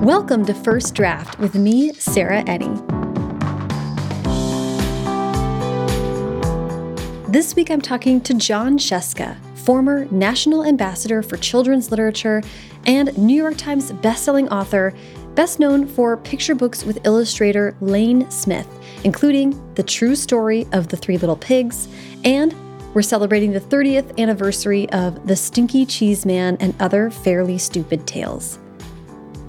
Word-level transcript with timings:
Welcome 0.00 0.46
to 0.46 0.54
First 0.54 0.94
Draft 0.94 1.38
with 1.38 1.54
me, 1.56 1.92
Sarah 1.92 2.42
Enni. 2.44 2.74
This 7.30 7.54
week 7.54 7.70
I'm 7.70 7.82
talking 7.82 8.22
to 8.22 8.32
Jon 8.32 8.78
Scieszka, 8.78 9.36
former 9.58 10.06
National 10.06 10.64
Ambassador 10.64 11.22
for 11.22 11.36
Children's 11.36 11.90
Literature 11.90 12.40
and 12.86 13.16
New 13.18 13.34
York 13.34 13.58
Times 13.58 13.92
bestselling 13.92 14.50
author, 14.50 14.94
best 15.34 15.60
known 15.60 15.86
for 15.86 16.16
picture 16.16 16.54
books 16.54 16.82
with 16.82 17.04
illustrator 17.04 17.76
Lane 17.82 18.30
Smith, 18.30 18.68
including 19.04 19.74
The 19.74 19.82
True 19.82 20.16
Story 20.16 20.66
of 20.72 20.88
the 20.88 20.96
Three 20.96 21.18
Little 21.18 21.36
Pigs 21.36 21.88
and 22.24 22.54
we're 22.94 23.02
celebrating 23.02 23.52
the 23.52 23.60
30th 23.60 24.18
anniversary 24.18 24.88
of 24.92 25.26
The 25.26 25.36
Stinky 25.36 25.84
Cheese 25.84 26.24
Man 26.24 26.56
and 26.58 26.74
Other 26.80 27.10
Fairly 27.10 27.58
Stupid 27.58 28.06
Tales. 28.06 28.59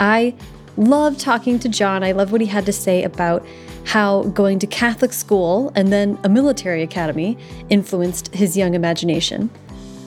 I 0.01 0.33
love 0.77 1.17
talking 1.17 1.59
to 1.59 1.69
Jon. 1.69 2.03
I 2.03 2.11
love 2.11 2.31
what 2.31 2.41
he 2.41 2.47
had 2.47 2.65
to 2.65 2.73
say 2.73 3.03
about 3.03 3.45
how 3.85 4.23
going 4.23 4.57
to 4.59 4.67
Catholic 4.67 5.13
school 5.13 5.71
and 5.75 5.93
then 5.93 6.17
a 6.23 6.29
military 6.29 6.81
academy 6.81 7.37
influenced 7.69 8.33
his 8.33 8.57
young 8.57 8.73
imagination, 8.73 9.49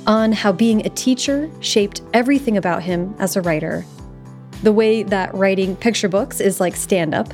on 0.06 0.32
how 0.32 0.52
being 0.52 0.84
a 0.84 0.90
teacher 0.90 1.50
shaped 1.60 2.02
everything 2.12 2.56
about 2.56 2.82
him 2.82 3.14
as 3.18 3.36
a 3.36 3.42
writer, 3.42 3.86
the 4.62 4.72
way 4.72 5.02
that 5.02 5.32
writing 5.34 5.76
picture 5.76 6.08
books 6.08 6.40
is 6.40 6.60
like 6.60 6.76
stand 6.76 7.14
up, 7.14 7.32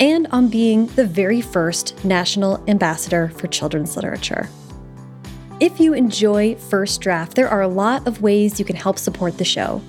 and 0.00 0.26
on 0.28 0.48
being 0.48 0.86
the 0.88 1.06
very 1.06 1.40
first 1.40 2.02
national 2.04 2.62
ambassador 2.68 3.28
for 3.28 3.46
children's 3.48 3.96
literature. 3.96 4.48
If 5.60 5.78
you 5.78 5.92
enjoy 5.94 6.56
First 6.56 7.00
Draft, 7.02 7.34
there 7.34 7.48
are 7.48 7.60
a 7.60 7.68
lot 7.68 8.06
of 8.06 8.22
ways 8.22 8.58
you 8.58 8.64
can 8.64 8.76
help 8.76 8.98
support 8.98 9.38
the 9.38 9.44
show. 9.44 9.80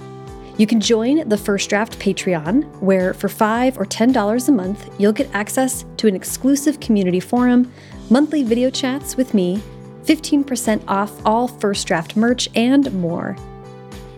You 0.55 0.67
can 0.67 0.79
join 0.79 1.27
the 1.27 1.37
First 1.37 1.69
Draft 1.69 1.97
Patreon, 1.97 2.79
where 2.79 3.15
for 3.15 3.27
5 3.27 3.79
or 3.79 3.85
$10 3.85 4.47
a 4.47 4.51
month, 4.51 4.87
you'll 4.99 5.11
get 5.11 5.33
access 5.33 5.83
to 5.97 6.07
an 6.07 6.15
exclusive 6.15 6.79
community 6.79 7.19
forum, 7.19 7.71
monthly 8.11 8.43
video 8.43 8.69
chats 8.69 9.17
with 9.17 9.33
me, 9.33 9.63
15% 10.03 10.83
off 10.87 11.25
all 11.25 11.47
First 11.47 11.87
Draft 11.87 12.15
merch, 12.15 12.49
and 12.53 12.93
more. 12.93 13.35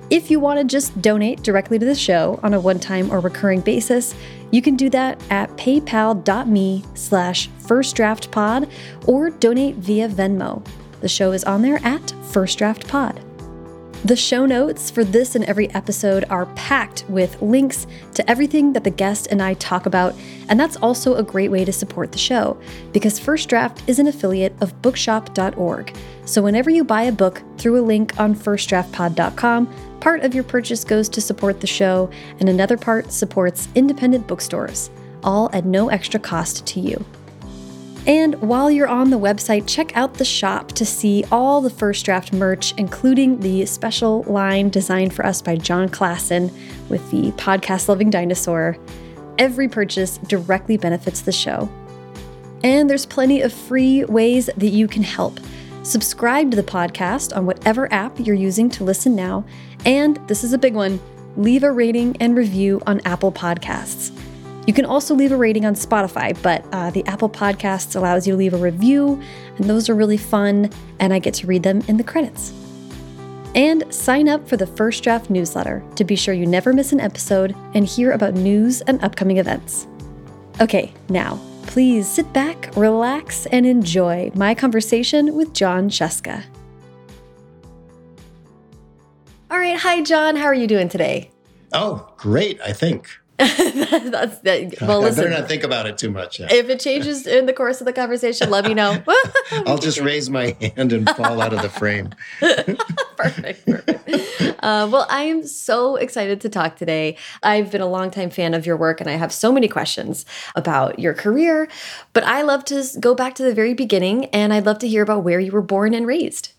If 0.09 0.29
you 0.29 0.41
want 0.41 0.59
to 0.59 0.65
just 0.65 1.01
donate 1.01 1.41
directly 1.41 1.79
to 1.79 1.85
the 1.85 1.95
show 1.95 2.37
on 2.43 2.53
a 2.53 2.59
one-time 2.59 3.11
or 3.11 3.21
recurring 3.21 3.61
basis, 3.61 4.13
you 4.51 4.61
can 4.61 4.75
do 4.75 4.89
that 4.89 5.21
at 5.29 5.49
paypal.me 5.55 6.83
slash 6.95 7.49
firstdraftpod 7.61 8.69
or 9.07 9.29
donate 9.29 9.75
via 9.75 10.09
Venmo. 10.09 10.65
The 10.99 11.09
show 11.09 11.31
is 11.31 11.45
on 11.45 11.61
there 11.61 11.79
at 11.83 12.13
First 12.25 12.57
Draft 12.57 12.87
Pod. 12.87 13.21
The 14.03 14.15
show 14.15 14.45
notes 14.45 14.91
for 14.91 15.03
this 15.03 15.33
and 15.33 15.43
every 15.45 15.69
episode 15.71 16.25
are 16.29 16.45
packed 16.53 17.05
with 17.09 17.41
links 17.41 17.87
to 18.13 18.29
everything 18.29 18.73
that 18.73 18.83
the 18.83 18.91
guest 18.91 19.27
and 19.31 19.41
I 19.41 19.55
talk 19.55 19.87
about, 19.87 20.13
and 20.47 20.59
that's 20.59 20.75
also 20.75 21.15
a 21.15 21.23
great 21.23 21.49
way 21.49 21.65
to 21.65 21.73
support 21.73 22.11
the 22.11 22.19
show 22.19 22.55
because 22.93 23.17
First 23.17 23.49
Draft 23.49 23.81
is 23.87 23.97
an 23.97 24.05
affiliate 24.05 24.53
of 24.61 24.79
bookshop.org. 24.83 25.95
So 26.25 26.43
whenever 26.43 26.69
you 26.69 26.83
buy 26.83 27.03
a 27.03 27.11
book 27.11 27.41
through 27.57 27.79
a 27.79 27.81
link 27.81 28.19
on 28.19 28.35
firstdraftpod.com, 28.35 29.73
part 30.01 30.21
of 30.23 30.35
your 30.35 30.43
purchase 30.43 30.83
goes 30.83 31.09
to 31.09 31.21
support 31.21 31.59
the 31.59 31.67
show, 31.67 32.11
and 32.39 32.47
another 32.47 32.77
part 32.77 33.11
supports 33.11 33.69
independent 33.73 34.27
bookstores, 34.27 34.91
all 35.23 35.49
at 35.51 35.65
no 35.65 35.89
extra 35.89 36.19
cost 36.19 36.67
to 36.67 36.79
you. 36.79 37.03
And 38.07 38.35
while 38.35 38.69
you're 38.69 38.87
on 38.87 39.09
the 39.09 39.19
website, 39.19 39.63
check 39.65 39.95
out 39.97 40.13
the 40.13 40.25
shop 40.25 40.73
to 40.73 40.85
see 40.85 41.23
all 41.31 41.59
the 41.59 41.71
first 41.71 42.05
draft 42.05 42.33
merch, 42.33 42.73
including 42.77 43.39
the 43.39 43.65
special 43.65 44.21
line 44.23 44.69
designed 44.69 45.13
for 45.13 45.25
us 45.25 45.41
by 45.41 45.55
Jon 45.55 45.89
Klassen 45.89 46.51
with 46.87 47.09
the 47.09 47.31
podcast 47.31 47.87
loving 47.87 48.11
dinosaur. 48.11 48.77
Every 49.39 49.67
purchase 49.67 50.19
directly 50.19 50.77
benefits 50.77 51.21
the 51.21 51.31
show. 51.31 51.67
And 52.63 52.89
there's 52.89 53.05
plenty 53.05 53.41
of 53.41 53.51
free 53.51 54.05
ways 54.05 54.49
that 54.55 54.69
you 54.69 54.87
can 54.87 55.03
help. 55.03 55.39
Subscribe 55.81 56.51
to 56.51 56.57
the 56.57 56.63
podcast 56.63 57.35
on 57.35 57.45
whatever 57.45 57.91
app 57.91 58.19
you're 58.19 58.35
using 58.35 58.69
to 58.71 58.83
listen 58.83 59.15
now. 59.15 59.45
And 59.83 60.17
this 60.27 60.43
is 60.43 60.53
a 60.53 60.57
big 60.57 60.75
one 60.75 60.99
leave 61.37 61.63
a 61.63 61.71
rating 61.71 62.15
and 62.21 62.37
review 62.37 62.81
on 62.87 63.01
Apple 63.01 63.31
Podcasts. 63.31 64.11
You 64.65 64.73
can 64.73 64.85
also 64.85 65.13
leave 65.13 65.31
a 65.31 65.37
rating 65.37 65.63
on 65.65 65.75
Spotify, 65.75 66.35
but 66.41 66.65
uh, 66.71 66.89
the 66.89 67.05
Apple 67.05 67.29
Podcasts 67.29 67.95
allows 67.95 68.25
you 68.25 68.33
to 68.33 68.37
leave 68.37 68.53
a 68.55 68.57
review, 68.57 69.21
and 69.57 69.69
those 69.69 69.89
are 69.89 69.95
really 69.95 70.17
fun, 70.17 70.71
and 70.99 71.13
I 71.13 71.19
get 71.19 71.35
to 71.35 71.47
read 71.47 71.61
them 71.61 71.83
in 71.87 71.97
the 71.97 72.03
credits. 72.03 72.51
And 73.53 73.85
sign 73.93 74.27
up 74.27 74.49
for 74.49 74.57
the 74.57 74.65
First 74.65 75.03
Draft 75.03 75.29
newsletter 75.29 75.83
to 75.95 76.03
be 76.03 76.15
sure 76.15 76.33
you 76.33 76.47
never 76.47 76.73
miss 76.73 76.91
an 76.91 76.99
episode 76.99 77.55
and 77.75 77.85
hear 77.85 78.11
about 78.11 78.33
news 78.33 78.81
and 78.81 79.01
upcoming 79.03 79.37
events. 79.37 79.87
Okay, 80.59 80.91
now, 81.09 81.39
please 81.67 82.07
sit 82.07 82.31
back, 82.33 82.75
relax, 82.75 83.45
and 83.47 83.67
enjoy 83.67 84.31
my 84.33 84.55
conversation 84.55 85.35
with 85.35 85.53
Jon 85.53 85.89
Scieszka. 85.89 86.43
All 89.51 89.59
right, 89.59 89.77
hi, 89.77 90.01
Jon. 90.01 90.35
How 90.35 90.45
are 90.45 90.55
you 90.55 90.67
doing 90.67 90.89
today? 90.89 91.29
Oh, 91.71 92.11
great, 92.17 92.59
I 92.61 92.73
think. 92.73 93.09
That's 93.37 94.39
that. 94.39 94.75
Well, 94.81 95.01
I 95.01 95.05
listen. 95.05 95.25
better 95.25 95.41
not 95.41 95.49
think 95.49 95.63
about 95.63 95.87
it 95.87 95.97
too 95.97 96.09
much. 96.09 96.39
Yeah. 96.39 96.47
If 96.49 96.69
it 96.69 96.79
changes 96.79 97.27
in 97.27 97.47
the 97.47 97.53
course 97.53 97.81
of 97.81 97.85
the 97.85 97.91
conversation, 97.91 98.49
let 98.49 98.65
me 98.65 98.73
know. 98.73 99.03
I'll 99.51 99.77
just 99.77 99.99
raise 99.99 100.29
my 100.29 100.55
hand 100.61 100.93
and 100.93 101.09
fall 101.09 101.41
out 101.41 101.51
of 101.51 101.61
the 101.61 101.67
frame. 101.69 102.11
perfect, 103.17 103.65
perfect. 103.65 104.63
Uh, 104.63 104.87
well, 104.89 105.05
I 105.09 105.23
am 105.23 105.45
so 105.45 105.97
excited 105.97 106.39
to 106.41 106.49
talk 106.49 106.77
today. 106.77 107.17
I've 107.43 107.71
been 107.71 107.81
a 107.81 107.87
longtime 107.87 108.29
fan 108.29 108.53
of 108.53 108.65
your 108.65 108.77
work, 108.77 109.01
and 109.01 109.09
I 109.09 109.13
have 109.13 109.33
so 109.33 109.51
many 109.51 109.67
questions 109.67 110.25
about 110.55 110.99
your 110.99 111.13
career. 111.13 111.67
But 112.13 112.23
I 112.23 112.41
love 112.41 112.63
to 112.65 112.85
go 113.01 113.13
back 113.13 113.35
to 113.35 113.43
the 113.43 113.53
very 113.53 113.73
beginning, 113.73 114.25
and 114.25 114.53
I'd 114.53 114.65
love 114.65 114.79
to 114.79 114.87
hear 114.87 115.03
about 115.03 115.25
where 115.25 115.41
you 115.41 115.51
were 115.51 115.61
born 115.61 115.93
and 115.93 116.07
raised. 116.07 116.51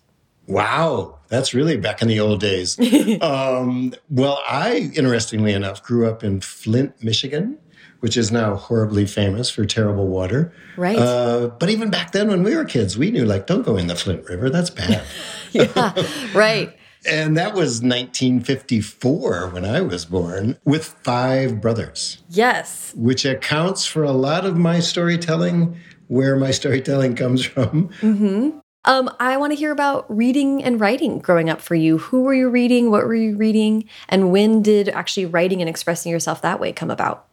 Wow, 0.47 1.19
that's 1.27 1.53
really 1.53 1.77
back 1.77 2.01
in 2.01 2.07
the 2.07 2.19
old 2.19 2.39
days. 2.39 2.79
um, 3.21 3.93
well, 4.09 4.41
I, 4.47 4.91
interestingly 4.95 5.53
enough, 5.53 5.83
grew 5.83 6.09
up 6.09 6.23
in 6.23 6.39
Flint, 6.39 7.03
Michigan, 7.03 7.57
which 7.99 8.15
is 8.15 8.31
now 8.31 8.55
horribly 8.55 9.05
famous 9.05 9.49
for 9.49 9.65
terrible 9.65 10.07
water. 10.07 10.53
Right. 10.77 10.97
Uh, 10.97 11.47
but 11.47 11.69
even 11.69 11.89
back 11.89 12.13
then, 12.13 12.29
when 12.29 12.43
we 12.43 12.55
were 12.55 12.63
kids, 12.63 12.97
we 12.97 13.11
knew, 13.11 13.25
like, 13.25 13.45
don't 13.45 13.63
go 13.63 13.75
in 13.75 13.87
the 13.87 13.95
Flint 13.95 14.27
River. 14.29 14.49
That's 14.49 14.69
bad. 14.69 15.03
yeah, 15.51 15.93
right. 16.33 16.73
And 17.05 17.37
that 17.37 17.53
was 17.53 17.81
1954 17.81 19.49
when 19.49 19.65
I 19.65 19.81
was 19.81 20.05
born, 20.05 20.57
with 20.65 20.85
five 21.03 21.61
brothers. 21.61 22.23
Yes. 22.29 22.93
Which 22.95 23.25
accounts 23.25 23.85
for 23.85 24.03
a 24.03 24.11
lot 24.11 24.45
of 24.45 24.57
my 24.57 24.79
storytelling, 24.79 25.77
where 26.07 26.35
my 26.35 26.51
storytelling 26.51 27.15
comes 27.15 27.45
from. 27.45 27.89
Mm-hmm. 28.01 28.59
Um, 28.87 29.13
I 29.19 29.35
want 29.35 29.51
to 29.51 29.57
hear 29.57 29.73
about 29.73 30.05
reading 30.07 30.63
and 30.63 30.79
writing 30.79 31.19
growing 31.19 31.49
up 31.49 31.59
for 31.59 31.75
you. 31.75 31.97
Who 31.97 32.21
were 32.23 32.33
you 32.33 32.49
reading? 32.49 32.89
What 32.89 33.03
were 33.03 33.13
you 33.13 33.35
reading? 33.35 33.83
And 34.07 34.31
when 34.31 34.61
did 34.61 34.87
actually 34.87 35.25
writing 35.25 35.61
and 35.61 35.69
expressing 35.69 36.09
yourself 36.09 36.41
that 36.41 36.61
way 36.61 36.71
come 36.71 36.89
about? 36.89 37.27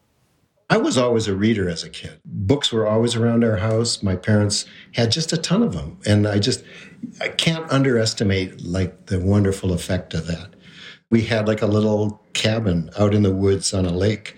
I 0.68 0.78
was 0.78 0.98
always 0.98 1.28
a 1.28 1.36
reader 1.36 1.68
as 1.68 1.84
a 1.84 1.90
kid. 1.90 2.20
Books 2.24 2.72
were 2.72 2.88
always 2.88 3.14
around 3.14 3.44
our 3.44 3.58
house. 3.58 4.02
My 4.02 4.16
parents 4.16 4.64
had 4.94 5.12
just 5.12 5.32
a 5.32 5.36
ton 5.36 5.62
of 5.62 5.74
them. 5.74 5.98
And 6.04 6.26
I 6.26 6.40
just, 6.40 6.64
I 7.20 7.28
can't 7.28 7.70
underestimate 7.70 8.64
like 8.64 9.06
the 9.06 9.20
wonderful 9.20 9.72
effect 9.72 10.12
of 10.12 10.26
that. 10.26 10.54
We 11.08 11.22
had 11.22 11.46
like 11.46 11.62
a 11.62 11.66
little 11.66 12.20
cabin 12.32 12.90
out 12.98 13.14
in 13.14 13.22
the 13.22 13.32
woods 13.32 13.72
on 13.72 13.86
a 13.86 13.92
lake. 13.92 14.34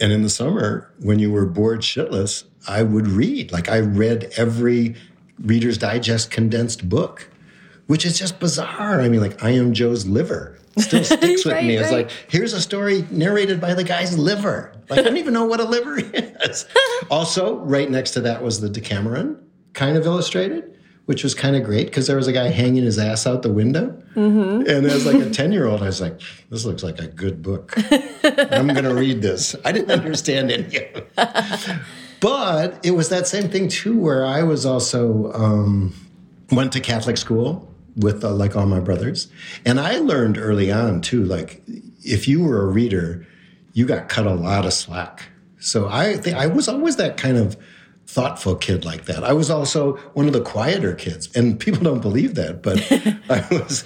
And 0.00 0.12
in 0.12 0.22
the 0.22 0.30
summer, 0.30 0.90
when 1.00 1.18
you 1.18 1.30
were 1.30 1.44
bored 1.44 1.82
shitless, 1.82 2.44
I 2.66 2.82
would 2.82 3.08
read. 3.08 3.52
Like 3.52 3.68
I 3.68 3.80
read 3.80 4.32
every 4.38 4.96
Reader's 5.40 5.78
Digest 5.78 6.30
condensed 6.30 6.88
book, 6.88 7.30
which 7.86 8.04
is 8.04 8.18
just 8.18 8.38
bizarre. 8.40 9.00
I 9.00 9.08
mean, 9.08 9.20
like 9.20 9.42
I 9.42 9.50
am 9.50 9.72
Joe's 9.72 10.06
liver 10.06 10.58
still 10.78 11.04
sticks 11.04 11.44
with 11.44 11.54
right, 11.54 11.64
me. 11.64 11.76
It's 11.76 11.90
right. 11.90 12.06
like, 12.06 12.10
here's 12.28 12.52
a 12.52 12.60
story 12.60 13.06
narrated 13.10 13.60
by 13.60 13.74
the 13.74 13.84
guy's 13.84 14.18
liver. 14.18 14.72
Like, 14.88 15.00
I 15.00 15.02
don't 15.02 15.16
even 15.16 15.34
know 15.34 15.44
what 15.44 15.60
a 15.60 15.64
liver 15.64 15.98
is. 15.98 16.66
also, 17.10 17.56
right 17.56 17.90
next 17.90 18.12
to 18.12 18.20
that 18.22 18.42
was 18.42 18.60
the 18.60 18.68
Decameron, 18.68 19.38
kind 19.72 19.96
of 19.96 20.06
illustrated, 20.06 20.78
which 21.06 21.22
was 21.22 21.34
kind 21.34 21.56
of 21.56 21.64
great 21.64 21.86
because 21.86 22.06
there 22.06 22.16
was 22.16 22.26
a 22.26 22.32
guy 22.32 22.48
hanging 22.48 22.84
his 22.84 22.98
ass 22.98 23.26
out 23.26 23.42
the 23.42 23.52
window. 23.52 23.90
Mm-hmm. 24.14 24.68
And 24.68 24.86
as 24.86 25.06
like 25.06 25.20
a 25.20 25.30
10 25.32 25.52
year 25.52 25.66
old, 25.66 25.82
I 25.82 25.86
was 25.86 26.00
like, 26.00 26.20
this 26.50 26.64
looks 26.64 26.82
like 26.82 26.98
a 26.98 27.06
good 27.06 27.42
book. 27.42 27.74
I'm 28.24 28.68
going 28.68 28.84
to 28.84 28.94
read 28.94 29.22
this. 29.22 29.54
I 29.64 29.72
didn't 29.72 29.92
understand 29.92 30.50
any 30.50 30.66
of 30.66 30.72
it. 30.74 31.80
But 32.24 32.80
it 32.82 32.92
was 32.92 33.10
that 33.10 33.26
same 33.26 33.50
thing 33.50 33.68
too, 33.68 33.98
where 33.98 34.24
I 34.24 34.44
was 34.44 34.64
also 34.64 35.30
um, 35.34 35.92
went 36.50 36.72
to 36.72 36.80
Catholic 36.80 37.18
school 37.18 37.70
with 37.96 38.24
uh, 38.24 38.32
like 38.32 38.56
all 38.56 38.64
my 38.64 38.80
brothers, 38.80 39.28
and 39.66 39.78
I 39.78 39.98
learned 39.98 40.38
early 40.38 40.72
on 40.72 41.02
too, 41.02 41.22
like 41.22 41.62
if 42.02 42.26
you 42.26 42.42
were 42.42 42.62
a 42.62 42.66
reader, 42.66 43.26
you 43.74 43.84
got 43.84 44.08
cut 44.08 44.26
a 44.26 44.32
lot 44.32 44.64
of 44.64 44.72
slack. 44.72 45.28
So 45.58 45.86
I 45.86 46.16
think 46.16 46.38
I 46.38 46.46
was 46.46 46.66
always 46.66 46.96
that 46.96 47.18
kind 47.18 47.36
of 47.36 47.58
thoughtful 48.06 48.56
kid 48.56 48.86
like 48.86 49.04
that. 49.04 49.22
I 49.22 49.34
was 49.34 49.50
also 49.50 49.96
one 50.14 50.26
of 50.26 50.32
the 50.32 50.40
quieter 50.40 50.94
kids, 50.94 51.28
and 51.36 51.60
people 51.60 51.82
don't 51.82 52.00
believe 52.00 52.36
that, 52.36 52.62
but 52.62 52.78
I 53.28 53.46
was 53.54 53.84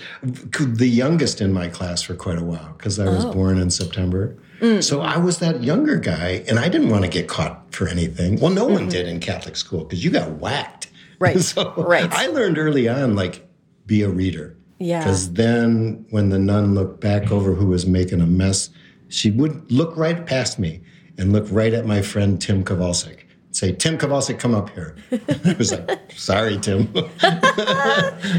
the 0.60 0.88
youngest 0.88 1.40
in 1.40 1.52
my 1.52 1.66
class 1.66 2.02
for 2.02 2.14
quite 2.14 2.38
a 2.38 2.44
while 2.44 2.72
because 2.76 3.00
I 3.00 3.06
was 3.06 3.24
oh. 3.24 3.32
born 3.32 3.58
in 3.58 3.70
September. 3.70 4.36
Mm. 4.60 4.82
So 4.82 5.00
I 5.00 5.18
was 5.18 5.38
that 5.38 5.62
younger 5.62 5.96
guy, 5.96 6.44
and 6.48 6.58
I 6.58 6.68
didn't 6.68 6.90
want 6.90 7.04
to 7.04 7.10
get 7.10 7.28
caught 7.28 7.72
for 7.72 7.88
anything. 7.88 8.40
Well, 8.40 8.50
no 8.50 8.64
mm-hmm. 8.64 8.74
one 8.74 8.88
did 8.88 9.06
in 9.06 9.20
Catholic 9.20 9.56
school 9.56 9.84
because 9.84 10.04
you 10.04 10.10
got 10.10 10.30
whacked. 10.32 10.86
Right. 11.20 11.40
so 11.40 11.74
right. 11.74 12.08
I 12.12 12.28
learned 12.28 12.58
early 12.58 12.88
on, 12.88 13.16
like, 13.16 13.44
be 13.86 14.02
a 14.02 14.08
reader. 14.08 14.56
Yeah. 14.78 15.00
Because 15.00 15.32
then 15.32 16.06
when 16.10 16.28
the 16.28 16.38
nun 16.38 16.76
looked 16.76 17.00
back 17.00 17.32
over 17.32 17.54
who 17.54 17.66
was 17.66 17.86
making 17.86 18.20
a 18.20 18.26
mess, 18.26 18.70
she 19.08 19.32
would 19.32 19.68
look 19.72 19.96
right 19.96 20.24
past 20.24 20.60
me 20.60 20.80
and 21.18 21.32
look 21.32 21.46
right 21.50 21.72
at 21.74 21.86
my 21.86 22.02
friend 22.02 22.40
Tim 22.40 22.62
Kowalczyk. 22.62 23.18
Say, 23.50 23.72
Tim 23.72 23.98
Kowalczyk, 23.98 24.38
come 24.38 24.54
up 24.54 24.70
here. 24.70 24.94
I 25.44 25.56
was 25.58 25.72
like, 25.72 26.12
sorry, 26.12 26.58
Tim. 26.58 26.92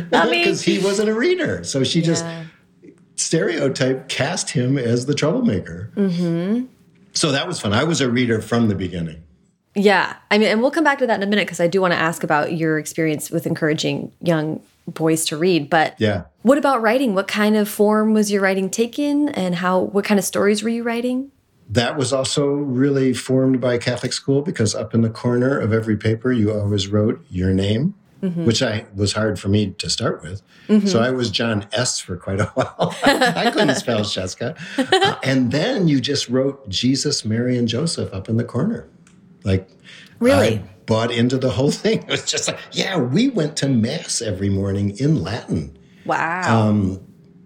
Because 0.10 0.62
he 0.62 0.80
wasn't 0.80 1.10
a 1.10 1.14
reader. 1.14 1.64
So 1.64 1.84
she 1.84 2.00
yeah. 2.00 2.06
just 2.06 2.26
stereotype 3.20 4.08
cast 4.08 4.52
him 4.52 4.78
as 4.78 5.06
the 5.06 5.14
troublemaker. 5.14 5.92
Mm-hmm. 5.96 6.66
So 7.14 7.32
that 7.32 7.48
was 7.48 7.60
fun. 7.60 7.74
I 7.74 7.84
was 7.84 8.02
a 8.02 8.10
reader 8.10 8.42
from 8.42 8.70
the 8.70 8.76
beginning. 8.76 9.24
Yeah. 9.76 10.16
I 10.32 10.38
mean, 10.38 10.48
and 10.48 10.62
we'll 10.62 10.72
come 10.72 10.84
back 10.84 11.00
to 11.00 11.08
that 11.08 11.16
in 11.16 11.24
a 11.24 11.28
minute 11.28 11.46
because 11.46 11.60
I 11.60 11.68
do 11.68 11.82
want 11.82 11.94
to 11.94 12.00
ask 12.00 12.24
about 12.24 12.54
your 12.54 12.80
experience 12.80 13.30
with 13.30 13.46
encouraging 13.46 14.12
young 14.22 14.62
boys 14.88 15.26
to 15.26 15.38
read. 15.38 15.70
But 15.70 15.96
yeah. 16.00 16.24
what 16.42 16.58
about 16.58 16.82
writing? 16.82 17.14
What 17.14 17.28
kind 17.28 17.56
of 17.56 17.70
form 17.70 18.14
was 18.14 18.32
your 18.32 18.42
writing 18.42 18.70
taken 18.70 19.30
and 19.30 19.56
how 19.56 19.80
what 19.80 20.06
kind 20.06 20.18
of 20.18 20.24
stories 20.26 20.64
were 20.64 20.70
you 20.70 20.84
writing? 20.84 21.32
That 21.70 21.98
was 21.98 22.12
also 22.12 22.48
really 22.48 23.14
formed 23.14 23.62
by 23.62 23.78
Catholic 23.78 24.12
school 24.12 24.42
because 24.42 24.74
up 24.74 24.96
in 24.96 25.02
the 25.02 25.10
corner 25.10 25.60
of 25.60 25.72
every 25.72 25.98
paper 25.98 26.32
you 26.32 26.52
always 26.52 26.88
wrote 26.88 27.24
your 27.30 27.54
name. 27.54 27.94
Mm 28.22 28.34
-hmm. 28.34 28.46
which 28.46 28.62
I 28.62 28.86
was 28.96 29.14
hard 29.14 29.40
for 29.40 29.50
me 29.50 29.74
to 29.78 29.90
start 29.90 30.22
with. 30.22 30.42
Mm 30.68 30.80
-hmm. 30.80 30.88
So 30.88 31.00
I 31.02 31.12
was 31.12 31.30
Jon 31.32 31.66
S 31.72 32.00
for 32.00 32.18
quite 32.18 32.44
a 32.44 32.52
while. 32.56 32.94
I 33.46 33.52
couldn't 33.52 33.76
spell 33.76 34.04
Scieszka. 34.12 34.56
Uh, 34.78 35.30
and 35.32 35.52
then 35.52 35.88
you 35.88 36.00
just 36.02 36.28
wrote 36.28 36.58
Jesus, 36.68 37.24
Mary, 37.24 37.58
and 37.58 37.70
Joseph 37.70 38.14
up 38.14 38.30
in 38.30 38.38
the 38.38 38.46
corner. 38.46 38.86
Like, 39.44 39.66
really? 40.20 40.54
I 40.54 40.62
bought 40.86 41.12
into 41.12 41.38
the 41.38 41.50
whole 41.50 41.72
thing. 41.72 42.00
It 42.00 42.10
was 42.10 42.32
just 42.32 42.48
like, 42.48 42.60
yeah, 42.72 42.98
we 42.98 43.30
went 43.34 43.56
to 43.58 43.68
Mass 43.68 44.22
every 44.22 44.50
morning 44.50 44.98
in 44.98 45.24
Latin. 45.24 45.78
Wow. 46.06 46.70
Um, 46.70 47.00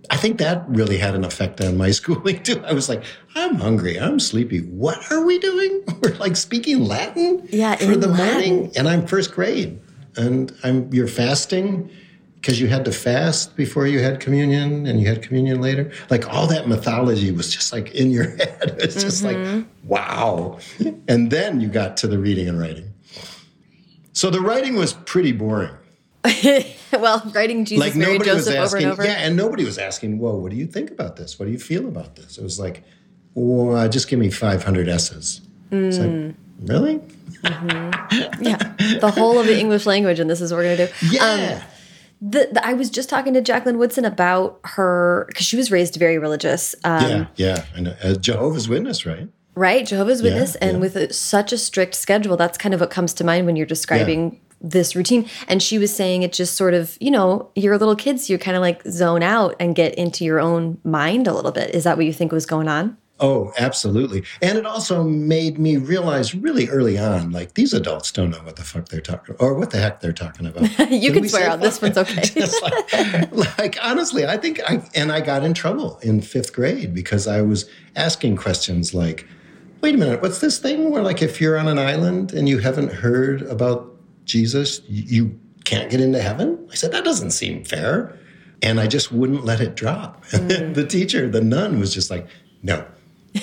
I 0.10 0.18
think 0.18 0.38
that 0.38 0.64
really 0.68 0.98
had 0.98 1.16
an 1.16 1.24
effect 1.24 1.60
on 1.62 1.78
my 1.78 1.92
schooling 2.00 2.42
too. 2.44 2.64
I 2.66 2.74
was 2.74 2.88
like, 2.90 3.04
I'm 3.36 3.56
hungry, 3.56 4.00
I'm 4.00 4.20
sleepy. 4.20 4.60
What 4.60 5.12
are 5.12 5.26
we 5.26 5.40
doing? 5.40 5.84
We're 6.02 6.16
like 6.16 6.36
speaking 6.36 6.86
Latin 6.86 7.48
yeah, 7.52 7.76
for 7.76 7.96
the 7.96 8.08
Latin. 8.08 8.26
morning, 8.26 8.72
and 8.78 8.88
I'm 8.88 9.08
first 9.08 9.34
grade, 9.34 9.80
and 10.18 10.56
I'm 10.64 10.92
you're 10.94 11.08
fasting 11.08 11.90
because 12.36 12.60
you 12.60 12.68
had 12.68 12.84
to 12.84 12.92
fast 12.92 13.56
before 13.56 13.88
you 13.88 14.00
had 14.02 14.20
communion, 14.20 14.86
and 14.86 15.00
you 15.00 15.08
had 15.08 15.22
communion 15.22 15.62
later. 15.62 15.92
Like 16.10 16.28
all 16.28 16.46
that 16.48 16.68
mythology 16.68 17.32
was 17.32 17.54
just 17.54 17.72
like 17.72 17.92
in 17.96 18.12
your 18.12 18.30
head. 18.38 18.78
It's 18.80 19.02
just 19.02 19.24
mm-hmm. 19.24 19.56
like 19.56 19.66
wow. 19.86 20.60
And 21.08 21.32
then 21.32 21.62
you 21.62 21.70
got 21.70 21.98
to 21.98 22.08
the 22.08 22.20
reading 22.20 22.50
and 22.50 22.60
writing. 22.60 22.94
So 24.12 24.30
the 24.30 24.42
writing 24.42 24.76
was 24.76 24.94
pretty 24.94 25.32
boring. 25.32 25.74
well, 26.94 27.22
writing 27.34 27.66
Jesus, 27.66 27.86
like 27.86 27.96
Mary, 27.96 28.20
Joseph 28.20 28.56
asking, 28.56 28.78
over 28.78 28.78
and 28.78 28.94
over. 28.94 29.04
Yeah, 29.04 29.26
and 29.26 29.36
nobody 29.36 29.66
was 29.66 29.78
asking, 29.78 30.20
"Whoa, 30.20 30.36
what 30.36 30.52
do 30.52 30.58
you 30.58 30.68
think 30.68 30.92
about 30.92 31.16
this? 31.16 31.40
What 31.40 31.46
do 31.46 31.52
you 31.52 31.60
feel 31.60 31.88
about 31.88 32.16
this?" 32.16 32.38
It 32.38 32.44
was 32.44 32.60
like, 32.60 32.84
"Well, 33.34 33.90
just 33.90 34.08
give 34.08 34.20
me 34.20 34.30
500 34.30 34.88
S's." 34.88 35.42
Mm. 35.72 35.88
It's 35.88 35.98
like, 35.98 36.10
mm. 36.10 36.36
Really? 36.64 37.00
Mm-hmm. 37.42 38.44
Yeah, 38.44 38.58
the 39.00 39.12
whole 39.12 39.40
of 39.40 39.48
the 39.48 39.60
English 39.60 39.86
language, 39.86 40.20
and 40.20 40.30
this 40.30 40.42
is 40.42 40.52
what 40.52 40.60
we're 40.60 40.76
gonna 40.76 40.88
do. 40.88 40.94
Yeah. 41.10 41.24
Um, 41.24 41.70
the, 42.22 42.50
the, 42.54 42.66
I 42.66 42.74
was 42.74 42.90
just 42.90 43.10
talking 43.10 43.34
to 43.34 43.42
Jacqueline 43.42 43.78
Woodson 43.78 44.06
about 44.06 44.60
her 44.64 45.26
because 45.28 45.46
she 45.46 45.58
was 45.58 45.72
raised 45.72 45.96
very 45.96 46.18
religious. 46.18 46.74
Um, 46.84 47.04
yeah, 47.04 47.26
yeah, 47.36 47.66
and 47.76 47.88
uh, 48.02 48.16
Jehovah's 48.16 48.70
Witness, 48.70 49.06
right? 49.06 49.28
Right, 49.56 49.86
Jehovah's 49.86 50.22
Witness, 50.22 50.56
yeah, 50.60 50.68
and 50.68 50.78
yeah. 50.78 50.82
with 50.82 50.96
a, 50.96 51.14
such 51.14 51.52
a 51.52 51.58
strict 51.58 51.96
schedule, 51.96 52.38
that's 52.38 52.58
kind 52.58 52.74
of 52.74 52.80
what 52.80 52.90
comes 52.90 53.14
to 53.16 53.24
mind 53.24 53.46
when 53.46 53.56
you're 53.56 53.66
describing 53.66 54.40
this 54.64 54.96
routine. 54.96 55.30
And 55.48 55.62
she 55.62 55.78
was 55.78 55.94
saying 55.94 56.24
it 56.24 56.32
just 56.32 56.56
sort 56.56 56.74
of, 56.74 56.98
you 57.02 57.12
know, 57.12 57.52
you're 57.56 57.78
little 57.78 57.96
kids, 57.96 58.30
you 58.30 58.38
kind 58.38 58.56
of 58.56 58.62
like 58.62 58.82
zone 58.84 59.22
out 59.22 59.56
and 59.60 59.76
get 59.76 59.94
into 59.96 60.24
your 60.24 60.40
own 60.40 60.80
mind 60.84 61.28
a 61.28 61.34
little 61.34 61.52
bit. 61.52 61.76
Is 61.76 61.84
that 61.84 61.98
what 61.98 62.06
you 62.06 62.14
think 62.14 62.32
was 62.32 62.46
going 62.46 62.70
on? 62.70 62.98
Oh, 63.24 63.54
absolutely. 63.58 64.26
And 64.42 64.58
it 64.58 64.66
also 64.66 65.02
made 65.02 65.58
me 65.58 65.78
realize 65.78 66.36
really 66.36 66.68
early 66.68 66.98
on, 66.98 67.32
like 67.32 67.54
these 67.54 67.72
adults 67.72 68.12
don't 68.12 68.32
know 68.32 68.40
what 68.40 68.58
the 68.58 68.64
fuck 68.64 68.90
they're 68.90 69.00
talking 69.00 69.38
or 69.40 69.54
what 69.54 69.72
the 69.72 69.78
heck 69.78 70.02
they're 70.02 70.12
talking 70.12 70.46
about. 70.46 70.64
you 70.92 71.14
can 71.14 71.30
swear 71.30 71.52
out. 71.52 71.62
This 71.62 71.82
one's 71.82 71.98
okay. 71.98 72.30
like, 73.32 73.58
like, 73.58 73.78
honestly, 73.82 74.26
I 74.26 74.36
think 74.36 74.60
I 74.70 74.84
and 74.94 75.10
I 75.10 75.22
got 75.22 75.46
in 75.46 75.54
trouble 75.54 76.00
in 76.02 76.20
fifth 76.20 76.52
grade 76.52 76.94
because 76.94 77.26
I 77.26 77.42
was 77.42 77.70
asking 77.96 78.36
questions 78.36 78.94
like, 78.94 79.26
wait 79.80 79.96
a 79.96 79.98
minute, 79.98 80.22
what's 80.22 80.40
this 80.40 80.60
thing 80.60 80.92
where 80.92 81.02
like 81.02 81.22
if 81.22 81.40
you're 81.40 81.58
on 81.58 81.70
an 81.70 81.80
island 81.80 82.34
and 82.34 82.50
you 82.50 82.58
haven't 82.58 82.92
heard 82.92 83.44
about 83.44 83.90
Jesus, 84.26 84.82
you 84.90 85.40
can't 85.64 85.90
get 85.90 86.02
into 86.02 86.22
heaven? 86.22 86.68
I 86.70 86.76
said, 86.76 86.92
that 86.92 87.06
doesn't 87.06 87.32
seem 87.32 87.64
fair. 87.64 88.20
And 88.62 88.82
I 88.82 88.88
just 88.88 89.14
wouldn't 89.14 89.46
let 89.46 89.62
it 89.62 89.76
drop. 89.76 90.26
Mm. 90.34 90.74
the 90.74 90.86
teacher, 90.86 91.30
the 91.30 91.42
nun, 91.42 91.80
was 91.80 91.94
just 91.94 92.10
like, 92.10 92.28
no, 92.64 92.86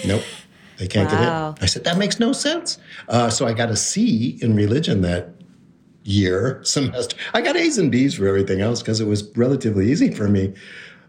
nope, 0.06 0.22
they 0.78 0.86
can't 0.86 1.10
wow. 1.10 1.52
get 1.52 1.58
in. 1.58 1.64
I 1.64 1.66
said, 1.66 1.84
that 1.84 1.98
makes 1.98 2.18
no 2.18 2.32
sense. 2.32 2.78
Uh, 3.08 3.30
so 3.30 3.46
I 3.46 3.52
got 3.52 3.70
a 3.70 3.76
C 3.76 4.38
in 4.40 4.54
religion 4.54 5.02
that 5.02 5.34
year, 6.04 6.60
semester. 6.64 7.16
I 7.34 7.40
got 7.40 7.56
A's 7.56 7.78
and 7.78 7.90
B's 7.90 8.14
for 8.14 8.26
everything 8.26 8.60
else 8.60 8.80
because 8.80 9.00
it 9.00 9.06
was 9.06 9.24
relatively 9.36 9.90
easy 9.90 10.10
for 10.10 10.28
me. 10.28 10.54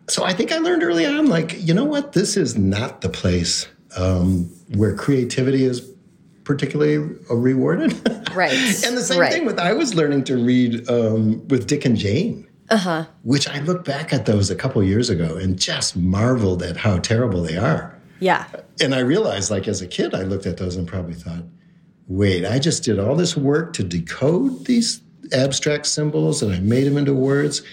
So 0.10 0.24
I 0.24 0.34
think 0.34 0.52
I 0.52 0.58
learned 0.58 0.84
early 0.84 1.06
on, 1.06 1.28
like, 1.28 1.56
you 1.58 1.74
know 1.74 1.86
what? 1.86 2.14
This 2.14 2.36
is 2.36 2.58
not 2.58 3.02
the 3.02 3.10
place 3.10 3.68
um, 3.98 4.46
where 4.76 4.96
creativity 4.96 5.64
is 5.64 5.90
particularly 6.44 6.98
rewarded. 7.30 7.94
Right. 8.36 8.52
and 8.86 8.98
the 8.98 9.02
same 9.02 9.20
right. 9.20 9.32
thing 9.32 9.46
with 9.46 9.60
I 9.60 9.74
was 9.74 9.96
learning 9.96 10.24
to 10.26 10.38
read 10.38 10.90
um, 10.90 11.48
with 11.48 11.68
Dick 11.68 11.86
and 11.86 11.98
Jane. 11.98 12.48
Uh-huh. 12.70 13.06
Which 13.24 13.50
I 13.50 13.60
look 13.60 13.84
back 13.84 14.14
at 14.14 14.26
those 14.26 14.50
a 14.50 14.56
couple 14.56 14.82
years 14.82 15.10
ago 15.10 15.36
and 15.36 15.60
just 15.60 15.98
marveled 15.98 16.64
at 16.64 16.78
how 16.78 17.00
terrible 17.00 17.44
they 17.44 17.58
are. 17.58 17.91
Yeah. 18.22 18.46
And 18.80 18.96
I 18.96 19.00
realized, 19.00 19.52
like, 19.52 19.68
as 19.68 19.82
a 19.82 19.88
kid, 19.88 20.16
I 20.16 20.22
looked 20.22 20.46
at 20.46 20.58
those 20.58 20.78
and 20.78 20.88
probably 20.88 21.16
thought, 21.16 21.44
wait, 22.08 22.46
I 22.46 22.60
just 22.60 22.84
did 22.84 23.00
all 23.00 23.16
this 23.16 23.36
work 23.36 23.74
to 23.74 23.84
decode 23.84 24.66
these 24.66 25.02
abstract 25.34 25.88
symbols 25.88 26.42
and 26.42 26.54
I 26.54 26.60
made 26.60 26.86
them 26.86 26.98
into 26.98 27.14
words. 27.14 27.64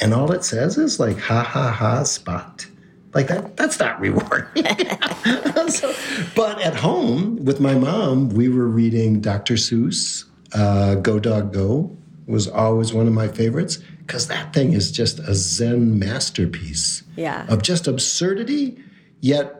And 0.00 0.14
all 0.14 0.32
it 0.32 0.44
says 0.44 0.78
is, 0.78 0.98
like, 0.98 1.18
ha 1.18 1.42
ha 1.42 1.70
ha, 1.70 2.02
spot. 2.02 2.66
Like 3.14 3.28
that, 3.28 3.56
that's 3.56 3.78
not 3.78 4.00
rewarding. 4.00 4.64
so, 5.68 5.94
but 6.34 6.60
at 6.60 6.74
home 6.74 7.44
with 7.44 7.60
my 7.60 7.74
mom, 7.74 8.30
we 8.30 8.48
were 8.48 8.68
reading 8.68 9.20
Dr. 9.20 9.54
Seuss, 9.54 10.24
uh, 10.54 10.94
Go 10.96 11.18
Dog 11.18 11.52
Go 11.52 11.96
was 12.26 12.46
always 12.46 12.92
one 12.92 13.06
of 13.06 13.12
my 13.12 13.26
favorites 13.26 13.78
because 14.06 14.28
that 14.28 14.52
thing 14.52 14.74
is 14.74 14.92
just 14.92 15.18
a 15.20 15.34
Zen 15.34 15.98
masterpiece 15.98 17.02
yeah. 17.16 17.46
of 17.48 17.62
just 17.62 17.86
absurdity, 17.86 18.78
yet 19.20 19.57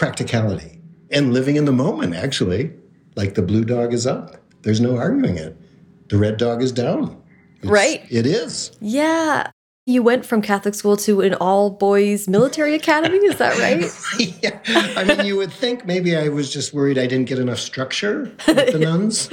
practicality 0.00 0.80
and 1.10 1.34
living 1.34 1.56
in 1.56 1.66
the 1.66 1.72
moment, 1.72 2.14
actually. 2.14 2.72
Like 3.16 3.34
the 3.34 3.42
blue 3.42 3.64
dog 3.64 3.92
is 3.92 4.06
up. 4.06 4.34
There's 4.62 4.80
no 4.80 4.96
arguing 4.96 5.36
it. 5.36 5.54
The 6.08 6.16
red 6.16 6.38
dog 6.38 6.62
is 6.62 6.72
down. 6.72 7.22
It's, 7.58 7.66
right. 7.66 8.02
It 8.08 8.24
is. 8.24 8.72
Yeah. 8.80 9.50
You 9.84 10.02
went 10.02 10.24
from 10.24 10.40
Catholic 10.40 10.74
school 10.74 10.96
to 10.98 11.20
an 11.20 11.34
all 11.34 11.68
boys 11.68 12.28
military 12.28 12.74
academy, 12.74 13.18
is 13.18 13.36
that 13.36 13.58
right? 14.18 14.38
yeah. 14.42 14.58
I 14.96 15.04
mean, 15.04 15.26
you 15.26 15.36
would 15.36 15.52
think 15.52 15.84
maybe 15.84 16.16
I 16.16 16.28
was 16.28 16.50
just 16.50 16.72
worried 16.72 16.96
I 16.96 17.06
didn't 17.06 17.28
get 17.28 17.38
enough 17.38 17.58
structure 17.58 18.32
with 18.46 18.72
the 18.72 18.78
nuns. 18.88 19.28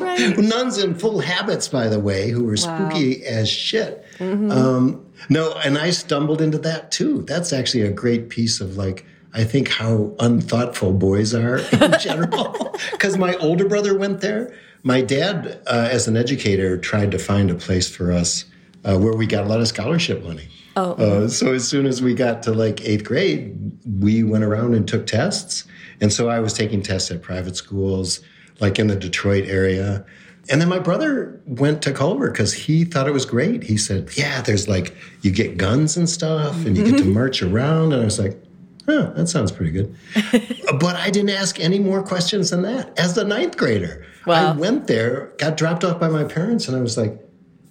right. 0.00 0.38
nuns 0.38 0.78
in 0.78 0.94
full 0.94 1.18
habits, 1.18 1.68
by 1.68 1.88
the 1.88 2.00
way, 2.00 2.30
who 2.30 2.44
were 2.44 2.56
wow. 2.64 2.88
spooky 2.88 3.22
as 3.26 3.50
shit. 3.50 4.02
Mm-hmm. 4.16 4.50
Um, 4.50 5.04
no, 5.28 5.52
and 5.62 5.76
I 5.76 5.90
stumbled 5.90 6.40
into 6.40 6.56
that 6.58 6.90
too. 6.90 7.20
That's 7.24 7.52
actually 7.52 7.82
a 7.82 7.92
great 7.92 8.30
piece 8.30 8.62
of 8.62 8.78
like, 8.78 9.04
I 9.36 9.44
think 9.44 9.68
how 9.68 10.14
unthoughtful 10.18 10.94
boys 10.94 11.34
are 11.34 11.58
in 11.58 11.94
general. 12.00 12.74
Because 12.92 13.18
my 13.18 13.34
older 13.36 13.68
brother 13.68 13.96
went 13.96 14.22
there. 14.22 14.54
My 14.82 15.02
dad, 15.02 15.60
uh, 15.66 15.88
as 15.90 16.08
an 16.08 16.16
educator, 16.16 16.78
tried 16.78 17.10
to 17.10 17.18
find 17.18 17.50
a 17.50 17.54
place 17.54 17.88
for 17.88 18.10
us 18.10 18.46
uh, 18.84 18.96
where 18.98 19.14
we 19.14 19.26
got 19.26 19.44
a 19.44 19.48
lot 19.48 19.60
of 19.60 19.68
scholarship 19.68 20.24
money. 20.24 20.48
Oh. 20.76 20.92
Uh, 20.92 21.28
so 21.28 21.52
as 21.52 21.68
soon 21.68 21.86
as 21.86 22.00
we 22.00 22.14
got 22.14 22.42
to 22.44 22.52
like 22.52 22.82
eighth 22.82 23.04
grade, 23.04 23.58
we 24.00 24.22
went 24.22 24.42
around 24.42 24.74
and 24.74 24.88
took 24.88 25.06
tests. 25.06 25.64
And 26.00 26.10
so 26.10 26.28
I 26.30 26.40
was 26.40 26.54
taking 26.54 26.82
tests 26.82 27.10
at 27.10 27.20
private 27.20 27.56
schools, 27.56 28.20
like 28.60 28.78
in 28.78 28.86
the 28.86 28.96
Detroit 28.96 29.44
area. 29.48 30.06
And 30.48 30.60
then 30.60 30.68
my 30.68 30.78
brother 30.78 31.40
went 31.44 31.82
to 31.82 31.92
Culver 31.92 32.30
because 32.30 32.54
he 32.54 32.84
thought 32.84 33.08
it 33.08 33.12
was 33.12 33.26
great. 33.26 33.64
He 33.64 33.76
said, 33.76 34.16
Yeah, 34.16 34.40
there's 34.42 34.68
like, 34.68 34.96
you 35.20 35.30
get 35.30 35.58
guns 35.58 35.96
and 35.96 36.08
stuff 36.08 36.64
and 36.64 36.76
you 36.76 36.84
get 36.84 36.98
to 36.98 37.04
march 37.20 37.42
around. 37.42 37.92
And 37.92 38.02
I 38.02 38.04
was 38.04 38.18
like, 38.18 38.40
Oh, 38.88 39.12
that 39.14 39.28
sounds 39.28 39.50
pretty 39.50 39.72
good. 39.72 39.94
but 40.80 40.96
I 40.96 41.10
didn't 41.10 41.30
ask 41.30 41.58
any 41.58 41.78
more 41.78 42.02
questions 42.02 42.50
than 42.50 42.62
that. 42.62 42.98
As 42.98 43.14
the 43.14 43.24
ninth 43.24 43.56
grader, 43.56 44.06
I 44.26 44.52
went 44.52 44.86
there, 44.86 45.32
got 45.38 45.56
dropped 45.56 45.84
off 45.84 46.00
by 46.00 46.08
my 46.08 46.24
parents, 46.24 46.68
and 46.68 46.76
I 46.76 46.80
was 46.80 46.96
like, 46.96 47.20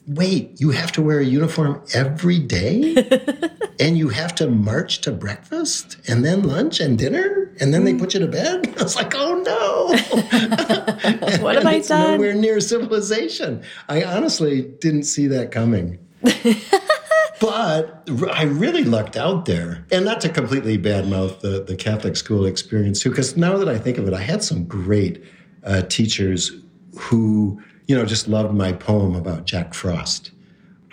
wait, 0.08 0.60
you 0.60 0.72
have 0.72 0.92
to 0.94 1.02
wear 1.02 1.20
a 1.20 1.26
uniform 1.26 1.82
every 1.94 2.40
day? 2.40 2.96
and 3.80 3.98
you 3.98 4.10
have 4.10 4.36
to 4.36 4.48
march 4.48 5.02
to 5.02 5.12
breakfast 5.12 5.98
and 6.08 6.24
then 6.24 6.44
lunch 6.44 6.80
and 6.80 6.98
dinner? 6.98 7.52
And 7.60 7.74
then 7.74 7.84
they 7.86 7.94
hmm. 7.94 8.00
put 8.00 8.14
you 8.14 8.20
to 8.20 8.28
bed? 8.28 8.74
I 8.80 8.84
was 8.84 8.96
like, 8.96 9.14
oh 9.16 9.36
no. 9.36 9.88
what 11.42 11.56
have 11.56 11.66
I 11.66 11.80
done? 11.80 12.14
Nowhere 12.14 12.36
near 12.36 12.60
civilization. 12.60 13.64
I 13.90 14.04
honestly 14.04 14.62
didn't 14.80 15.04
see 15.04 15.28
that 15.28 15.52
coming. 15.52 16.00
But 17.46 18.30
I 18.34 18.44
really 18.44 18.84
lucked 18.84 19.18
out 19.18 19.46
there. 19.46 19.86
And 19.92 20.06
not 20.06 20.22
to 20.22 20.30
completely 20.30 20.78
badmouth 20.78 21.40
the, 21.42 21.64
the 21.64 21.75
Catholic 21.75 22.16
school 22.16 22.46
experience, 22.46 23.02
too, 23.02 23.10
because 23.10 23.38
now 23.38 23.58
that 23.58 23.70
I 23.70 23.78
think 23.78 23.98
of 23.98 24.08
it, 24.08 24.14
I 24.14 24.22
had 24.22 24.44
some 24.44 24.66
great 24.66 25.24
uh, 25.64 25.82
teachers 25.84 26.52
who, 26.98 27.62
you 27.88 27.96
know, 27.96 28.06
just 28.06 28.28
loved 28.28 28.54
my 28.54 28.72
poem 28.72 29.16
about 29.16 29.46
Jack 29.46 29.74
Frost. 29.74 30.32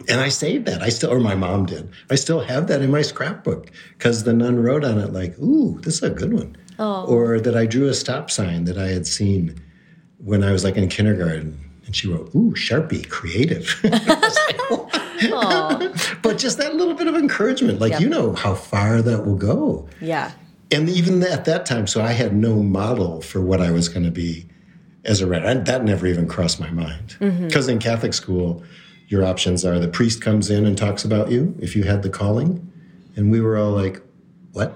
And 0.09 0.21
I 0.21 0.29
saved 0.31 0.67
that. 0.67 0.83
I 0.83 0.89
still, 0.89 1.13
or 1.13 1.21
my 1.21 1.35
mom 1.35 1.67
did. 1.67 1.91
I 2.11 2.17
still 2.17 2.41
have 2.41 2.67
that 2.67 2.83
in 2.83 2.91
my 2.91 3.03
scrapbook 3.03 3.71
because 3.97 4.25
the 4.25 4.33
nun 4.33 4.61
wrote 4.63 4.85
on 4.85 4.99
it, 4.99 5.13
like, 5.13 5.39
ooh, 5.39 5.81
this 5.83 5.97
is 5.97 6.03
a 6.03 6.11
good 6.11 6.33
one. 6.33 6.57
Oh. 6.79 7.07
Or 7.07 7.39
that 7.39 7.57
I 7.57 7.67
drew 7.67 7.89
a 7.89 7.95
stop 7.95 8.31
sign 8.31 8.65
that 8.65 8.79
I 8.79 8.89
had 8.89 9.07
seen 9.07 9.61
when 10.19 10.43
I 10.43 10.53
was 10.53 10.65
like 10.65 10.77
in 10.77 10.89
kindergarten. 10.89 11.59
And 11.87 11.95
she 11.95 12.09
wrote, 12.09 12.35
ooh, 12.35 12.53
Sharpie, 12.55 13.09
creative. 13.09 13.81
but 15.31 16.39
just 16.39 16.59
that 16.59 16.75
little 16.75 16.95
bit 16.95 17.07
of 17.07 17.15
encouragement, 17.15 17.81
like, 17.81 17.93
Yep. 17.93 18.01
you 18.01 18.09
know 18.09 18.35
how 18.35 18.55
far 18.55 19.03
that 19.03 19.25
will 19.27 19.37
go. 19.37 19.89
Yeah. 20.01 20.33
And 20.71 20.89
even 20.89 21.23
at 21.23 21.45
that 21.45 21.67
time, 21.67 21.87
so 21.87 22.03
I 22.03 22.13
had 22.13 22.35
no 22.35 22.63
model 22.63 23.21
for 23.21 23.41
what 23.41 23.61
I 23.61 23.71
was 23.71 23.89
going 23.89 24.05
to 24.05 24.11
be 24.11 24.47
as 25.05 25.21
a 25.21 25.27
writer. 25.27 25.45
And 25.47 25.67
that 25.67 25.85
never 25.85 26.07
even 26.07 26.27
crossed 26.27 26.61
my 26.61 26.71
mind. 26.71 27.17
Mm-hmm. 27.21 27.47
Because 27.49 27.69
in 27.69 27.79
Catholic 27.79 28.15
school, 28.15 28.63
your 29.09 29.25
options 29.25 29.65
are 29.65 29.79
the 29.79 29.89
priest 29.89 30.23
comes 30.23 30.49
in 30.49 30.65
and 30.65 30.77
talks 30.79 31.05
about 31.05 31.31
you 31.31 31.55
if 31.61 31.77
you 31.77 31.83
had 31.85 32.03
the 32.03 32.09
calling. 32.09 32.71
And 33.17 33.31
we 33.31 33.41
were 33.41 33.59
all 33.59 33.73
like, 33.73 34.01
what? 34.53 34.73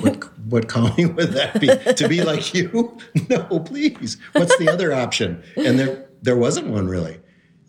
what, 0.00 0.24
what 0.50 0.68
calling 0.68 1.14
would 1.16 1.30
that 1.32 1.58
be? 1.60 1.68
to 1.94 2.08
be 2.08 2.22
like 2.22 2.52
you? 2.52 2.98
No, 3.30 3.60
please. 3.60 4.18
What's 4.32 4.56
the 4.58 4.68
other 4.68 4.92
option? 4.92 5.42
And 5.56 5.78
there, 5.78 6.06
there 6.20 6.36
wasn't 6.36 6.66
one 6.66 6.88
really. 6.88 7.18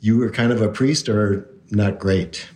You 0.01 0.18
were 0.18 0.32
kind 0.32 0.51
of 0.51 0.60
a 0.62 0.68
priest 0.68 1.08
or 1.08 1.48
not 1.72 2.00
great. 2.00 2.50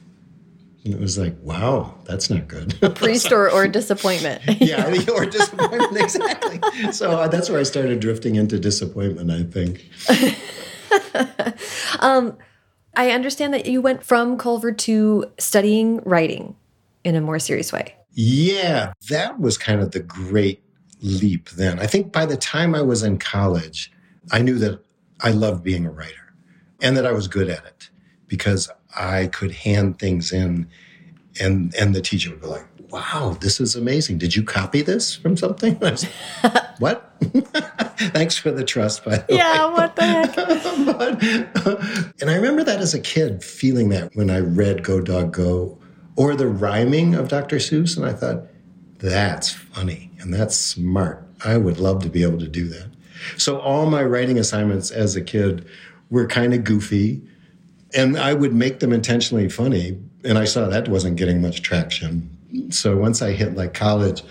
And 0.83 0.93
it 0.93 0.99
was 0.99 1.17
like, 1.17 1.35
wow, 1.41 1.95
that's 2.03 2.29
not 2.29 2.47
good. 2.47 2.79
Priest 2.95 3.31
or, 3.31 3.49
or 3.49 3.67
disappointment. 3.67 4.41
yeah, 4.61 4.87
or 5.11 5.25
disappointment, 5.25 5.97
exactly. 5.97 6.59
So 6.91 7.11
uh, 7.11 7.27
that's 7.27 7.49
where 7.49 7.59
I 7.59 7.63
started 7.63 7.99
drifting 7.99 8.35
into 8.35 8.59
disappointment, 8.59 9.31
I 9.31 9.43
think. 9.43 9.89
I 12.97 13.11
understand 13.11 13.53
that 13.53 13.65
you 13.65 13.81
went 13.81 14.03
from 14.03 14.37
Culver 14.37 14.71
to 14.71 15.31
studying 15.37 16.01
writing 16.05 16.55
in 17.03 17.15
a 17.15 17.21
more 17.21 17.39
serious 17.39 17.73
way. 17.73 17.95
Yeah, 18.13 18.93
that 19.09 19.39
was 19.39 19.57
kind 19.57 19.81
of 19.81 19.91
the 19.91 19.99
great 19.99 20.63
leap 21.01 21.49
then. 21.51 21.79
I 21.79 21.87
think 21.87 22.13
by 22.13 22.25
the 22.25 22.37
time 22.37 22.73
I 22.73 22.81
was 22.81 23.03
in 23.03 23.17
college, 23.17 23.91
I 24.31 24.41
knew 24.41 24.57
that 24.59 24.79
I 25.21 25.31
loved 25.31 25.63
being 25.63 25.85
a 25.85 25.91
writer 25.91 26.33
and 26.81 26.95
that 26.95 27.05
I 27.05 27.11
was 27.11 27.27
good 27.27 27.49
at 27.49 27.65
it 27.65 27.89
because 28.27 28.69
I 28.97 29.27
could 29.27 29.51
hand 29.51 29.99
things 29.99 30.31
in 30.31 30.67
and 31.39 31.73
and 31.75 31.93
the 31.93 32.01
teacher 32.01 32.29
would 32.29 32.41
be 32.41 32.47
like, 32.47 32.65
"Wow, 32.89 33.37
this 33.41 33.59
is 33.59 33.75
amazing. 33.75 34.17
Did 34.17 34.35
you 34.35 34.43
copy 34.43 34.81
this 34.81 35.15
from 35.15 35.37
something?" 35.37 35.77
Was 35.81 36.05
what? 36.79 37.13
Thanks 37.97 38.37
for 38.37 38.51
the 38.51 38.63
trust, 38.63 39.05
by 39.05 39.17
the 39.17 39.33
way. 39.33 39.37
Yeah, 39.37 39.71
what 39.71 39.95
the 39.95 40.03
heck? 40.03 40.35
but, 40.35 42.21
and 42.21 42.29
I 42.29 42.35
remember 42.35 42.63
that 42.63 42.79
as 42.79 42.93
a 42.93 42.99
kid, 42.99 43.43
feeling 43.43 43.89
that 43.89 44.15
when 44.15 44.29
I 44.29 44.39
read 44.39 44.83
Go 44.83 45.01
Dog 45.01 45.33
Go 45.33 45.77
or 46.15 46.35
the 46.35 46.47
rhyming 46.47 47.15
of 47.15 47.27
Dr. 47.29 47.57
Seuss, 47.57 47.97
and 47.97 48.05
I 48.05 48.13
thought, 48.13 48.43
that's 48.99 49.51
funny 49.51 50.11
and 50.19 50.33
that's 50.33 50.57
smart. 50.57 51.25
I 51.43 51.57
would 51.57 51.79
love 51.79 52.01
to 52.03 52.09
be 52.09 52.23
able 52.23 52.39
to 52.39 52.47
do 52.47 52.67
that. 52.69 52.89
So 53.37 53.59
all 53.59 53.85
my 53.85 54.03
writing 54.03 54.37
assignments 54.37 54.91
as 54.91 55.15
a 55.15 55.21
kid 55.21 55.65
were 56.09 56.27
kind 56.27 56.53
of 56.53 56.63
goofy, 56.63 57.21
and 57.95 58.17
I 58.17 58.33
would 58.33 58.53
make 58.53 58.79
them 58.79 58.91
intentionally 58.93 59.49
funny. 59.49 59.97
And 60.23 60.37
I 60.37 60.45
saw 60.45 60.67
that 60.67 60.87
wasn't 60.87 61.17
getting 61.17 61.41
much 61.41 61.61
traction. 61.61 62.29
So 62.69 62.97
once 62.97 63.21
I 63.21 63.31
hit 63.31 63.55
like 63.55 63.73
college, 63.73 64.23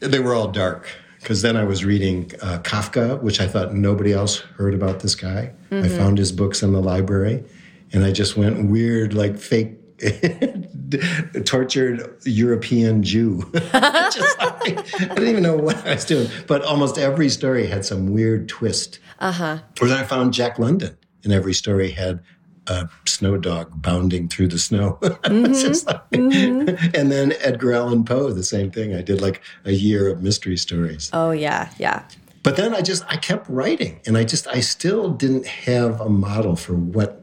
they 0.00 0.18
were 0.18 0.34
all 0.34 0.48
dark 0.48 0.88
because 1.20 1.42
then 1.42 1.56
I 1.56 1.64
was 1.64 1.84
reading 1.84 2.30
uh, 2.42 2.58
Kafka, 2.62 3.20
which 3.22 3.40
I 3.40 3.46
thought 3.46 3.74
nobody 3.74 4.12
else 4.12 4.38
heard 4.38 4.74
about 4.74 5.00
this 5.00 5.14
guy. 5.14 5.52
I 5.70 5.88
found 5.88 6.18
his 6.18 6.32
books 6.32 6.62
in 6.64 6.72
the 6.72 6.80
library, 6.80 7.44
and 7.92 8.04
I 8.04 8.10
just 8.10 8.36
went 8.36 8.68
weird, 8.70 9.14
like 9.14 9.36
fake. 9.38 9.76
tortured 11.44 12.16
European 12.24 13.02
Jew. 13.02 13.48
Just 13.54 14.38
like- 14.38 14.78
I 15.00 15.14
didn't 15.14 15.28
even 15.28 15.42
know 15.42 15.56
what 15.56 15.86
I 15.86 15.94
was 15.94 16.04
doing, 16.04 16.28
but 16.46 16.62
almost 16.62 16.98
every 16.98 17.28
story 17.28 17.66
had 17.66 17.84
some 17.84 18.12
weird 18.12 18.48
twist. 18.48 18.98
Uh 19.18 19.32
huh. 19.32 19.58
Or 19.80 19.88
then 19.88 19.98
I 19.98 20.04
found 20.04 20.32
Jack 20.32 20.58
London, 20.58 20.96
and 21.24 21.32
every 21.32 21.54
story 21.54 21.90
had 21.90 22.20
a 22.66 22.88
snow 23.06 23.36
dog 23.36 23.82
bounding 23.82 24.28
through 24.28 24.48
the 24.48 24.58
snow. 24.58 24.98
Mm-hmm. 25.30 25.52
Just 25.52 25.86
like- 25.86 26.10
mm-hmm. 26.10 26.94
And 26.94 27.12
then 27.12 27.34
Edgar 27.40 27.72
Allan 27.72 28.04
Poe, 28.04 28.30
the 28.30 28.42
same 28.42 28.70
thing. 28.70 28.94
I 28.94 29.02
did 29.02 29.20
like 29.20 29.42
a 29.64 29.72
year 29.72 30.08
of 30.08 30.22
mystery 30.22 30.56
stories. 30.56 31.10
Oh, 31.12 31.30
yeah, 31.30 31.70
yeah. 31.78 32.04
But 32.42 32.56
then 32.56 32.74
I 32.74 32.80
just 32.80 33.04
I 33.06 33.16
kept 33.16 33.48
writing, 33.48 34.00
and 34.06 34.16
I 34.16 34.24
just 34.24 34.48
I 34.48 34.60
still 34.60 35.10
didn't 35.10 35.46
have 35.46 36.00
a 36.00 36.08
model 36.08 36.56
for 36.56 36.74
what 36.74 37.22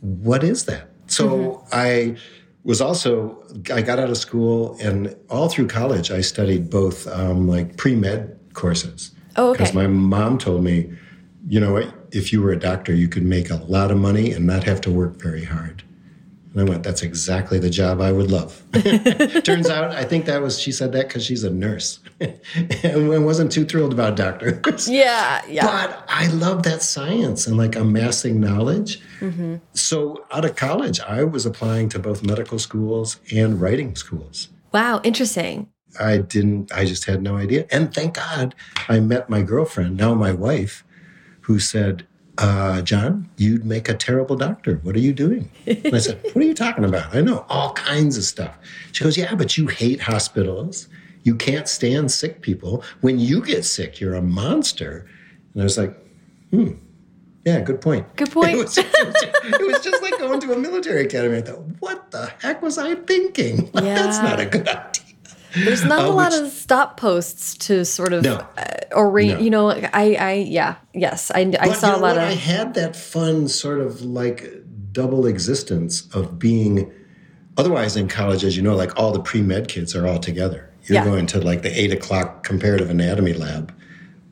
what 0.00 0.44
is 0.44 0.66
that. 0.66 0.90
So 1.06 1.28
mm-hmm. 1.28 1.68
I 1.72 2.16
was 2.64 2.80
also 2.80 3.42
I 3.72 3.80
got 3.80 3.98
out 3.98 4.10
of 4.10 4.18
school, 4.18 4.76
and 4.80 5.16
all 5.30 5.48
through 5.48 5.68
college 5.68 6.10
I 6.10 6.20
studied 6.20 6.68
both 6.68 7.06
um, 7.08 7.48
like 7.48 7.76
pre 7.76 7.94
med 7.94 8.38
courses. 8.52 9.12
Oh, 9.36 9.50
okay. 9.50 9.58
Because 9.58 9.74
my 9.74 9.86
mom 9.86 10.38
told 10.38 10.62
me, 10.62 10.92
you 11.48 11.60
know 11.60 11.90
if 12.12 12.32
you 12.32 12.42
were 12.42 12.52
a 12.52 12.58
doctor, 12.58 12.94
you 12.94 13.08
could 13.08 13.24
make 13.24 13.50
a 13.50 13.56
lot 13.56 13.90
of 13.90 13.98
money 13.98 14.32
and 14.32 14.46
not 14.46 14.64
have 14.64 14.80
to 14.82 14.90
work 14.90 15.16
very 15.16 15.44
hard. 15.44 15.82
And 16.56 16.66
I 16.66 16.70
went, 16.70 16.84
that's 16.84 17.02
exactly 17.02 17.58
the 17.58 17.68
job 17.68 18.00
I 18.00 18.12
would 18.12 18.30
love. 18.30 18.62
Turns 19.44 19.68
out, 19.68 19.90
I 19.90 20.04
think 20.04 20.24
that 20.24 20.40
was, 20.40 20.58
she 20.58 20.72
said 20.72 20.90
that 20.92 21.06
because 21.06 21.22
she's 21.22 21.44
a 21.44 21.50
nurse 21.50 22.00
and 22.82 23.26
wasn't 23.26 23.52
too 23.52 23.66
thrilled 23.66 23.92
about 23.92 24.16
doctors. 24.16 24.88
Yeah, 24.96 25.42
yeah. 25.46 25.66
But 25.66 26.04
I 26.08 26.28
love 26.28 26.62
that 26.62 26.82
science 26.82 27.46
and 27.46 27.58
like 27.58 27.76
amassing 27.76 28.40
knowledge. 28.40 29.02
Mm-hmm. 29.20 29.56
So 29.74 30.24
out 30.32 30.46
of 30.46 30.56
college, 30.56 30.98
I 31.00 31.24
was 31.24 31.44
applying 31.44 31.90
to 31.90 31.98
both 31.98 32.24
medical 32.24 32.58
schools 32.58 33.20
and 33.30 33.60
writing 33.60 33.94
schools. 33.94 34.48
Wow, 34.72 35.02
interesting. 35.04 35.68
I 36.00 36.18
didn't, 36.18 36.72
I 36.72 36.86
just 36.86 37.04
had 37.04 37.22
no 37.22 37.36
idea. 37.36 37.66
And 37.70 37.92
thank 37.92 38.14
God 38.14 38.54
I 38.88 39.00
met 39.00 39.28
my 39.28 39.42
girlfriend, 39.42 39.98
now 39.98 40.14
my 40.14 40.32
wife, 40.32 40.84
who 41.46 41.60
said, 41.60 42.04
uh, 42.38 42.82
Jon, 42.82 43.28
you'd 43.36 43.64
make 43.64 43.88
a 43.88 43.94
terrible 43.94 44.34
doctor. 44.36 44.80
What 44.82 44.96
are 44.96 45.00
you 45.00 45.12
doing? 45.12 45.48
And 45.64 45.94
I 45.94 45.98
said, 45.98 46.20
What 46.24 46.36
are 46.36 46.42
you 46.46 46.54
talking 46.54 46.84
about? 46.84 47.14
I 47.14 47.20
know 47.20 47.46
all 47.48 47.72
kinds 47.74 48.18
of 48.18 48.24
stuff. 48.24 48.58
She 48.92 49.04
goes, 49.04 49.16
Yeah, 49.16 49.34
but 49.36 49.56
you 49.56 49.68
hate 49.68 50.00
hospitals. 50.00 50.88
You 51.22 51.34
can't 51.36 51.68
stand 51.68 52.10
sick 52.10 52.42
people. 52.42 52.82
When 53.00 53.18
you 53.18 53.42
get 53.42 53.64
sick, 53.64 54.00
you're 54.00 54.14
a 54.14 54.22
monster. 54.22 55.06
And 55.54 55.62
I 55.62 55.64
was 55.64 55.78
like, 55.78 55.96
Hmm, 56.50 56.72
yeah, 57.44 57.60
good 57.60 57.80
point. 57.80 58.04
Good 58.16 58.30
point. 58.32 58.50
It 58.50 58.56
was, 58.58 58.76
it 58.76 58.86
was- 58.92 59.22
it 59.60 59.66
was 59.66 59.82
just 59.84 60.02
like 60.02 60.18
going 60.18 60.40
to 60.40 60.52
a 60.52 60.58
military 60.58 61.04
academy. 61.06 61.38
I 61.38 61.42
thought, 61.42 61.62
What 61.78 62.10
the 62.10 62.26
heck 62.40 62.60
was 62.60 62.76
I 62.76 62.96
thinking? 62.96 63.70
That's 63.72 64.18
not 64.18 64.40
a 64.40 64.46
good 64.46 64.68
idea. 64.68 65.02
There's 65.64 65.84
not 65.84 66.04
Uh, 66.04 66.08
a 66.08 66.12
lot 66.12 66.32
which- 66.32 66.40
of 66.42 66.52
stop 66.52 66.96
posts 66.98 67.54
to 67.66 67.84
sort 67.84 68.12
of 68.12 68.22
No. 68.22 68.34
uh, 68.56 68.64
arrange. 68.92 69.34
No. 69.34 69.40
You 69.40 69.50
know, 69.50 69.70
I, 69.70 70.14
I, 70.14 70.32
yeah, 70.48 70.76
yes, 70.94 71.30
I, 71.34 71.40
I 71.40 71.68
But 71.68 71.76
saw 71.76 71.90
you 71.90 71.92
a 71.92 71.98
lot 71.98 72.00
what? 72.16 72.18
of. 72.18 72.22
I 72.24 72.32
had 72.32 72.74
that 72.74 72.94
fun 72.96 73.48
sort 73.48 73.80
of 73.80 74.02
like 74.02 74.50
double 74.92 75.26
existence 75.26 76.06
of 76.14 76.38
being. 76.38 76.90
Otherwise, 77.58 77.96
in 77.96 78.06
college, 78.06 78.44
as 78.44 78.56
you 78.56 78.62
know, 78.62 78.76
like 78.76 78.98
all 78.98 79.12
the 79.12 79.20
pre 79.20 79.40
med 79.42 79.68
kids 79.68 79.94
are 79.96 80.06
all 80.06 80.18
together. 80.18 80.68
You're 80.84 80.96
Yeah. 80.96 81.04
going 81.04 81.26
to 81.28 81.40
like 81.40 81.62
the 81.62 81.80
eight 81.80 81.92
o'clock 81.92 82.44
comparative 82.44 82.90
anatomy 82.90 83.32
lab, 83.32 83.72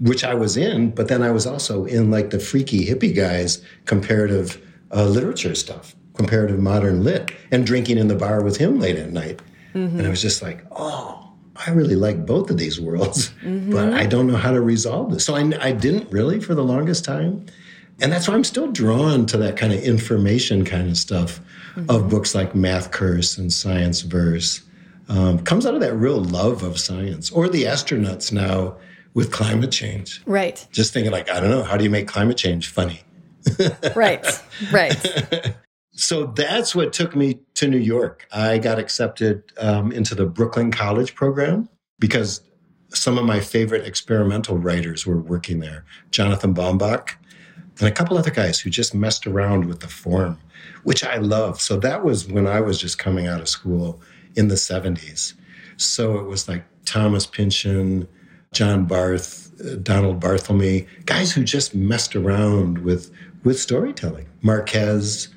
which 0.00 0.22
I 0.24 0.34
was 0.34 0.56
in, 0.56 0.90
but 0.90 1.08
then 1.08 1.22
I 1.22 1.30
was 1.30 1.46
also 1.46 1.84
in 1.86 2.10
like 2.10 2.30
the 2.30 2.38
freaky 2.38 2.86
hippie 2.86 3.14
guys 3.14 3.60
comparative 3.86 4.58
uh, 4.94 5.06
literature 5.06 5.54
stuff, 5.54 5.96
comparative 6.14 6.60
modern 6.60 7.02
lit, 7.02 7.30
and 7.50 7.66
drinking 7.66 7.98
in 7.98 8.08
the 8.08 8.14
bar 8.14 8.42
with 8.42 8.58
him 8.58 8.78
late 8.78 8.96
at 8.96 9.10
night. 9.10 9.40
Mm-hmm. 9.74 9.98
And 9.98 10.06
I 10.06 10.10
was 10.10 10.22
just 10.22 10.42
like, 10.42 10.64
oh, 10.72 11.32
I 11.56 11.70
really 11.70 11.96
like 11.96 12.26
both 12.26 12.50
of 12.50 12.58
these 12.58 12.80
worlds, 12.80 13.30
mm-hmm. 13.42 13.70
but 13.70 13.92
I 13.92 14.06
don't 14.06 14.26
know 14.26 14.36
how 14.36 14.52
to 14.52 14.60
resolve 14.60 15.12
this. 15.12 15.24
So 15.24 15.34
I, 15.34 15.52
I 15.60 15.72
didn't 15.72 16.10
really 16.10 16.40
for 16.40 16.54
the 16.54 16.64
longest 16.64 17.04
time. 17.04 17.46
And 18.00 18.10
that's 18.10 18.26
why 18.26 18.34
I'm 18.34 18.44
still 18.44 18.72
drawn 18.72 19.24
to 19.26 19.36
that 19.38 19.56
kind 19.56 19.72
of 19.72 19.80
information 19.80 20.64
kind 20.64 20.88
of 20.88 20.96
stuff 20.96 21.40
mm-hmm. 21.74 21.88
of 21.90 22.08
books 22.08 22.34
like 22.34 22.54
Math 22.54 22.90
Curse 22.90 23.38
and 23.38 23.52
Science 23.52 24.00
Verse. 24.00 24.62
Um, 25.08 25.38
comes 25.40 25.66
out 25.66 25.74
of 25.74 25.80
that 25.80 25.94
real 25.94 26.18
love 26.18 26.62
of 26.62 26.80
science. 26.80 27.30
Or 27.30 27.48
the 27.48 27.64
astronauts 27.64 28.32
now 28.32 28.76
with 29.12 29.30
climate 29.30 29.70
change. 29.70 30.22
Right. 30.26 30.66
Just 30.72 30.92
thinking, 30.92 31.12
like, 31.12 31.30
I 31.30 31.40
don't 31.40 31.50
know, 31.50 31.62
how 31.62 31.76
do 31.76 31.84
you 31.84 31.90
make 31.90 32.08
climate 32.08 32.36
change 32.36 32.68
funny? 32.68 33.02
right. 33.94 34.26
Right. 34.72 35.54
so 35.94 36.26
that's 36.26 36.74
what 36.74 36.92
took 36.92 37.14
me 37.14 37.38
to 37.54 37.68
New 37.68 37.78
York. 37.78 38.26
I 38.32 38.58
got 38.58 38.78
accepted 38.78 39.44
um, 39.58 39.92
into 39.92 40.14
the 40.14 40.26
Brooklyn 40.26 40.72
College 40.72 41.14
program 41.14 41.68
because 41.98 42.40
some 42.88 43.16
of 43.16 43.24
my 43.24 43.40
favorite 43.40 43.86
experimental 43.86 44.58
writers 44.58 45.06
were 45.06 45.20
working 45.20 45.60
there. 45.60 45.84
Jonathan 46.10 46.54
Baumbach 46.54 47.10
and 47.78 47.88
a 47.88 47.92
couple 47.92 48.18
other 48.18 48.30
guys 48.30 48.60
who 48.60 48.70
just 48.70 48.94
messed 48.94 49.26
around 49.26 49.66
with 49.66 49.80
the 49.80 49.88
form, 49.88 50.38
which 50.82 51.04
I 51.04 51.16
love. 51.16 51.60
So 51.60 51.76
that 51.78 52.04
was 52.04 52.26
when 52.26 52.46
I 52.46 52.60
was 52.60 52.80
just 52.80 52.98
coming 52.98 53.26
out 53.26 53.40
of 53.40 53.48
school 53.48 54.00
in 54.36 54.48
the 54.48 54.54
70s. 54.54 55.34
So 55.76 56.18
it 56.18 56.26
was 56.26 56.48
like 56.48 56.64
Thomas 56.84 57.26
Pynchon, 57.26 58.08
John 58.52 58.84
Barth, 58.84 59.52
uh, 59.60 59.76
Donald 59.76 60.20
Barthelme, 60.20 60.86
guys 61.06 61.32
who 61.32 61.44
just 61.44 61.74
messed 61.74 62.16
around 62.16 62.78
with 62.78 63.10
with 63.42 63.60
storytelling. 63.60 64.26
Marquez, 64.40 65.28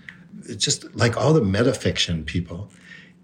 just 0.57 0.95
like 0.95 1.17
all 1.17 1.33
the 1.33 1.41
metafiction 1.41 2.25
people. 2.25 2.71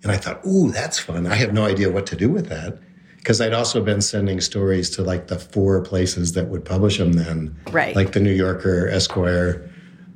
And 0.04 0.12
I 0.12 0.18
thought, 0.18 0.46
ooh, 0.46 0.72
that's 0.72 1.00
fun. 1.00 1.26
I 1.28 1.36
have 1.36 1.54
no 1.54 1.66
idea 1.66 1.90
what 1.90 2.06
to 2.08 2.16
do 2.16 2.30
with 2.30 2.48
that. 2.50 2.80
Because 3.18 3.40
I'd 3.40 3.54
also 3.54 3.82
been 3.82 4.02
sending 4.02 4.42
stories 4.42 4.90
to 4.92 5.02
like 5.02 5.28
the 5.28 5.40
four 5.40 5.80
places 5.82 6.34
that 6.34 6.50
would 6.50 6.66
publish 6.66 6.98
them 6.98 7.14
then. 7.14 7.56
Right. 7.72 7.96
Like 7.96 8.12
the 8.12 8.20
New 8.20 8.34
Yorker, 8.34 8.90
Esquire, 8.90 9.70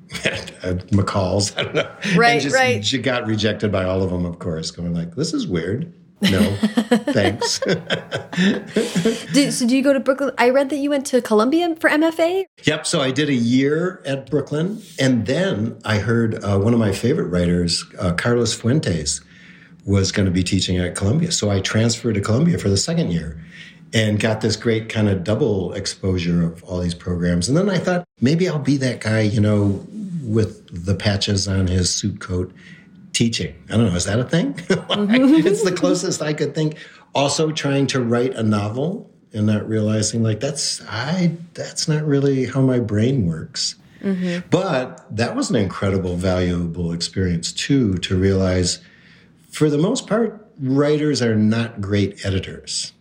uh, 0.25 0.75
McCall's. 0.91 1.55
I 1.57 1.63
don't 1.63 1.75
know. 1.75 1.95
Right, 2.17 2.33
and 2.33 2.41
just, 2.41 2.55
right. 2.55 2.91
You 2.91 2.99
got 2.99 3.25
rejected 3.25 3.71
by 3.71 3.85
all 3.85 4.03
of 4.03 4.09
them, 4.09 4.25
of 4.25 4.39
course, 4.39 4.71
going 4.71 4.93
like, 4.93 5.15
this 5.15 5.33
is 5.33 5.47
weird. 5.47 5.93
No, 6.21 6.55
thanks. 7.13 7.59
did, 9.33 9.53
so, 9.53 9.67
do 9.67 9.75
you 9.75 9.83
go 9.83 9.93
to 9.93 9.99
Brooklyn? 9.99 10.31
I 10.37 10.49
read 10.49 10.69
that 10.71 10.77
you 10.77 10.89
went 10.89 11.05
to 11.07 11.21
Columbia 11.21 11.75
for 11.75 11.89
MFA. 11.89 12.45
Yep. 12.63 12.87
So 12.87 13.01
I 13.01 13.11
did 13.11 13.29
a 13.29 13.35
year 13.35 14.01
at 14.05 14.29
Brooklyn, 14.29 14.81
and 14.99 15.27
then 15.27 15.79
I 15.85 15.99
heard 15.99 16.43
uh, 16.43 16.57
one 16.57 16.73
of 16.73 16.79
my 16.79 16.91
favorite 16.91 17.27
writers, 17.27 17.85
uh, 17.99 18.13
Carlos 18.13 18.53
Fuentes, 18.53 19.21
was 19.85 20.11
going 20.11 20.25
to 20.25 20.31
be 20.31 20.43
teaching 20.43 20.77
at 20.77 20.95
Columbia. 20.95 21.31
So 21.31 21.49
I 21.51 21.61
transferred 21.61 22.15
to 22.15 22.21
Columbia 22.21 22.57
for 22.57 22.69
the 22.69 22.77
second 22.77 23.11
year 23.11 23.41
and 23.93 24.19
got 24.19 24.41
this 24.41 24.55
great 24.55 24.89
kind 24.89 25.07
of 25.07 25.23
double 25.23 25.73
exposure 25.73 26.45
of 26.45 26.63
all 26.63 26.79
these 26.79 26.95
programs. 26.95 27.47
And 27.47 27.57
then 27.57 27.69
I 27.69 27.77
thought 27.77 28.03
maybe 28.19 28.49
I'll 28.49 28.59
be 28.59 28.77
that 28.77 29.01
guy, 29.01 29.21
you 29.21 29.39
know, 29.39 29.85
with 30.23 30.85
the 30.85 30.93
patches 30.93 31.47
on 31.47 31.67
his 31.67 31.93
suit 31.93 32.19
coat 32.19 32.51
teaching. 33.17 33.55
I 33.69 33.77
don't 33.77 33.87
know, 33.87 33.95
is 33.95 34.05
that 34.05 34.19
a 34.19 34.23
thing? 34.23 34.53
it's 34.69 35.63
the 35.63 35.71
closest 35.71 36.21
I 36.21 36.33
could 36.33 36.53
think. 36.53 36.77
Also 37.15 37.51
trying 37.51 37.87
to 37.87 37.99
write 37.99 38.35
a 38.35 38.43
novel 38.43 39.09
and 39.33 39.47
not 39.47 39.67
realizing 39.67 40.21
like 40.21 40.39
that's 40.39 40.85
I 40.87 41.35
that's 41.55 41.87
not 41.87 42.05
really 42.05 42.45
how 42.45 42.61
my 42.61 42.79
brain 42.79 43.25
works. 43.25 43.75
Mm-hmm. 44.03 44.47
But 44.51 45.03
that 45.15 45.35
was 45.35 45.49
an 45.49 45.55
incredible, 45.55 46.15
valuable 46.15 46.91
experience 46.93 47.51
too 47.51 47.97
to 47.99 48.15
realize 48.15 48.79
for 49.49 49.71
the 49.71 49.79
most 49.79 50.05
part, 50.05 50.45
writers 50.59 51.19
are 51.23 51.35
not 51.35 51.81
great 51.81 52.23
editors. 52.23 52.93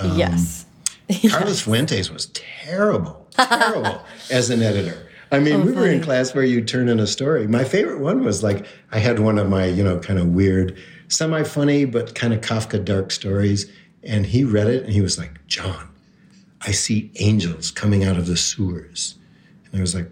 Um, 0.00 0.18
yes. 0.18 0.66
Carlos. 1.30 1.62
Fuentes 1.62 2.10
was 2.10 2.26
terrible, 2.26 3.28
terrible 3.30 4.02
as 4.32 4.50
an 4.50 4.62
editor. 4.62 5.09
I 5.32 5.38
mean, 5.38 5.54
oh, 5.54 5.64
we 5.64 5.72
were 5.72 5.86
in 5.86 6.02
class 6.02 6.34
where 6.34 6.44
you 6.44 6.62
turn 6.62 6.88
in 6.88 6.98
a 6.98 7.06
story. 7.06 7.46
My 7.46 7.64
favorite 7.64 8.00
one 8.00 8.24
was 8.24 8.42
like 8.42 8.66
I 8.90 8.98
had 8.98 9.20
one 9.20 9.38
of 9.38 9.48
my, 9.48 9.66
you 9.66 9.84
know, 9.84 9.98
kind 9.98 10.18
of 10.18 10.28
weird, 10.28 10.76
semi-funny 11.08 11.84
but 11.84 12.14
kind 12.14 12.34
of 12.34 12.40
Kafka 12.40 12.84
dark 12.84 13.10
stories, 13.10 13.70
and 14.02 14.26
he 14.26 14.44
read 14.44 14.66
it 14.66 14.84
and 14.84 14.92
he 14.92 15.00
was 15.00 15.18
like, 15.18 15.46
"Jon, 15.46 15.88
I 16.62 16.72
see 16.72 17.12
angels 17.16 17.70
coming 17.70 18.04
out 18.04 18.16
of 18.16 18.26
the 18.26 18.36
sewers," 18.36 19.16
and 19.70 19.78
I 19.78 19.80
was 19.80 19.94
like, 19.94 20.10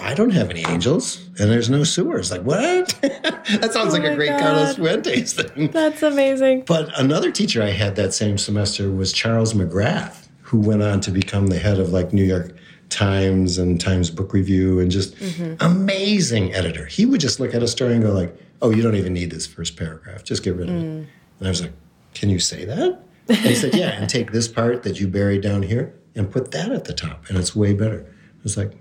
I 0.00 0.14
don't 0.14 0.30
have 0.30 0.50
any 0.50 0.64
angels, 0.66 1.26
and 1.38 1.50
there's 1.50 1.70
no 1.70 1.84
sewers. 1.84 2.30
Like 2.30 2.42
what? 2.42 2.88
that 3.00 3.70
sounds 3.72 3.94
oh 3.94 3.98
like 3.98 4.04
a 4.04 4.14
great 4.14 4.28
God. 4.28 4.40
Carlos 4.40 4.76
Fuentes 4.76 5.32
thing. 5.32 5.70
That's 5.70 6.02
amazing. 6.02 6.64
But 6.66 6.90
another 6.98 7.30
teacher 7.30 7.62
I 7.62 7.70
had 7.70 7.96
that 7.96 8.12
same 8.12 8.36
semester 8.36 8.90
was 8.90 9.12
Charles 9.12 9.54
McGrath, 9.54 10.28
who 10.42 10.58
went 10.58 10.82
on 10.82 11.00
to 11.02 11.10
become 11.10 11.46
the 11.46 11.58
head 11.58 11.78
of 11.78 11.90
like 11.90 12.12
New 12.12 12.24
York 12.24 12.55
Times 12.88 13.58
and 13.58 13.80
Times 13.80 14.10
Book 14.10 14.32
Review 14.32 14.80
and 14.80 14.90
just 14.90 15.16
mm-hmm. 15.16 15.54
amazing 15.60 16.54
editor. 16.54 16.86
He 16.86 17.04
would 17.04 17.20
just 17.20 17.40
look 17.40 17.54
at 17.54 17.62
a 17.62 17.68
story 17.68 17.94
and 17.94 18.02
go 18.02 18.12
like, 18.12 18.36
"Oh, 18.62 18.70
you 18.70 18.82
don't 18.82 18.94
even 18.94 19.12
need 19.12 19.30
this 19.30 19.46
first 19.46 19.76
paragraph. 19.76 20.22
Just 20.24 20.42
get 20.42 20.54
rid 20.54 20.68
of 20.68 20.74
mm. 20.74 21.02
it." 21.02 21.08
And 21.38 21.46
I 21.46 21.48
was 21.48 21.62
like, 21.62 21.72
"Can 22.14 22.30
you 22.30 22.38
say 22.38 22.64
that?" 22.64 23.00
And 23.28 23.38
he 23.38 23.54
said, 23.54 23.74
"Yeah, 23.74 23.90
and 23.90 24.08
take 24.08 24.32
this 24.32 24.48
part 24.48 24.82
that 24.84 25.00
you 25.00 25.08
buried 25.08 25.42
down 25.42 25.62
here 25.62 25.94
and 26.14 26.30
put 26.30 26.52
that 26.52 26.70
at 26.70 26.84
the 26.84 26.92
top, 26.92 27.24
and 27.28 27.36
it's 27.36 27.56
way 27.56 27.74
better." 27.74 28.06
I 28.08 28.42
was 28.42 28.56
like, 28.56 28.72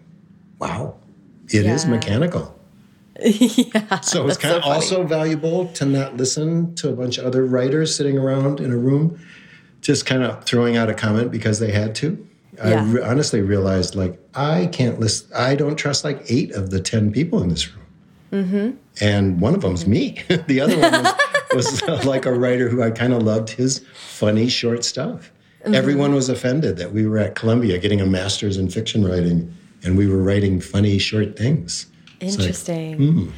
"Wow, 0.60 0.98
it 1.50 1.66
yeah. 1.66 1.74
is 1.74 1.86
mechanical." 1.86 2.58
yeah. 3.20 4.02
So 4.02 4.28
it's 4.28 4.38
kind 4.38 4.56
of 4.56 4.64
so 4.64 4.70
also 4.70 5.04
valuable 5.04 5.68
to 5.70 5.86
not 5.86 6.18
listen 6.18 6.76
to 6.76 6.90
a 6.90 6.94
bunch 6.94 7.18
of 7.18 7.26
other 7.26 7.46
writers 7.46 7.96
sitting 7.96 8.18
around 8.18 8.60
in 8.60 8.72
a 8.72 8.78
room, 8.78 9.20
just 9.82 10.06
kind 10.06 10.22
of 10.22 10.44
throwing 10.44 10.78
out 10.78 10.90
a 10.90 10.94
comment 10.94 11.32
because 11.32 11.60
they 11.60 11.72
had 11.72 11.96
to 11.96 12.28
yeah. 12.58 12.82
I 12.82 12.84
re- 12.84 13.02
honestly 13.02 13.42
realized 13.42 13.96
like 13.96 14.20
I 14.34 14.68
can't 14.68 15.00
list. 15.00 15.34
I 15.34 15.56
don't 15.56 15.76
trust 15.76 16.04
like 16.04 16.22
eight 16.30 16.52
of 16.52 16.70
the 16.70 16.80
ten 16.80 17.12
people 17.12 17.42
in 17.42 17.50
this 17.50 17.74
room, 17.74 17.86
mm-hmm. 18.32 18.72
and 19.02 19.40
one 19.40 19.56
of 19.56 19.62
them's 19.62 19.88
me. 19.88 20.22
the 20.48 20.62
other 20.62 20.80
one 20.80 21.16
was, 21.54 21.82
was 21.88 22.06
like 22.06 22.26
a 22.26 22.34
writer 22.34 22.70
who 22.70 22.84
I 22.84 22.92
kind 22.92 23.14
of 23.14 23.24
loved 23.24 23.50
his 23.50 23.80
funny 23.94 24.48
short 24.50 24.84
stuff. 24.84 25.32
Mm-hmm. 25.64 25.76
Everyone 25.76 26.14
was 26.14 26.30
offended 26.30 26.78
that 26.78 26.94
we 26.94 27.08
were 27.08 27.18
at 27.18 27.36
Columbia 27.36 27.80
getting 27.80 28.02
a 28.02 28.06
master's 28.06 28.58
in 28.58 28.70
fiction 28.70 29.06
writing, 29.06 29.54
and 29.84 29.98
we 29.98 30.08
were 30.08 30.22
writing 30.22 30.62
funny 30.62 30.98
short 31.00 31.38
things. 31.38 31.88
Interesting. 32.20 32.92
Like, 32.92 33.00
mm. 33.00 33.32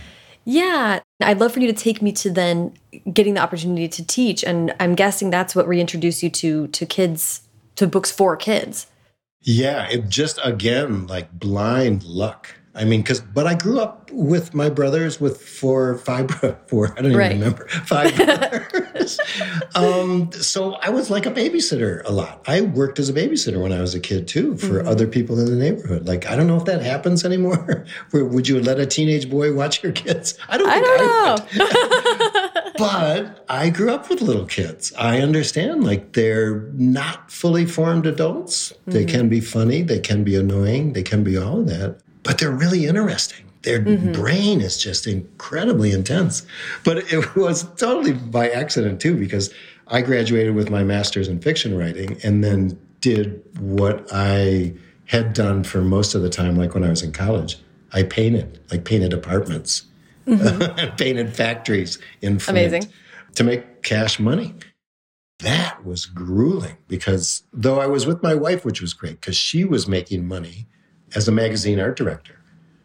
Yeah, 0.50 1.02
I'd 1.20 1.40
love 1.40 1.52
for 1.52 1.60
you 1.60 1.68
to 1.68 1.74
take 1.74 2.02
me 2.02 2.14
to 2.14 2.30
then 2.30 2.74
getting 3.12 3.34
the 3.34 3.42
opportunity 3.42 3.90
to 3.90 4.06
teach, 4.06 4.46
and 4.46 4.74
I'm 4.80 4.96
guessing 4.96 5.30
that's 5.30 5.54
what 5.56 5.68
reintroduced 5.68 6.24
you 6.24 6.30
to 6.30 6.68
to 6.68 6.86
kids 6.86 7.42
to 7.76 7.88
books 7.88 8.12
for 8.12 8.38
kids. 8.38 8.88
Yeah, 9.48 9.88
it 9.88 10.10
just 10.10 10.40
again 10.44 11.08
like 11.08 11.32
blind 11.32 12.04
luck. 12.04 12.54
I 12.76 12.84
mean, 12.84 13.02
because 13.02 13.22
but 13.22 13.48
I 13.48 13.54
grew 13.54 13.80
up 13.80 14.12
with 14.12 14.54
my 14.54 14.70
brothers 14.70 15.22
with 15.22 15.42
four, 15.42 15.98
five, 16.00 16.30
four. 16.68 16.92
I 16.92 16.96
don't 16.96 17.06
even 17.12 17.18
right. 17.18 17.32
remember 17.32 17.66
five 17.86 18.14
brothers. 18.18 19.18
um, 19.74 20.34
so 20.34 20.74
I 20.74 20.90
was 20.90 21.10
like 21.10 21.26
a 21.26 21.32
babysitter 21.32 22.04
a 22.04 22.12
lot. 22.12 22.44
I 22.46 22.60
worked 22.60 23.00
as 23.00 23.08
a 23.08 23.14
babysitter 23.14 23.62
when 23.62 23.72
I 23.72 23.80
was 23.80 23.96
a 23.96 24.02
kid 24.02 24.28
too 24.28 24.58
for 24.58 24.80
mm-hmm. 24.80 24.88
other 24.90 25.08
people 25.08 25.40
in 25.40 25.46
the 25.46 25.56
neighborhood. 25.56 26.06
Like 26.06 26.28
I 26.30 26.36
don't 26.36 26.48
know 26.48 26.58
if 26.58 26.66
that 26.66 26.82
happens 26.82 27.24
anymore. 27.24 27.86
Where 28.12 28.26
would 28.26 28.50
you 28.50 28.60
let 28.60 28.82
a 28.82 28.86
teenage 28.86 29.30
boy 29.30 29.54
watch 29.54 29.82
your 29.82 29.94
kids? 29.94 30.38
I 30.50 30.58
don't. 30.58 30.70
I 30.70 30.82
don't 30.82 31.00
I 31.00 32.16
know. 32.18 32.27
But 32.78 33.46
I 33.50 33.70
grew 33.70 33.92
up 33.92 34.10
with 34.10 34.22
little 34.22 34.46
kids. 34.46 34.94
I 34.98 35.22
understand, 35.22 35.84
like, 35.84 36.14
they're 36.14 36.62
not 36.74 37.32
fully 37.32 37.66
formed 37.66 38.06
adults. 38.06 38.72
Mm-hmm. 38.72 38.92
They 38.92 39.06
can 39.06 39.30
be 39.30 39.42
funny, 39.42 39.82
they 39.82 40.00
can 40.00 40.24
be 40.24 40.36
annoying, 40.36 40.94
they 40.94 41.04
can 41.04 41.24
be 41.24 41.38
all 41.38 41.62
of 41.62 41.68
that, 41.68 42.00
but 42.24 42.38
they're 42.38 42.52
really 42.52 42.86
interesting. 42.86 43.46
Their 43.64 43.82
mm-hmm. 43.82 44.12
brain 44.14 44.62
is 44.62 44.78
just 44.78 45.08
incredibly 45.08 45.92
intense. 45.92 46.46
But 46.84 47.12
it 47.12 47.36
was 47.36 47.64
totally 47.76 48.14
by 48.14 48.50
accident, 48.50 49.02
too, 49.02 49.16
because 49.16 49.54
I 49.88 50.02
graduated 50.02 50.56
with 50.56 50.70
my 50.70 50.84
master's 50.84 51.28
in 51.28 51.40
fiction 51.40 51.78
writing 51.78 52.18
and 52.24 52.44
then 52.44 52.80
did 53.02 53.42
what 53.60 54.08
I 54.12 54.74
had 55.06 55.34
done 55.34 55.64
for 55.64 55.82
most 55.82 56.16
of 56.16 56.22
the 56.22 56.30
time, 56.30 56.58
like 56.58 56.74
when 56.74 56.84
I 56.84 56.90
was 56.90 57.02
in 57.02 57.14
college. 57.14 57.58
I 57.94 58.04
painted, 58.04 58.60
like 58.70 58.84
painted 58.84 59.14
apartments 59.14 59.84
mm-hmm. 60.28 60.96
painted 60.98 61.34
factories 61.34 62.00
in 62.22 62.40
Flint 62.40 62.74
Amazing. 62.74 62.94
to 63.36 63.44
make 63.44 63.84
cash 63.84 64.20
money. 64.20 64.54
That 65.40 65.86
was 65.86 66.06
grueling 66.06 66.78
because 66.88 67.44
though 67.54 67.80
I 67.80 67.88
was 67.88 68.06
with 68.06 68.24
my 68.24 68.34
wife, 68.34 68.66
which 68.66 68.82
was 68.82 68.94
great 68.94 69.22
because 69.22 69.38
she 69.38 69.64
was 69.64 69.88
making 69.88 70.28
money 70.28 70.68
as 71.16 71.28
a 71.28 71.32
magazine 71.32 71.80
art 71.80 71.96
director. 71.96 72.40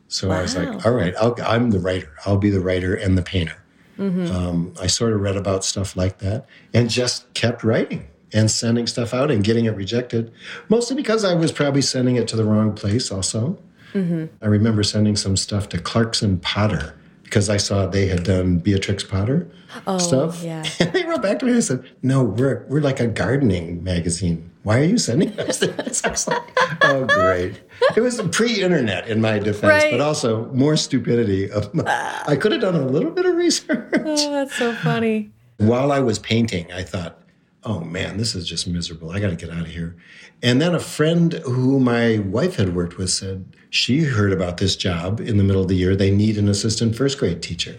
So 0.08 0.28
wow. 0.28 0.38
I 0.38 0.42
was 0.42 0.56
like, 0.56 0.84
all 0.84 0.92
right, 0.92 1.14
I'll, 1.18 1.34
I'm 1.42 1.70
the 1.70 1.78
writer. 1.78 2.12
I'll 2.26 2.36
be 2.36 2.50
the 2.50 2.60
writer 2.60 2.94
and 2.94 3.16
the 3.16 3.22
painter. 3.22 3.56
Mm-hmm. 3.98 4.34
Um, 4.34 4.74
I 4.80 4.86
sort 4.86 5.14
of 5.14 5.20
read 5.20 5.36
about 5.36 5.64
stuff 5.64 5.96
like 5.96 6.18
that 6.18 6.46
and 6.74 6.90
just 6.90 7.32
kept 7.32 7.64
writing 7.64 8.08
and 8.34 8.50
sending 8.50 8.86
stuff 8.86 9.14
out 9.14 9.30
and 9.30 9.42
getting 9.42 9.64
it 9.64 9.70
rejected, 9.70 10.30
mostly 10.68 10.96
because 10.96 11.24
I 11.24 11.34
was 11.34 11.52
probably 11.52 11.82
sending 11.82 12.16
it 12.16 12.28
to 12.28 12.36
the 12.36 12.44
wrong 12.44 12.74
place 12.74 13.10
also. 13.10 13.58
Mm-hmm. 13.94 14.26
I 14.42 14.46
remember 14.46 14.82
sending 14.82 15.16
some 15.16 15.36
stuff 15.36 15.68
to 15.70 15.78
Clarkson 15.78 16.38
Potter 16.40 16.94
because 17.32 17.48
I 17.48 17.56
saw 17.56 17.86
they 17.86 18.08
had 18.08 18.24
done 18.24 18.58
Beatrix 18.58 19.02
Potter 19.02 19.48
oh, 19.86 19.96
stuff. 19.96 20.42
Yeah. 20.42 20.66
And 20.80 20.92
they 20.92 21.02
wrote 21.04 21.22
back 21.22 21.38
to 21.38 21.46
me 21.46 21.52
and 21.52 21.64
said, 21.64 21.82
No, 22.02 22.22
we're 22.22 22.66
we're 22.68 22.82
like 22.82 23.00
a 23.00 23.06
gardening 23.06 23.82
magazine. 23.82 24.50
Why 24.64 24.80
are 24.80 24.84
you 24.84 24.98
sending 24.98 25.40
us 25.40 25.60
this? 25.60 26.04
I 26.04 26.10
was 26.10 26.28
like, 26.28 26.42
oh 26.82 27.06
great. 27.06 27.58
It 27.96 28.02
was 28.02 28.20
pre-internet 28.20 29.08
in 29.08 29.22
my 29.22 29.38
defense, 29.38 29.82
right. 29.82 29.90
but 29.90 30.02
also 30.02 30.52
more 30.52 30.76
stupidity 30.76 31.50
of 31.50 31.72
my, 31.74 31.84
I 32.26 32.36
could 32.36 32.52
have 32.52 32.60
done 32.60 32.76
a 32.76 32.86
little 32.86 33.10
bit 33.10 33.24
of 33.24 33.34
research. 33.34 33.88
Oh, 33.94 34.30
that's 34.30 34.54
so 34.54 34.74
funny. 34.74 35.30
While 35.56 35.90
I 35.90 36.00
was 36.00 36.18
painting, 36.18 36.70
I 36.70 36.82
thought, 36.82 37.18
oh 37.64 37.80
man, 37.80 38.16
this 38.16 38.34
is 38.34 38.46
just 38.46 38.66
miserable. 38.66 39.10
I 39.10 39.20
got 39.20 39.30
to 39.30 39.36
get 39.36 39.50
out 39.50 39.62
of 39.62 39.68
here. 39.68 39.96
And 40.42 40.60
then 40.60 40.74
a 40.74 40.80
friend 40.80 41.34
who 41.44 41.78
my 41.78 42.18
wife 42.18 42.56
had 42.56 42.74
worked 42.74 42.98
with 42.98 43.10
said 43.10 43.44
she 43.70 44.00
heard 44.00 44.32
about 44.32 44.56
this 44.56 44.74
job 44.74 45.20
in 45.20 45.36
the 45.36 45.44
middle 45.44 45.62
of 45.62 45.68
the 45.68 45.76
year. 45.76 45.94
They 45.94 46.10
need 46.10 46.36
an 46.38 46.48
assistant 46.48 46.96
first 46.96 47.18
grade 47.18 47.42
teacher. 47.42 47.78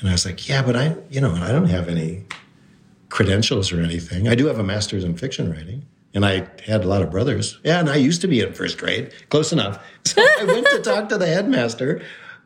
And 0.00 0.08
I 0.08 0.12
was 0.12 0.26
like, 0.26 0.48
yeah, 0.48 0.62
but 0.62 0.76
I, 0.76 0.96
you 1.08 1.20
know, 1.20 1.34
I 1.34 1.50
don't 1.50 1.68
have 1.68 1.88
any 1.88 2.24
credentials 3.08 3.72
or 3.72 3.80
anything. 3.80 4.28
I 4.28 4.34
do 4.34 4.46
have 4.46 4.58
a 4.58 4.64
master's 4.64 5.04
in 5.04 5.16
fiction 5.16 5.50
writing. 5.50 5.86
And 6.12 6.24
I 6.24 6.46
had 6.64 6.84
a 6.84 6.88
lot 6.88 7.02
of 7.02 7.10
brothers. 7.10 7.58
Yeah, 7.64 7.80
and 7.80 7.88
I 7.88 7.96
used 7.96 8.20
to 8.20 8.28
be 8.28 8.40
in 8.40 8.52
first 8.52 8.78
grade, 8.78 9.12
close 9.30 9.52
enough. 9.52 9.84
So 10.04 10.22
I 10.22 10.44
went 10.44 10.66
to 10.68 10.80
talk 10.80 11.08
to 11.08 11.18
the 11.18 11.26
headmaster 11.26 12.02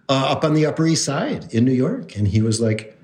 uh, 0.09 0.29
up 0.29 0.45
on 0.45 0.55
the 0.55 0.65
Upper 0.65 0.87
East 0.87 1.05
Side 1.05 1.53
in 1.53 1.65
New 1.65 1.73
York. 1.73 2.17
And 2.17 2.29
he 2.29 2.41
was 2.41 2.61
like, 2.61 2.98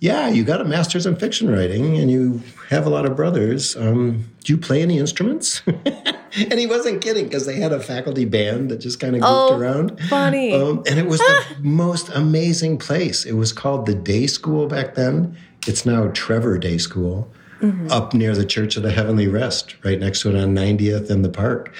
yeah, 0.00 0.28
you 0.28 0.44
got 0.44 0.60
a 0.60 0.64
master's 0.64 1.06
in 1.06 1.14
fiction 1.16 1.50
writing 1.50 1.98
and 1.98 2.10
you 2.10 2.42
have 2.70 2.86
a 2.86 2.90
lot 2.90 3.04
of 3.06 3.14
brothers. 3.16 3.76
Um, 3.76 4.24
do 4.44 4.52
you 4.52 4.58
play 4.58 4.80
any 4.82 4.98
instruments? 4.98 5.62
and 5.66 6.58
he 6.58 6.66
wasn't 6.66 7.02
kidding 7.02 7.24
because 7.24 7.44
they 7.46 7.56
had 7.56 7.72
a 7.72 7.80
faculty 7.80 8.24
band 8.24 8.70
that 8.70 8.78
just 8.78 8.98
kind 9.00 9.14
of 9.14 9.20
goofed 9.20 9.32
Oh, 9.32 9.58
around. 9.58 10.00
funny. 10.08 10.54
Um, 10.54 10.82
and 10.88 10.98
it 10.98 11.06
was 11.06 11.20
the 11.20 11.44
most 11.60 12.08
amazing 12.10 12.78
place. 12.78 13.24
It 13.26 13.32
was 13.34 13.52
called 13.52 13.86
the 13.86 13.94
Day 13.94 14.26
School 14.26 14.66
back 14.66 14.94
then. 14.94 15.36
It's 15.66 15.84
now 15.84 16.08
Trevor 16.14 16.56
Day 16.58 16.78
School 16.78 17.30
up 17.90 18.14
near 18.14 18.34
the 18.34 18.46
Church 18.46 18.78
of 18.78 18.82
the 18.82 18.90
Heavenly 18.90 19.28
Rest, 19.28 19.76
right 19.84 20.00
next 20.00 20.22
to 20.22 20.30
it 20.34 20.42
on 20.42 20.54
90th 20.54 21.10
and 21.10 21.22
the 21.22 21.28
park. 21.28 21.74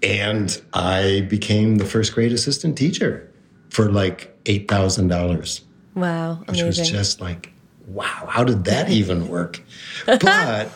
And 0.00 0.62
I 0.72 1.26
became 1.28 1.78
the 1.78 1.84
first 1.84 2.14
grade 2.14 2.32
assistant 2.32 2.78
teacher 2.78 3.28
for 3.70 3.90
like 3.90 4.32
$8,000 4.44 5.62
Wow. 5.96 6.42
Amazing. 6.46 6.66
which 6.68 6.78
was 6.78 6.88
just 6.90 7.20
like, 7.20 7.52
wow, 7.86 8.26
how 8.28 8.44
did 8.44 8.64
that 8.64 8.90
even 8.90 9.28
work? 9.28 9.62
But 10.06 10.70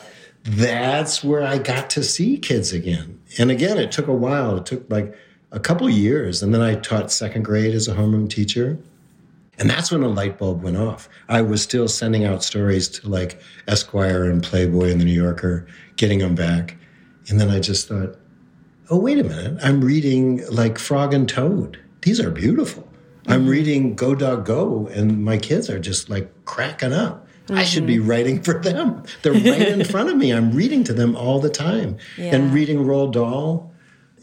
that's 0.44 1.22
where 1.22 1.42
I 1.42 1.58
got 1.58 1.90
to 1.90 2.02
see 2.02 2.38
kids 2.38 2.72
again. 2.72 3.20
And 3.38 3.50
again, 3.50 3.78
it 3.78 3.92
took 3.92 4.06
a 4.06 4.14
while. 4.14 4.56
It 4.56 4.66
took 4.66 4.90
like 4.90 5.14
a 5.52 5.60
couple 5.60 5.88
years. 5.90 6.42
And 6.42 6.54
then 6.54 6.62
I 6.62 6.76
taught 6.76 7.12
second 7.12 7.44
grade 7.44 7.74
as 7.74 7.88
a 7.88 7.94
homeroom 7.94 8.28
teacher. 8.28 8.78
And 9.58 9.68
that's 9.68 9.92
when 9.92 10.02
a 10.02 10.08
light 10.08 10.38
bulb 10.38 10.62
went 10.62 10.78
off. 10.78 11.08
I 11.28 11.42
was 11.42 11.62
still 11.62 11.86
sending 11.88 12.24
out 12.24 12.42
stories 12.42 12.88
to 12.88 13.08
like 13.08 13.40
Esquire 13.68 14.24
and 14.24 14.42
Playboy 14.42 14.90
and 14.90 15.00
the 15.00 15.04
New 15.04 15.12
Yorker, 15.12 15.66
getting 15.96 16.20
them 16.20 16.34
back. 16.34 16.76
And 17.28 17.38
then 17.38 17.50
I 17.50 17.60
just 17.60 17.86
thought, 17.86 18.16
oh, 18.88 18.98
wait 18.98 19.18
a 19.18 19.24
minute. 19.24 19.58
I'm 19.62 19.82
reading 19.82 20.44
like 20.50 20.78
Frog 20.78 21.12
and 21.12 21.28
Toad. 21.28 21.78
These 22.02 22.20
are 22.20 22.30
beautiful. 22.30 22.89
I'm 23.30 23.46
reading 23.46 23.94
Go 23.94 24.14
Dog 24.14 24.44
Go, 24.44 24.88
and 24.92 25.24
my 25.24 25.36
kids 25.38 25.70
are 25.70 25.78
just 25.78 26.08
like 26.10 26.44
cracking 26.44 26.92
up. 26.92 27.26
I 27.50 27.64
should 27.64 27.86
be 27.86 27.98
writing 27.98 28.42
for 28.42 28.54
them. 28.60 29.02
They're 29.22 29.32
right 29.32 29.68
in 29.68 29.84
front 29.84 30.08
of 30.08 30.16
me. 30.16 30.32
I'm 30.32 30.52
reading 30.52 30.84
to 30.84 30.92
them 30.92 31.16
all 31.16 31.40
the 31.40 31.50
time. 31.50 31.96
And 32.16 32.52
reading 32.54 32.84
Roald 32.84 33.12
Dahl 33.12 33.72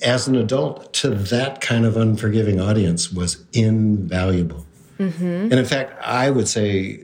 as 0.01 0.27
an 0.29 0.35
adult 0.35 0.93
to 0.93 1.09
that 1.09 1.59
kind 1.59 1.85
of 1.85 1.97
unforgiving 1.97 2.61
audience 2.61 3.11
was 3.11 3.43
invaluable. 3.51 4.65
And 4.97 5.53
in 5.53 5.65
fact, 5.65 5.99
I 6.01 6.29
would 6.29 6.47
say 6.47 7.03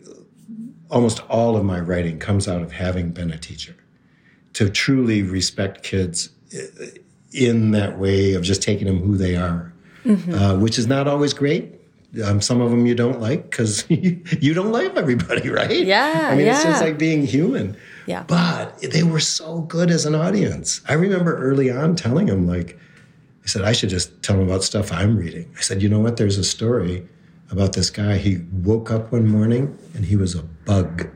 almost 0.89 1.19
all 1.29 1.57
of 1.57 1.65
my 1.65 1.79
writing 1.79 2.19
comes 2.19 2.47
out 2.47 2.61
of 2.61 2.71
having 2.71 3.11
been 3.11 3.31
a 3.31 3.37
teacher. 3.37 3.75
To 4.53 4.69
truly 4.69 5.23
respect 5.23 5.83
kids 5.83 6.29
uh, 6.55 6.85
in 7.33 7.71
that 7.71 7.97
way 7.99 8.33
of 8.33 8.43
just 8.43 8.61
taking 8.61 8.85
them 8.87 8.99
who 8.99 9.17
they 9.17 9.35
are, 9.35 9.73
uh, 10.05 10.55
which 10.57 10.77
is 10.77 10.85
not 10.87 11.07
always 11.07 11.33
great. 11.33 11.73
Um, 12.23 12.41
some 12.41 12.61
of 12.61 12.69
them 12.69 12.85
you 12.85 12.93
don't 12.93 13.19
like 13.19 13.49
because 13.49 13.85
you 13.89 14.53
don't 14.53 14.71
like 14.71 14.95
everybody, 14.95 15.49
right? 15.61 15.85
Yeah, 15.85 16.29
I 16.31 16.35
mean, 16.35 16.47
it's 16.47 16.63
just 16.63 16.81
like 16.81 16.97
being 16.97 17.25
human. 17.25 17.75
Yeah. 18.05 18.23
But 18.27 18.79
they 18.81 19.03
were 19.03 19.19
so 19.19 19.61
good 19.61 19.89
as 19.89 20.05
an 20.05 20.13
audience. 20.13 20.81
I 20.87 20.93
remember 20.93 21.35
early 21.37 21.71
on 21.71 21.95
telling 21.95 22.27
them, 22.27 22.47
like, 22.47 22.77
I 23.43 23.47
said, 23.47 23.63
I 23.63 23.71
should 23.71 23.89
just 23.89 24.21
tell 24.21 24.37
them 24.37 24.47
about 24.47 24.63
stuff 24.63 24.91
I'm 24.91 25.17
reading. 25.17 25.51
I 25.57 25.61
said, 25.61 25.81
you 25.81 25.89
know 25.89 25.99
what? 25.99 26.17
There's 26.17 26.37
a 26.37 26.43
story 26.43 27.07
about 27.51 27.73
this 27.73 27.89
guy. 27.89 28.17
He 28.17 28.39
woke 28.51 28.91
up 28.91 29.11
one 29.11 29.27
morning 29.27 29.77
and 29.93 30.05
he 30.05 30.15
was 30.15 30.35
a 30.35 30.43
bug. 30.43 31.09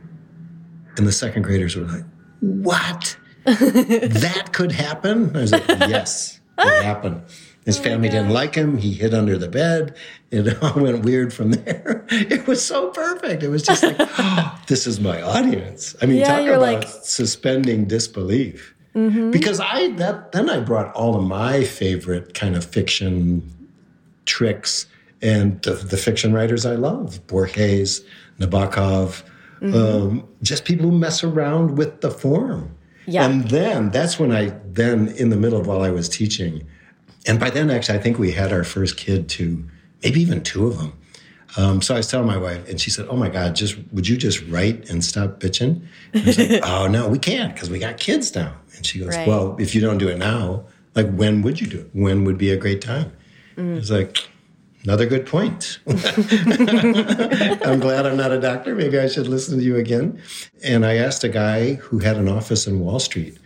And 0.97 1.05
the 1.05 1.11
second 1.11 1.43
graders 1.43 1.75
were 1.75 1.85
like, 1.85 2.03
what? 2.39 3.17
that 3.45 4.49
could 4.51 4.71
happen? 4.71 5.35
I 5.35 5.41
was 5.41 5.51
like, 5.51 5.67
yes, 5.67 6.41
it 6.57 6.83
happened. 6.83 7.21
His 7.67 7.77
family 7.77 8.07
didn't 8.09 8.29
like 8.31 8.55
him. 8.55 8.77
He 8.77 8.93
hid 8.93 9.13
under 9.13 9.37
the 9.37 9.49
bed. 9.49 9.95
It 10.31 10.57
all 10.63 10.81
went 10.81 11.03
weird 11.03 11.31
from 11.33 11.51
there. 11.51 12.05
It 12.11 12.47
was 12.47 12.65
so 12.65 12.89
perfect. 12.91 13.43
It 13.43 13.49
was 13.49 13.61
just 13.61 13.83
like, 13.83 13.97
oh, 13.99 14.59
this 14.67 14.87
is 14.87 14.99
my 14.99 15.21
audience. 15.21 15.95
I 16.01 16.05
mean, 16.07 16.19
Yeah, 16.19 16.27
talk 16.37 16.47
about 16.47 16.61
like- 16.61 16.85
Mm-hmm. 16.87 16.99
suspending 17.03 17.85
disbelief. 17.85 18.73
Because 18.93 19.59
I 19.59 19.91
that 19.97 20.31
then 20.31 20.49
I 20.49 20.59
brought 20.59 20.91
all 20.95 21.15
of 21.15 21.23
my 21.23 21.63
favorite 21.63 22.33
kind 22.33 22.55
of 22.55 22.65
fiction 22.65 23.43
tricks 24.25 24.87
and 25.21 25.61
the, 25.61 25.73
the 25.75 25.97
fiction 25.97 26.33
writers 26.33 26.65
I 26.65 26.75
love, 26.75 27.25
Borges, 27.27 28.01
Nabokov, 28.39 29.23
Mm-hmm. 29.61 29.73
um, 29.75 30.27
just 30.43 30.65
people 30.65 30.85
who 30.89 30.97
mess 30.97 31.23
around 31.23 31.77
with 31.79 32.01
the 32.01 32.11
form. 32.11 32.75
Yeah. 33.07 33.25
And 33.25 33.49
then 33.49 33.89
that's 33.89 34.19
when 34.19 34.31
I 34.31 34.53
then 34.71 35.07
in 35.17 35.29
the 35.31 35.35
middle 35.35 35.59
of 35.59 35.65
while 35.65 35.81
I 35.81 35.89
was 35.89 36.07
teaching, 36.07 36.67
and 37.25 37.39
by 37.39 37.49
then 37.49 37.69
actually 37.69 37.97
I 37.97 38.01
think 38.01 38.19
we 38.19 38.31
had 38.31 38.51
our 38.53 38.63
first 38.63 38.97
kid 38.97 39.29
too, 39.29 39.63
maybe 40.03 40.21
even 40.21 40.43
two 40.43 40.67
of 40.67 40.77
them. 40.77 40.93
Um, 41.55 41.81
so 41.81 41.93
I 41.95 41.97
was 41.97 42.07
telling 42.09 42.27
my 42.27 42.37
wife, 42.37 42.67
and 42.69 42.79
she 42.79 42.89
said, 42.89 43.07
"Oh 43.09 43.15
my 43.15 43.29
God, 43.29 43.55
just 43.55 43.77
would 43.93 44.07
you 44.07 44.17
just 44.17 44.45
write 44.47 44.89
and 44.89 45.03
stop 45.03 45.39
bitching?" 45.39 45.81
And 46.13 46.23
I 46.23 46.25
was 46.25 46.37
like, 46.37 46.61
"Oh 46.63 46.87
no, 46.87 47.07
we 47.07 47.17
can't 47.19 47.53
because 47.53 47.69
we 47.69 47.79
got 47.79 47.97
kids 47.97 48.35
now." 48.35 48.53
And 48.75 48.85
she 48.85 48.99
goes, 48.99 49.15
Right. 49.15 49.27
"Well, 49.27 49.55
if 49.57 49.73
you 49.73 49.81
don't 49.81 49.97
do 49.97 50.09
it 50.09 50.17
now, 50.17 50.65
like 50.93 51.09
when 51.11 51.41
would 51.43 51.61
you 51.61 51.67
do 51.67 51.79
it? 51.79 51.89
When 51.93 52.25
would 52.25 52.37
be 52.37 52.51
a 52.51 52.57
great 52.57 52.81
time?" 52.81 53.11
I 53.57 53.61
was 53.61 53.89
like, 53.89 54.17
"Another 54.83 55.05
good 55.05 55.25
point." 55.25 55.79
I'm 55.87 57.79
glad 57.79 58.05
I'm 58.05 58.17
not 58.17 58.31
a 58.31 58.39
doctor. 58.39 58.75
Maybe 58.75 58.99
I 58.99 59.07
should 59.07 59.27
listen 59.27 59.57
to 59.57 59.63
you 59.63 59.77
again. 59.77 60.21
And 60.63 60.85
I 60.85 60.95
asked 60.97 61.23
a 61.23 61.29
guy 61.29 61.75
who 61.75 61.99
had 61.99 62.17
an 62.17 62.27
office 62.27 62.67
in 62.67 62.81
Wall 62.81 62.99
Street, 62.99 63.37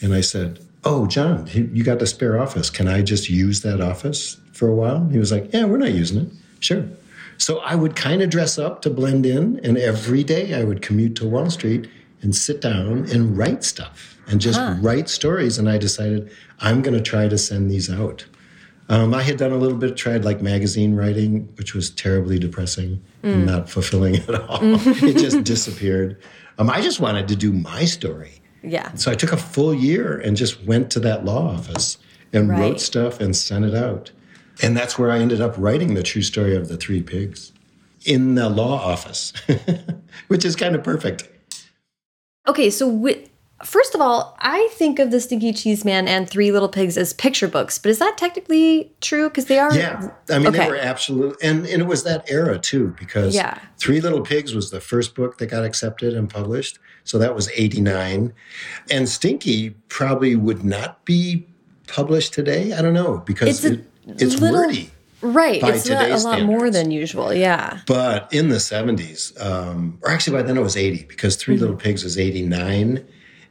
and 0.00 0.14
I 0.14 0.22
said, 0.22 0.63
"Oh, 0.84 1.06
John, 1.06 1.48
you 1.52 1.82
got 1.82 1.98
the 1.98 2.06
spare 2.06 2.40
office. 2.40 2.70
Can 2.70 2.88
I 2.88 3.02
just 3.02 3.28
use 3.28 3.62
that 3.62 3.80
office 3.80 4.38
for 4.52 4.68
a 4.68 4.74
while?" 4.74 5.08
He 5.08 5.18
was 5.18 5.32
like, 5.32 5.52
"Yeah, 5.52 5.64
we're 5.64 5.78
not 5.78 5.92
using 5.92 6.26
it. 6.26 6.28
Sure." 6.60 6.84
So 7.36 7.58
I 7.58 7.74
would 7.74 7.96
kind 7.96 8.22
of 8.22 8.30
dress 8.30 8.58
up 8.58 8.82
to 8.82 8.90
blend 8.90 9.26
in, 9.26 9.60
and 9.64 9.76
every 9.76 10.22
day 10.22 10.54
I 10.54 10.64
would 10.64 10.82
commute 10.82 11.16
to 11.16 11.28
Wall 11.28 11.50
Street 11.50 11.88
and 12.22 12.34
sit 12.34 12.60
down 12.60 13.10
and 13.10 13.36
write 13.36 13.64
stuff 13.64 14.16
and 14.26 14.40
just 14.40 14.58
write 14.80 15.08
stories. 15.08 15.58
And 15.58 15.68
I 15.68 15.76
decided 15.78 16.30
I'm 16.60 16.80
going 16.80 16.96
to 16.96 17.02
try 17.02 17.28
to 17.28 17.36
send 17.36 17.70
these 17.70 17.90
out. 17.90 18.24
Um, 18.88 19.14
I 19.14 19.22
had 19.22 19.36
done 19.38 19.52
a 19.52 19.56
little 19.56 19.78
bit, 19.78 19.96
tried 19.96 20.24
like 20.24 20.42
magazine 20.42 20.94
writing, 20.94 21.48
which 21.56 21.74
was 21.74 21.90
terribly 21.90 22.38
depressing 22.38 23.02
and 23.22 23.46
not 23.46 23.68
fulfilling 23.70 24.16
at 24.16 24.34
all. 24.34 24.58
it 24.62 25.16
just 25.18 25.42
disappeared. 25.44 26.20
Um, 26.58 26.70
I 26.70 26.80
just 26.82 27.00
wanted 27.00 27.26
to 27.28 27.36
do 27.36 27.52
my 27.52 27.84
story. 27.84 28.40
Yeah. 28.64 28.92
So 28.94 29.10
I 29.10 29.14
took 29.14 29.32
a 29.32 29.36
full 29.36 29.74
year 29.74 30.18
and 30.18 30.36
just 30.36 30.64
went 30.64 30.90
to 30.92 31.00
that 31.00 31.24
law 31.24 31.48
office 31.54 31.98
and 32.32 32.48
Right. 32.48 32.60
wrote 32.60 32.80
stuff 32.80 33.20
and 33.20 33.36
sent 33.36 33.64
it 33.64 33.74
out. 33.74 34.10
And 34.62 34.76
that's 34.76 34.98
where 34.98 35.10
I 35.10 35.18
ended 35.18 35.40
up 35.40 35.54
writing 35.58 35.94
the 35.94 36.02
true 36.02 36.22
story 36.22 36.56
of 36.56 36.68
the 36.68 36.76
three 36.76 37.02
pigs 37.02 37.52
in 38.04 38.34
the 38.36 38.48
law 38.48 38.74
office, 38.80 39.32
which 40.28 40.44
is 40.44 40.56
kind 40.56 40.74
of 40.74 40.82
perfect. 40.82 41.28
Okay, 42.46 42.68
so 42.70 43.08
first 43.64 43.94
of 43.94 44.00
all, 44.00 44.36
I 44.40 44.68
think 44.72 44.98
of 44.98 45.10
the 45.10 45.18
Stinky 45.20 45.52
Cheese 45.52 45.84
Man 45.84 46.06
and 46.06 46.28
Three 46.28 46.52
Little 46.52 46.68
Pigs 46.68 46.98
as 46.98 47.12
picture 47.14 47.48
books, 47.48 47.78
but 47.78 47.88
is 47.88 47.98
that 48.00 48.18
technically 48.18 48.92
true? 49.00 49.28
Because 49.28 49.46
they 49.46 49.58
are. 49.58 49.74
Yeah. 49.74 50.10
I 50.30 50.38
mean, 50.38 50.48
Okay. 50.48 50.58
they 50.58 50.68
were 50.70 50.76
absolutely. 50.76 51.36
And, 51.48 51.66
and 51.66 51.80
it 51.82 51.86
was 51.86 52.04
that 52.04 52.30
era 52.30 52.58
too, 52.58 52.94
because 52.98 53.34
Yeah. 53.34 53.58
Three 53.78 54.00
Little 54.00 54.20
Pigs 54.20 54.54
was 54.54 54.70
the 54.70 54.80
first 54.80 55.14
book 55.14 55.38
that 55.38 55.46
got 55.46 55.64
accepted 55.64 56.14
and 56.14 56.28
published. 56.28 56.78
So 57.04 57.18
that 57.18 57.34
was 57.34 57.50
89. 57.50 58.32
And 58.90 59.08
Stinky 59.08 59.70
probably 59.88 60.36
would 60.36 60.64
not 60.64 61.04
be 61.04 61.46
published 61.86 62.32
today. 62.34 62.72
I 62.72 62.82
don't 62.82 62.94
know, 62.94 63.18
because 63.18 63.64
It's 63.64 63.64
it, 63.64 63.84
it's 64.06 64.40
little- 64.40 64.56
wordy. 64.58 64.90
Right. 65.20 65.62
It's 65.62 65.88
not 65.88 66.10
a 66.10 66.18
lot 66.18 66.42
more 66.42 66.68
than 66.70 66.90
usual. 66.90 67.32
Yeah. 67.32 67.80
But 67.86 68.28
in 68.30 68.50
the 68.50 68.56
70s, 68.60 69.32
um, 69.42 69.98
or 70.02 70.10
actually 70.10 70.36
by 70.36 70.42
then 70.42 70.58
it 70.58 70.60
was 70.60 70.76
80 70.76 71.04
because 71.04 71.36
3 71.36 71.56
Little 71.56 71.76
Pigs 71.76 72.04
was 72.04 72.18
89. 72.18 73.02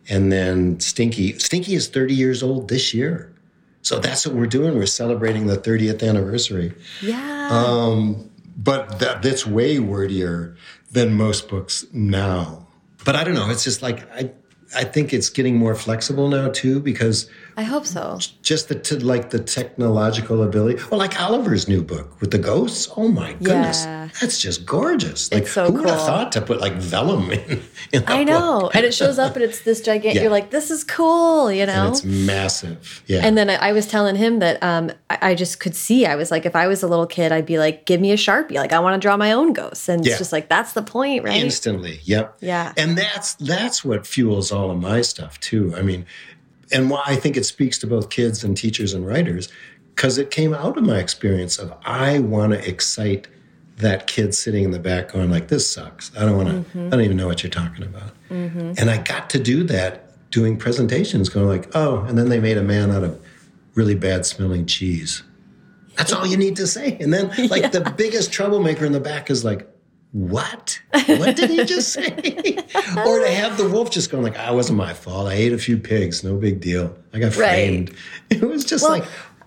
And 0.08 0.32
then 0.32 0.80
Stinky, 0.80 1.40
Stinky 1.40 1.74
is 1.74 1.88
30 1.88 2.14
years 2.14 2.44
old 2.44 2.68
this 2.70 2.94
year. 2.94 3.34
So 3.82 3.98
that's 3.98 4.26
what 4.28 4.36
we're 4.36 4.46
doing. 4.46 4.76
We're 4.76 4.86
celebrating 4.86 5.48
the 5.48 5.58
30th 5.58 6.08
anniversary. 6.08 6.74
Yeah. 7.02 7.50
Um, 7.52 8.30
but 8.56 9.00
that, 9.00 9.24
that's 9.24 9.48
way 9.48 9.80
wordier 9.80 10.56
than 10.92 11.14
most 11.16 11.50
books 11.50 11.86
now. 11.92 12.63
But 13.06 13.16
I 13.16 13.24
don't 13.24 13.34
know. 13.34 13.50
It's 13.50 13.64
just 13.64 13.82
like, 13.82 14.10
I, 14.14 14.32
I 14.76 14.84
think 14.84 15.14
it's 15.14 15.30
getting 15.30 15.58
more 15.58 15.76
flexible 15.76 16.30
now 16.30 16.50
too, 16.50 16.80
because 16.80 17.30
I 17.56 17.64
hope 17.64 17.86
so. 17.86 18.20
Just 18.42 18.70
the 18.70 18.76
to, 18.76 19.00
like 19.06 19.30
the 19.30 19.40
technological 19.40 20.44
ability. 20.44 20.82
Well, 20.90 21.00
like 21.00 21.20
Oliver's 21.22 21.68
new 21.68 21.84
book 21.84 22.20
with 22.22 22.32
the 22.32 22.38
ghosts. 22.38 22.90
Oh 22.98 23.08
my 23.08 23.34
goodness, 23.34 23.84
Yeah. 23.86 24.10
that's 24.20 24.40
just 24.40 24.66
gorgeous. 24.66 25.32
Like 25.32 25.48
so 25.48 25.66
who 25.68 25.74
would 25.74 25.86
have 25.90 25.98
cool. 25.98 26.06
thought 26.08 26.32
to 26.34 26.42
put 26.42 26.60
like 26.62 26.74
vellum 26.74 27.32
in? 27.32 27.62
in 27.92 28.04
I 28.08 28.24
know. 28.24 28.62
book? 28.62 28.76
And 28.76 28.86
it 28.86 28.94
shows 28.94 29.20
up 29.20 29.36
and 29.36 29.44
it's 29.44 29.62
this 29.62 29.82
gigantic, 29.82 30.16
Yeah. 30.16 30.22
you're 30.24 30.32
like, 30.32 30.50
this 30.52 30.72
is 30.72 30.84
cool, 30.84 31.52
you 31.52 31.66
know? 31.66 31.74
And 31.88 31.94
it's 31.96 32.04
massive. 32.04 33.04
Yeah. 33.08 33.22
And 33.26 33.38
then 33.38 33.50
I 33.50 33.56
I 33.56 33.72
was 33.72 33.88
telling 33.88 34.16
him 34.16 34.40
that 34.40 34.62
um, 34.64 34.92
I 35.10 35.18
I 35.34 35.36
just 35.36 35.60
could 35.60 35.76
see. 35.76 36.06
I 36.06 36.16
was 36.16 36.32
like, 36.32 36.46
if 36.46 36.56
I 36.56 36.68
was 36.68 36.84
a 36.84 36.88
little 36.88 37.08
kid, 37.08 37.32
I'd 37.32 37.46
be 37.46 37.58
like, 37.58 37.86
give 37.86 38.00
me 38.02 38.12
a 38.12 38.16
sharpie. 38.18 38.56
Like, 38.56 38.74
I 38.74 38.80
want 38.80 38.96
to 39.02 39.06
draw 39.06 39.16
my 39.18 39.32
own 39.32 39.54
ghosts. 39.54 39.88
And 39.90 40.06
Yeah. 40.06 40.12
it's 40.12 40.20
just 40.20 40.32
like, 40.34 40.50
that's 40.50 40.74
the 40.74 40.82
point, 40.84 41.24
right? 41.24 41.42
instantly 41.44 42.00
yep 42.04 42.36
Yeah. 42.42 42.74
and 42.78 42.98
that's 42.98 43.34
that's 43.36 43.84
what 43.86 44.06
fuels 44.08 44.52
all 44.52 44.70
of 44.72 44.80
my 44.80 45.02
stuff 45.02 45.40
too 45.40 45.74
i 45.76 45.82
mean 45.82 46.06
and 46.74 46.90
why 46.90 47.04
i 47.06 47.16
think 47.16 47.38
it 47.38 47.46
speaks 47.46 47.78
to 47.78 47.88
both 47.88 48.10
kids 48.10 48.44
and 48.44 48.58
teachers 48.58 48.94
and 48.94 49.06
writers 49.06 49.50
because 49.96 50.18
it 50.18 50.32
came 50.32 50.54
out 50.54 50.78
of 50.78 50.84
my 50.84 50.98
experience 51.00 51.58
of 51.60 51.74
i 51.86 52.20
want 52.20 52.52
to 52.54 52.68
excite 52.68 53.28
that 53.78 54.06
kid 54.08 54.36
sitting 54.36 54.64
in 54.64 54.72
the 54.72 54.80
back 54.80 55.12
going 55.12 55.32
like 55.32 55.48
this 55.48 55.68
sucks. 55.70 56.12
I 56.16 56.26
don't 56.26 56.38
want 56.38 56.50
to 56.50 56.56
Mm-hmm. 56.56 56.88
i 56.88 56.90
don't 56.92 57.02
even 57.02 57.18
know 57.18 57.26
what 57.28 57.42
you're 57.42 57.50
talking 57.50 57.84
about. 57.84 58.12
And 58.30 58.90
i 58.90 58.98
got 59.02 59.30
to 59.32 59.40
do 59.40 59.64
that 59.64 60.30
doing 60.30 60.58
presentations 60.58 61.28
going 61.30 61.48
like 61.48 61.70
oh 61.76 62.00
and 62.08 62.18
then 62.18 62.30
they 62.30 62.40
made 62.40 62.58
a 62.58 62.64
man 62.64 62.92
out 62.92 63.04
of 63.04 63.20
really 63.76 63.96
bad 63.96 64.26
smelling 64.26 64.66
cheese. 64.68 65.24
That's 65.98 66.12
all 66.14 66.26
you 66.28 66.38
need 66.38 66.56
to 66.58 66.68
say. 66.68 66.98
And 67.00 67.12
then 67.14 67.30
like 67.50 67.72
the 67.78 67.94
biggest 67.98 68.32
troublemaker 68.32 68.86
in 68.86 68.92
the 68.92 69.00
back 69.00 69.30
is 69.32 69.44
like 69.44 69.68
what? 70.14 70.80
What 71.08 71.36
did 71.36 71.50
he 71.50 71.66
just 71.66 71.92
say? 71.92 72.08
or 73.06 73.20
to 73.20 73.30
have 73.30 73.58
the 73.58 73.68
wolf 73.70 73.92
just 73.92 74.10
going 74.12 74.24
like, 74.24 74.36
ah, 74.38 74.48
"I 74.48 74.52
wasn't 74.52 74.78
my 74.78 74.94
fault. 74.94 75.28
I 75.28 75.34
ate 75.34 75.52
a 75.54 75.58
few 75.58 75.78
pigs. 75.78 76.24
No 76.24 76.36
big 76.38 76.62
deal. 76.62 76.96
I 77.14 77.20
got 77.20 77.36
Right. 77.36 77.56
framed." 77.90 77.92
It 78.30 78.42
was 78.44 78.64
just 78.64 78.84
Well- 78.84 78.92
like, 79.00 79.06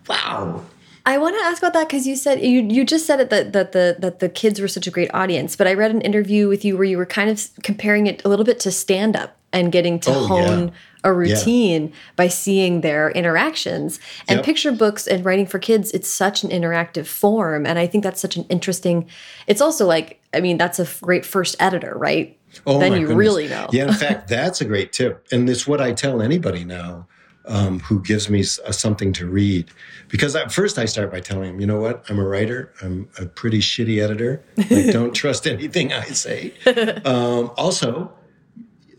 wow. 0.09 0.62
I 1.09 1.18
want 1.18 1.37
to 1.38 1.44
ask 1.44 1.62
about 1.62 1.72
that 1.74 1.87
because 1.88 2.05
you 2.09 2.16
said 2.16 2.42
you 2.42 2.62
you 2.68 2.85
just 2.85 3.07
said 3.07 3.20
it 3.20 3.31
that 3.31 3.52
that 3.52 3.70
the 3.70 3.94
that 4.00 4.18
the 4.18 4.29
kids 4.29 4.61
were 4.61 4.66
such 4.66 4.88
a 4.88 4.90
great 4.90 5.09
audience. 5.14 5.55
But 5.55 5.68
I 5.68 5.74
read 5.74 5.92
an 5.92 6.00
interview 6.00 6.48
with 6.48 6.64
you 6.64 6.74
where 6.76 6.85
you 6.85 6.98
were 6.98 7.07
kind 7.07 7.31
of 7.31 7.48
comparing 7.62 8.09
it 8.09 8.24
a 8.24 8.29
little 8.29 8.44
bit 8.44 8.59
to 8.61 8.72
stand 8.72 9.14
up 9.14 9.37
and 9.52 9.70
getting 9.70 10.00
to 10.00 10.11
Oh, 10.12 10.37
yeah. 10.64 10.70
A 11.07 11.12
routine 11.12 11.92
by 12.16 12.29
seeing 12.29 12.81
their 12.83 13.11
interactions. 13.12 13.99
And 14.29 14.38
Yep. 14.38 14.45
picture 14.45 14.73
books 14.73 15.07
and 15.07 15.25
writing 15.25 15.47
for 15.47 15.59
kids, 15.59 15.92
it's 15.92 16.09
such 16.09 16.42
an 16.45 16.51
interactive 16.51 17.07
form, 17.07 17.64
and 17.64 17.79
I 17.79 17.87
think 17.87 18.03
that's 18.05 18.21
such 18.21 18.37
an 18.37 18.45
interesting. 18.49 19.07
It's 19.47 19.61
also 19.61 19.87
like 19.87 20.21
I 20.35 20.40
mean 20.40 20.59
that's 20.59 20.79
a 20.79 20.87
great 21.01 21.25
first 21.25 21.57
editor, 21.61 21.95
right? 21.97 22.37
Oh 22.66 22.79
then 22.81 22.90
my 22.92 22.99
you 22.99 23.07
goodness. 23.07 23.19
really 23.25 23.49
know. 23.49 23.69
yeah, 23.73 23.87
in 23.88 23.95
fact, 24.05 24.29
that's 24.29 24.61
a 24.61 24.64
great 24.64 24.92
tip, 24.92 25.27
and 25.33 25.49
it's 25.49 25.66
what 25.66 25.81
I 25.81 25.92
tell 25.92 26.21
anybody 26.21 26.64
now 26.64 27.07
um, 27.49 27.79
who 27.81 28.03
gives 28.03 28.29
me 28.29 28.40
s- 28.40 28.59
uh, 28.66 28.73
something 28.73 29.12
to 29.12 29.27
read. 29.27 29.66
Because 30.09 30.35
at 30.35 30.51
first 30.51 30.79
I 30.79 30.85
start 30.87 31.12
by 31.12 31.21
telling 31.21 31.51
them, 31.53 31.61
you 31.61 31.66
know 31.69 31.79
what, 31.81 32.05
I'm 32.09 32.19
a 32.19 32.27
writer. 32.27 32.73
I'm 32.83 33.09
a 33.21 33.27
pretty 33.27 33.61
shitty 33.61 34.03
editor. 34.03 34.42
Like, 34.71 34.90
don't 34.92 35.14
trust 35.14 35.47
anything 35.47 35.92
I 35.92 36.07
say. 36.07 36.53
Um, 37.05 37.53
also, 37.57 38.12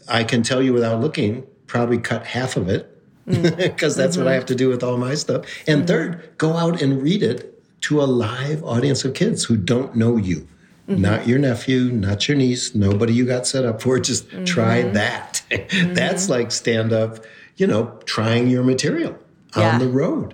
I 0.08 0.24
can 0.24 0.44
tell 0.44 0.62
you 0.62 0.72
without 0.72 1.02
looking, 1.02 1.46
probably 1.68 1.98
cut 1.98 2.26
half 2.26 2.58
of 2.58 2.70
it 2.70 2.98
mm. 3.28 3.58
because 3.58 3.96
that's 3.96 4.18
what 4.18 4.28
I 4.28 4.32
mm-hmm. 4.32 4.36
have 4.36 4.46
to 4.48 4.56
do 4.56 4.70
with 4.70 4.84
all 4.84 4.98
my 4.98 5.16
stuff. 5.16 5.46
And 5.68 5.80
mm-hmm. 5.80 5.88
third, 5.88 6.30
go 6.38 6.54
out 6.54 6.82
and 6.82 7.02
read 7.02 7.24
it 7.24 7.54
to 7.82 8.02
a 8.02 8.06
live 8.06 8.64
audience 8.64 9.06
of 9.06 9.14
kids 9.14 9.44
who 9.46 9.58
don't 9.58 9.96
know 9.96 10.18
you. 10.18 10.48
Mm-hmm. 10.88 11.02
Not 11.02 11.28
your 11.28 11.38
nephew, 11.38 11.92
not 11.92 12.28
your 12.28 12.38
niece, 12.38 12.74
nobody 12.74 13.14
you 13.14 13.26
got 13.26 13.46
set 13.46 13.66
up 13.66 13.82
for. 13.82 14.00
Just 14.00 14.30
try 14.46 14.84
that. 14.84 15.44
that's 15.94 16.30
like 16.30 16.52
stand 16.52 16.94
up, 16.94 17.20
you 17.58 17.68
know, 17.68 18.00
trying 18.06 18.48
your 18.48 18.64
material 18.64 19.18
Yeah. 19.56 19.74
on 19.74 19.80
the 19.80 19.88
road. 19.88 20.34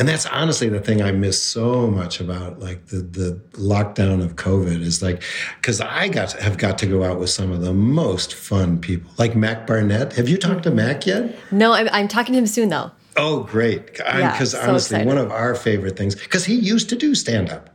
And 0.00 0.08
that's 0.08 0.24
honestly 0.24 0.70
the 0.70 0.80
thing 0.80 1.02
I 1.02 1.12
miss 1.12 1.40
so 1.40 1.86
much 1.86 2.20
about 2.20 2.58
like 2.58 2.86
the 2.86 3.00
the 3.02 3.38
lockdown 3.52 4.24
of 4.24 4.34
COVID 4.34 4.80
is 4.80 5.02
like 5.02 5.22
because 5.56 5.82
I 5.82 6.08
got 6.08 6.30
to, 6.30 6.42
have 6.42 6.56
got 6.56 6.78
to 6.78 6.86
go 6.86 7.04
out 7.04 7.20
with 7.20 7.28
some 7.28 7.52
of 7.52 7.60
the 7.60 7.74
most 7.74 8.32
fun 8.34 8.80
people, 8.80 9.12
like 9.18 9.36
Mac 9.36 9.66
Barnett. 9.66 10.14
Have 10.14 10.26
you 10.26 10.38
talked 10.38 10.62
to 10.62 10.70
Mac 10.70 11.06
yet? 11.06 11.36
No, 11.52 11.74
I'm, 11.74 11.88
I'm 11.92 12.08
talking 12.08 12.32
to 12.32 12.38
him 12.38 12.46
soon 12.46 12.70
though. 12.70 12.90
Oh, 13.16 13.40
great! 13.42 13.90
Yeah, 13.98 14.32
Because 14.32 14.52
so 14.52 14.60
honestly, 14.62 14.96
excited. 14.96 15.06
one 15.06 15.18
of 15.18 15.30
our 15.30 15.54
favorite 15.54 15.98
things 15.98 16.14
because 16.14 16.46
he 16.46 16.54
used 16.54 16.88
to 16.88 16.96
do 16.96 17.14
stand 17.14 17.50
up 17.50 17.68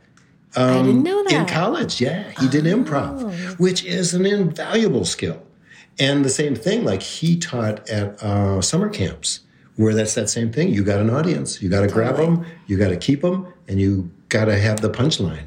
I 0.56 0.82
didn't 0.82 1.04
know 1.04 1.22
that. 1.24 1.32
in 1.32 1.46
college. 1.46 2.00
Yeah, 2.00 2.28
he 2.40 2.48
did 2.48 2.64
improv, 2.64 3.56
which 3.60 3.84
is 3.84 4.14
an 4.14 4.26
invaluable 4.26 5.04
skill. 5.04 5.40
And 5.98 6.24
the 6.24 6.30
same 6.30 6.56
thing, 6.56 6.84
like 6.84 7.02
he 7.02 7.38
taught 7.38 7.88
at 7.88 8.20
uh, 8.22 8.60
summer 8.62 8.88
camps, 8.88 9.40
where 9.76 9.94
that's 9.94 10.14
that 10.14 10.28
same 10.28 10.52
thing. 10.52 10.68
You 10.68 10.82
got 10.82 11.00
an 11.00 11.10
audience, 11.10 11.62
you 11.62 11.68
got 11.68 11.82
to 11.82 11.88
grab 11.88 12.16
them, 12.16 12.46
you 12.66 12.76
got 12.76 12.88
to 12.88 12.96
keep 12.96 13.22
them, 13.22 13.52
and 13.68 13.80
you 13.80 14.10
got 14.28 14.46
to 14.46 14.58
have 14.58 14.80
the 14.80 14.90
punchline. 14.90 15.44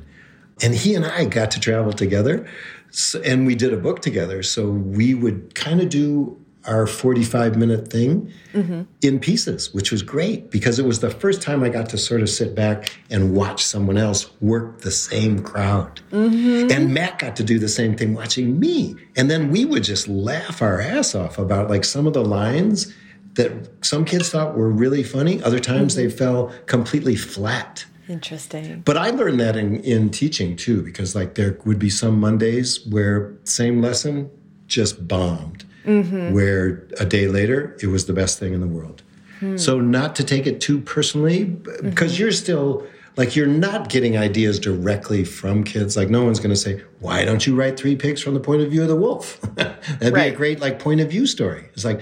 And 0.61 0.73
he 0.73 0.95
and 0.95 1.05
I 1.05 1.25
got 1.25 1.51
to 1.51 1.59
travel 1.59 1.93
together, 1.93 2.47
so, 2.91 3.21
and 3.21 3.45
we 3.45 3.55
did 3.55 3.73
a 3.73 3.77
book 3.77 4.01
together. 4.01 4.43
So 4.43 4.69
we 4.69 5.13
would 5.13 5.55
kind 5.55 5.81
of 5.81 5.89
do 5.89 6.39
our 6.65 6.85
45 6.85 7.57
minute 7.57 7.89
thing 7.89 8.31
mm-hmm. 8.53 8.83
in 9.01 9.19
pieces, 9.19 9.73
which 9.73 9.91
was 9.91 10.01
great 10.01 10.51
because 10.51 10.77
it 10.77 10.85
was 10.85 10.99
the 10.99 11.09
first 11.09 11.41
time 11.41 11.63
I 11.63 11.69
got 11.69 11.89
to 11.89 11.97
sort 11.97 12.21
of 12.21 12.29
sit 12.29 12.53
back 12.53 12.99
and 13.09 13.33
watch 13.33 13.63
someone 13.63 13.97
else 13.97 14.29
work 14.41 14.81
the 14.81 14.91
same 14.91 15.41
crowd. 15.41 16.01
Mm-hmm. 16.11 16.71
And 16.71 16.93
Matt 16.93 17.19
got 17.19 17.35
to 17.37 17.43
do 17.43 17.59
the 17.59 17.69
same 17.69 17.95
thing 17.95 18.13
watching 18.13 18.59
me. 18.59 18.95
And 19.15 19.31
then 19.31 19.49
we 19.51 19.65
would 19.65 19.83
just 19.83 20.07
laugh 20.07 20.61
our 20.61 20.81
ass 20.81 21.15
off 21.15 21.39
about 21.39 21.69
like 21.69 21.85
some 21.85 22.05
of 22.05 22.13
the 22.13 22.23
lines 22.23 22.93
that 23.35 23.51
some 23.81 24.05
kids 24.05 24.29
thought 24.29 24.57
were 24.57 24.69
really 24.69 25.03
funny. 25.03 25.41
Other 25.43 25.59
times 25.59 25.95
they 25.95 26.07
mm-hmm. 26.07 26.17
fell 26.17 26.53
completely 26.65 27.15
flat. 27.15 27.85
Interesting. 28.07 28.81
But 28.85 28.97
I 28.97 29.11
learned 29.11 29.39
that 29.39 29.55
in, 29.55 29.81
in 29.81 30.09
teaching 30.09 30.55
too, 30.55 30.81
because 30.81 31.15
like 31.15 31.35
there 31.35 31.59
would 31.65 31.77
be 31.77 31.89
some 31.89 32.19
Mondays 32.19 32.85
where 32.87 33.35
same 33.43 33.81
lesson 33.81 34.31
just 34.65 35.07
bombed, 35.07 35.63
mm-hmm. 35.85 36.33
where 36.33 36.87
a 36.99 37.05
day 37.05 37.27
later 37.27 37.77
it 37.81 37.87
was 37.87 38.07
the 38.07 38.13
best 38.13 38.39
thing 38.39 38.53
in 38.53 38.61
the 38.61 38.67
world. 38.67 39.03
Hmm. 39.39 39.57
So 39.57 39.79
not 39.79 40.15
to 40.17 40.23
take 40.23 40.47
it 40.47 40.59
too 40.59 40.81
personally, 40.81 41.45
because 41.45 42.13
mm-hmm. 42.13 42.23
you're 42.23 42.31
still 42.31 42.87
like 43.15 43.35
you're 43.35 43.47
not 43.47 43.89
getting 43.89 44.17
ideas 44.17 44.59
directly 44.59 45.23
from 45.23 45.63
kids. 45.63 45.95
Like 45.95 46.09
no 46.09 46.23
one's 46.23 46.39
going 46.39 46.51
to 46.51 46.55
say, 46.55 46.81
"Why 46.99 47.25
don't 47.25 47.45
you 47.45 47.55
write 47.55 47.77
Three 47.77 47.95
Pigs 47.95 48.21
from 48.21 48.33
the 48.33 48.39
point 48.39 48.61
of 48.61 48.71
view 48.71 48.81
of 48.81 48.87
the 48.87 48.95
wolf?" 48.95 49.39
That'd 49.55 50.13
be 50.13 50.21
a 50.21 50.31
great 50.31 50.59
like 50.59 50.79
point 50.79 50.99
of 50.99 51.09
view 51.09 51.25
story. 51.27 51.69
It's 51.73 51.85
like 51.85 52.01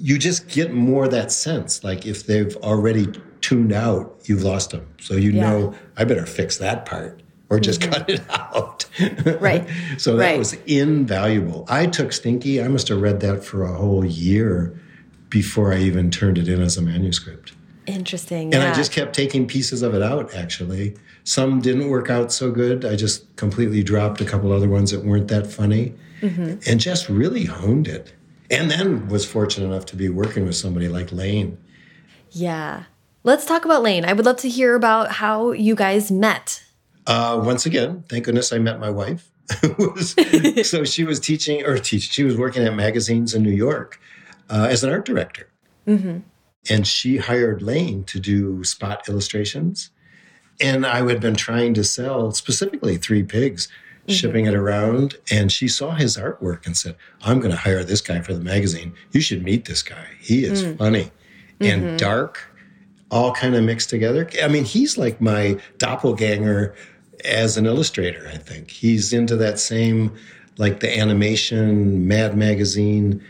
you 0.00 0.18
just 0.18 0.48
get 0.48 0.72
more 0.72 1.08
that 1.08 1.30
sense. 1.32 1.84
Like 1.84 2.06
if 2.06 2.26
they've 2.26 2.54
already 2.58 3.06
tuned 3.40 3.72
out, 3.72 4.20
you've 4.24 4.42
lost 4.42 4.70
them. 4.70 4.86
So 5.00 5.14
you 5.14 5.30
Yeah. 5.32 5.42
know, 5.50 5.74
I 5.96 6.04
better 6.04 6.26
fix 6.26 6.58
that 6.58 6.86
part 6.86 7.22
or 7.48 7.58
just 7.60 7.80
cut 7.80 8.08
it 8.08 8.22
out. 8.30 8.84
Right. 9.40 9.66
so 9.98 10.16
that 10.16 10.30
Right. 10.30 10.38
was 10.38 10.54
invaluable. 10.66 11.64
I 11.68 11.86
took 11.86 12.12
Stinky. 12.12 12.62
I 12.62 12.68
must 12.68 12.88
have 12.88 13.00
read 13.00 13.20
that 13.20 13.44
for 13.44 13.62
a 13.64 13.72
whole 13.72 14.04
year 14.04 14.78
before 15.28 15.72
I 15.72 15.78
even 15.78 16.10
turned 16.10 16.38
it 16.38 16.48
in 16.48 16.60
as 16.60 16.76
a 16.76 16.82
manuscript. 16.82 17.52
Interesting. 17.86 18.54
And 18.54 18.62
yeah. 18.62 18.70
I 18.70 18.74
just 18.74 18.92
kept 18.92 19.14
taking 19.14 19.46
pieces 19.46 19.82
of 19.82 19.94
it 19.94 20.02
out, 20.02 20.34
actually. 20.34 20.96
Some 21.24 21.60
didn't 21.60 21.88
work 21.88 22.08
out 22.10 22.32
so 22.32 22.50
good. 22.50 22.84
I 22.84 22.94
just 22.96 23.34
completely 23.36 23.82
dropped 23.82 24.20
a 24.20 24.24
couple 24.24 24.52
other 24.52 24.68
ones 24.68 24.90
that 24.92 25.04
weren't 25.04 25.28
that 25.28 25.46
funny 25.46 25.94
Mm-hmm. 26.20 26.58
and 26.70 26.78
just 26.78 27.08
really 27.08 27.46
honed 27.46 27.88
it. 27.88 28.12
And 28.50 28.70
then 28.70 29.08
was 29.08 29.24
fortunate 29.24 29.66
enough 29.66 29.86
to 29.86 29.96
be 29.96 30.08
working 30.08 30.44
with 30.44 30.56
somebody 30.56 30.88
like 30.88 31.12
Lane. 31.12 31.58
Yeah. 32.30 32.84
Let's 33.22 33.44
talk 33.44 33.64
about 33.64 33.82
Lane. 33.82 34.04
I 34.04 34.12
would 34.12 34.24
love 34.24 34.38
to 34.38 34.48
hear 34.48 34.74
about 34.74 35.12
how 35.12 35.52
you 35.52 35.74
guys 35.74 36.10
met. 36.10 36.62
Uh, 37.06 37.40
once 37.44 37.66
again, 37.66 38.04
thank 38.08 38.24
goodness 38.24 38.52
I 38.52 38.58
met 38.58 38.80
my 38.80 38.90
wife. 38.90 39.30
Was- 39.78 40.14
so 40.68 40.84
she 40.84 41.04
was 41.04 41.18
teaching 41.20 41.64
or 41.64 41.76
teach. 41.78 42.10
She 42.12 42.22
was 42.24 42.36
working 42.36 42.64
at 42.64 42.74
magazines 42.74 43.34
in 43.34 43.42
New 43.42 43.50
York 43.50 44.00
uh, 44.48 44.68
as 44.70 44.84
an 44.84 44.90
art 44.90 45.04
director, 45.04 45.48
and 46.68 46.86
she 46.86 47.16
hired 47.16 47.60
Lane 47.62 48.04
to 48.04 48.20
do 48.20 48.62
spot 48.62 49.08
illustrations. 49.08 49.90
And 50.60 50.86
I 50.86 51.04
had 51.08 51.20
been 51.20 51.34
trying 51.34 51.74
to 51.74 51.82
sell 51.84 52.30
specifically 52.32 52.96
Three 52.96 53.22
Pigs, 53.24 53.66
Mm-hmm. 54.10 54.16
shipping 54.16 54.46
it 54.46 54.54
around. 54.54 55.16
And 55.30 55.50
she 55.50 55.68
saw 55.68 55.92
his 55.92 56.16
artwork 56.16 56.66
and 56.66 56.76
said, 56.76 56.96
"I'm 57.22 57.38
going 57.38 57.52
to 57.52 57.56
hire 57.56 57.84
this 57.84 58.00
guy 58.00 58.20
for 58.20 58.34
the 58.34 58.40
magazine. 58.40 58.94
You 59.12 59.20
should 59.20 59.42
meet 59.42 59.64
this 59.64 59.82
guy. 59.82 60.06
He 60.20 60.44
is 60.44 60.64
mm. 60.64 60.78
funny 60.78 61.10
and 61.60 61.82
mm-hmm. 61.82 61.96
dark." 61.96 62.46
all 63.10 63.32
kind 63.32 63.54
of 63.56 63.64
mixed 63.64 63.90
together. 63.90 64.28
I 64.42 64.48
mean, 64.48 64.64
he's 64.64 64.96
like 64.96 65.20
my 65.20 65.58
doppelganger 65.78 66.74
as 67.24 67.56
an 67.56 67.66
illustrator, 67.66 68.28
I 68.32 68.36
think. 68.36 68.70
He's 68.70 69.12
into 69.12 69.36
that 69.36 69.58
same, 69.58 70.16
like 70.58 70.80
the 70.80 70.98
animation, 70.98 72.06
Mad 72.06 72.36
Magazine, 72.36 73.24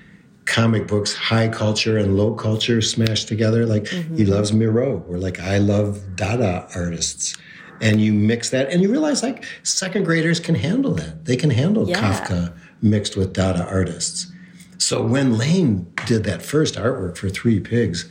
comic 0.45 0.87
books, 0.87 1.15
high 1.15 1.49
culture 1.49 1.97
and 1.97 2.17
low 2.17 2.35
culture 2.35 2.83
smashed 2.83 3.29
together. 3.29 3.67
Like 3.67 3.89
he 3.89 4.03
mm-hmm. 4.03 4.33
loves 4.33 4.53
Miro, 4.53 5.05
or 5.09 5.19
like 5.19 5.41
I 5.41 5.59
love 5.59 6.17
Dada 6.17 6.69
artists. 6.75 7.37
And 7.81 8.01
you 8.01 8.13
mix 8.13 8.51
that, 8.51 8.71
and 8.71 8.83
you 8.83 8.91
realize 8.91 9.23
like 9.23 9.45
second 9.63 10.05
graders 10.05 10.39
can 10.41 10.55
handle 10.55 10.95
that. 10.95 11.25
They 11.25 11.37
can 11.37 11.51
handle 11.51 11.89
Yeah. 11.89 12.01
Kafka 12.01 12.53
mixed 12.83 13.17
with 13.17 13.33
Dada 13.33 13.65
artists. 13.65 14.31
So 14.79 15.03
when 15.03 15.37
Lane 15.39 15.91
did 16.07 16.25
that 16.25 16.43
first 16.43 16.75
artwork 16.75 17.17
for 17.17 17.29
Three 17.29 17.61
Pigs, 17.61 18.09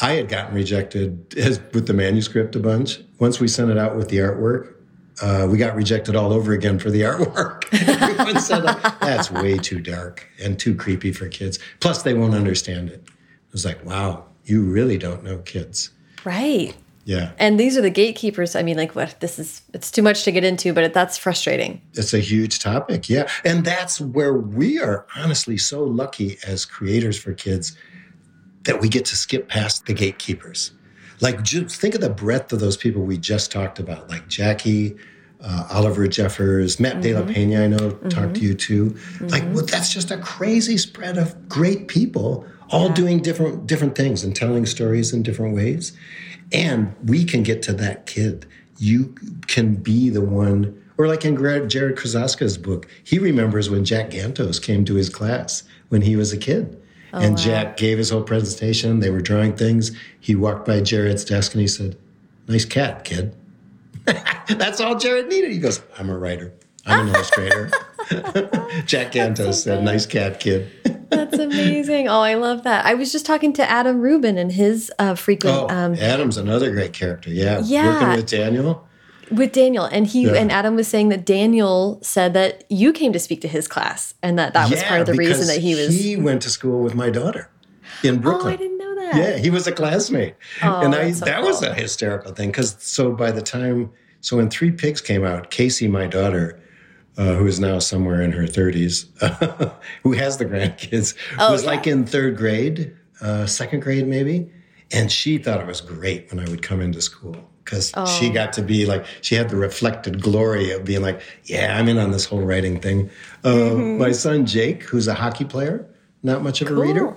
I 0.00 0.12
had 0.12 0.28
gotten 0.28 0.54
rejected 0.54 1.34
as, 1.36 1.60
with 1.72 1.86
the 1.86 1.92
manuscript 1.94 2.54
a 2.56 2.60
bunch. 2.60 3.00
Once 3.18 3.40
we 3.40 3.48
sent 3.48 3.70
it 3.70 3.76
out 3.78 3.96
with 3.96 4.08
the 4.08 4.18
artwork, 4.18 4.74
uh, 5.20 5.46
we 5.50 5.58
got 5.58 5.74
rejected 5.74 6.14
all 6.14 6.32
over 6.32 6.52
again 6.52 6.78
for 6.78 6.90
the 6.90 7.00
artwork. 7.12 7.64
Everyone 7.88 8.40
said, 8.40 8.62
that's 9.00 9.30
way 9.30 9.58
too 9.58 9.80
dark 9.80 10.26
and 10.42 10.58
too 10.58 10.74
creepy 10.74 11.12
for 11.12 11.28
kids. 11.28 11.58
Plus, 11.80 12.02
they 12.02 12.14
won't 12.14 12.34
understand 12.34 12.90
it. 12.90 13.02
It 13.04 13.52
was 13.52 13.64
like, 13.64 13.84
wow, 13.84 14.26
you 14.44 14.62
really 14.62 14.98
don't 14.98 15.24
know 15.24 15.38
kids. 15.38 15.90
Right. 16.24 16.74
Yeah. 17.08 17.30
And 17.38 17.58
these 17.58 17.78
are 17.78 17.80
the 17.80 17.88
gatekeepers. 17.88 18.54
I 18.54 18.62
mean, 18.62 18.76
like, 18.76 18.94
what? 18.94 19.18
This 19.20 19.38
is, 19.38 19.62
it's 19.72 19.90
too 19.90 20.02
much 20.02 20.24
to 20.24 20.30
get 20.30 20.44
into, 20.44 20.74
but 20.74 20.84
it, 20.84 20.92
that's 20.92 21.16
frustrating. 21.16 21.80
It's 21.94 22.12
a 22.12 22.18
huge 22.18 22.58
topic. 22.58 23.08
Yeah. 23.08 23.30
And 23.46 23.64
that's 23.64 23.98
where 23.98 24.34
we 24.34 24.78
are 24.78 25.06
honestly 25.16 25.56
so 25.56 25.82
lucky 25.82 26.36
as 26.46 26.66
creators 26.66 27.18
for 27.18 27.32
kids 27.32 27.74
that 28.64 28.82
we 28.82 28.90
get 28.90 29.06
to 29.06 29.16
skip 29.16 29.48
past 29.48 29.86
the 29.86 29.94
gatekeepers. 29.94 30.72
Like, 31.22 31.42
just 31.42 31.80
think 31.80 31.94
of 31.94 32.02
the 32.02 32.10
breadth 32.10 32.52
of 32.52 32.60
those 32.60 32.76
people 32.76 33.00
we 33.00 33.16
just 33.16 33.50
talked 33.50 33.78
about, 33.78 34.10
like 34.10 34.28
Jackie, 34.28 34.94
uh, 35.40 35.66
Oliver 35.70 36.08
Jeffers, 36.08 36.78
Matt 36.78 36.96
mm-hmm. 36.96 37.00
De 37.00 37.14
La. 37.14 37.24
Pena, 37.24 37.64
I 37.64 37.66
know, 37.68 37.78
mm-hmm. 37.78 38.08
talked 38.10 38.34
to 38.34 38.40
you 38.42 38.52
too. 38.52 38.90
Mm-hmm. 38.90 39.28
Like, 39.28 39.44
well, 39.54 39.64
that's 39.64 39.94
just 39.94 40.10
a 40.10 40.18
crazy 40.18 40.76
spread 40.76 41.16
of 41.16 41.48
great 41.48 41.88
people 41.88 42.46
all 42.68 42.88
yeah. 42.88 42.94
doing 42.94 43.22
different 43.22 43.66
different 43.66 43.96
things 43.96 44.22
and 44.22 44.36
telling 44.36 44.66
stories 44.66 45.14
in 45.14 45.22
different 45.22 45.54
ways. 45.54 45.96
And 46.52 46.94
we 47.04 47.24
can 47.24 47.42
get 47.42 47.62
to 47.62 47.72
that 47.74 48.06
kid. 48.06 48.46
You 48.78 49.14
can 49.46 49.74
be 49.74 50.08
the 50.08 50.20
one, 50.20 50.82
or 50.96 51.06
like 51.06 51.24
in 51.24 51.36
Jarrett 51.36 51.96
Krosoczka's 51.96 52.56
book, 52.58 52.88
he 53.04 53.18
remembers 53.18 53.68
when 53.68 53.84
Jack 53.84 54.10
Gantos 54.10 54.62
came 54.62 54.84
to 54.84 54.94
his 54.94 55.08
class 55.08 55.64
when 55.88 56.02
he 56.02 56.16
was 56.16 56.32
a 56.32 56.36
kid. 56.36 56.80
Oh, 57.12 57.20
and 57.20 57.36
wow. 57.36 57.42
Jack 57.42 57.76
gave 57.76 57.98
his 57.98 58.10
whole 58.10 58.22
presentation. 58.22 59.00
They 59.00 59.10
were 59.10 59.20
drawing 59.20 59.56
things. 59.56 59.92
He 60.20 60.34
walked 60.34 60.66
by 60.66 60.80
Jarrett's 60.80 61.24
desk 61.24 61.52
and 61.54 61.60
he 61.60 61.68
said, 61.68 61.96
Nice 62.46 62.64
cat, 62.64 63.04
kid. 63.04 63.34
That's 64.48 64.80
all 64.80 64.98
Jarrett 64.98 65.28
needed. 65.28 65.50
He 65.50 65.58
goes, 65.58 65.82
I'm 65.98 66.08
a 66.08 66.16
writer. 66.16 66.52
I'm 66.86 67.08
an 67.08 67.14
illustrator. 67.14 67.70
Jack 68.86 69.12
Gantos 69.12 69.62
said, 69.62 69.84
Nice 69.84 70.06
cat, 70.06 70.40
kid. 70.40 70.70
That's 71.10 71.38
amazing. 71.38 72.08
Oh, 72.08 72.20
I 72.20 72.34
love 72.34 72.64
that. 72.64 72.84
I 72.84 72.94
was 72.94 73.12
just 73.12 73.26
talking 73.26 73.52
to 73.54 73.70
Adam 73.70 74.00
Rubin 74.00 74.38
and 74.38 74.52
his 74.52 74.92
uh, 74.98 75.14
frequent. 75.14 75.56
Oh, 75.56 75.68
um, 75.68 75.94
Adam's 75.94 76.36
another 76.36 76.70
great 76.70 76.92
character. 76.92 77.30
Yeah. 77.30 77.60
Yeah. 77.64 77.94
Working 77.94 78.16
with 78.16 78.26
Daniel. 78.26 78.88
With 79.30 79.52
Daniel, 79.52 79.84
and 79.84 80.06
he 80.06 80.24
yeah. 80.24 80.36
and 80.36 80.50
Adam 80.50 80.74
was 80.74 80.88
saying 80.88 81.10
that 81.10 81.26
Daniel 81.26 81.98
said 82.02 82.32
that 82.32 82.64
you 82.70 82.94
came 82.94 83.12
to 83.12 83.18
speak 83.18 83.42
to 83.42 83.48
his 83.48 83.68
class, 83.68 84.14
and 84.22 84.38
that 84.38 84.54
that 84.54 84.70
was 84.70 84.82
part 84.82 85.02
of 85.02 85.06
the 85.06 85.12
reason 85.12 85.48
that 85.48 85.60
he 85.60 85.74
was. 85.74 85.88
He 85.88 86.16
went 86.16 86.40
to 86.42 86.50
school 86.50 86.80
with 86.80 86.94
my 86.94 87.10
daughter 87.10 87.50
in 88.02 88.20
Brooklyn. 88.22 88.52
Oh, 88.52 88.54
I 88.54 88.56
didn't 88.56 88.78
know 88.78 88.94
that. 88.94 89.16
Yeah, 89.16 89.36
he 89.36 89.50
was 89.50 89.66
a 89.66 89.72
classmate, 89.72 90.34
oh, 90.62 90.80
and 90.80 90.94
I 90.94 91.10
so 91.10 91.26
that 91.26 91.40
cool. 91.40 91.48
was 91.48 91.62
a 91.62 91.74
hysterical 91.74 92.32
thing 92.32 92.48
because 92.48 92.76
so 92.78 93.12
by 93.12 93.30
the 93.30 93.42
time 93.42 93.90
so 94.20 94.36
when 94.36 94.50
Three 94.50 94.70
Pigs 94.70 95.00
came 95.00 95.24
out, 95.24 95.50
Casey, 95.50 95.88
my 95.88 96.06
daughter, 96.06 96.58
uh, 97.18 97.34
who 97.34 97.46
is 97.46 97.58
now 97.58 97.80
somewhere 97.80 98.22
in 98.22 98.32
her 98.32 98.44
30s, 98.44 99.06
who 100.02 100.12
has 100.12 100.38
the 100.38 100.46
grandkids, 100.46 101.14
oh, 101.38 101.50
was 101.52 101.64
yeah. 101.64 101.70
like 101.70 101.86
in 101.86 102.06
third 102.06 102.36
grade, 102.36 102.96
uh, 103.20 103.44
second 103.44 103.80
grade 103.80 104.06
maybe. 104.06 104.50
And 104.90 105.12
she 105.12 105.36
thought 105.36 105.60
it 105.60 105.66
was 105.66 105.82
great 105.82 106.30
when 106.30 106.40
I 106.40 106.48
would 106.48 106.62
come 106.62 106.80
into 106.80 107.02
school 107.02 107.36
because 107.62 107.92
oh. 107.94 108.06
she 108.06 108.30
got 108.30 108.54
to 108.54 108.62
be 108.62 108.86
like, 108.86 109.04
she 109.20 109.34
had 109.34 109.50
the 109.50 109.56
reflected 109.56 110.22
glory 110.22 110.70
of 110.70 110.84
being 110.84 111.02
like, 111.02 111.20
yeah, 111.44 111.76
I'm 111.78 111.88
in 111.88 111.98
on 111.98 112.12
this 112.12 112.24
whole 112.24 112.40
writing 112.40 112.80
thing. 112.80 113.10
Uh, 113.44 113.48
mm-hmm. 113.48 113.98
My 113.98 114.12
son 114.12 114.46
Jake, 114.46 114.84
who's 114.84 115.08
a 115.08 115.14
hockey 115.14 115.44
player, 115.44 115.86
not 116.22 116.42
much 116.42 116.62
of 116.62 116.68
cool. 116.68 116.78
a 116.78 116.86
reader, 116.86 117.08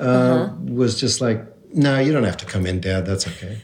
uh, 0.00 0.02
uh-huh. 0.02 0.54
was 0.64 0.98
just 0.98 1.20
like, 1.20 1.46
no, 1.72 2.00
you 2.00 2.12
don't 2.12 2.24
have 2.24 2.38
to 2.38 2.46
come 2.46 2.66
in, 2.66 2.80
Dad. 2.80 3.06
That's 3.06 3.28
okay. 3.28 3.62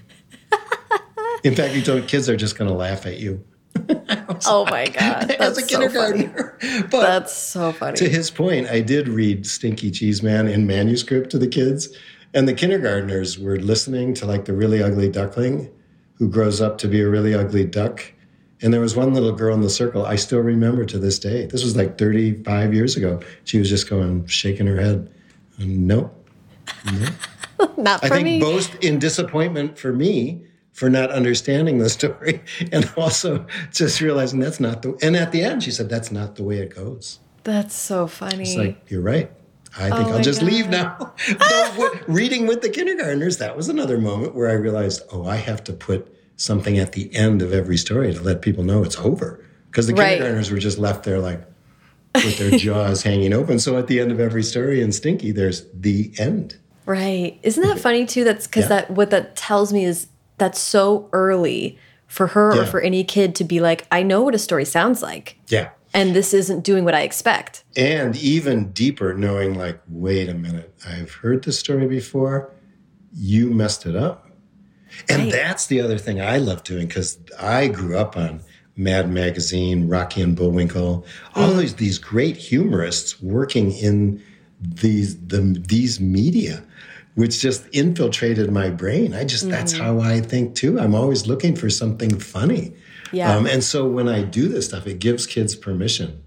in 1.43 1.57
fact, 1.57 1.75
you 1.75 1.83
told 1.83 2.07
kids 2.07 2.29
are 2.29 2.37
just 2.37 2.57
going 2.57 2.71
to 2.71 2.77
laugh 2.77 3.05
at 3.07 3.19
you. 3.19 3.45
oh 4.47 4.67
my 4.71 4.87
god! 4.87 5.31
As 5.33 5.59
a 5.59 5.67
kindergartner, 5.67 6.57
so 6.61 6.83
but 6.91 7.01
that's 7.03 7.33
so 7.33 7.73
funny. 7.73 7.97
To 7.97 8.09
his 8.09 8.31
point, 8.31 8.69
I 8.69 8.81
did 8.81 9.09
read 9.09 9.47
Stinky 9.47 9.91
Cheese 9.91 10.23
Man 10.23 10.49
in 10.49 10.67
manuscript 10.67 11.31
to 11.31 11.39
the 11.39 11.49
kids, 11.49 11.89
and 12.35 12.49
the 12.49 12.55
kindergartners 12.55 13.39
were 13.39 13.59
listening 13.59 14.15
to 14.15 14.27
like 14.27 14.45
the 14.45 14.53
really 14.53 14.83
ugly 14.83 15.09
duckling, 15.09 15.71
who 16.15 16.29
grows 16.29 16.61
up 16.61 16.79
to 16.79 16.89
be 16.89 17.01
a 17.01 17.09
really 17.09 17.35
ugly 17.35 17.65
duck. 17.65 18.13
And 18.61 18.75
there 18.75 18.81
was 18.81 18.97
one 18.97 19.15
little 19.15 19.33
girl 19.33 19.55
in 19.55 19.61
the 19.61 19.71
circle 19.71 20.05
I 20.05 20.17
still 20.17 20.41
remember 20.41 20.85
to 20.85 20.99
this 20.99 21.21
day. 21.21 21.47
This 21.47 21.63
was 21.63 21.77
like 21.77 21.97
35 21.97 22.75
years 22.75 22.97
ago. 22.97 23.21
She 23.45 23.59
was 23.59 23.69
just 23.69 23.89
going, 23.89 24.27
shaking 24.27 24.67
her 24.67 24.81
head. 24.81 25.09
Nope. 25.59 26.13
nope. 26.93 27.13
Not 27.79 28.01
for 28.01 28.07
I 28.07 28.09
think 28.09 28.25
me. 28.25 28.41
both 28.41 28.83
in 28.83 28.99
disappointment 28.99 29.79
for 29.79 29.93
me 29.93 30.45
for 30.79 30.89
not 30.89 31.11
understanding 31.11 31.79
the 31.79 31.89
story 31.99 32.41
and 32.73 32.91
also 32.97 33.47
just 33.73 34.01
realizing 34.01 34.41
that's 34.41 34.61
not 34.61 34.83
the 34.83 34.97
and 35.03 35.17
at 35.17 35.33
the 35.33 35.43
end 35.43 35.63
she 35.63 35.71
said 35.71 35.89
that's 35.89 36.11
not 36.11 36.37
the 36.37 36.43
way 36.43 36.59
it 36.59 36.75
goes. 36.75 37.21
That's 37.45 37.75
so 37.75 38.07
funny. 38.07 38.43
It's 38.43 38.57
like 38.57 38.91
you're 38.91 39.03
right. 39.03 39.31
I 39.77 39.91
think 39.91 40.09
oh 40.09 40.13
i'll 40.15 40.23
just 40.23 40.41
God. 40.41 40.51
leave 40.51 40.69
now 40.71 41.15
reading 42.09 42.47
with 42.47 42.63
the 42.63 42.71
kindergartners 42.71 43.37
that 43.37 43.55
was 43.55 43.69
another 43.69 43.99
moment 43.99 44.35
where 44.35 44.49
i 44.49 44.55
realized 44.55 45.03
oh 45.13 45.27
i 45.27 45.37
have 45.37 45.63
to 45.65 45.75
put 45.75 46.11
something 46.39 46.79
at 46.79 46.93
the 46.93 47.15
end 47.15 47.43
of 47.43 47.53
every 47.53 47.77
story 47.77 48.15
to 48.15 48.23
let 48.23 48.41
people 48.41 48.65
know 48.65 48.83
it's 48.83 48.97
over. 48.97 49.45
Because 49.67 49.87
the 49.87 49.95
right. 49.95 50.11
kindergartners 50.11 50.51
were 50.51 50.59
just 50.59 50.79
left 50.79 51.05
there 51.05 51.19
like 51.19 51.45
with 52.15 52.39
their 52.39 52.51
jaws 52.59 53.03
hanging 53.03 53.35
open. 53.35 53.59
So 53.59 53.77
at 53.77 53.89
the 53.89 54.01
end 54.01 54.11
of 54.11 54.19
every 54.19 54.43
story 54.43 54.81
in 54.81 54.93
stinky 54.93 55.33
there's 55.33 55.67
the 55.75 56.13
end. 56.17 56.57
Right. 56.87 57.39
Isn't 57.43 57.63
that 57.65 57.79
funny 57.79 58.07
too? 58.07 58.25
That's 58.25 58.47
because 58.47 58.65
yeah. 58.65 58.69
that 58.69 58.91
what 58.93 59.11
that 59.11 59.37
tells 59.37 59.73
me 59.73 59.85
is 59.85 60.07
that's 60.39 60.61
so 60.61 61.09
early 61.13 61.79
for 62.07 62.29
her 62.29 62.55
yeah. 62.55 62.63
or 62.63 62.67
for 62.67 62.81
any 62.81 63.05
kid 63.05 63.35
to 63.37 63.45
be 63.45 63.61
like, 63.61 63.87
I 63.93 64.03
know 64.03 64.23
what 64.23 64.35
a 64.35 64.39
story 64.39 64.65
sounds 64.65 65.03
like. 65.03 65.39
Yeah. 65.49 65.71
And 65.95 66.15
this 66.15 66.35
isn't 66.35 66.65
doing 66.65 66.85
what 66.85 66.95
I 66.95 67.03
expect. 67.03 67.65
And 67.77 68.17
even 68.17 68.73
deeper, 68.73 69.15
knowing, 69.15 69.55
like, 69.55 69.81
wait 69.89 70.29
a 70.29 70.35
minute, 70.35 70.75
I've 70.87 71.13
heard 71.13 71.45
this 71.45 71.59
story 71.59 71.87
before. 71.87 72.53
You 73.15 73.51
messed 73.51 73.87
it 73.87 73.97
up. 73.97 74.29
And 75.09 75.25
right. 75.25 75.33
that's 75.33 75.67
the 75.67 75.81
other 75.81 75.99
thing 75.99 76.21
I 76.21 76.39
love 76.39 76.63
doing 76.65 76.87
because 76.87 77.19
I 77.39 77.69
grew 77.69 77.97
up 77.97 78.17
on 78.17 78.43
Mad 78.77 79.11
Magazine, 79.11 79.89
Rocky 79.89 80.23
and 80.23 80.37
Bullwinkle, 80.37 81.05
all 81.35 81.51
mm. 81.51 81.59
these, 81.59 81.75
these 81.77 81.99
great 81.99 82.37
humorists 82.37 83.21
working 83.21 83.73
in 83.73 84.23
these 84.61 85.19
the, 85.27 85.41
these 85.69 86.01
media 86.01 86.65
which 87.19 87.41
just 87.41 87.67
infiltrated 87.75 88.49
my 88.53 88.71
brain. 88.71 89.13
I 89.13 89.25
just, 89.25 89.43
mm-hmm. 89.43 89.51
that's 89.51 89.73
how 89.73 89.99
I 89.99 90.21
think 90.21 90.55
too. 90.55 90.79
I'm 90.79 90.95
always 90.95 91.27
looking 91.27 91.57
for 91.57 91.69
something 91.69 92.17
funny. 92.17 92.73
Yeah. 93.11 93.35
Um, 93.35 93.45
and 93.45 93.65
so 93.65 93.89
when 93.89 94.09
I 94.09 94.23
do 94.23 94.47
this 94.47 94.67
stuff, 94.67 94.87
it 94.87 95.01
gives 95.01 95.27
kids 95.27 95.57
permission 95.57 96.23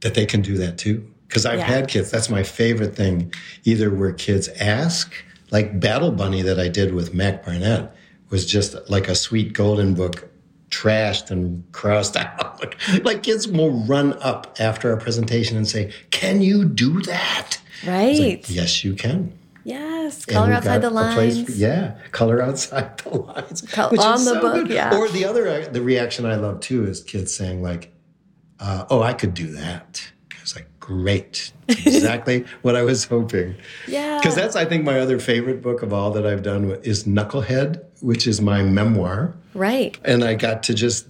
that 0.00 0.14
they 0.14 0.24
can 0.24 0.40
do 0.40 0.56
that 0.56 0.78
too. 0.78 1.06
Because 1.28 1.44
I've 1.44 1.58
yeah. 1.58 1.66
had 1.66 1.88
kids, 1.88 2.10
that's 2.10 2.30
my 2.30 2.42
favorite 2.42 2.96
thing, 2.96 3.30
either 3.64 3.94
where 3.94 4.10
kids 4.10 4.48
ask, 4.58 5.12
like 5.50 5.78
Battle 5.78 6.12
Bunny 6.12 6.40
that 6.40 6.58
I 6.58 6.68
did 6.68 6.94
with 6.94 7.12
Mac 7.12 7.44
Barnett 7.44 7.94
was 8.30 8.46
just 8.46 8.74
like 8.88 9.08
a 9.08 9.14
sweet 9.14 9.52
golden 9.52 9.92
book 9.92 10.30
trashed 10.70 11.30
and 11.30 11.62
crossed 11.72 12.16
out. 12.16 12.74
like 13.04 13.22
kids 13.22 13.46
will 13.46 13.84
run 13.84 14.14
up 14.22 14.56
after 14.60 14.90
our 14.90 14.96
presentation 14.96 15.58
and 15.58 15.68
say, 15.68 15.92
Can 16.10 16.40
you 16.40 16.64
do 16.64 17.02
that? 17.02 17.60
Right. 17.86 18.18
Like, 18.18 18.48
yes, 18.48 18.82
you 18.82 18.94
can. 18.94 19.38
Yes, 19.66 20.24
color 20.24 20.52
outside 20.52 20.80
the 20.80 20.90
lines. 20.90 21.42
For, 21.42 21.50
yeah, 21.50 21.96
color 22.12 22.40
outside 22.40 22.98
the 22.98 23.18
lines. 23.18 23.62
Col- 23.72 24.00
on 24.00 24.24
the 24.24 24.34
so 24.34 24.40
book, 24.40 24.54
good. 24.54 24.70
yeah. 24.70 24.96
Or 24.96 25.08
the 25.08 25.24
other, 25.24 25.48
uh, 25.48 25.66
the 25.68 25.82
reaction 25.82 26.24
I 26.24 26.36
love 26.36 26.60
too 26.60 26.86
is 26.86 27.02
kids 27.02 27.34
saying 27.34 27.64
like, 27.64 27.92
uh, 28.60 28.84
"Oh, 28.88 29.02
I 29.02 29.12
could 29.12 29.34
do 29.34 29.48
that." 29.54 30.08
It's 30.40 30.54
like 30.54 30.68
great, 30.78 31.50
exactly 31.68 32.44
what 32.62 32.76
I 32.76 32.82
was 32.82 33.06
hoping. 33.06 33.56
Yeah, 33.88 34.18
because 34.20 34.36
that's 34.36 34.54
I 34.54 34.66
think 34.66 34.84
my 34.84 35.00
other 35.00 35.18
favorite 35.18 35.62
book 35.62 35.82
of 35.82 35.92
all 35.92 36.12
that 36.12 36.24
I've 36.24 36.44
done 36.44 36.70
is 36.84 37.02
Knucklehead, 37.02 37.82
which 38.02 38.28
is 38.28 38.40
my 38.40 38.62
memoir. 38.62 39.34
Right. 39.52 39.98
And 40.04 40.22
I 40.22 40.34
got 40.34 40.62
to 40.64 40.74
just 40.74 41.08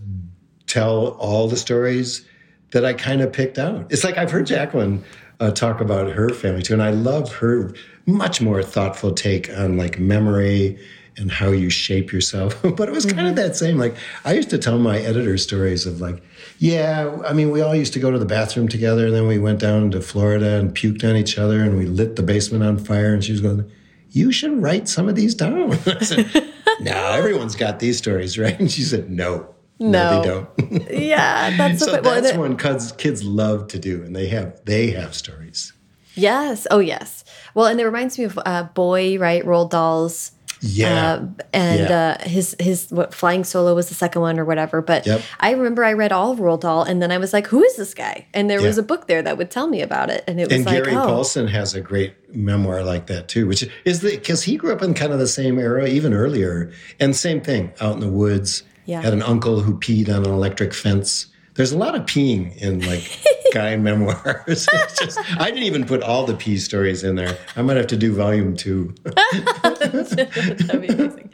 tell 0.66 1.08
all 1.18 1.46
the 1.46 1.58
stories 1.58 2.26
that 2.70 2.86
I 2.86 2.94
kind 2.94 3.20
of 3.20 3.34
picked 3.34 3.58
out. 3.58 3.92
It's 3.92 4.02
like 4.02 4.16
I've 4.16 4.30
heard 4.30 4.46
Jacqueline 4.46 5.04
uh, 5.40 5.50
talk 5.50 5.82
about 5.82 6.10
her 6.12 6.30
family 6.30 6.62
too, 6.62 6.72
and 6.72 6.82
I 6.82 6.88
love 6.90 7.34
her 7.34 7.74
much 8.06 8.40
more 8.40 8.62
thoughtful 8.62 9.12
take 9.12 9.50
on 9.50 9.76
like 9.76 9.98
memory 9.98 10.78
and 11.18 11.30
how 11.30 11.48
you 11.48 11.70
shape 11.70 12.12
yourself. 12.12 12.60
but 12.76 12.88
it 12.88 12.92
was 12.92 13.04
kind 13.04 13.18
mm-hmm. 13.18 13.28
of 13.28 13.36
that 13.36 13.56
same. 13.56 13.78
Like 13.78 13.96
I 14.24 14.34
used 14.34 14.50
to 14.50 14.58
tell 14.58 14.78
my 14.78 14.98
editor 14.98 15.36
stories 15.38 15.86
of 15.86 16.00
like, 16.00 16.22
yeah, 16.58 17.16
I 17.26 17.32
mean, 17.32 17.50
we 17.50 17.60
all 17.60 17.74
used 17.74 17.92
to 17.94 17.98
go 17.98 18.10
to 18.10 18.18
the 18.18 18.26
bathroom 18.26 18.68
together, 18.68 19.06
and 19.06 19.14
then 19.14 19.26
we 19.26 19.38
went 19.38 19.60
down 19.60 19.90
to 19.90 20.00
Florida 20.00 20.58
and 20.58 20.74
puked 20.74 21.08
on 21.08 21.16
each 21.16 21.38
other, 21.38 21.62
and 21.62 21.76
we 21.76 21.86
lit 21.86 22.16
the 22.16 22.22
basement 22.22 22.64
on 22.64 22.78
fire. 22.78 23.12
And 23.12 23.22
she 23.24 23.32
was 23.32 23.40
going, 23.40 23.70
"You 24.10 24.32
should 24.32 24.62
write 24.62 24.88
some 24.88 25.08
of 25.08 25.16
these 25.16 25.34
down." 25.34 25.72
I 25.86 26.00
said, 26.00 26.52
"No, 26.80 26.94
everyone's 27.12 27.56
got 27.56 27.78
these 27.80 27.98
stories, 27.98 28.38
right?" 28.38 28.58
And 28.58 28.70
she 28.70 28.82
said, 28.82 29.10
"No." 29.10 29.52
No, 29.78 29.90
no 29.90 30.22
they 30.22 30.28
don't. 30.28 30.90
yeah, 30.90 31.54
that's 31.54 31.84
so. 31.84 32.00
That's 32.00 32.34
one 32.34 32.56
kids 32.56 32.92
kids 32.92 33.22
love 33.22 33.68
to 33.68 33.78
do, 33.78 34.02
and 34.02 34.16
they 34.16 34.28
have 34.28 34.64
they 34.64 34.92
have 34.92 35.14
stories. 35.14 35.74
Yes. 36.16 36.66
Oh, 36.70 36.78
yes. 36.78 37.24
Well, 37.56 37.66
and 37.66 37.80
it 37.80 37.84
reminds 37.86 38.18
me 38.18 38.24
of 38.26 38.38
uh, 38.44 38.64
Boy, 38.74 39.18
right? 39.18 39.42
Roald 39.42 39.70
Dahl's 39.70 40.32
Yeah. 40.60 41.14
Uh, 41.14 41.26
and 41.54 41.80
Yeah. 41.88 42.16
uh, 42.20 42.28
his 42.28 42.54
his 42.60 42.88
what, 42.90 43.14
flying 43.14 43.44
solo 43.44 43.74
was 43.74 43.88
the 43.88 43.94
second 43.94 44.20
one 44.22 44.38
or 44.38 44.44
whatever. 44.44 44.82
But 44.82 45.06
Yep. 45.06 45.22
I 45.40 45.50
remember 45.52 45.82
I 45.84 45.92
read 45.94 46.12
all 46.12 46.32
of 46.32 46.38
Roald 46.38 46.60
Dahl, 46.60 46.82
and 46.82 47.00
then 47.00 47.10
I 47.10 47.18
was 47.18 47.32
like, 47.32 47.46
"Who 47.46 47.62
is 47.64 47.76
this 47.76 47.94
guy?" 47.94 48.26
And 48.34 48.48
there 48.50 48.60
was 48.60 48.76
a 48.78 48.82
book 48.82 49.06
there 49.06 49.22
that 49.22 49.38
would 49.38 49.50
tell 49.50 49.68
me 49.68 49.80
about 49.80 50.10
it, 50.10 50.22
and 50.28 50.38
it 50.38 50.48
was 50.48 50.56
And 50.58 50.66
like, 50.66 50.84
Gary 50.84 50.94
"Oh, 50.96 51.06
Paulsen 51.08 51.48
has 51.48 51.74
a 51.74 51.80
great 51.80 52.14
memoir 52.34 52.82
like 52.84 53.06
that 53.06 53.28
too, 53.28 53.46
which 53.46 53.66
is 53.86 54.00
because 54.00 54.42
he 54.42 54.56
grew 54.56 54.72
up 54.72 54.82
in 54.82 54.92
kind 54.94 55.12
of 55.12 55.18
the 55.18 55.26
same 55.26 55.58
era, 55.58 55.86
even 55.86 56.12
earlier, 56.12 56.70
and 57.00 57.16
same 57.16 57.40
thing 57.40 57.72
out 57.80 57.94
in 57.94 58.00
the 58.00 58.08
woods. 58.08 58.62
Yeah. 58.86 59.00
Had 59.02 59.12
an 59.14 59.22
uncle 59.22 59.60
who 59.60 59.78
peed 59.78 60.08
on 60.08 60.24
an 60.26 60.30
electric 60.32 60.72
fence. 60.74 61.26
There's 61.56 61.72
a 61.72 61.78
lot 61.78 61.94
of 61.94 62.02
peeing 62.02 62.56
in 62.58 62.80
like 62.86 63.18
guy 63.52 63.76
memoirs. 63.76 64.68
It's 64.72 64.98
just, 64.98 65.18
I 65.40 65.46
didn't 65.50 65.64
even 65.64 65.84
put 65.86 66.02
all 66.02 66.24
the 66.26 66.34
pee 66.34 66.58
stories 66.58 67.02
in 67.02 67.16
there. 67.16 67.36
I 67.56 67.62
might 67.62 67.76
have 67.76 67.86
to 67.88 67.96
do 67.96 68.14
volume 68.14 68.56
two. 68.56 68.94
That'd 69.04 70.80
be 70.80 70.88
amazing. 70.88 71.30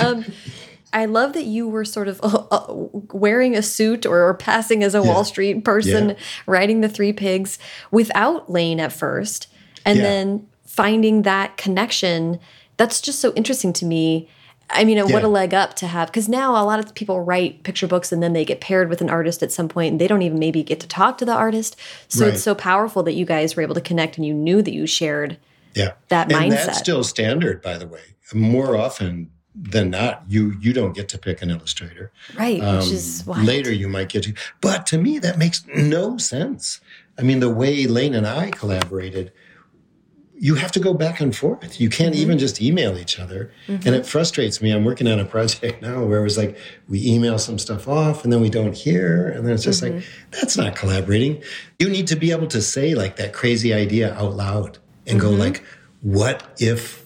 Um, 0.00 0.24
I 0.92 1.04
love 1.06 1.34
that 1.34 1.44
you 1.44 1.68
were 1.68 1.84
sort 1.84 2.08
of 2.08 2.20
uh, 2.22 2.44
uh, 2.50 2.66
wearing 3.12 3.54
a 3.56 3.62
suit 3.62 4.06
or, 4.06 4.26
or 4.28 4.34
passing 4.34 4.82
as 4.82 4.94
a 4.94 5.02
Wall 5.02 5.24
Street 5.24 5.64
person, 5.64 6.10
Yeah. 6.10 6.14
riding 6.46 6.80
the 6.80 6.88
three 6.88 7.12
pigs 7.12 7.58
without 7.90 8.50
Lane 8.50 8.80
at 8.80 8.92
first, 8.92 9.48
and 9.84 9.98
Yeah. 9.98 10.04
then 10.04 10.46
finding 10.64 11.22
that 11.22 11.56
connection. 11.56 12.38
That's 12.76 13.00
just 13.00 13.20
so 13.20 13.32
interesting 13.34 13.72
to 13.74 13.84
me. 13.84 14.28
I 14.68 14.84
mean, 14.84 14.98
and 14.98 15.12
what 15.12 15.22
a 15.22 15.28
leg 15.28 15.54
up 15.54 15.74
to 15.76 15.86
have 15.86 16.08
because 16.08 16.28
now 16.28 16.52
a 16.60 16.64
lot 16.64 16.78
of 16.80 16.94
people 16.94 17.20
write 17.20 17.62
picture 17.62 17.86
books 17.86 18.10
and 18.10 18.22
then 18.22 18.32
they 18.32 18.44
get 18.44 18.60
paired 18.60 18.88
with 18.88 19.00
an 19.00 19.08
artist 19.08 19.42
at 19.42 19.52
some 19.52 19.68
point 19.68 19.92
and 19.92 20.00
they 20.00 20.08
don't 20.08 20.22
even 20.22 20.38
maybe 20.40 20.62
get 20.64 20.80
to 20.80 20.88
talk 20.88 21.18
to 21.18 21.24
the 21.24 21.32
artist. 21.34 21.76
So 22.08 22.24
Right. 22.24 22.34
it's 22.34 22.42
so 22.42 22.54
powerful 22.54 23.02
that 23.04 23.12
you 23.12 23.24
guys 23.24 23.54
were 23.54 23.62
able 23.62 23.76
to 23.76 23.80
connect 23.80 24.16
and 24.16 24.26
you 24.26 24.34
knew 24.34 24.62
that 24.62 24.72
you 24.74 24.86
shared 24.86 25.38
Yeah. 25.74 25.92
that 26.08 26.32
and 26.32 26.50
mindset. 26.52 26.66
that's 26.66 26.78
still 26.78 27.04
standard, 27.04 27.62
by 27.62 27.78
the 27.78 27.86
way. 27.86 28.00
More 28.34 28.76
often 28.76 29.30
than 29.54 29.88
not, 29.90 30.24
you 30.28 30.56
you 30.60 30.72
don't 30.72 30.94
get 30.94 31.08
to 31.10 31.18
pick 31.18 31.40
an 31.42 31.48
illustrator. 31.50 32.10
right, 32.36 32.56
which 32.58 32.62
Um, 32.68 32.92
is 32.92 33.22
wild. 33.24 33.46
later 33.46 33.72
you 33.72 33.88
might 33.88 34.08
get 34.08 34.24
to. 34.24 34.34
But 34.60 34.84
to 34.88 34.98
me, 34.98 35.18
that 35.20 35.38
makes 35.38 35.64
no 35.74 36.18
sense. 36.18 36.80
I 37.18 37.22
mean, 37.22 37.40
the 37.40 37.48
way 37.48 37.86
Lane 37.86 38.14
and 38.14 38.26
I 38.26 38.50
collaborated, 38.50 39.32
you 40.38 40.54
have 40.56 40.70
to 40.72 40.80
go 40.80 40.92
back 40.92 41.20
and 41.20 41.34
forth. 41.34 41.80
You 41.80 41.88
can't 41.88 42.14
mm-hmm. 42.14 42.22
even 42.22 42.38
just 42.38 42.60
email 42.60 42.98
each 42.98 43.18
other. 43.18 43.50
Mm-hmm. 43.66 43.86
And 43.86 43.96
it 43.96 44.06
frustrates 44.06 44.60
me. 44.60 44.70
I'm 44.70 44.84
working 44.84 45.08
on 45.08 45.18
a 45.18 45.24
project 45.24 45.82
now 45.82 46.04
where 46.04 46.20
it 46.20 46.22
was 46.22 46.36
like 46.36 46.58
we 46.88 47.04
email 47.06 47.38
some 47.38 47.58
stuff 47.58 47.88
off 47.88 48.24
and 48.24 48.32
then 48.32 48.40
we 48.40 48.50
don't 48.50 48.76
hear. 48.76 49.28
And 49.28 49.46
then 49.46 49.54
it's 49.54 49.64
just 49.64 49.82
like, 49.82 49.92
mm-hmm. 49.92 50.30
that's 50.30 50.56
not 50.56 50.76
collaborating. 50.76 51.42
You 51.78 51.88
need 51.88 52.06
to 52.08 52.16
be 52.16 52.32
able 52.32 52.48
to 52.48 52.60
say 52.60 52.94
like 52.94 53.16
that 53.16 53.32
crazy 53.32 53.72
idea 53.72 54.14
out 54.14 54.34
loud 54.34 54.78
and 55.06 55.20
go 55.20 55.30
like, 55.30 55.62
what 56.02 56.42
if 56.58 57.04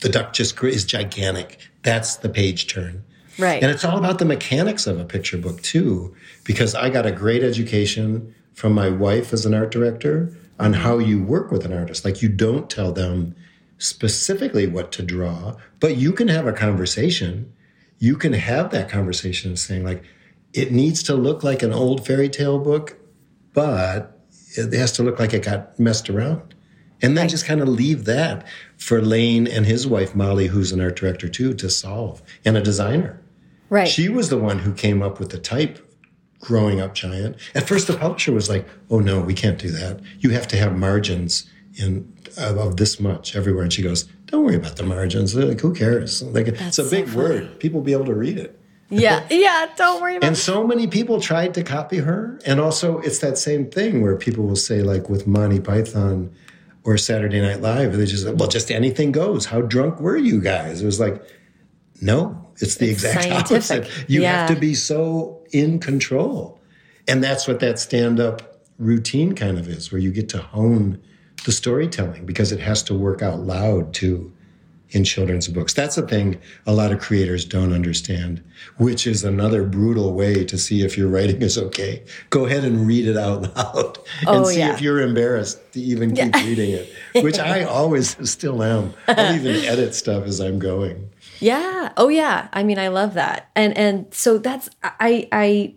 the 0.00 0.08
duck 0.08 0.32
just 0.32 0.56
gr- 0.56 0.68
is 0.68 0.84
gigantic? 0.84 1.58
That's 1.82 2.16
the 2.16 2.28
page 2.28 2.68
turn. 2.68 3.02
right. 3.38 3.62
And 3.62 3.72
it's 3.72 3.84
all 3.84 3.98
about 3.98 4.18
the 4.18 4.24
mechanics 4.24 4.86
of 4.86 5.00
a 5.00 5.04
picture 5.04 5.38
book, 5.38 5.60
too, 5.62 6.14
because 6.44 6.74
I 6.74 6.90
got 6.90 7.06
a 7.06 7.12
great 7.12 7.42
education 7.42 8.34
from 8.54 8.72
my 8.72 8.88
wife 8.88 9.32
as 9.32 9.46
an 9.46 9.54
art 9.54 9.70
director 9.70 10.36
on 10.62 10.72
how 10.74 10.98
you 10.98 11.22
work 11.22 11.50
with 11.50 11.64
an 11.64 11.72
artist. 11.72 12.04
Like, 12.04 12.22
you 12.22 12.28
don't 12.28 12.70
tell 12.70 12.92
them 12.92 13.34
specifically 13.78 14.66
what 14.66 14.92
to 14.92 15.02
draw, 15.02 15.56
but 15.80 15.96
you 15.96 16.12
can 16.12 16.28
have 16.28 16.46
a 16.46 16.52
conversation. 16.52 17.52
You 17.98 18.16
can 18.16 18.32
have 18.32 18.70
that 18.70 18.88
conversation 18.88 19.56
saying, 19.56 19.84
like, 19.84 20.04
it 20.52 20.70
needs 20.70 21.02
to 21.04 21.14
look 21.14 21.42
like 21.42 21.62
an 21.62 21.72
old 21.72 22.06
fairy 22.06 22.28
tale 22.28 22.58
book, 22.58 22.98
but 23.52 24.20
it 24.56 24.72
has 24.72 24.92
to 24.92 25.02
look 25.02 25.18
like 25.18 25.32
it 25.32 25.44
got 25.44 25.78
messed 25.78 26.10
around. 26.10 26.54
And 27.00 27.18
then 27.18 27.28
just 27.28 27.46
kind 27.46 27.60
of 27.60 27.68
leave 27.68 28.04
that 28.04 28.46
for 28.76 29.02
Lane 29.02 29.48
and 29.48 29.66
his 29.66 29.86
wife, 29.86 30.14
Molly, 30.14 30.46
who's 30.46 30.70
an 30.70 30.80
art 30.80 30.94
director 30.94 31.28
too, 31.28 31.52
to 31.54 31.68
solve, 31.68 32.22
and 32.44 32.56
a 32.56 32.62
designer. 32.62 33.20
right. 33.68 33.88
She 33.88 34.08
was 34.08 34.28
the 34.28 34.38
one 34.38 34.60
who 34.60 34.72
came 34.72 35.02
up 35.02 35.18
with 35.18 35.30
the 35.30 35.38
type 35.38 35.84
growing 36.42 36.80
up 36.80 36.92
giant. 36.94 37.36
At 37.54 37.66
first, 37.66 37.86
the 37.86 37.96
publisher 37.96 38.32
was 38.32 38.50
like, 38.50 38.66
oh 38.90 38.98
no, 38.98 39.20
we 39.20 39.32
can't 39.32 39.58
do 39.58 39.70
that. 39.70 40.00
You 40.18 40.30
have 40.30 40.46
to 40.48 40.56
have 40.58 40.76
margins 40.76 41.48
in 41.78 42.12
of, 42.36 42.58
of 42.58 42.76
this 42.76 42.98
much 43.00 43.34
everywhere. 43.36 43.62
And 43.62 43.72
she 43.72 43.80
goes, 43.82 44.04
don't 44.26 44.44
worry 44.44 44.56
about 44.56 44.76
the 44.76 44.82
margins. 44.82 45.32
They're 45.34 45.46
like, 45.46 45.60
who 45.60 45.72
cares? 45.72 46.22
Like, 46.22 46.48
it's 46.48 46.78
a 46.78 46.84
big 46.84 47.06
funny. 47.06 47.16
word. 47.16 47.60
People 47.60 47.80
will 47.80 47.84
be 47.84 47.92
able 47.92 48.06
to 48.06 48.14
read 48.14 48.38
it. 48.38 48.58
Yeah, 48.90 49.24
yeah. 49.30 49.68
Don't 49.76 50.02
worry 50.02 50.16
about 50.16 50.26
it. 50.26 50.28
And 50.28 50.36
so 50.36 50.66
many 50.66 50.86
people 50.86 51.20
tried 51.20 51.54
to 51.54 51.62
copy 51.62 51.98
her. 51.98 52.38
And 52.44 52.60
also, 52.60 52.98
it's 52.98 53.20
that 53.20 53.38
same 53.38 53.70
thing 53.70 54.02
where 54.02 54.16
people 54.16 54.44
will 54.44 54.56
say, 54.56 54.82
like 54.82 55.08
with 55.08 55.26
Monty 55.26 55.60
Python 55.60 56.34
or 56.84 56.98
Saturday 56.98 57.40
Night 57.40 57.60
Live, 57.60 57.96
they 57.96 58.04
just, 58.06 58.26
like, 58.26 58.36
well, 58.36 58.48
just 58.48 58.70
anything 58.70 59.12
goes. 59.12 59.46
How 59.46 59.60
drunk 59.60 60.00
were 60.00 60.16
you 60.16 60.40
guys? 60.40 60.82
It 60.82 60.86
was 60.86 60.98
like, 60.98 61.22
no, 62.00 62.48
it's 62.56 62.74
the 62.76 62.90
It's 62.90 63.04
exact 63.04 63.22
scientific. 63.50 63.82
opposite. 63.86 64.10
You 64.10 64.22
Yeah. 64.22 64.46
have 64.46 64.54
to 64.54 64.60
be 64.60 64.74
so 64.74 65.41
in 65.52 65.78
control. 65.78 66.58
And 67.08 67.22
that's 67.22 67.46
what 67.48 67.60
that 67.60 67.78
stand 67.78 68.20
up 68.20 68.60
routine 68.78 69.34
kind 69.34 69.58
of 69.58 69.68
is, 69.68 69.92
where 69.92 70.00
you 70.00 70.10
get 70.12 70.28
to 70.30 70.38
hone 70.38 71.00
the 71.44 71.52
storytelling 71.52 72.24
because 72.26 72.52
it 72.52 72.60
has 72.60 72.82
to 72.84 72.94
work 72.94 73.22
out 73.22 73.40
loud 73.40 73.92
too 73.92 74.32
in 74.90 75.04
children's 75.04 75.48
books. 75.48 75.72
That's 75.72 75.96
a 75.96 76.06
thing 76.06 76.38
a 76.66 76.72
lot 76.72 76.92
of 76.92 77.00
creators 77.00 77.44
don't 77.46 77.72
understand, 77.72 78.42
which 78.76 79.06
is 79.06 79.24
another 79.24 79.64
brutal 79.64 80.12
way 80.12 80.44
to 80.44 80.58
see 80.58 80.82
if 80.84 80.98
your 80.98 81.08
writing 81.08 81.40
is 81.40 81.56
okay. 81.56 82.02
Go 82.28 82.44
ahead 82.44 82.62
and 82.64 82.86
read 82.86 83.06
it 83.08 83.16
out 83.16 83.56
loud 83.56 83.98
and 84.20 84.28
Oh, 84.28 84.44
see 84.44 84.58
yeah. 84.58 84.74
if 84.74 84.82
you're 84.82 85.00
embarrassed 85.00 85.60
to 85.72 85.80
even 85.80 86.14
keep 86.14 86.34
reading 86.36 86.70
it, 86.72 86.92
which 87.24 87.38
I 87.38 87.64
always 87.64 88.16
still 88.30 88.62
am. 88.62 88.92
I'll 89.08 89.34
even 89.34 89.64
edit 89.64 89.94
stuff 89.94 90.24
as 90.26 90.40
I'm 90.40 90.58
going. 90.58 91.08
Yeah. 91.42 91.92
Oh 91.96 92.08
yeah. 92.08 92.48
I 92.52 92.62
mean, 92.62 92.78
I 92.78 92.88
love 92.88 93.14
that. 93.14 93.50
And 93.56 93.76
and 93.76 94.12
so 94.14 94.38
that's 94.38 94.70
I 94.82 95.28
I 95.32 95.74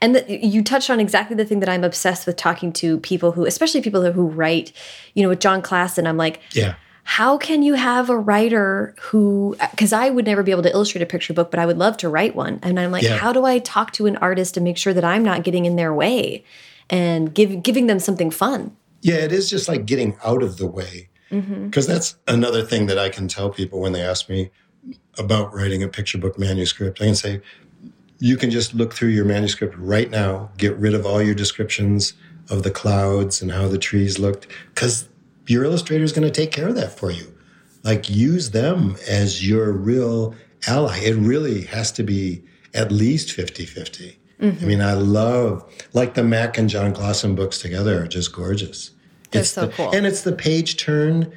and 0.00 0.14
the, 0.14 0.46
you 0.46 0.62
touched 0.62 0.90
on 0.90 1.00
exactly 1.00 1.36
the 1.36 1.44
thing 1.44 1.60
that 1.60 1.68
I'm 1.68 1.82
obsessed 1.82 2.26
with 2.26 2.36
talking 2.36 2.72
to 2.74 2.98
people 3.00 3.32
who, 3.32 3.46
especially 3.46 3.80
people 3.80 4.02
who, 4.02 4.12
who 4.12 4.26
write, 4.28 4.72
you 5.14 5.22
know, 5.22 5.30
with 5.30 5.40
Jon 5.40 5.62
Klassen, 5.62 6.06
I'm 6.06 6.18
like, 6.18 6.40
Yeah. 6.52 6.74
how 7.04 7.38
can 7.38 7.62
you 7.62 7.74
have 7.74 8.10
a 8.10 8.16
writer 8.18 8.94
who 9.00 9.56
because 9.70 9.92
i 9.92 10.10
would 10.10 10.26
never 10.26 10.42
be 10.42 10.50
able 10.50 10.62
to 10.64 10.70
illustrate 10.72 11.02
a 11.02 11.06
picture 11.06 11.32
book 11.32 11.50
but 11.52 11.60
i 11.60 11.64
would 11.64 11.78
love 11.78 11.96
to 11.96 12.08
write 12.08 12.34
one 12.34 12.58
and 12.64 12.80
i'm 12.80 12.90
like 12.90 13.04
Yeah. 13.04 13.16
how 13.16 13.32
do 13.32 13.44
i 13.44 13.60
talk 13.60 13.92
to 13.92 14.06
an 14.06 14.16
artist 14.16 14.56
and 14.56 14.64
make 14.64 14.76
sure 14.76 14.92
that 14.92 15.04
i'm 15.04 15.22
not 15.22 15.44
getting 15.44 15.66
in 15.66 15.76
their 15.76 15.94
way 15.94 16.42
and 16.90 17.32
give 17.32 17.62
giving 17.62 17.86
them 17.86 18.00
something 18.00 18.30
fun 18.32 18.76
Yeah, 19.02 19.16
it 19.26 19.30
is 19.32 19.48
just 19.48 19.68
like 19.68 19.86
getting 19.86 20.16
out 20.24 20.42
of 20.42 20.56
the 20.58 20.66
way. 20.66 21.08
Mm-hmm. 21.30 21.66
Because 21.66 21.86
that's 21.86 22.16
another 22.26 22.62
thing 22.62 22.86
that 22.86 22.98
I 22.98 23.08
can 23.08 23.28
tell 23.28 23.50
people 23.50 23.80
when 23.80 23.92
they 23.92 24.02
ask 24.02 24.28
me 24.28 24.50
about 25.18 25.52
writing 25.52 25.82
a 25.82 25.88
picture 25.88 26.18
book 26.18 26.38
manuscript. 26.38 27.00
I 27.00 27.06
can 27.06 27.14
say, 27.14 27.40
you 28.18 28.36
can 28.36 28.50
just 28.50 28.74
look 28.74 28.94
through 28.94 29.10
your 29.10 29.24
manuscript 29.24 29.74
right 29.76 30.10
now, 30.10 30.50
get 30.56 30.76
rid 30.76 30.94
of 30.94 31.04
all 31.04 31.22
your 31.22 31.34
descriptions 31.34 32.14
of 32.48 32.62
the 32.62 32.70
clouds 32.70 33.42
and 33.42 33.50
how 33.50 33.68
the 33.68 33.78
trees 33.78 34.18
looked, 34.18 34.46
because 34.74 35.08
your 35.46 35.64
illustrator 35.64 36.04
is 36.04 36.12
going 36.12 36.26
to 36.26 36.30
take 36.30 36.52
care 36.52 36.68
of 36.68 36.76
that 36.76 36.96
for 36.96 37.10
you. 37.10 37.32
Like, 37.82 38.08
use 38.08 38.50
them 38.50 38.96
as 39.08 39.46
your 39.46 39.72
real 39.72 40.34
ally. 40.66 40.98
It 41.00 41.14
really 41.14 41.62
has 41.62 41.92
to 41.92 42.02
be 42.02 42.42
at 42.74 42.90
least 42.90 43.32
50 43.32 43.64
50. 43.64 44.18
I 44.38 44.44
mm-hmm. 44.44 44.66
mean, 44.66 44.80
I 44.80 44.92
love, 44.92 45.64
like 45.92 46.14
the 46.14 46.24
Mac 46.24 46.58
and 46.58 46.68
Jon 46.68 46.94
Klassen 46.94 47.34
books 47.34 47.58
together 47.58 48.02
are 48.02 48.06
just 48.06 48.34
gorgeous. 48.34 48.90
They're 49.30 49.42
It's 49.42 49.50
so 49.50 49.62
the- 49.66 49.72
cool. 49.72 49.90
And 49.92 50.06
it's 50.06 50.22
the 50.22 50.32
page 50.32 50.76
turn. 50.76 51.32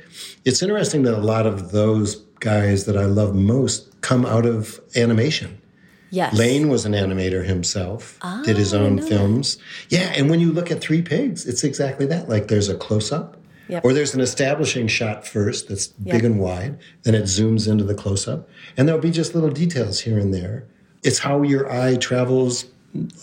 It's 0.46 0.62
interesting 0.62 1.04
that 1.04 1.16
a 1.16 1.22
lot 1.22 1.46
of 1.46 1.72
those 1.72 2.18
guys 2.40 2.86
that 2.86 2.96
I 2.98 3.06
love 3.06 3.36
most 3.36 4.00
come 4.02 4.26
out 4.26 4.46
of 4.46 4.80
animation. 4.96 5.58
yes 6.12 6.34
Lane 6.34 6.70
was 6.70 6.86
an 6.86 6.94
animator 6.94 7.46
himself, 7.46 8.18
did 8.46 8.58
his 8.58 8.74
Oh, 8.74 8.80
own 8.80 8.96
know 8.96 9.04
that. 9.04 9.10
films. 9.10 9.58
Yeah, 9.90 10.12
and 10.16 10.30
when 10.30 10.40
you 10.40 10.52
look 10.52 10.72
at 10.72 10.82
Three 10.82 11.02
Pigs, 11.04 11.46
it's 11.46 11.64
exactly 11.64 12.06
that. 12.08 12.28
Like 12.30 12.48
there's 12.48 12.68
a 12.70 12.76
close 12.76 13.12
up, 13.12 13.38
Yep. 13.68 13.86
or 13.86 13.94
there's 13.94 14.16
an 14.16 14.22
establishing 14.22 14.88
shot 14.88 15.28
first 15.28 15.68
that's 15.70 15.88
big 15.88 16.24
and 16.26 16.40
wide, 16.40 16.78
then 17.04 17.14
it 17.14 17.26
zooms 17.26 17.68
into 17.68 17.84
the 17.84 17.94
close 17.94 18.28
up, 18.28 18.50
and 18.76 18.88
there'll 18.88 19.02
be 19.02 19.12
just 19.12 19.36
little 19.36 19.52
details 19.52 20.00
here 20.00 20.18
and 20.18 20.34
there. 20.34 20.64
It's 21.04 21.20
how 21.20 21.44
your 21.44 21.72
eye 21.72 21.96
travels 21.98 22.66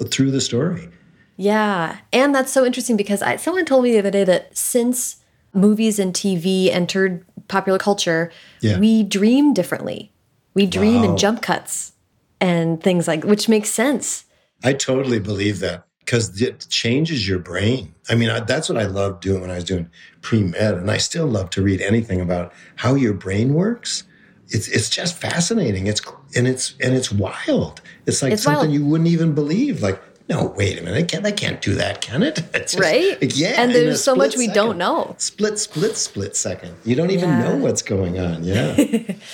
through 0.09 0.31
the 0.31 0.41
story. 0.41 0.89
Yeah. 1.37 1.99
And 2.13 2.35
that's 2.35 2.53
so 2.53 2.65
interesting 2.65 2.97
because 2.97 3.23
I, 3.23 3.37
someone 3.37 3.65
told 3.65 3.85
me 3.85 3.93
the 3.93 3.99
other 3.99 4.11
day 4.11 4.25
that 4.25 4.57
since 4.57 5.17
movies 5.53 5.99
and 5.99 6.13
TV 6.15 6.71
entered 6.71 7.25
popular 7.49 7.79
culture, 7.79 8.31
Yeah. 8.61 8.79
we 8.79 9.03
dream 9.03 9.53
differently. 9.55 10.13
We 10.55 10.67
dream 10.67 11.03
Wow. 11.03 11.11
in 11.13 11.17
jump 11.19 11.43
cuts 11.43 11.93
and 12.41 12.83
things 12.83 13.07
like 13.07 13.25
which 13.25 13.49
makes 13.49 13.71
sense. 13.71 14.25
I 14.65 14.73
totally 14.73 15.19
believe 15.19 15.61
that 15.61 15.85
because 16.01 16.41
it 16.41 16.67
changes 16.71 17.29
your 17.29 17.39
brain. 17.39 17.95
I 18.09 18.15
mean, 18.15 18.31
I, 18.31 18.41
that's 18.41 18.69
what 18.69 18.79
I 18.79 18.85
loved 18.87 19.23
doing 19.23 19.41
when 19.43 19.51
I 19.51 19.57
was 19.57 19.65
doing 19.65 19.91
pre 20.23 20.43
med, 20.43 20.75
and 20.75 20.91
I 20.91 20.97
still 20.97 21.27
love 21.27 21.51
to 21.51 21.63
read 21.63 21.81
anything 21.83 22.21
about 22.21 22.53
how 22.77 22.95
your 22.95 23.13
brain 23.13 23.53
works. 23.55 24.05
It's 24.49 24.69
it's 24.69 24.89
just 24.89 25.15
fascinating. 25.17 25.87
It's 25.89 26.01
and 26.35 26.47
it's 26.49 26.75
and 26.81 26.95
it's 26.95 27.11
wild. 27.13 27.81
It's 28.07 28.23
like 28.23 28.33
It's 28.33 28.43
something 28.43 28.71
wild. 28.71 28.73
you 28.73 28.85
wouldn't 28.87 29.09
even 29.09 29.35
believe. 29.35 29.83
Like 29.83 30.01
no, 30.29 30.47
wait 30.57 30.77
a 30.77 30.83
minute, 30.83 30.99
it 30.99 31.09
can't, 31.09 31.23
that 31.23 31.37
can't 31.37 31.63
do 31.63 31.75
that, 31.75 32.01
can 32.01 32.25
it? 32.25 32.43
Just, 32.53 32.81
right? 32.81 33.17
Yeah. 33.37 33.63
And 33.63 33.73
there's 33.73 34.03
so 34.03 34.17
much 34.17 34.37
we 34.37 34.49
do 34.49 34.55
don't 34.55 34.77
know. 34.77 35.15
Split, 35.19 35.57
split, 35.57 35.97
split 35.97 36.35
second. 36.35 36.75
You 36.85 36.97
don't 36.97 37.13
even 37.13 37.29
yeah. 37.29 37.43
know 37.45 37.57
what's 37.57 37.81
going 37.81 38.19
on. 38.19 38.43
Yeah. 38.43 38.77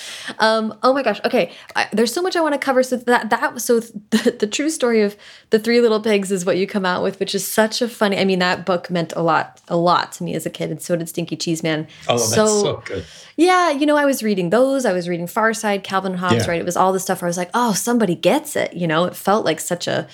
um, 0.39 0.77
oh 0.83 0.93
my 0.93 1.01
gosh. 1.01 1.19
Okay. 1.25 1.51
I, 1.75 1.87
there's 1.91 2.13
so 2.13 2.21
much 2.21 2.35
I 2.35 2.41
want 2.41 2.53
to 2.53 2.59
cover. 2.59 2.83
So 2.83 2.97
that 2.97 3.31
that 3.31 3.59
so 3.59 3.79
the, 3.79 4.35
the 4.39 4.45
true 4.45 4.69
story 4.69 5.01
of 5.01 5.17
the 5.49 5.57
Three 5.57 5.81
Little 5.81 5.99
Pigs 5.99 6.31
is 6.31 6.45
what 6.45 6.57
you 6.57 6.67
come 6.67 6.85
out 6.85 7.01
with, 7.01 7.19
which 7.19 7.33
is 7.33 7.45
such 7.45 7.81
a 7.81 7.89
funny. 7.89 8.19
I 8.19 8.25
mean, 8.25 8.39
that 8.39 8.63
book 8.63 8.91
meant 8.91 9.13
a 9.15 9.23
lot, 9.23 9.61
a 9.67 9.75
lot 9.75 10.11
to 10.13 10.23
me 10.23 10.35
as 10.35 10.45
a 10.45 10.51
kid, 10.51 10.69
and 10.69 10.79
so 10.79 10.95
did 10.95 11.09
Stinky 11.09 11.37
Cheese 11.37 11.63
Man. 11.63 11.87
Oh, 12.07 12.17
so, 12.17 12.35
that's 12.35 12.61
so 12.61 12.83
good. 12.85 13.05
Yeah, 13.35 13.71
you 13.71 13.87
know, 13.87 13.97
I 13.97 14.05
was 14.05 14.21
reading 14.21 14.51
those. 14.51 14.85
I 14.85 14.93
was 14.93 15.09
reading 15.09 15.25
Far 15.25 15.55
Side, 15.55 15.83
Calvin 15.83 16.13
Hobbes. 16.13 16.45
Yeah. 16.45 16.51
Right. 16.51 16.61
It 16.61 16.65
was 16.65 16.77
all 16.77 16.93
the 16.93 16.99
stuff 16.99 17.23
where 17.23 17.27
I 17.27 17.29
was 17.29 17.37
like, 17.37 17.49
oh, 17.55 17.73
somebody 17.73 18.13
gets 18.13 18.55
it. 18.55 18.73
You 18.73 18.85
know, 18.85 19.05
it 19.05 19.15
felt 19.15 19.43
like 19.43 19.59
such 19.59 19.87
a 19.87 20.07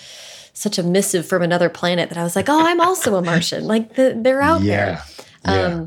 such 0.60 0.78
a 0.78 0.84
missive 0.84 1.26
from 1.26 1.41
another 1.41 1.70
planet 1.70 2.10
that 2.10 2.18
I 2.18 2.24
was 2.24 2.36
like, 2.36 2.49
oh, 2.49 2.66
I'm 2.66 2.82
also 2.82 3.16
a 3.16 3.22
Martian. 3.22 3.66
like 3.66 3.95
the, 3.95 4.14
they're 4.22 4.41
out 4.41 4.62
yeah. 4.62 5.03
there. 5.45 5.45
Um, 5.45 5.55
yeah. 5.55 5.86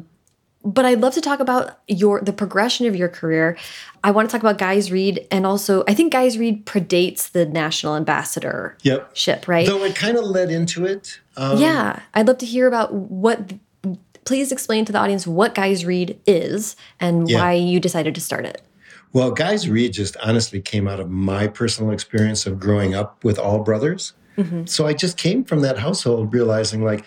But 0.64 0.84
I'd 0.86 1.00
love 1.00 1.12
to 1.14 1.20
talk 1.20 1.40
about 1.40 1.80
your 1.88 2.20
the 2.20 2.32
progression 2.32 2.86
of 2.86 2.94
your 2.94 3.08
career. 3.08 3.58
I 4.04 4.12
want 4.12 4.30
to 4.30 4.32
talk 4.32 4.40
about 4.40 4.58
Guys 4.58 4.92
Read, 4.92 5.26
and 5.30 5.44
also 5.44 5.82
I 5.88 5.94
think 5.94 6.12
Guys 6.12 6.38
Read 6.38 6.64
predates 6.64 7.32
the 7.32 7.44
national 7.44 7.96
ambassador 7.96 8.78
yep. 8.82 9.14
ship, 9.14 9.48
right? 9.48 9.66
Though 9.66 9.82
it 9.82 9.96
kind 9.96 10.16
of 10.16 10.24
led 10.24 10.50
into 10.50 10.86
it. 10.86 11.20
Um, 11.36 11.58
yeah, 11.58 12.00
I'd 12.14 12.28
love 12.28 12.38
to 12.38 12.46
hear 12.46 12.66
about 12.66 12.94
what. 12.94 13.54
Please 14.24 14.52
explain 14.52 14.84
to 14.84 14.92
the 14.92 15.00
audience 15.00 15.26
what 15.26 15.52
Guys 15.52 15.84
Read 15.84 16.16
is 16.28 16.76
and 17.00 17.28
yeah. 17.28 17.38
why 17.38 17.52
you 17.54 17.80
decided 17.80 18.14
to 18.14 18.20
start 18.20 18.44
it. 18.46 18.62
Well, 19.12 19.32
Guys 19.32 19.68
Read 19.68 19.92
just 19.92 20.16
honestly 20.18 20.60
came 20.60 20.86
out 20.86 21.00
of 21.00 21.10
my 21.10 21.48
personal 21.48 21.90
experience 21.90 22.46
of 22.46 22.60
growing 22.60 22.94
up 22.94 23.24
with 23.24 23.36
all 23.36 23.58
brothers. 23.58 24.12
Mm-hmm. 24.36 24.66
So 24.66 24.86
I 24.86 24.92
just 24.92 25.16
came 25.16 25.44
from 25.44 25.60
that 25.60 25.78
household 25.78 26.32
realizing 26.32 26.84
like 26.84 27.04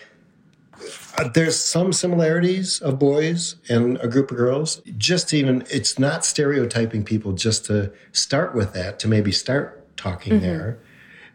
uh, 1.18 1.28
there's 1.28 1.56
some 1.56 1.92
similarities 1.92 2.80
of 2.80 2.98
boys 2.98 3.56
and 3.68 3.98
a 4.02 4.08
group 4.08 4.30
of 4.30 4.36
girls. 4.36 4.82
Just 4.98 5.32
even, 5.32 5.64
it's 5.70 5.98
not 5.98 6.24
stereotyping 6.24 7.04
people 7.04 7.32
just 7.32 7.64
to 7.66 7.92
start 8.12 8.54
with 8.54 8.72
that, 8.74 8.98
to 9.00 9.08
maybe 9.08 9.32
start 9.32 9.96
talking 9.96 10.34
mm-hmm. 10.34 10.42
there. 10.42 10.78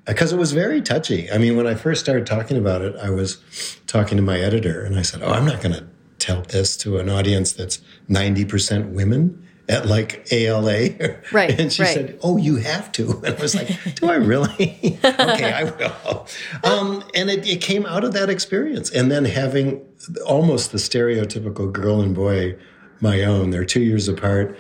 Because 0.06 0.34
it 0.34 0.38
was 0.38 0.52
very 0.52 0.82
touchy. 0.82 1.30
I 1.32 1.38
mean, 1.38 1.56
when 1.56 1.68
I 1.68 1.76
first 1.76 2.02
started 2.02 2.26
talking 2.26 2.58
about 2.58 2.82
it, 2.82 2.96
I 2.98 3.10
was 3.10 3.38
talking 3.86 4.18
to 4.18 4.24
my 4.24 4.40
editor 4.40 4.84
and 4.84 4.98
I 4.98 5.04
said, 5.04 5.22
Oh, 5.22 5.32
I'm 5.32 5.46
not 5.46 5.62
going 5.62 5.76
to 5.76 5.86
tell 6.18 6.42
this 6.42 6.76
to 6.78 6.98
an 6.98 7.10
audience 7.10 7.54
that's 7.54 7.80
90% 8.10 8.92
women 8.92 9.48
at 9.72 9.86
like 9.88 10.28
ALA. 10.32 10.90
Right. 11.32 11.58
And 11.60 11.72
she 11.72 11.82
right. 11.82 11.94
said, 11.94 12.20
Oh, 12.22 12.38
you 12.38 12.58
have 12.58 12.92
to. 12.94 13.22
And 13.26 13.36
I 13.36 13.42
was 13.42 13.56
like, 13.56 13.96
Do 13.96 14.10
I 14.10 14.16
really? 14.16 15.00
okay, 15.04 15.54
I 15.54 15.64
will. 15.64 16.28
Um, 16.64 17.04
and 17.16 17.30
it, 17.30 17.48
it 17.48 17.62
came 17.62 17.86
out 17.86 18.04
of 18.04 18.14
that 18.14 18.30
experience. 18.30 18.92
And 18.92 19.10
then 19.10 19.26
having 19.26 19.82
almost 20.26 20.72
the 20.72 20.78
stereotypical 20.78 21.72
girl 21.72 22.02
and 22.02 22.14
boy, 22.14 22.58
my 23.00 23.24
own, 23.24 23.52
they're 23.52 23.66
two 23.66 23.82
years 23.82 24.08
apart. 24.08 24.58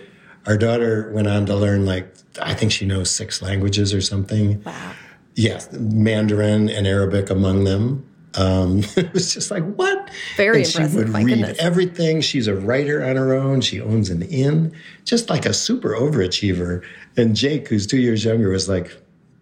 Our 0.48 0.58
daughter 0.58 1.12
went 1.14 1.28
on 1.28 1.46
to 1.48 1.56
learn, 1.56 1.86
like, 1.86 2.12
I 2.42 2.54
think 2.54 2.72
she 2.72 2.86
knows 2.86 3.12
six 3.12 3.42
languages 3.42 3.94
or 3.94 4.02
something. 4.02 4.64
Wow. 4.64 4.94
Yes, 5.36 5.72
Mandarin 5.74 6.70
and 6.70 6.88
Arabic 6.88 7.30
among 7.30 7.66
them. 7.66 8.08
Um, 8.36 8.80
it 8.96 9.14
was 9.14 9.34
just 9.34 9.52
like, 9.52 9.64
what? 9.76 10.10
Very 10.38 10.64
and 10.64 10.68
impressive. 10.68 10.92
She 10.92 10.98
would 10.98 11.10
read 11.10 11.28
goodness. 11.28 11.58
everything. 11.60 12.22
She's 12.22 12.48
a 12.48 12.56
writer 12.56 13.04
on 13.04 13.16
her 13.16 13.34
own. 13.34 13.62
She 13.62 13.82
owns 13.82 14.10
an 14.10 14.22
inn, 14.24 14.76
just 15.06 15.30
like 15.30 15.46
a 15.46 15.54
super 15.54 15.90
overachiever. 15.90 16.84
And 17.18 17.36
Jake, 17.36 17.68
who's 17.68 17.88
two 17.88 18.00
years 18.00 18.24
younger, 18.24 18.50
was 18.50 18.70
like, 18.70 18.96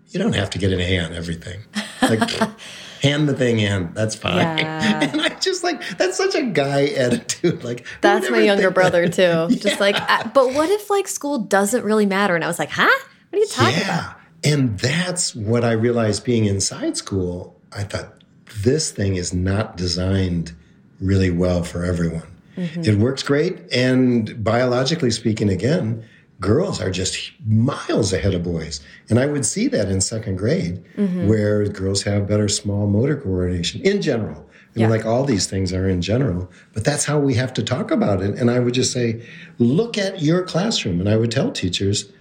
you 0.10 0.20
don't 0.20 0.34
have 0.34 0.50
to 0.52 0.58
get 0.58 0.72
an 0.72 0.80
A 0.80 1.00
on 1.00 1.14
everything. 1.14 1.62
Like, 2.02 2.22
hand 3.02 3.30
the 3.30 3.34
thing 3.34 3.60
in. 3.60 3.94
That's 3.94 4.16
fine. 4.16 4.58
Yeah. 4.58 4.80
And 5.10 5.22
I 5.22 5.30
just 5.40 5.64
like, 5.64 5.98
that's 5.98 6.18
such 6.18 6.36
a 6.36 6.44
guy 6.44 6.88
attitude. 6.88 7.64
Like, 7.64 7.86
that's 8.02 8.30
my 8.30 8.40
younger 8.40 8.70
brother, 8.70 9.08
too. 9.08 9.22
yeah. 9.22 9.48
Just 9.50 9.80
like, 9.80 9.96
but 10.34 10.54
what 10.54 10.70
if 10.70 10.90
like 10.90 11.08
school 11.08 11.40
doesn't 11.40 11.84
really 11.84 12.06
matter? 12.06 12.36
And 12.36 12.44
I 12.44 12.48
was 12.48 12.60
like, 12.60 12.70
huh? 12.70 12.90
What 13.30 13.38
are 13.38 13.40
you 13.40 13.48
talking 13.48 13.80
yeah. 13.80 14.00
about? 14.00 14.16
And 14.44 14.80
that's 14.80 15.36
what 15.36 15.64
I 15.64 15.72
realized 15.72 16.24
being 16.24 16.46
inside 16.46 16.98
school. 16.98 17.60
I 17.72 17.84
thought, 17.84 18.19
this 18.64 18.92
thing 18.92 19.16
is 19.16 19.34
not 19.34 19.78
designed 19.78 20.54
really 21.00 21.32
well 21.32 21.64
for 21.64 21.86
everyone. 21.86 22.28
Mm-hmm. 22.58 22.82
It 22.84 22.98
works 22.98 23.24
great. 23.24 23.60
And 23.72 24.44
biologically 24.44 25.12
speaking, 25.12 25.50
again, 25.50 26.04
girls 26.42 26.82
are 26.82 26.92
just 26.92 27.32
miles 27.46 28.14
ahead 28.14 28.34
of 28.34 28.44
boys. 28.44 28.82
And 29.10 29.20
I 29.20 29.26
would 29.26 29.46
see 29.46 29.68
that 29.70 29.90
in 29.90 30.02
second 30.02 30.38
grade, 30.38 30.84
mm-hmm. 30.96 31.28
where 31.28 31.68
girls 31.68 32.04
have 32.04 32.28
better 32.28 32.48
small 32.48 32.88
motor 32.88 33.16
coordination 33.16 33.82
in 33.82 34.02
general. 34.02 34.46
Mean, 34.76 34.84
yeah. 34.84 34.90
like 34.90 35.06
all 35.06 35.24
these 35.24 35.48
things 35.48 35.74
are 35.74 35.90
in 35.90 36.00
general, 36.00 36.50
but 36.74 36.84
that's 36.84 37.04
how 37.04 37.18
we 37.18 37.34
have 37.34 37.54
to 37.56 37.64
talk 37.64 37.90
about 37.90 38.22
it. 38.22 38.36
And 38.36 38.52
I 38.52 38.60
would 38.60 38.76
just 38.76 38.94
say, 38.94 39.26
look 39.58 39.98
at 39.98 40.22
your 40.22 40.44
classroom. 40.44 41.00
And 41.00 41.10
I 41.10 41.18
would 41.18 41.32
tell 41.32 41.52
teachers 41.52 42.12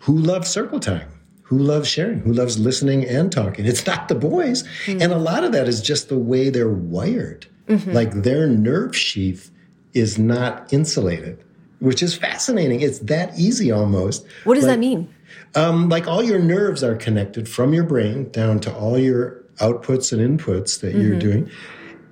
who 0.00 0.16
love 0.16 0.46
circle 0.46 0.78
time 0.78 1.08
who 1.48 1.58
loves 1.58 1.88
sharing, 1.88 2.20
who 2.20 2.32
loves 2.32 2.58
listening 2.58 3.06
and 3.06 3.32
talking. 3.32 3.64
It's 3.64 3.86
not 3.86 4.08
the 4.08 4.14
boys. 4.14 4.64
Mm-hmm. 4.84 5.00
And 5.00 5.12
a 5.14 5.18
lot 5.18 5.44
of 5.44 5.52
that 5.52 5.66
is 5.66 5.80
just 5.80 6.10
the 6.10 6.18
way 6.18 6.50
they're 6.50 6.68
wired. 6.68 7.46
Mm-hmm. 7.68 7.92
Like 7.92 8.12
their 8.12 8.46
nerve 8.46 8.94
sheath 8.94 9.50
is 9.94 10.18
not 10.18 10.70
insulated, 10.74 11.42
which 11.78 12.02
is 12.02 12.14
fascinating. 12.14 12.82
It's 12.82 12.98
that 12.98 13.38
easy 13.38 13.72
almost. 13.72 14.26
What 14.44 14.56
does 14.56 14.64
like, 14.64 14.74
that 14.74 14.78
mean? 14.78 15.14
Um, 15.54 15.88
like 15.88 16.06
all 16.06 16.22
your 16.22 16.38
nerves 16.38 16.84
are 16.84 16.96
connected 16.96 17.48
from 17.48 17.72
your 17.72 17.84
brain 17.84 18.30
down 18.30 18.60
to 18.60 18.74
all 18.74 18.98
your 18.98 19.42
outputs 19.56 20.12
and 20.12 20.38
inputs 20.38 20.80
that 20.80 20.92
mm-hmm. 20.92 21.00
you're 21.00 21.18
doing. 21.18 21.50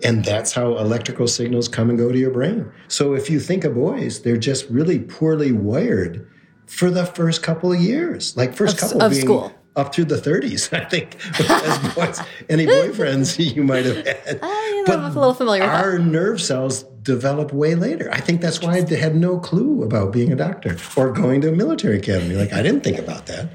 And 0.03 0.24
that's 0.24 0.53
how 0.53 0.78
electrical 0.78 1.28
signals 1.28 1.68
come 1.68 1.91
and 1.91 1.99
go 1.99 2.11
to 2.11 2.18
your 2.18 2.30
brain. 2.30 2.72
So 2.89 3.14
if 3.14 3.28
you 3.28 3.39
think 3.39 3.64
of 3.64 3.74
boys, 3.74 4.22
they're 4.22 4.39
just 4.39 4.66
really 4.70 5.01
poorly 5.01 5.53
wired 5.53 6.26
for 6.67 6.91
the 6.91 7.07
first 7.07 7.43
couple 7.43 7.73
of 7.73 7.81
years, 7.81 8.37
like 8.37 8.55
first 8.55 8.75
of, 8.75 8.81
couple 8.81 9.03
of 9.03 9.11
being 9.12 9.25
school. 9.25 9.53
up 9.77 9.95
through 9.95 10.07
the 10.07 10.17
30s, 10.17 10.73
I 10.77 10.85
think. 10.85 11.17
As 11.41 11.95
boys, 11.95 12.21
any 12.49 12.67
boyfriends 12.77 13.55
you 13.55 13.62
might 13.62 13.85
have 13.85 14.05
had. 14.07 14.39
Uh, 14.43 14.49
but 14.87 14.99
I'm 14.99 15.05
a 15.05 15.09
little 15.09 15.35
familiar 15.35 15.64
our 15.64 15.99
nerve 15.99 16.41
cells 16.41 16.83
develop 17.03 17.53
way 17.53 17.75
later. 17.75 18.11
I 18.12 18.21
think 18.21 18.41
that's 18.41 18.61
why 18.61 18.81
they 18.81 18.97
had 18.97 19.14
no 19.17 19.39
clue 19.39 19.85
about 19.85 20.12
being 20.12 20.33
a 20.33 20.37
doctor 20.37 20.77
or 20.97 21.12
going 21.12 21.41
to 21.43 21.49
a 21.51 21.53
military 21.53 21.99
academy. 21.99 22.35
Like 22.35 22.53
I 22.53 22.62
didn't 22.62 22.83
think 22.83 22.99
about 22.99 23.27
that. 23.27 23.49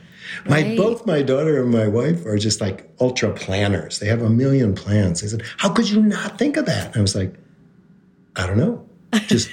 My 0.46 0.76
both 0.78 1.06
my 1.06 1.22
daughter 1.22 1.62
and 1.62 1.72
my 1.72 1.88
wife 1.88 2.26
are 2.26 2.38
just 2.38 2.62
like 2.62 2.90
ultra 3.00 3.34
planners. 3.34 4.00
They 4.00 4.08
have 4.08 4.22
a 4.22 4.30
million 4.30 4.74
plans. 4.74 5.22
They 5.22 5.28
said, 5.28 5.44
"How 5.58 5.70
could 5.70 5.90
you 5.90 6.02
not 6.02 6.40
think 6.40 6.58
of 6.58 6.66
that?" 6.66 6.88
And 6.88 6.98
I 6.98 7.02
was 7.02 7.16
like, 7.16 7.36
"I 8.36 8.48
don't 8.48 8.58
know." 8.58 8.88
Just 9.28 9.50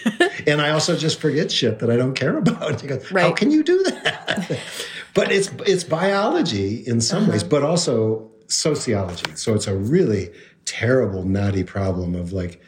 and 0.46 0.60
I 0.60 0.70
also 0.70 0.96
just 0.96 1.20
forget 1.20 1.50
shit 1.50 1.78
that 1.80 1.90
I 1.90 1.96
don't 1.96 2.14
care 2.14 2.36
about. 2.38 2.80
She 2.80 2.86
goes, 2.86 3.08
How 3.10 3.32
can 3.32 3.50
you 3.50 3.62
do 3.62 3.82
that? 3.84 4.60
but 5.14 5.32
it's 5.32 5.50
it's 5.66 5.84
biology 5.84 6.86
in 6.86 7.00
some 7.00 7.26
ways, 7.28 7.42
Uh-huh. 7.42 7.50
but 7.50 7.62
also 7.64 8.30
sociology. 8.46 9.30
So 9.34 9.54
it's 9.54 9.66
a 9.66 9.74
really 9.74 10.30
terrible, 10.64 11.24
knotty 11.24 11.64
problem 11.64 12.14
of 12.14 12.32
like 12.32 12.60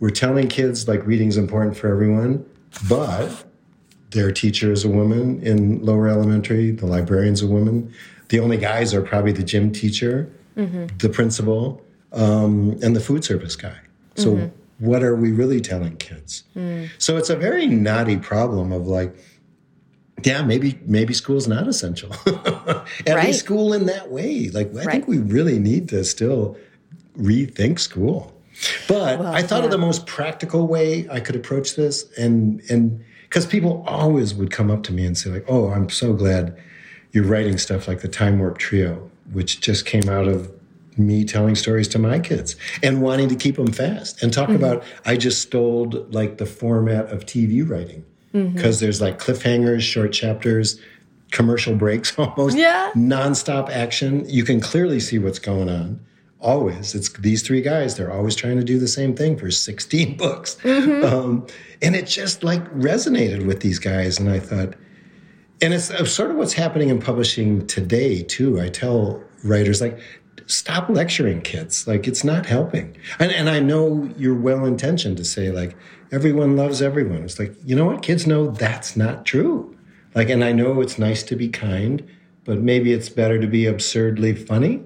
we're 0.00 0.10
telling 0.10 0.48
kids 0.48 0.86
like 0.88 1.04
reading's 1.06 1.36
important 1.36 1.76
for 1.76 1.88
everyone, 1.88 2.44
but 2.88 3.44
their 4.10 4.32
teacher 4.32 4.72
is 4.72 4.84
a 4.84 4.88
woman 4.88 5.42
in 5.42 5.84
lower 5.84 6.08
elementary, 6.08 6.70
the 6.70 6.86
librarian's 6.86 7.42
a 7.42 7.46
woman. 7.46 7.92
The 8.28 8.40
only 8.40 8.56
guys 8.56 8.94
are 8.94 9.02
probably 9.02 9.32
the 9.32 9.42
gym 9.42 9.72
teacher, 9.72 10.30
the 10.54 11.08
principal, 11.12 11.84
um, 12.12 12.78
and 12.82 12.94
the 12.96 13.00
food 13.00 13.24
service 13.24 13.54
guy. 13.56 13.76
So, 14.16 14.50
what 14.78 15.02
are 15.02 15.16
we 15.16 15.32
really 15.32 15.60
telling 15.60 15.96
kids? 15.96 16.44
Hmm. 16.54 16.84
So, 16.98 17.16
it's 17.16 17.30
a 17.30 17.36
very 17.36 17.66
knotty 17.66 18.16
problem 18.16 18.72
of 18.72 18.86
like, 18.86 19.14
yeah, 20.24 20.42
maybe 20.42 20.78
maybe 20.86 21.14
school's 21.14 21.46
not 21.46 21.68
essential. 21.68 22.10
At 22.26 22.86
Right. 23.06 23.26
least 23.26 23.40
school 23.40 23.72
in 23.72 23.86
that 23.86 24.10
way. 24.10 24.48
Like, 24.50 24.68
I 24.74 24.78
Right. 24.84 24.90
think 24.90 25.08
we 25.08 25.18
really 25.18 25.58
need 25.58 25.88
to 25.90 26.02
still 26.04 26.56
rethink 27.16 27.78
school. 27.78 28.32
But 28.88 29.20
Well, 29.20 29.32
I 29.32 29.42
thought 29.42 29.60
yeah. 29.60 29.66
of 29.66 29.70
the 29.70 29.78
most 29.78 30.06
practical 30.06 30.66
way 30.66 31.06
I 31.10 31.20
could 31.20 31.36
approach 31.36 31.76
this, 31.76 32.06
and 32.18 32.60
and 32.68 33.00
because 33.28 33.46
people 33.46 33.84
always 33.86 34.34
would 34.34 34.50
come 34.50 34.70
up 34.70 34.82
to 34.84 34.92
me 34.92 35.06
and 35.06 35.16
say 35.16 35.30
like, 35.30 35.44
"Oh, 35.48 35.68
I'm 35.68 35.88
so 35.88 36.12
glad 36.12 36.56
you're 37.12 37.24
writing 37.24 37.56
stuff 37.58 37.86
like 37.86 38.00
the 38.00 38.08
Time 38.08 38.38
Warp 38.40 38.58
Trio, 38.58 39.08
which 39.32 39.60
just 39.60 39.86
came 39.86 40.08
out 40.08 40.26
of 40.26 40.50
me 40.98 41.24
telling 41.24 41.54
stories 41.54 41.88
to 41.88 41.98
my 41.98 42.18
kids 42.18 42.56
and 42.82 43.00
wanting 43.02 43.28
to 43.28 43.36
keep 43.36 43.56
them 43.56 43.72
fast 43.72 44.22
and 44.22 44.32
talk 44.32 44.48
about 44.48 44.82
I 45.04 45.16
just 45.16 45.40
stole 45.42 45.88
like 46.10 46.38
the 46.38 46.46
format 46.46 47.06
of 47.12 47.24
TV 47.26 47.68
writing 47.68 48.04
because 48.32 48.78
there's 48.80 49.00
like 49.00 49.18
cliffhangers, 49.18 49.80
short 49.80 50.12
chapters, 50.12 50.80
commercial 51.32 51.74
breaks 51.74 52.16
almost, 52.18 52.56
Yeah. 52.56 52.90
nonstop 52.94 53.68
action. 53.70 54.28
You 54.28 54.44
can 54.44 54.60
clearly 54.60 55.00
see 55.00 55.18
what's 55.18 55.38
going 55.38 55.68
on. 55.68 56.00
Always, 56.40 56.94
it's 56.94 57.08
these 57.14 57.42
three 57.42 57.60
guys. 57.62 57.96
They're 57.96 58.12
always 58.12 58.36
trying 58.36 58.58
to 58.58 58.64
do 58.64 58.78
the 58.78 58.86
same 58.86 59.16
thing 59.16 59.36
for 59.36 59.50
16 59.50 60.16
books, 60.18 60.56
um, 60.64 61.44
and 61.82 61.96
it 61.96 62.06
just 62.06 62.44
like 62.44 62.62
resonated 62.72 63.44
with 63.44 63.58
these 63.60 63.80
guys. 63.80 64.20
And 64.20 64.30
I 64.30 64.38
thought, 64.38 64.74
and 65.60 65.74
it's 65.74 65.90
uh, 65.90 66.04
sort 66.04 66.30
of 66.30 66.36
what's 66.36 66.52
happening 66.52 66.90
in 66.90 67.00
publishing 67.00 67.66
today 67.66 68.22
too. 68.22 68.60
I 68.60 68.68
tell 68.68 69.20
writers 69.42 69.80
like, 69.80 69.98
stop 70.46 70.88
lecturing 70.88 71.40
kids. 71.40 71.86
Like 71.86 72.06
it's 72.06 72.24
not 72.24 72.46
helping. 72.46 72.96
And, 73.18 73.32
and 73.32 73.48
I 73.48 73.60
know 73.60 74.10
you're 74.16 74.38
well 74.38 74.64
intentioned 74.64 75.16
to 75.18 75.24
say 75.24 75.50
like 75.50 75.76
everyone 76.12 76.56
loves 76.56 76.82
everyone. 76.82 77.22
It's 77.22 77.38
like, 77.38 77.54
you 77.64 77.76
know 77.76 77.86
what? 77.86 78.02
Kids 78.02 78.26
know 78.26 78.50
that's 78.50 78.96
not 78.96 79.24
true. 79.24 79.76
Like, 80.14 80.30
and 80.30 80.42
I 80.42 80.52
know 80.52 80.80
it's 80.80 80.98
nice 80.98 81.22
to 81.24 81.36
be 81.36 81.48
kind, 81.48 82.06
but 82.44 82.58
maybe 82.58 82.92
it's 82.92 83.08
better 83.08 83.38
to 83.38 83.46
be 83.46 83.66
absurdly 83.66 84.34
funny 84.34 84.82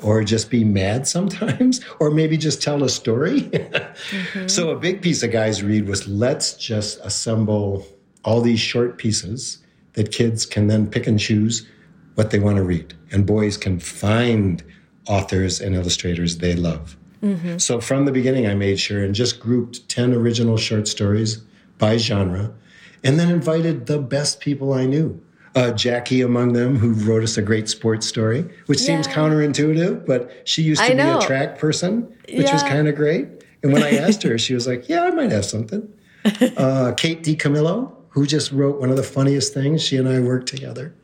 or 0.00 0.24
just 0.24 0.50
be 0.50 0.64
mad 0.64 1.06
sometimes, 1.16 1.80
or 2.00 2.10
maybe 2.10 2.36
just 2.36 2.62
tell 2.62 2.82
a 2.82 2.88
story. 2.88 3.42
mm-hmm. 3.42 4.48
So, 4.48 4.70
a 4.70 4.76
big 4.76 5.02
piece 5.02 5.22
of 5.22 5.30
guys 5.30 5.62
read 5.62 5.88
was 5.88 6.08
let's 6.08 6.54
just 6.54 6.98
assemble 7.04 7.86
all 8.24 8.40
these 8.40 8.60
short 8.60 8.98
pieces 8.98 9.58
that 9.94 10.10
kids 10.10 10.46
can 10.46 10.68
then 10.68 10.88
pick 10.88 11.06
and 11.06 11.18
choose 11.18 11.66
what 12.14 12.30
they 12.30 12.38
want 12.38 12.56
to 12.56 12.62
read. 12.62 12.94
And 13.10 13.26
boys 13.26 13.56
can 13.56 13.78
find 13.78 14.62
authors 15.06 15.60
and 15.60 15.74
illustrators 15.74 16.38
they 16.38 16.54
love. 16.54 16.96
Mm-hmm. 17.22 17.58
So 17.58 17.80
from 17.80 18.04
the 18.04 18.12
beginning, 18.12 18.46
I 18.46 18.54
made 18.54 18.80
sure 18.80 19.02
and 19.04 19.14
just 19.14 19.40
grouped 19.40 19.88
10 19.88 20.12
original 20.12 20.56
short 20.56 20.88
stories 20.88 21.38
by 21.78 21.96
genre 21.96 22.52
and 23.04 23.18
then 23.18 23.30
invited 23.30 23.86
the 23.86 23.98
best 23.98 24.40
people 24.40 24.72
I 24.72 24.86
knew. 24.86 25.20
Uh, 25.54 25.70
Jackie 25.70 26.22
among 26.22 26.54
them, 26.54 26.78
who 26.78 26.92
wrote 26.92 27.22
us 27.22 27.36
a 27.36 27.42
great 27.42 27.68
sports 27.68 28.06
story, 28.06 28.42
which 28.66 28.80
yeah. 28.80 28.86
seems 28.86 29.06
counterintuitive, 29.06 30.06
but 30.06 30.48
she 30.48 30.62
used 30.62 30.82
to 30.82 30.94
be 30.94 31.00
a 31.00 31.20
track 31.20 31.58
person, 31.58 32.02
which 32.28 32.46
yeah. 32.46 32.54
was 32.54 32.62
kind 32.62 32.88
of 32.88 32.94
great. 32.94 33.28
And 33.62 33.70
when 33.72 33.82
I 33.82 33.90
asked 33.96 34.22
her, 34.22 34.38
she 34.46 34.54
was 34.54 34.66
like, 34.66 34.88
Yeah, 34.88 35.02
I 35.02 35.10
might 35.10 35.30
have 35.30 35.44
something. 35.44 35.92
Uh, 36.56 36.92
Kate 36.96 37.22
DiCamillo, 37.22 37.92
who 38.10 38.26
just 38.26 38.52
wrote 38.52 38.80
one 38.80 38.90
of 38.90 38.96
the 38.96 39.02
funniest 39.02 39.52
things, 39.52 39.82
she 39.82 39.96
and 39.96 40.08
I 40.08 40.20
worked 40.20 40.48
together. 40.48 40.94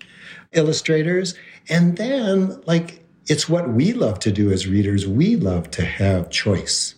Illustrators. 0.52 1.34
And 1.68 1.96
then, 1.96 2.60
like, 2.66 3.04
it's 3.28 3.48
what 3.48 3.68
we 3.70 3.92
love 3.92 4.18
to 4.20 4.32
do 4.32 4.50
as 4.50 4.66
readers. 4.66 5.06
We 5.06 5.36
love 5.36 5.70
to 5.72 5.84
have 5.84 6.30
choice. 6.30 6.94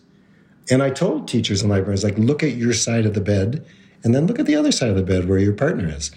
And 0.71 0.83
I 0.83 0.91
told 0.91 1.27
teachers 1.27 1.63
and 1.63 1.71
librarians, 1.71 2.05
like, 2.05 2.17
look 2.17 2.43
at 2.43 2.53
your 2.53 2.73
side 2.73 3.05
of 3.05 3.15
the 3.15 3.21
bed 3.21 3.67
and 4.05 4.15
then 4.15 4.27
look 4.27 4.39
at 4.39 4.47
the 4.47 4.55
other 4.55 4.73
side 4.73 4.91
of 4.91 4.97
the 4.97 5.03
bed 5.03 5.29
where 5.29 5.39
your 5.39 5.53
partner 5.53 5.89
is. 5.89 6.13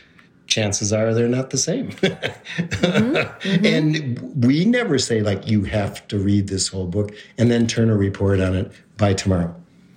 Chances 0.46 0.94
are 0.94 1.14
they're 1.14 1.28
not 1.28 1.50
the 1.50 1.58
same. 1.58 1.92
mm-hmm. 1.92 3.14
Mm-hmm. 3.44 3.66
And 3.66 4.46
we 4.46 4.64
never 4.64 4.98
say, 4.98 5.22
like, 5.22 5.48
you 5.48 5.64
have 5.66 6.08
to 6.08 6.18
read 6.18 6.48
this 6.48 6.68
whole 6.68 6.88
book 6.88 7.14
and 7.38 7.52
then 7.52 7.68
turn 7.68 7.90
a 7.90 7.96
report 7.98 8.40
on 8.40 8.56
it 8.56 8.72
by 8.98 9.14
tomorrow. 9.14 9.54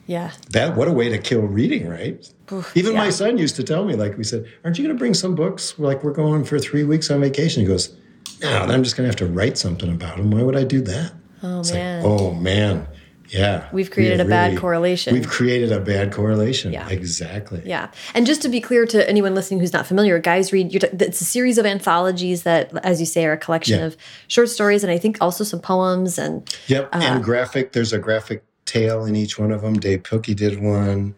Yeah. 0.07 0.33
That 0.51 0.77
what 0.77 0.89
a 0.89 0.93
way 0.93 1.09
to 1.09 1.19
kill 1.19 1.43
reading, 1.43 1.89
right? 1.89 2.29
Oof, 2.53 2.77
Even 2.77 2.93
yeah. 2.93 2.99
my 2.99 3.11
son 3.11 3.39
used 3.39 3.57
to 3.57 3.65
tell 3.65 3.85
me, 3.85 3.95
like 3.95 4.17
we 4.17 4.25
said, 4.25 4.47
aren't 4.65 4.79
you 4.79 4.85
going 4.85 4.97
to 4.97 4.99
bring 4.99 5.15
some 5.15 5.35
books? 5.35 5.79
Like 5.79 6.03
we're 6.03 6.13
going 6.13 6.45
for 6.45 6.59
three 6.59 6.85
weeks 6.85 7.11
on 7.11 7.21
vacation. 7.21 7.63
He 7.63 7.69
goes, 7.69 7.95
no, 8.41 8.49
I'm 8.75 8.83
just 8.83 8.97
going 8.97 9.05
to 9.05 9.09
have 9.09 9.17
to 9.17 9.27
write 9.27 9.59
something 9.59 9.91
about 9.91 10.17
them. 10.17 10.31
Why 10.31 10.43
would 10.43 10.57
I 10.57 10.65
do 10.65 10.81
that? 10.83 11.13
Oh, 11.43 11.61
it's 11.61 11.73
man. 11.73 12.03
Like, 12.03 12.21
oh, 12.21 12.35
man. 12.35 12.87
Yeah. 13.29 13.69
We've 13.73 13.91
created 13.91 14.19
we 14.19 14.23
a 14.23 14.25
really, 14.25 14.55
bad 14.55 14.59
correlation. 14.59 15.15
We've 15.15 15.29
created 15.29 15.73
a 15.73 15.81
bad 15.81 16.13
correlation. 16.13 16.73
Yeah. 16.73 16.89
Exactly. 16.89 17.63
Yeah. 17.65 17.91
And 18.15 18.27
just 18.27 18.43
to 18.43 18.49
be 18.49 18.61
clear 18.61 18.87
to 18.87 19.09
anyone 19.09 19.35
listening 19.35 19.61
who's 19.61 19.73
not 19.73 19.87
familiar, 19.87 20.19
Guys 20.19 20.53
Read, 20.53 20.75
it's 20.75 21.21
a 21.21 21.25
series 21.25 21.59
of 21.59 21.67
anthologies 21.67 22.45
that, 22.45 22.77
as 22.85 23.01
you 23.01 23.07
say, 23.07 23.27
are 23.27 23.33
a 23.33 23.39
collection 23.39 23.81
yeah. 23.81 23.87
of 23.87 23.97
short 24.29 24.49
stories 24.49 24.85
and 24.85 24.93
I 24.93 24.99
think 24.99 25.19
also 25.21 25.45
some 25.45 25.61
poems 25.61 26.19
and. 26.19 26.49
Yep. 26.69 26.95
Uh, 26.95 27.01
and 27.03 27.25
graphic, 27.25 27.73
there's 27.73 27.93
a 27.93 27.99
graphic 27.99 28.45
tale 28.65 29.05
in 29.05 29.17
each 29.17 29.39
one 29.39 29.51
of 29.51 29.63
them. 29.63 29.75
Dav 29.75 30.03
Pilkey 30.03 30.37
did 30.37 30.63
one. 30.63 31.15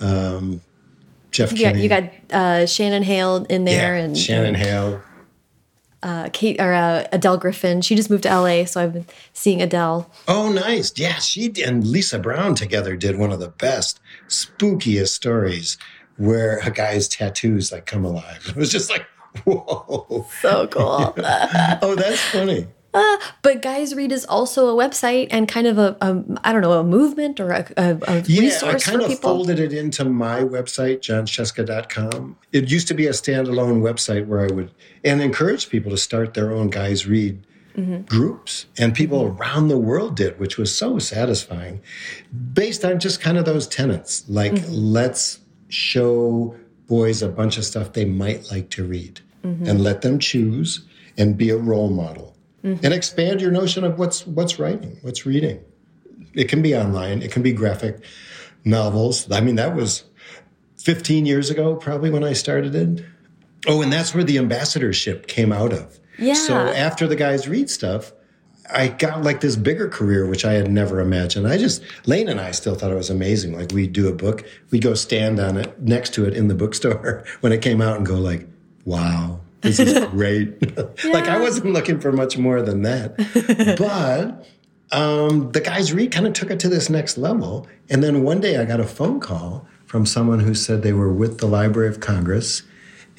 Um, 0.00 0.60
Jeff 1.30 1.52
you 1.52 1.64
got, 1.64 1.76
you 1.76 1.88
got 1.88 2.04
uh, 2.32 2.66
Shannon 2.66 3.02
Hale 3.02 3.44
in 3.50 3.64
there. 3.64 3.96
Yeah, 3.96 4.04
and 4.04 4.18
Shannon 4.18 4.54
Hale 4.54 5.02
uh, 6.04 6.28
Kate 6.32 6.60
or 6.60 6.72
uh, 6.74 7.08
Adele 7.10 7.38
Griffin. 7.38 7.80
She 7.80 7.96
just 7.96 8.10
moved 8.10 8.22
to 8.24 8.28
LA, 8.28 8.66
so 8.66 8.80
I've 8.80 8.92
been 8.92 9.06
seeing 9.32 9.62
Adele. 9.62 10.08
Oh, 10.28 10.52
nice. 10.52 10.92
Yeah, 10.96 11.14
she 11.14 11.52
and 11.64 11.84
Lisa 11.84 12.18
Brown 12.18 12.54
together 12.54 12.94
did 12.94 13.16
one 13.16 13.32
of 13.32 13.40
the 13.40 13.48
best, 13.48 14.00
spookiest 14.28 15.08
stories 15.08 15.78
where 16.16 16.58
a 16.58 16.70
guy's 16.70 17.08
tattoos 17.08 17.72
like 17.72 17.86
come 17.86 18.04
alive. 18.04 18.44
It 18.48 18.56
was 18.56 18.70
just 18.70 18.90
like, 18.90 19.06
whoa, 19.44 20.26
so 20.40 20.68
cool. 20.68 21.14
oh, 21.82 21.94
that's 21.96 22.20
funny. 22.30 22.68
Uh, 22.94 23.18
but 23.42 23.60
Guys 23.60 23.94
Read 23.94 24.12
is 24.12 24.24
also 24.24 24.68
a 24.68 24.88
website 24.88 25.26
and 25.30 25.48
kind 25.48 25.66
of 25.66 25.78
a, 25.78 25.96
a 26.00 26.22
I 26.44 26.52
don't 26.52 26.62
know, 26.62 26.78
a 26.78 26.84
movement 26.84 27.40
or 27.40 27.50
a, 27.50 27.66
a, 27.76 27.98
a 28.06 28.20
yeah, 28.22 28.40
resource 28.40 28.88
I 28.88 28.90
kind 28.90 29.02
of 29.02 29.08
people. 29.08 29.30
folded 29.30 29.58
it 29.58 29.72
into 29.72 30.04
my 30.04 30.42
website, 30.42 31.00
jonscieszka.com. 31.00 32.36
It 32.52 32.70
used 32.70 32.86
to 32.88 32.94
be 32.94 33.06
a 33.06 33.10
standalone 33.10 33.82
website 33.82 34.26
where 34.26 34.40
I 34.40 34.52
would 34.52 34.70
and 35.02 35.20
encourage 35.20 35.68
people 35.68 35.90
to 35.90 35.96
start 35.96 36.34
their 36.34 36.52
own 36.52 36.70
Guys 36.70 37.04
Read 37.06 37.44
mm-hmm. 37.76 38.02
groups. 38.02 38.66
And 38.78 38.94
people 38.94 39.24
mm-hmm. 39.24 39.40
around 39.40 39.68
the 39.68 39.78
world 39.78 40.14
did, 40.16 40.38
which 40.38 40.56
was 40.56 40.76
so 40.76 40.98
satisfying, 40.98 41.80
based 42.52 42.84
on 42.84 43.00
just 43.00 43.20
kind 43.20 43.38
of 43.38 43.44
those 43.44 43.66
tenets. 43.66 44.24
Like, 44.28 44.52
mm-hmm. 44.52 44.72
let's 44.72 45.40
show 45.68 46.56
boys 46.86 47.22
a 47.22 47.28
bunch 47.28 47.58
of 47.58 47.64
stuff 47.64 47.92
they 47.92 48.04
might 48.04 48.50
like 48.50 48.70
to 48.70 48.84
read 48.84 49.20
mm-hmm. 49.42 49.66
and 49.66 49.82
let 49.82 50.02
them 50.02 50.18
choose 50.18 50.86
and 51.16 51.36
be 51.36 51.50
a 51.50 51.56
role 51.56 51.90
model 51.90 52.33
mm-hmm. 52.64 52.84
and 52.84 52.94
expand 52.94 53.40
your 53.40 53.50
notion 53.50 53.84
of 53.84 53.98
what's 53.98 54.26
what's 54.26 54.58
writing, 54.58 54.98
what's 55.02 55.26
reading. 55.26 55.62
It 56.32 56.48
can 56.48 56.62
be 56.62 56.74
online, 56.76 57.22
it 57.22 57.30
can 57.30 57.42
be 57.42 57.52
graphic 57.52 58.02
novels. 58.64 59.30
I 59.30 59.40
mean, 59.40 59.56
that 59.56 59.76
was 59.76 60.04
15 60.78 61.26
years 61.26 61.50
ago, 61.50 61.76
probably 61.76 62.10
when 62.10 62.24
I 62.24 62.32
started 62.32 62.74
it. 62.74 63.04
Oh, 63.66 63.82
and 63.82 63.92
that's 63.92 64.14
where 64.14 64.24
the 64.24 64.38
ambassadorship 64.38 65.26
came 65.26 65.52
out 65.52 65.72
of. 65.72 65.98
Yeah. 66.18 66.34
So 66.34 66.54
after 66.54 67.06
the 67.06 67.16
guys 67.16 67.48
read 67.48 67.70
stuff, 67.70 68.12
I 68.72 68.88
got 68.88 69.22
like 69.22 69.40
this 69.40 69.56
bigger 69.56 69.88
career, 69.88 70.26
which 70.26 70.44
I 70.44 70.52
had 70.52 70.70
never 70.70 71.00
imagined. 71.00 71.46
I 71.46 71.58
just, 71.58 71.82
Lane 72.06 72.28
and 72.28 72.40
I 72.40 72.50
still 72.50 72.74
thought 72.74 72.90
it 72.90 72.96
was 72.96 73.10
amazing. 73.10 73.56
Like 73.56 73.72
we'd 73.72 73.92
do 73.92 74.08
a 74.08 74.12
book, 74.12 74.44
we'd 74.70 74.82
go 74.82 74.94
stand 74.94 75.38
on 75.38 75.56
it 75.56 75.80
next 75.80 76.14
to 76.14 76.26
it 76.26 76.34
in 76.34 76.48
the 76.48 76.54
bookstore 76.54 77.24
when 77.40 77.52
it 77.52 77.62
came 77.62 77.80
out 77.80 77.96
and 77.96 78.06
go 78.06 78.14
like, 78.14 78.46
wow, 78.84 79.40
this 79.64 79.80
is 79.80 80.04
great. 80.10 80.54
yeah. 80.60 80.84
Like 81.12 81.24
I 81.24 81.40
wasn't 81.40 81.72
looking 81.72 82.00
for 82.00 82.12
much 82.12 82.38
more 82.38 82.62
than 82.62 82.82
that. 82.82 83.16
but 83.78 84.96
um, 84.96 85.50
the 85.52 85.60
guys 85.60 85.92
read 85.92 86.12
kind 86.12 86.26
of 86.26 86.32
took 86.34 86.50
it 86.50 86.60
to 86.60 86.68
this 86.68 86.88
next 86.88 87.18
level. 87.18 87.66
And 87.90 88.02
then 88.02 88.22
one 88.22 88.40
day 88.40 88.58
I 88.58 88.64
got 88.64 88.80
a 88.80 88.86
phone 88.86 89.20
call 89.20 89.66
from 89.86 90.06
someone 90.06 90.40
who 90.40 90.54
said 90.54 90.82
they 90.82 90.92
were 90.92 91.12
with 91.12 91.38
the 91.38 91.46
Library 91.46 91.88
of 91.88 92.00
Congress 92.00 92.62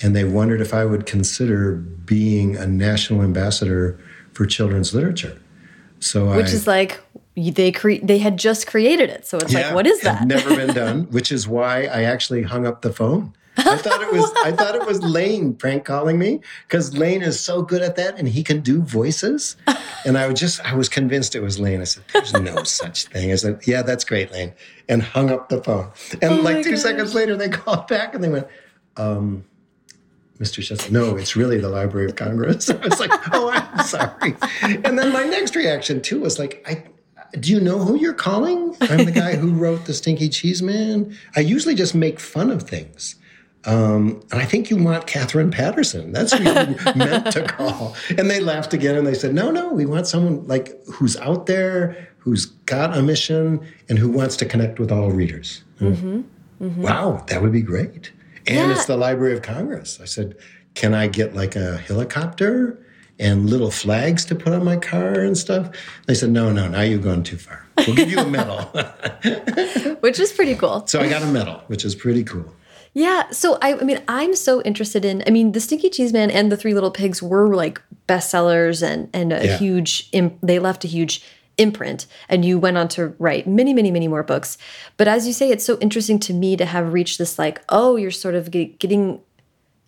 and 0.01 0.15
they 0.15 0.23
wondered 0.23 0.61
if 0.61 0.73
I 0.73 0.85
would 0.85 1.05
consider 1.05 1.75
being 1.75 2.55
a 2.55 2.67
national 2.67 3.21
ambassador 3.21 3.99
for 4.33 4.45
children's 4.45 4.93
literature. 4.93 5.39
So 5.99 6.35
which 6.35 6.47
I, 6.47 6.49
is 6.49 6.67
like 6.67 7.01
they 7.35 7.71
cre- 7.71 8.03
they 8.03 8.17
had 8.17 8.37
just 8.37 8.67
created 8.67 9.09
it, 9.09 9.25
so 9.25 9.37
it's 9.37 9.53
yeah, 9.53 9.67
like 9.67 9.75
what 9.75 9.87
is 9.87 10.01
that? 10.01 10.27
never 10.27 10.55
been 10.55 10.75
done, 10.75 11.03
which 11.05 11.31
is 11.31 11.47
why 11.47 11.85
I 11.85 12.03
actually 12.03 12.43
hung 12.43 12.67
up 12.67 12.81
the 12.81 12.91
phone 12.91 13.33
I 13.57 13.77
thought 13.77 14.01
it 14.01 14.11
was 14.11 14.31
I 14.43 14.51
thought 14.51 14.75
it 14.75 14.85
was 14.85 15.01
Lane 15.01 15.53
prank 15.53 15.85
calling 15.85 16.19
me 16.19 16.41
because 16.67 16.95
Lane 16.97 17.21
is 17.21 17.39
so 17.39 17.61
good 17.61 17.81
at 17.81 17.95
that 17.95 18.17
and 18.17 18.27
he 18.27 18.43
can 18.43 18.61
do 18.61 18.81
voices. 18.81 19.55
And 20.07 20.19
I 20.19 20.27
was 20.27 20.39
just 20.39 20.63
I 20.63 20.75
was 20.75 20.87
convinced 20.87 21.33
it 21.33 21.39
was 21.39 21.59
Lane. 21.59 21.81
I 21.81 21.85
said, 21.85 22.03
"There's 22.13 22.31
no 22.31 22.61
such 22.63 23.05
thing." 23.05 23.31
I 23.31 23.35
said, 23.37 23.61
"Yeah, 23.65 23.81
that's 23.81 24.03
great, 24.03 24.31
Lane," 24.31 24.53
and 24.87 25.01
hung 25.01 25.31
up 25.31 25.49
the 25.49 25.63
phone. 25.63 25.89
And 26.21 26.31
oh 26.31 26.41
like 26.41 26.63
two 26.63 26.71
gosh. 26.71 26.81
seconds 26.81 27.15
later, 27.15 27.35
they 27.35 27.49
called 27.61 27.87
back 27.87 28.13
and 28.13 28.23
they 28.23 28.29
went, 28.29 28.47
um, 28.97 29.45
Mr. 30.39 30.61
Scieszka, 30.61 30.91
no, 30.91 31.15
it's 31.15 31.35
really 31.35 31.57
the 31.57 31.69
Library 31.69 32.05
of 32.05 32.15
Congress. 32.15 32.69
I 32.69 32.75
was 32.75 32.99
like, 32.99 33.09
oh, 33.33 33.49
I'm 33.49 33.83
sorry. 33.83 34.35
And 34.61 34.99
then 34.99 35.11
my 35.11 35.23
next 35.23 35.55
reaction 35.55 36.01
too 36.01 36.19
was 36.19 36.37
like, 36.37 36.63
I 36.67 36.83
do 37.39 37.51
you 37.51 37.59
know 37.59 37.79
who 37.79 37.95
you're 37.95 38.13
calling? 38.13 38.75
I'm 38.81 39.05
the 39.05 39.11
guy 39.11 39.35
who 39.35 39.51
wrote 39.53 39.85
the 39.85 39.93
Stinky 39.93 40.29
Cheese 40.29 40.61
Man. 40.61 41.17
I 41.35 41.41
usually 41.41 41.75
just 41.75 41.95
make 41.95 42.19
fun 42.19 42.49
of 42.49 42.63
things. 42.63 43.15
Um, 43.65 44.21
and 44.31 44.41
I 44.41 44.45
think 44.45 44.69
you 44.69 44.77
want 44.77 45.07
Katherine 45.07 45.49
Paterson. 45.49 46.11
That's 46.11 46.33
who 46.33 46.43
you 46.43 46.77
meant 46.95 47.31
to 47.31 47.43
call. 47.43 47.95
And 48.17 48.29
they 48.29 48.39
laughed 48.39 48.73
again 48.73 48.95
and 48.95 49.07
they 49.07 49.15
said, 49.15 49.33
no, 49.33 49.51
no, 49.51 49.69
we 49.69 49.85
want 49.85 50.07
someone 50.07 50.45
like 50.47 50.73
who's 50.85 51.17
out 51.17 51.47
there, 51.47 52.09
who's 52.19 52.45
got 52.45 52.95
a 52.95 53.01
mission, 53.01 53.65
and 53.89 53.97
who 53.97 54.09
wants 54.09 54.35
to 54.37 54.45
connect 54.45 54.79
with 54.79 54.91
all 54.91 55.11
readers. 55.11 55.63
Mm-hmm. 55.79 56.21
Mm-hmm. 56.61 56.81
Wow, 56.81 57.23
that 57.27 57.41
would 57.41 57.51
be 57.51 57.61
great. 57.61 58.11
And 58.47 58.69
yeah. 58.69 58.71
it's 58.71 58.85
the 58.85 58.97
Library 58.97 59.33
of 59.33 59.41
Congress. 59.41 59.99
I 59.99 60.05
said, 60.05 60.37
can 60.75 60.93
I 60.93 61.07
get 61.07 61.35
like 61.35 61.55
a 61.55 61.77
helicopter 61.77 62.79
and 63.17 63.49
little 63.49 63.71
flags 63.71 64.25
to 64.25 64.35
put 64.35 64.53
on 64.53 64.63
my 64.63 64.77
car 64.77 65.13
and 65.21 65.37
stuff? 65.37 65.75
They 66.05 66.13
said, 66.13 66.29
no, 66.29 66.51
no, 66.51 66.67
now 66.67 66.81
you've 66.81 67.03
gone 67.03 67.23
too 67.23 67.37
far. 67.37 67.65
We'll 67.77 67.95
give 67.95 68.11
you 68.11 68.19
a 68.19 68.27
medal. 68.27 68.61
which 70.01 70.19
is 70.19 70.31
pretty 70.31 70.55
cool. 70.55 70.85
So 70.87 70.99
I 70.99 71.09
got 71.09 71.23
a 71.23 71.27
medal, 71.27 71.63
which 71.67 71.83
is 71.83 71.95
pretty 71.95 72.23
cool. 72.23 72.53
Yeah. 72.95 73.29
So 73.29 73.59
I, 73.61 73.77
I 73.77 73.83
mean, 73.83 74.01
I'm 74.07 74.35
so 74.35 74.61
interested 74.63 75.03
in. 75.03 75.21
I 75.27 75.29
mean, 75.29 75.51
the 75.51 75.59
Stinky 75.59 75.89
Cheese 75.89 76.13
Man 76.13 76.31
and 76.31 76.49
the 76.49 76.57
Three 76.57 76.73
Little 76.73 76.91
Pigs 76.91 77.21
were 77.21 77.53
like 77.53 77.81
bestsellers 78.07 78.81
and 78.81 79.09
and 79.13 79.33
a 79.33 79.45
yeah. 79.45 79.57
huge. 79.57 80.09
They 80.41 80.59
left 80.59 80.85
a 80.85 80.87
huge 80.87 81.21
imprint, 81.57 82.07
and 82.29 82.45
you 82.45 82.57
went 82.57 82.77
on 82.77 82.87
to 82.89 83.13
write 83.19 83.47
many, 83.47 83.73
many, 83.73 83.91
many 83.91 84.07
more 84.07 84.23
books. 84.23 84.57
But 84.95 85.09
as 85.09 85.27
you 85.27 85.33
say, 85.33 85.51
it's 85.51 85.65
so 85.65 85.77
interesting 85.79 86.19
to 86.21 86.33
me 86.33 86.55
to 86.55 86.65
have 86.65 86.93
reached 86.93 87.17
this 87.17 87.37
like, 87.37 87.61
oh, 87.67 87.97
you're 87.97 88.11
sort 88.11 88.33
of 88.33 88.49
getting 88.49 89.21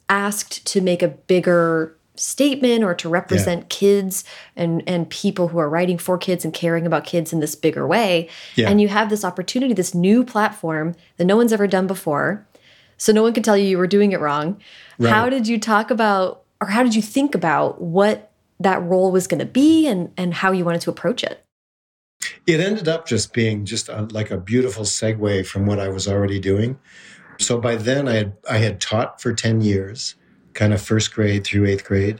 asked 0.09 0.65
to 0.67 0.81
make 0.81 1.01
a 1.01 1.07
bigger 1.07 1.95
statement 2.15 2.83
or 2.83 2.93
to 2.95 3.07
represent 3.07 3.61
yeah. 3.61 3.67
kids 3.69 4.25
and 4.55 4.83
and 4.87 5.09
people 5.09 5.49
who 5.49 5.59
are 5.59 5.69
writing 5.69 5.97
for 5.97 6.17
kids 6.17 6.43
and 6.43 6.53
caring 6.53 6.85
about 6.85 7.05
kids 7.05 7.31
in 7.31 7.39
this 7.41 7.55
bigger 7.55 7.85
way 7.85 8.27
yeah. 8.55 8.67
and 8.67 8.81
you 8.81 8.87
have 8.87 9.11
this 9.11 9.23
opportunity 9.23 9.71
this 9.71 9.93
new 9.93 10.23
platform 10.23 10.95
that 11.17 11.25
no 11.25 11.37
one's 11.37 11.53
ever 11.53 11.67
done 11.67 11.85
before 11.85 12.43
so 12.97 13.11
no 13.11 13.21
one 13.21 13.33
can 13.33 13.43
tell 13.43 13.57
you 13.57 13.67
you 13.67 13.77
were 13.77 13.87
doing 13.87 14.11
it 14.11 14.19
wrong 14.19 14.59
right. 14.97 15.09
how 15.09 15.29
did 15.29 15.47
you 15.47 15.59
talk 15.59 15.91
about 15.91 16.43
or 16.61 16.67
how 16.67 16.83
did 16.83 16.95
you 16.95 17.01
think 17.01 17.35
about 17.35 17.81
what 17.81 18.31
that 18.59 18.81
role 18.83 19.11
was 19.11 19.27
going 19.27 19.39
to 19.39 19.45
be 19.45 19.87
and 19.87 20.11
and 20.17 20.33
how 20.33 20.51
you 20.51 20.65
wanted 20.65 20.81
to 20.81 20.89
approach 20.89 21.23
it 21.23 21.43
it 22.45 22.59
ended 22.59 22.87
up 22.87 23.07
just 23.07 23.33
being 23.33 23.65
just 23.65 23.89
a, 23.89 24.01
like 24.11 24.31
a 24.31 24.37
beautiful 24.37 24.83
segue 24.83 25.45
from 25.45 25.65
what 25.65 25.79
i 25.79 25.87
was 25.87 26.07
already 26.07 26.39
doing 26.39 26.77
so 27.39 27.59
by 27.59 27.75
then 27.75 28.07
i 28.07 28.13
had 28.13 28.33
i 28.49 28.57
had 28.57 28.81
taught 28.81 29.21
for 29.21 29.33
10 29.33 29.61
years 29.61 30.15
kind 30.57 30.73
of 30.73 30.81
first 30.81 31.13
grade 31.13 31.45
through 31.45 31.67
eighth 31.67 31.85
grade. 31.85 32.19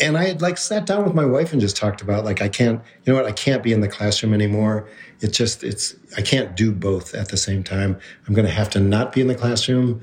And 0.00 0.16
I 0.16 0.24
had 0.24 0.40
like 0.40 0.58
sat 0.58 0.86
down 0.86 1.04
with 1.04 1.14
my 1.14 1.24
wife 1.24 1.52
and 1.52 1.60
just 1.60 1.76
talked 1.76 2.00
about 2.00 2.24
like 2.24 2.40
I 2.40 2.48
can't, 2.48 2.80
you 3.04 3.12
know 3.12 3.18
what, 3.18 3.26
I 3.28 3.32
can't 3.32 3.62
be 3.62 3.72
in 3.72 3.80
the 3.80 3.88
classroom 3.88 4.32
anymore. 4.32 4.88
It's 5.20 5.36
just 5.36 5.62
it's 5.62 5.94
I 6.16 6.22
can't 6.22 6.56
do 6.56 6.72
both 6.72 7.14
at 7.14 7.28
the 7.28 7.36
same 7.36 7.62
time. 7.62 7.98
I'm 8.26 8.34
going 8.34 8.46
to 8.46 8.52
have 8.52 8.70
to 8.70 8.80
not 8.80 9.12
be 9.12 9.20
in 9.20 9.26
the 9.26 9.34
classroom, 9.34 10.00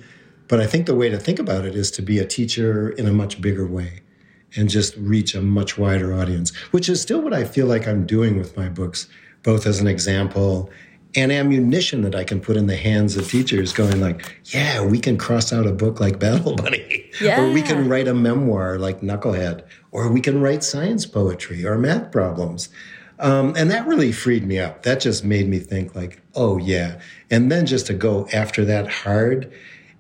but 0.48 0.60
I 0.60 0.68
think 0.68 0.86
the 0.86 0.96
way 0.96 1.10
to 1.10 1.18
think 1.18 1.40
about 1.40 1.66
it 1.66 1.76
is 1.76 1.92
to 1.92 2.02
be 2.02 2.20
a 2.20 2.26
teacher 2.26 2.90
in 2.90 3.08
a 3.08 3.12
much 3.12 3.42
bigger 3.42 3.66
way 3.66 4.02
and 4.56 4.70
just 4.70 4.96
reach 4.98 5.36
a 5.36 5.42
much 5.42 5.78
wider 5.78 6.14
audience, 6.14 6.56
which 6.72 6.88
is 6.90 7.02
still 7.02 7.22
what 7.22 7.34
I 7.34 7.44
feel 7.44 7.68
like 7.68 7.88
I'm 7.88 8.06
doing 8.06 8.38
with 8.38 8.56
my 8.56 8.70
books, 8.70 9.08
both 9.44 9.66
as 9.66 9.80
an 9.80 9.88
example 9.88 10.70
and 11.16 11.32
ammunition 11.32 12.02
that 12.02 12.16
I 12.16 12.24
can 12.24 12.40
put 12.40 12.58
in 12.58 12.68
the 12.68 12.76
hands 12.76 13.18
of 13.18 13.30
teachers 13.30 13.74
going 13.74 14.00
like, 14.02 14.40
yeah, 14.46 14.84
we 14.84 15.00
can 15.00 15.18
cross 15.18 15.54
out 15.54 15.66
a 15.66 15.72
book 15.72 16.00
like 16.00 16.20
Battle 16.20 16.56
Bunny. 16.56 17.10
Yeah. 17.22 17.42
or 17.44 17.52
we 17.52 17.62
can 17.62 17.88
write 17.88 18.08
a 18.08 18.14
memoir 18.14 18.78
like 18.78 19.02
Knucklehead. 19.02 19.64
Or 19.92 20.12
we 20.12 20.22
can 20.22 20.42
write 20.42 20.64
science 20.64 21.06
poetry 21.06 21.66
or 21.66 21.78
math 21.78 22.12
problems. 22.12 22.70
Um, 23.20 23.56
and 23.58 23.72
that 23.72 23.88
really 23.88 24.12
freed 24.12 24.46
me 24.46 24.60
up. 24.60 24.84
That 24.84 25.00
just 25.00 25.24
made 25.24 25.48
me 25.48 25.60
think 25.60 25.96
like, 25.96 26.22
oh 26.36 26.58
yeah. 26.58 27.00
And 27.32 27.52
then 27.52 27.66
just 27.66 27.88
to 27.88 27.94
go 27.94 28.28
after 28.32 28.64
that 28.66 28.88
hard. 28.88 29.52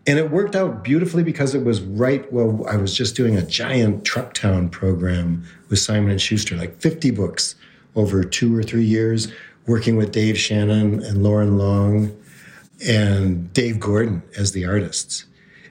And 0.05 0.19
it 0.19 0.31
worked 0.31 0.55
out 0.55 0.83
beautifully 0.83 1.23
because 1.23 1.55
it 1.55 1.65
was 1.65 1.81
right. 1.81 2.31
Well, 2.31 2.65
I 2.69 2.77
was 2.77 2.95
just 2.95 3.15
doing 3.15 3.35
a 3.35 3.41
giant 3.41 4.03
Trucktown 4.03 4.71
program 4.71 5.43
with 5.69 5.79
Simon 5.79 6.11
and 6.11 6.21
Schuster, 6.21 6.55
like 6.55 6.79
50 6.79 7.11
books 7.11 7.55
over 7.95 8.23
two 8.23 8.55
or 8.55 8.63
three 8.63 8.85
years 8.85 9.29
working 9.67 9.97
with 9.97 10.11
Dave 10.11 10.37
Shannon 10.37 11.03
and 11.03 11.23
Loren 11.23 11.57
Long 11.57 12.17
and 12.85 13.51
Dave 13.53 13.79
Gordon 13.79 14.23
as 14.37 14.53
the 14.53 14.65
artists, 14.65 15.25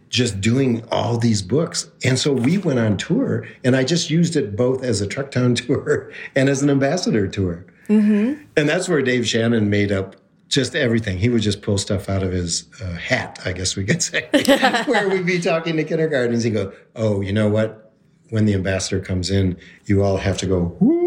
just 0.08 0.40
doing 0.40 0.84
all 0.90 1.18
these 1.18 1.42
books. 1.42 1.90
And 2.04 2.18
so 2.18 2.32
we 2.32 2.58
went 2.58 2.78
on 2.78 2.96
tour, 2.96 3.46
and 3.64 3.74
I 3.74 3.84
just 3.84 4.10
used 4.10 4.36
it 4.36 4.54
both 4.54 4.84
as 4.84 5.00
a 5.00 5.06
Trucktown 5.06 5.56
tour 5.66 6.12
and 6.34 6.48
as 6.48 6.62
an 6.62 6.70
ambassador 6.70 7.26
tour. 7.26 7.64
Mm-hmm. 7.88 8.42
And 8.56 8.68
that's 8.68 8.88
where 8.88 9.02
Dave 9.02 9.26
Shannon 9.26 9.70
made 9.70 9.92
up 9.92 10.16
just 10.48 10.76
everything. 10.76 11.18
He 11.18 11.28
would 11.28 11.42
just 11.42 11.62
pull 11.62 11.78
stuff 11.78 12.08
out 12.08 12.22
of 12.22 12.32
his 12.32 12.68
uh, 12.80 12.92
hat, 12.94 13.40
I 13.44 13.52
guess 13.52 13.76
we 13.76 13.84
could 13.84 14.02
say, 14.02 14.28
where 14.86 15.08
we'd 15.08 15.26
be 15.26 15.40
talking 15.40 15.76
to 15.76 15.84
kindergartens. 15.84 16.44
He'd 16.44 16.50
go, 16.50 16.72
Oh, 16.94 17.20
you 17.20 17.32
know 17.32 17.48
what? 17.48 17.92
When 18.30 18.44
the 18.44 18.54
ambassador 18.54 19.00
comes 19.00 19.30
in, 19.30 19.56
you 19.86 20.02
all 20.02 20.16
have 20.16 20.38
to 20.38 20.46
go, 20.46 20.76
Woo! 20.80 21.05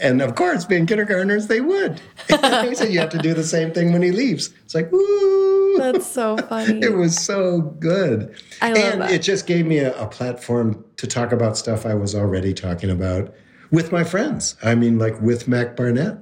And 0.00 0.22
of 0.22 0.34
course, 0.34 0.64
being 0.64 0.86
kindergartners, 0.86 1.46
they 1.46 1.60
would. 1.60 2.00
he 2.28 2.74
said 2.74 2.92
you 2.92 2.98
have 3.00 3.10
to 3.10 3.18
do 3.18 3.34
the 3.34 3.44
same 3.44 3.72
thing 3.72 3.92
when 3.92 4.02
he 4.02 4.12
leaves. 4.12 4.52
It's 4.64 4.74
like, 4.74 4.90
woo! 4.90 5.78
That's 5.78 6.06
so 6.06 6.36
funny. 6.36 6.80
it 6.82 6.94
was 6.94 7.16
so 7.16 7.60
good. 7.60 8.34
I 8.60 8.72
love 8.72 8.78
and 8.78 9.02
that. 9.02 9.12
it 9.12 9.22
just 9.22 9.46
gave 9.46 9.66
me 9.66 9.78
a, 9.78 9.96
a 10.00 10.06
platform 10.06 10.84
to 10.96 11.06
talk 11.06 11.32
about 11.32 11.56
stuff 11.56 11.86
I 11.86 11.94
was 11.94 12.14
already 12.14 12.54
talking 12.54 12.90
about 12.90 13.34
with 13.70 13.92
my 13.92 14.04
friends. 14.04 14.56
I 14.62 14.74
mean, 14.74 14.98
like 14.98 15.20
with 15.20 15.48
Mac 15.48 15.76
Barnett, 15.76 16.18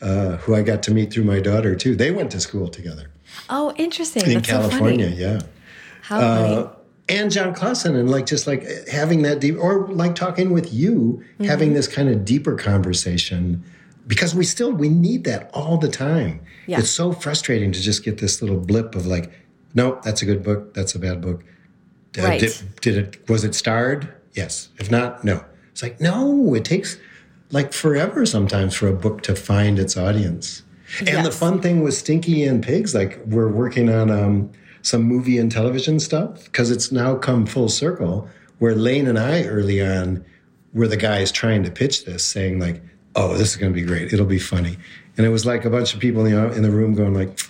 uh, 0.00 0.36
who 0.38 0.54
I 0.54 0.62
got 0.62 0.82
to 0.84 0.92
meet 0.92 1.12
through 1.12 1.24
my 1.24 1.40
daughter 1.40 1.74
too. 1.74 1.96
They 1.96 2.10
went 2.10 2.30
to 2.32 2.40
school 2.40 2.68
together. 2.68 3.10
Oh, 3.48 3.72
interesting. 3.76 4.24
In 4.24 4.34
That's 4.34 4.48
California, 4.48 5.10
so 5.10 5.16
yeah. 5.16 5.40
How 6.02 6.20
funny. 6.20 6.54
Uh, 6.56 6.68
and 7.08 7.30
Jon 7.30 7.54
Klassen 7.54 7.98
and 7.98 8.10
like 8.10 8.26
just 8.26 8.46
like 8.46 8.66
having 8.88 9.22
that 9.22 9.40
deep 9.40 9.56
or 9.58 9.88
like 9.88 10.14
talking 10.14 10.50
with 10.50 10.72
you, 10.72 11.22
mm-hmm. 11.34 11.44
having 11.44 11.74
this 11.74 11.86
kind 11.86 12.08
of 12.08 12.24
deeper 12.24 12.56
conversation 12.56 13.62
because 14.06 14.34
we 14.34 14.44
still 14.44 14.72
we 14.72 14.88
need 14.88 15.24
that 15.24 15.50
all 15.52 15.78
the 15.78 15.88
time. 15.88 16.40
Yeah. 16.66 16.78
It's 16.78 16.90
so 16.90 17.12
frustrating 17.12 17.72
to 17.72 17.80
just 17.80 18.04
get 18.04 18.18
this 18.18 18.42
little 18.42 18.58
blip 18.58 18.94
of 18.94 19.06
like, 19.06 19.32
no, 19.74 20.00
that's 20.02 20.22
a 20.22 20.26
good 20.26 20.42
book, 20.42 20.74
that's 20.74 20.94
a 20.94 20.98
bad 20.98 21.20
book. 21.20 21.44
Uh, 22.18 22.22
right. 22.22 22.40
Did, 22.40 22.80
did 22.80 22.96
it 22.96 23.28
was 23.28 23.44
it 23.44 23.54
starred? 23.54 24.12
Yes. 24.32 24.68
If 24.78 24.90
not, 24.90 25.24
no. 25.24 25.44
It's 25.72 25.82
like 25.82 26.00
no, 26.00 26.54
it 26.54 26.64
takes 26.64 26.98
like 27.50 27.72
forever 27.72 28.24
sometimes 28.24 28.74
for 28.74 28.88
a 28.88 28.94
book 28.94 29.22
to 29.22 29.34
find 29.34 29.78
its 29.78 29.96
audience. 29.96 30.62
And 31.00 31.08
yes. 31.08 31.26
the 31.26 31.32
fun 31.32 31.60
thing 31.60 31.82
with 31.82 31.94
Stinky 31.94 32.44
and 32.44 32.62
Pigs, 32.62 32.94
like 32.94 33.20
we're 33.26 33.48
working 33.48 33.88
on 33.90 34.10
um, 34.10 34.52
some 34.84 35.02
movie 35.02 35.38
and 35.38 35.50
television 35.50 35.98
stuff 35.98 36.44
because 36.44 36.70
it's 36.70 36.92
now 36.92 37.16
come 37.16 37.46
full 37.46 37.70
circle 37.70 38.28
where 38.58 38.74
Lane 38.74 39.08
and 39.08 39.18
I 39.18 39.44
early 39.44 39.84
on 39.84 40.24
were 40.74 40.86
the 40.86 40.96
guys 40.96 41.32
trying 41.32 41.62
to 41.64 41.70
pitch 41.70 42.04
this, 42.04 42.22
saying 42.22 42.60
like, 42.60 42.82
"Oh, 43.16 43.32
this 43.36 43.50
is 43.50 43.56
going 43.56 43.72
to 43.72 43.80
be 43.80 43.86
great. 43.86 44.12
It'll 44.12 44.26
be 44.26 44.38
funny." 44.38 44.76
And 45.16 45.26
it 45.26 45.30
was 45.30 45.46
like 45.46 45.64
a 45.64 45.70
bunch 45.70 45.94
of 45.94 46.00
people 46.00 46.26
in 46.26 46.34
the, 46.34 46.52
in 46.52 46.62
the 46.62 46.70
room 46.70 46.94
going 46.94 47.14
like, 47.14 47.40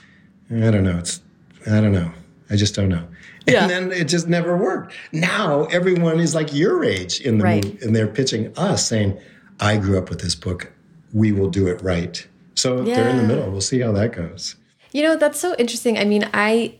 "I 0.50 0.70
don't 0.70 0.84
know. 0.84 0.96
It's 0.98 1.20
I 1.66 1.80
don't 1.80 1.92
know. 1.92 2.10
I 2.50 2.56
just 2.56 2.74
don't 2.74 2.88
know." 2.88 3.06
Yeah. 3.46 3.62
And 3.62 3.70
then 3.70 3.92
it 3.92 4.04
just 4.04 4.28
never 4.28 4.56
worked. 4.56 4.94
Now 5.12 5.64
everyone 5.64 6.20
is 6.20 6.34
like 6.34 6.54
your 6.54 6.84
age 6.84 7.20
in 7.20 7.38
the 7.38 7.44
right. 7.44 7.64
movie, 7.64 7.84
and 7.84 7.96
they're 7.96 8.06
pitching 8.06 8.56
us 8.56 8.88
saying, 8.88 9.18
"I 9.58 9.76
grew 9.76 9.98
up 9.98 10.08
with 10.08 10.20
this 10.20 10.36
book. 10.36 10.72
We 11.12 11.32
will 11.32 11.50
do 11.50 11.66
it 11.66 11.82
right." 11.82 12.24
So 12.54 12.82
yeah. 12.82 12.94
they're 12.94 13.08
in 13.08 13.16
the 13.16 13.24
middle. 13.24 13.50
We'll 13.50 13.60
see 13.60 13.80
how 13.80 13.90
that 13.92 14.12
goes. 14.12 14.54
You 14.92 15.02
know, 15.02 15.16
that's 15.16 15.40
so 15.40 15.56
interesting. 15.58 15.98
I 15.98 16.04
mean, 16.04 16.28
I 16.32 16.78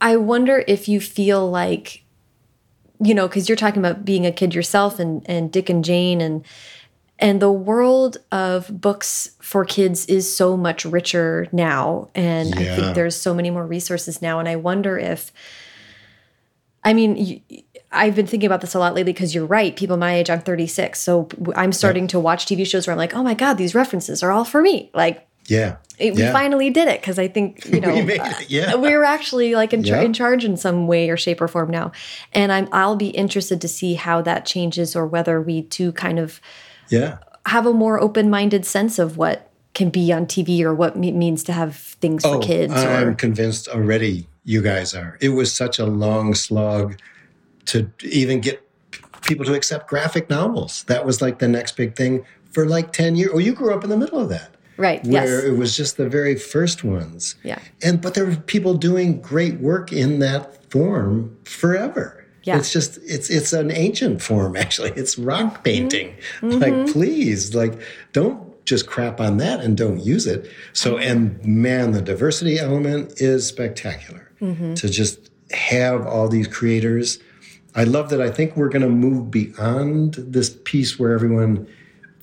I 0.00 0.16
wonder 0.16 0.64
if 0.66 0.88
you 0.88 1.00
feel 1.00 1.48
like, 1.50 2.04
you 3.00 3.14
know, 3.14 3.28
because 3.28 3.48
you're 3.48 3.56
talking 3.56 3.80
about 3.80 4.04
being 4.04 4.26
a 4.26 4.32
kid 4.32 4.54
yourself 4.54 4.98
and, 4.98 5.22
and 5.28 5.50
Dick 5.50 5.68
and 5.68 5.84
Jane 5.84 6.20
and 6.20 6.44
and 7.18 7.40
the 7.40 7.50
world 7.50 8.18
of 8.30 8.80
books 8.80 9.30
for 9.40 9.64
kids 9.64 10.04
is 10.06 10.34
so 10.34 10.56
much 10.56 10.84
richer 10.84 11.48
now. 11.50 12.08
And 12.14 12.54
yeah. 12.54 12.72
I 12.72 12.76
think 12.76 12.94
there's 12.94 13.16
so 13.16 13.32
many 13.32 13.50
more 13.50 13.66
resources 13.66 14.20
now. 14.20 14.38
And 14.38 14.48
I 14.48 14.56
wonder 14.56 14.98
if, 14.98 15.32
I 16.84 16.92
mean, 16.92 17.42
I've 17.90 18.14
been 18.14 18.26
thinking 18.26 18.46
about 18.46 18.60
this 18.60 18.74
a 18.74 18.78
lot 18.78 18.94
lately 18.94 19.14
because 19.14 19.34
you're 19.34 19.46
right. 19.46 19.74
People 19.74 19.96
my 19.96 20.16
age, 20.16 20.28
I'm 20.28 20.40
36. 20.40 21.00
So 21.00 21.28
I'm 21.54 21.72
starting 21.72 22.04
yeah. 22.04 22.08
to 22.08 22.20
watch 22.20 22.44
TV 22.44 22.66
shows 22.66 22.86
where 22.86 22.92
I'm 22.92 22.98
like, 22.98 23.14
oh 23.14 23.22
my 23.22 23.34
God, 23.34 23.54
these 23.54 23.74
references 23.74 24.22
are 24.22 24.30
all 24.30 24.44
for 24.44 24.60
me. 24.60 24.90
Like, 24.92 25.25
yeah 25.48 25.76
it, 25.98 26.16
yeah. 26.16 26.26
we 26.26 26.32
finally 26.32 26.70
did 26.70 26.88
it 26.88 27.00
because 27.00 27.18
I 27.18 27.28
think 27.28 27.64
you 27.72 27.80
know 27.80 27.94
we 27.94 28.20
yeah. 28.48 28.74
uh, 28.74 28.78
we're 28.78 29.04
actually 29.04 29.54
like 29.54 29.72
in, 29.72 29.84
yeah. 29.84 30.02
in 30.02 30.12
charge 30.12 30.44
in 30.44 30.56
some 30.56 30.86
way 30.86 31.08
or 31.08 31.16
shape 31.16 31.40
or 31.40 31.48
form 31.48 31.70
now, 31.70 31.92
and 32.32 32.52
I'm 32.52 32.68
I'll 32.72 32.96
be 32.96 33.08
interested 33.08 33.60
to 33.62 33.68
see 33.68 33.94
how 33.94 34.20
that 34.22 34.44
changes 34.44 34.94
or 34.94 35.06
whether 35.06 35.40
we 35.40 35.62
too 35.62 35.92
kind 35.92 36.18
of 36.18 36.40
yeah 36.88 37.18
have 37.46 37.64
a 37.64 37.72
more 37.72 38.00
open 38.00 38.28
minded 38.28 38.66
sense 38.66 38.98
of 38.98 39.16
what 39.16 39.50
can 39.72 39.90
be 39.90 40.12
on 40.12 40.26
TV 40.26 40.62
or 40.62 40.74
what 40.74 40.96
it 40.96 41.14
means 41.14 41.44
to 41.44 41.52
have 41.52 41.76
things 41.76 42.24
oh, 42.24 42.34
for 42.34 42.46
kids. 42.46 42.72
I'm 42.72 43.08
or, 43.08 43.14
convinced 43.14 43.68
already. 43.68 44.26
You 44.44 44.62
guys 44.62 44.94
are. 44.94 45.18
It 45.20 45.30
was 45.30 45.52
such 45.52 45.78
a 45.78 45.84
long 45.84 46.34
slog 46.34 46.98
to 47.66 47.90
even 48.02 48.40
get 48.40 48.62
people 49.22 49.44
to 49.44 49.54
accept 49.54 49.88
graphic 49.88 50.30
novels. 50.30 50.84
That 50.84 51.04
was 51.04 51.20
like 51.20 51.40
the 51.40 51.48
next 51.48 51.76
big 51.76 51.94
thing 51.94 52.24
for 52.52 52.66
like 52.66 52.92
10 52.92 53.16
years. 53.16 53.30
Oh, 53.34 53.38
you 53.38 53.52
grew 53.52 53.74
up 53.74 53.84
in 53.84 53.90
the 53.90 53.96
middle 53.96 54.18
of 54.18 54.28
that. 54.30 54.55
Right. 54.76 55.04
Where 55.04 55.36
yes. 55.36 55.44
it 55.44 55.56
was 55.58 55.76
just 55.76 55.96
the 55.96 56.08
very 56.08 56.36
first 56.36 56.84
ones. 56.84 57.34
Yeah. 57.42 57.58
And 57.82 58.00
but 58.00 58.14
there 58.14 58.26
were 58.26 58.36
people 58.36 58.74
doing 58.74 59.20
great 59.20 59.60
work 59.60 59.92
in 59.92 60.18
that 60.20 60.70
form 60.70 61.36
forever. 61.44 62.24
Yeah. 62.42 62.58
It's 62.58 62.72
just 62.72 62.98
it's 63.02 63.30
it's 63.30 63.52
an 63.52 63.70
ancient 63.70 64.22
form 64.22 64.56
actually. 64.64 64.90
It's 64.90 65.18
rock 65.18 65.64
painting. 65.64 66.14
Mm-hmm. 66.40 66.58
Like 66.58 66.92
please, 66.92 67.54
like 67.54 67.80
don't 68.12 68.42
just 68.66 68.86
crap 68.86 69.20
on 69.20 69.36
that 69.38 69.60
and 69.60 69.76
don't 69.76 70.00
use 70.00 70.26
it. 70.26 70.50
So 70.72 70.98
and 70.98 71.44
man, 71.44 71.92
the 71.92 72.02
diversity 72.02 72.58
element 72.58 73.20
is 73.20 73.46
spectacular. 73.46 74.30
Mm-hmm. 74.40 74.74
To 74.74 74.88
just 74.90 75.30
have 75.50 76.06
all 76.06 76.28
these 76.28 76.46
creators. 76.46 77.18
I 77.74 77.84
love 77.84 78.10
that 78.10 78.20
I 78.20 78.30
think 78.30 78.56
we're 78.56 78.68
going 78.68 78.82
to 78.82 78.88
move 78.88 79.30
beyond 79.30 80.14
this 80.14 80.58
piece 80.64 80.98
where 80.98 81.12
everyone 81.12 81.66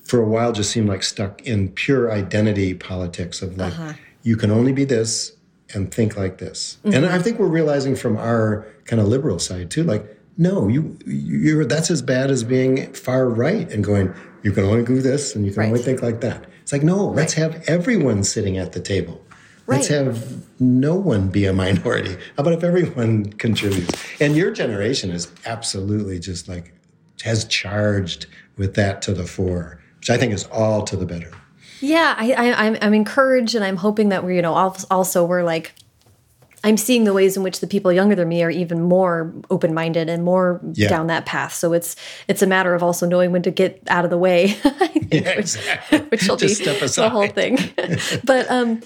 for 0.04 0.20
a 0.20 0.26
while 0.26 0.52
just 0.52 0.72
seemed 0.72 0.90
like 0.90 1.04
stuck 1.04 1.42
in 1.42 1.70
pure 1.70 2.12
identity 2.12 2.74
politics 2.74 3.42
of 3.42 3.58
like 3.58 3.74
uh-huh. 3.74 3.94
you 4.24 4.36
can 4.36 4.52
only 4.52 4.74
be 4.74 4.84
this 4.84 5.34
and 5.74 5.94
think 5.94 6.16
like 6.16 6.38
this. 6.38 6.78
Mm-hmm. 6.84 6.96
And 6.96 7.06
I 7.06 7.20
think 7.20 7.40
we're 7.40 7.48
realizing 7.48 7.96
from 7.96 8.18
our 8.18 8.68
kind 8.86 9.02
of 9.02 9.08
liberal 9.08 9.40
side 9.40 9.72
too, 9.72 9.84
like 9.84 10.06
no, 10.38 10.68
you 10.68 10.98
you're 11.06 11.66
that's 11.66 11.92
as 11.92 12.02
bad 12.02 12.32
as 12.32 12.44
being 12.44 12.92
far 12.94 13.30
right 13.30 13.70
and 13.72 13.84
going 13.84 14.14
you 14.44 14.52
can 14.52 14.66
only 14.66 14.84
do 14.84 15.02
this 15.02 15.36
and 15.36 15.46
you 15.46 15.52
can 15.52 15.62
right. 15.62 15.68
only 15.68 15.82
think 15.82 16.02
like 16.02 16.22
that. 16.22 16.46
It's 16.62 16.72
like 16.72 16.84
no, 16.84 17.08
let's 17.08 17.34
have 17.34 17.64
everyone 17.68 18.24
sitting 18.24 18.58
at 18.58 18.74
the 18.74 18.80
table. 18.80 19.22
Right. 19.66 19.78
Let's 19.78 19.88
have 19.88 20.44
no 20.60 20.96
one 20.96 21.30
be 21.30 21.46
a 21.46 21.54
minority. 21.54 22.16
How 22.36 22.42
about 22.42 22.54
if 22.54 22.64
everyone 22.64 23.32
contributes? 23.34 24.04
And 24.20 24.36
your 24.36 24.52
generation 24.52 25.10
is 25.10 25.32
absolutely 25.46 26.20
just 26.20 26.50
like 26.50 26.74
has 27.24 27.46
charged 27.46 28.26
with 28.58 28.76
that 28.76 29.02
to 29.04 29.14
the 29.14 29.26
fore, 29.26 29.82
which 30.04 30.10
I 30.10 30.18
think 30.18 30.34
is 30.34 30.44
all 30.48 30.82
to 30.84 30.98
the 30.98 31.06
better. 31.06 31.32
Yeah, 31.80 32.14
I, 32.18 32.34
I, 32.34 32.66
I'm, 32.66 32.78
I'm 32.82 32.94
encouraged, 32.94 33.56
and 33.56 33.64
I'm 33.64 33.78
hoping 33.78 34.10
that 34.10 34.26
we're, 34.26 34.34
you 34.34 34.42
know, 34.42 34.54
also 34.54 35.24
we're 35.24 35.44
like 35.44 35.74
I'm 36.66 36.78
seeing 36.78 37.04
the 37.04 37.14
ways 37.14 37.36
in 37.36 37.44
which 37.44 37.60
the 37.60 37.68
people 37.68 37.92
younger 37.92 38.16
than 38.16 38.30
me 38.30 38.42
are 38.42 38.50
even 38.50 38.82
more 38.82 39.34
open-minded 39.50 40.10
and 40.10 40.24
more 40.24 40.62
yeah. 40.74 40.88
down 40.88 41.08
that 41.08 41.26
path. 41.26 41.54
So 41.54 41.74
it's 41.74 41.96
it's 42.28 42.42
a 42.42 42.48
matter 42.48 42.74
of 42.74 42.82
also 42.82 43.06
knowing 43.06 43.32
when 43.32 43.44
to 43.44 43.52
get 43.52 43.82
out 43.88 44.06
of 44.06 44.12
the 44.12 44.18
way, 44.18 44.48
think, 45.14 45.14
yeah, 45.14 45.30
exactly. 45.32 46.00
which, 46.00 46.12
which 46.12 46.28
will 46.28 46.38
be 46.38 46.54
the 46.54 47.10
whole 47.10 47.28
thing. 47.28 47.58
but 48.24 48.50
um, 48.50 48.82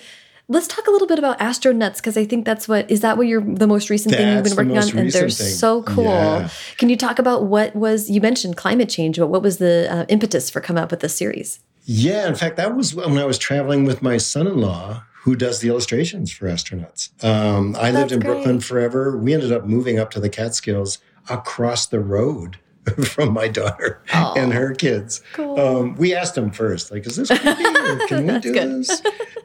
let's 0.50 0.68
talk 0.68 0.88
a 0.88 0.92
little 0.92 1.08
bit 1.08 1.20
about 1.20 1.40
AstroNuts 1.40 1.98
because 1.98 2.18
I 2.18 2.26
think 2.26 2.46
that's 2.46 2.68
what 2.68 2.90
is 2.90 3.02
that 3.02 3.18
what 3.18 3.28
you're 3.28 3.42
the 3.42 3.68
most 3.68 3.90
recent 3.90 4.12
that's 4.12 4.24
thing 4.24 4.36
you've 4.36 4.44
been 4.44 4.56
working 4.56 4.78
on, 4.78 4.98
and 4.98 5.12
they're 5.12 5.30
thing. 5.30 5.32
so 5.32 5.84
cool. 5.84 6.06
Yeah. 6.06 6.50
Can 6.78 6.90
you 6.90 6.98
talk 6.98 7.20
about 7.20 7.46
what 7.46 7.76
was 7.76 8.10
you 8.10 8.22
mentioned 8.22 8.58
climate 8.58 8.90
change, 8.90 9.18
but 9.18 9.28
what 9.28 9.42
was 9.42 9.58
the 9.58 9.88
uh, 9.92 10.06
impetus 10.08 10.50
for 10.50 10.62
coming 10.62 10.82
up 10.84 10.92
with 10.92 11.02
this 11.02 11.16
series? 11.16 11.60
Yeah, 11.86 12.28
in 12.28 12.36
fact, 12.36 12.58
that 12.58 12.76
was 12.76 12.94
when 12.94 13.18
I 13.18 13.26
was 13.26 13.38
traveling 13.38 13.86
with 13.86 14.02
my 14.02 14.18
son-in-law 14.18 15.04
who 15.22 15.36
does 15.36 15.60
the 15.60 15.68
illustrations 15.68 16.32
for 16.32 16.48
AstroNuts. 16.48 17.24
Um, 17.24 17.76
I 17.80 17.92
lived 17.92 18.12
in 18.12 18.20
great. 18.20 18.32
Brooklyn 18.32 18.60
forever. 18.60 19.18
We 19.18 19.34
ended 19.34 19.52
up 19.52 19.66
moving 19.66 20.00
up 20.00 20.12
to 20.12 20.20
the 20.20 20.30
Catskills 20.30 21.00
across 21.30 21.86
the 21.86 22.00
road 22.00 22.60
from 23.06 23.34
my 23.34 23.48
daughter 23.48 24.02
and 24.14 24.54
her 24.54 24.74
kids. 24.74 25.22
Cool. 25.34 25.60
Um, 25.60 25.96
we 25.96 26.14
asked 26.14 26.36
them 26.36 26.52
first, 26.52 26.92
like, 26.92 27.06
is 27.06 27.16
this 27.16 27.30
creepy 27.30 27.64
can 28.08 28.28
we 28.28 28.40
do 28.40 28.54
good. 28.54 28.70
this? 28.70 29.02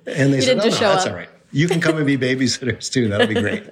And 0.06 0.32
they 0.32 0.36
you 0.36 0.42
said, 0.42 0.58
oh, 0.58 0.64
no, 0.64 0.70
that's 0.70 1.06
up. 1.06 1.10
all 1.10 1.16
right. 1.16 1.28
You 1.54 1.68
can 1.68 1.82
come 1.82 1.98
and 1.98 2.06
be 2.06 2.16
babysitters 2.16 2.90
too. 2.90 3.08
That'll 3.08 3.26
be 3.26 3.34
great. 3.34 3.62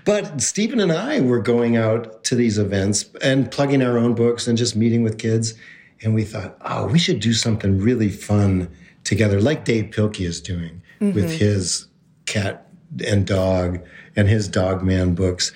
but 0.04 0.40
Steven 0.40 0.80
and 0.80 0.90
I 0.90 1.20
were 1.20 1.38
going 1.38 1.76
out 1.76 2.24
to 2.24 2.34
these 2.34 2.58
events 2.58 3.04
and 3.22 3.50
plugging 3.50 3.82
our 3.82 3.96
own 3.96 4.14
books 4.14 4.48
and 4.48 4.58
just 4.58 4.74
meeting 4.74 5.04
with 5.04 5.18
kids. 5.18 5.54
And 6.02 6.12
we 6.12 6.24
thought, 6.24 6.56
oh, 6.62 6.88
we 6.88 6.98
should 6.98 7.20
do 7.20 7.34
something 7.34 7.78
really 7.78 8.08
fun 8.08 8.68
together, 9.04 9.40
like 9.40 9.64
Dav 9.64 9.86
Pilkey 9.86 10.26
is 10.26 10.40
doing 10.40 10.82
mm-hmm. 11.00 11.14
with 11.14 11.30
his 11.38 11.86
cat 12.26 12.66
and 13.06 13.26
dog 13.26 13.80
and 14.16 14.28
his 14.28 14.48
dog 14.48 14.82
man 14.82 15.14
books. 15.14 15.52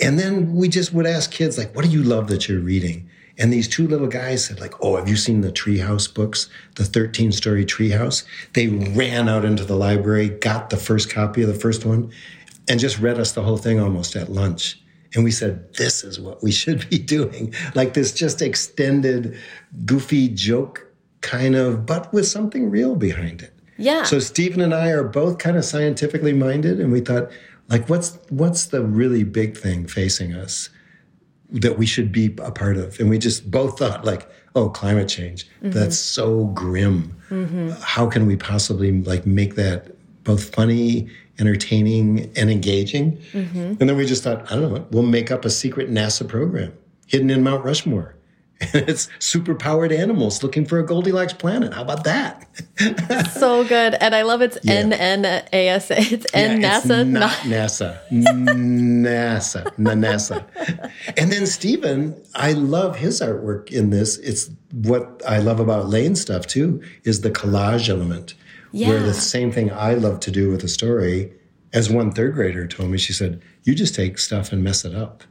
And 0.00 0.18
then 0.18 0.54
we 0.54 0.68
just 0.68 0.92
would 0.92 1.06
ask 1.06 1.30
kids, 1.30 1.58
like, 1.58 1.74
what 1.74 1.84
do 1.84 1.90
you 1.90 2.02
love 2.02 2.28
that 2.28 2.48
you're 2.48 2.60
reading? 2.60 3.08
And 3.38 3.52
these 3.52 3.68
two 3.68 3.86
little 3.86 4.08
guys 4.08 4.44
said, 4.44 4.60
like, 4.60 4.74
oh, 4.82 4.96
have 4.96 5.08
you 5.08 5.16
seen 5.16 5.42
the 5.42 5.52
treehouse 5.52 6.12
books, 6.12 6.48
the 6.74 6.84
13 6.84 7.30
story 7.32 7.64
treehouse? 7.64 8.24
They 8.54 8.66
ran 8.66 9.28
out 9.28 9.44
into 9.44 9.64
the 9.64 9.76
library, 9.76 10.28
got 10.28 10.70
the 10.70 10.76
first 10.76 11.10
copy 11.10 11.42
of 11.42 11.48
the 11.48 11.54
first 11.54 11.84
one, 11.84 12.10
and 12.68 12.80
just 12.80 12.98
read 12.98 13.18
us 13.18 13.32
the 13.32 13.42
whole 13.42 13.56
thing 13.56 13.78
almost 13.78 14.16
at 14.16 14.30
lunch. 14.30 14.80
And 15.14 15.24
we 15.24 15.30
said, 15.30 15.72
this 15.74 16.04
is 16.04 16.20
what 16.20 16.42
we 16.42 16.50
should 16.50 16.88
be 16.90 16.98
doing. 17.16 17.54
Like 17.74 17.94
this 17.94 18.12
just 18.12 18.42
extended, 18.42 19.38
goofy 19.84 20.28
joke 20.28 20.92
kind 21.20 21.54
of, 21.54 21.86
but 21.86 22.12
with 22.12 22.26
something 22.26 22.70
real 22.70 22.96
behind 22.96 23.42
it. 23.42 23.54
Yeah. 23.76 24.02
So 24.02 24.18
Steven 24.18 24.60
and 24.60 24.74
I 24.74 24.88
are 24.88 25.04
both 25.04 25.38
kind 25.38 25.56
of 25.56 25.64
scientifically 25.64 26.32
minded, 26.32 26.80
and 26.80 26.90
we 26.90 27.00
thought, 27.00 27.30
like, 27.68 27.88
what's 27.88 28.18
what's 28.30 28.66
the 28.66 28.82
really 28.82 29.24
big 29.24 29.56
thing 29.56 29.86
facing 29.86 30.34
us 30.34 30.70
that 31.50 31.78
we 31.78 31.86
should 31.86 32.12
be 32.12 32.34
a 32.38 32.50
part 32.50 32.76
of? 32.76 32.98
And 33.00 33.08
we 33.08 33.18
just 33.18 33.50
both 33.50 33.78
thought, 33.78 34.04
like, 34.04 34.28
oh, 34.54 34.68
climate 34.68 35.08
change. 35.08 35.46
Mm-hmm. 35.62 35.70
That's 35.70 35.98
so 35.98 36.46
grim. 36.46 37.16
Mm-hmm. 37.30 37.70
How 37.80 38.06
can 38.06 38.26
we 38.26 38.36
possibly 38.36 38.92
like 39.02 39.26
make 39.26 39.54
that 39.56 39.94
both 40.24 40.54
funny, 40.54 41.08
entertaining, 41.38 42.32
and 42.36 42.50
engaging? 42.50 43.16
Mm-hmm. 43.32 43.58
And 43.58 43.78
then 43.78 43.96
we 43.96 44.06
just 44.06 44.24
thought, 44.24 44.50
I 44.50 44.56
don't 44.56 44.72
know, 44.72 44.86
we'll 44.90 45.02
make 45.02 45.30
up 45.30 45.44
a 45.44 45.50
secret 45.50 45.90
NASA 45.90 46.26
program 46.26 46.72
hidden 47.06 47.30
in 47.30 47.42
Mount 47.42 47.64
Rushmore 47.64 48.14
and 48.60 48.74
it's 48.88 49.06
superpowered 49.18 49.96
animals 49.96 50.42
looking 50.42 50.66
for 50.66 50.78
a 50.78 50.86
Goldilocks 50.86 51.32
planet. 51.32 51.74
How 51.74 51.82
about 51.82 52.04
that? 52.04 52.48
so 53.32 53.64
good. 53.64 53.94
And 53.94 54.14
I 54.14 54.22
love 54.22 54.42
it's 54.42 54.58
yeah. 54.62 54.82
NNASA. 54.82 56.12
It's 56.12 56.26
N 56.34 56.60
yeah, 56.60 56.80
NASA. 56.80 57.00
It's 57.00 57.10
not 57.10 57.32
NASA. 57.32 57.98
NASA. 58.10 59.72
NASA. 59.76 60.90
And 61.16 61.30
then 61.30 61.46
Steven, 61.46 62.20
I 62.34 62.52
love 62.52 62.96
his 62.96 63.20
artwork 63.20 63.70
in 63.70 63.90
this. 63.90 64.18
It's 64.18 64.50
what 64.72 65.22
I 65.26 65.38
love 65.38 65.60
about 65.60 65.88
Lane 65.88 66.16
stuff 66.16 66.46
too, 66.46 66.82
is 67.04 67.20
the 67.20 67.30
collage 67.30 67.88
element. 67.88 68.34
Yeah. 68.72 68.88
Where 68.88 69.00
the 69.00 69.14
same 69.14 69.50
thing 69.50 69.72
I 69.72 69.94
love 69.94 70.20
to 70.20 70.30
do 70.30 70.50
with 70.50 70.62
a 70.62 70.68
story, 70.68 71.32
as 71.72 71.90
one 71.90 72.12
third 72.12 72.34
grader 72.34 72.66
told 72.66 72.90
me, 72.90 72.98
she 72.98 73.12
said, 73.12 73.40
You 73.62 73.74
just 73.74 73.94
take 73.94 74.18
stuff 74.18 74.52
and 74.52 74.62
mess 74.62 74.84
it 74.84 74.94
up. 74.94 75.22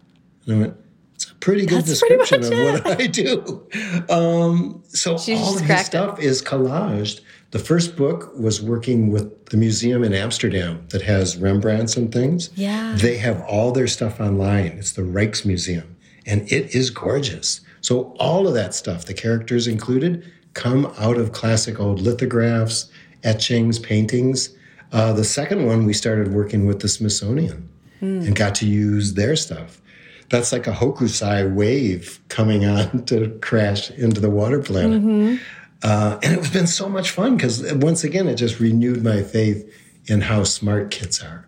And 0.46 0.56
I 0.56 0.60
went, 0.60 0.78
it's 1.18 1.32
a 1.32 1.36
pretty 1.38 1.66
good 1.66 1.80
That's 1.80 1.88
description 1.88 2.42
pretty 2.42 2.68
of 2.68 2.86
what 2.86 3.02
I 3.02 3.08
do. 3.08 3.68
Um, 4.08 4.84
so 4.90 5.18
She's 5.18 5.42
all 5.42 5.56
of 5.56 5.62
his 5.64 5.84
stuff 5.84 6.20
it. 6.20 6.26
is 6.26 6.44
collaged. 6.44 7.22
The 7.50 7.58
first 7.58 7.96
book 7.96 8.32
was 8.38 8.62
working 8.62 9.10
with 9.10 9.48
the 9.48 9.58
museum 9.58 10.04
in 10.04 10.14
Amsterdam 10.14 10.86
that 10.90 11.02
has 11.02 11.36
Rembrandts 11.36 11.98
and 11.98 12.14
things. 12.14 12.52
Yeah. 12.54 12.96
They 13.00 13.18
have 13.18 13.42
all 13.48 13.72
their 13.72 13.88
stuff 13.88 14.20
online. 14.20 14.74
It's 14.74 14.92
the 14.92 15.02
Rijksmuseum, 15.02 15.88
and 16.28 16.44
it 16.52 16.76
is 16.76 16.92
gorgeous. 16.92 17.62
So 17.82 18.16
all 18.20 18.48
of 18.48 18.54
that 18.54 18.76
stuff, 18.76 19.06
the 19.06 19.16
characters 19.16 19.68
included, 19.68 20.32
come 20.54 20.94
out 21.00 21.18
of 21.18 21.32
classic 21.32 21.80
old 21.80 22.00
lithographs, 22.00 22.92
etchings, 23.24 23.80
paintings. 23.80 24.56
Uh, 24.92 25.14
the 25.14 25.24
second 25.26 25.66
one, 25.66 25.88
we 25.88 25.94
started 25.94 26.32
working 26.32 26.68
with 26.68 26.82
the 26.82 26.88
Smithsonian 26.88 27.68
mm. 28.04 28.24
and 28.24 28.36
got 28.36 28.54
to 28.54 28.68
use 28.68 29.16
their 29.16 29.36
stuff 29.36 29.82
that's 30.30 30.52
like 30.52 30.68
a 30.68 30.72
Hokusai 30.72 31.54
wave 31.54 32.20
coming 32.30 32.66
on 32.78 33.06
to 33.06 33.30
crash 33.42 33.92
into 33.92 34.20
the 34.20 34.30
water 34.30 34.62
planet. 34.62 35.02
Mm-hmm. 35.02 35.36
Uh, 35.84 36.20
and 36.24 36.38
it's 36.38 36.50
been 36.50 36.68
so 36.68 36.90
much 36.90 37.12
fun 37.12 37.38
because 37.38 37.72
once 37.76 38.04
again, 38.04 38.28
it 38.28 38.36
just 38.36 38.60
renewed 38.60 39.04
my 39.04 39.22
faith 39.22 39.72
in 40.08 40.22
how 40.22 40.44
smart 40.44 40.92
kids 40.92 41.22
are. 41.22 41.46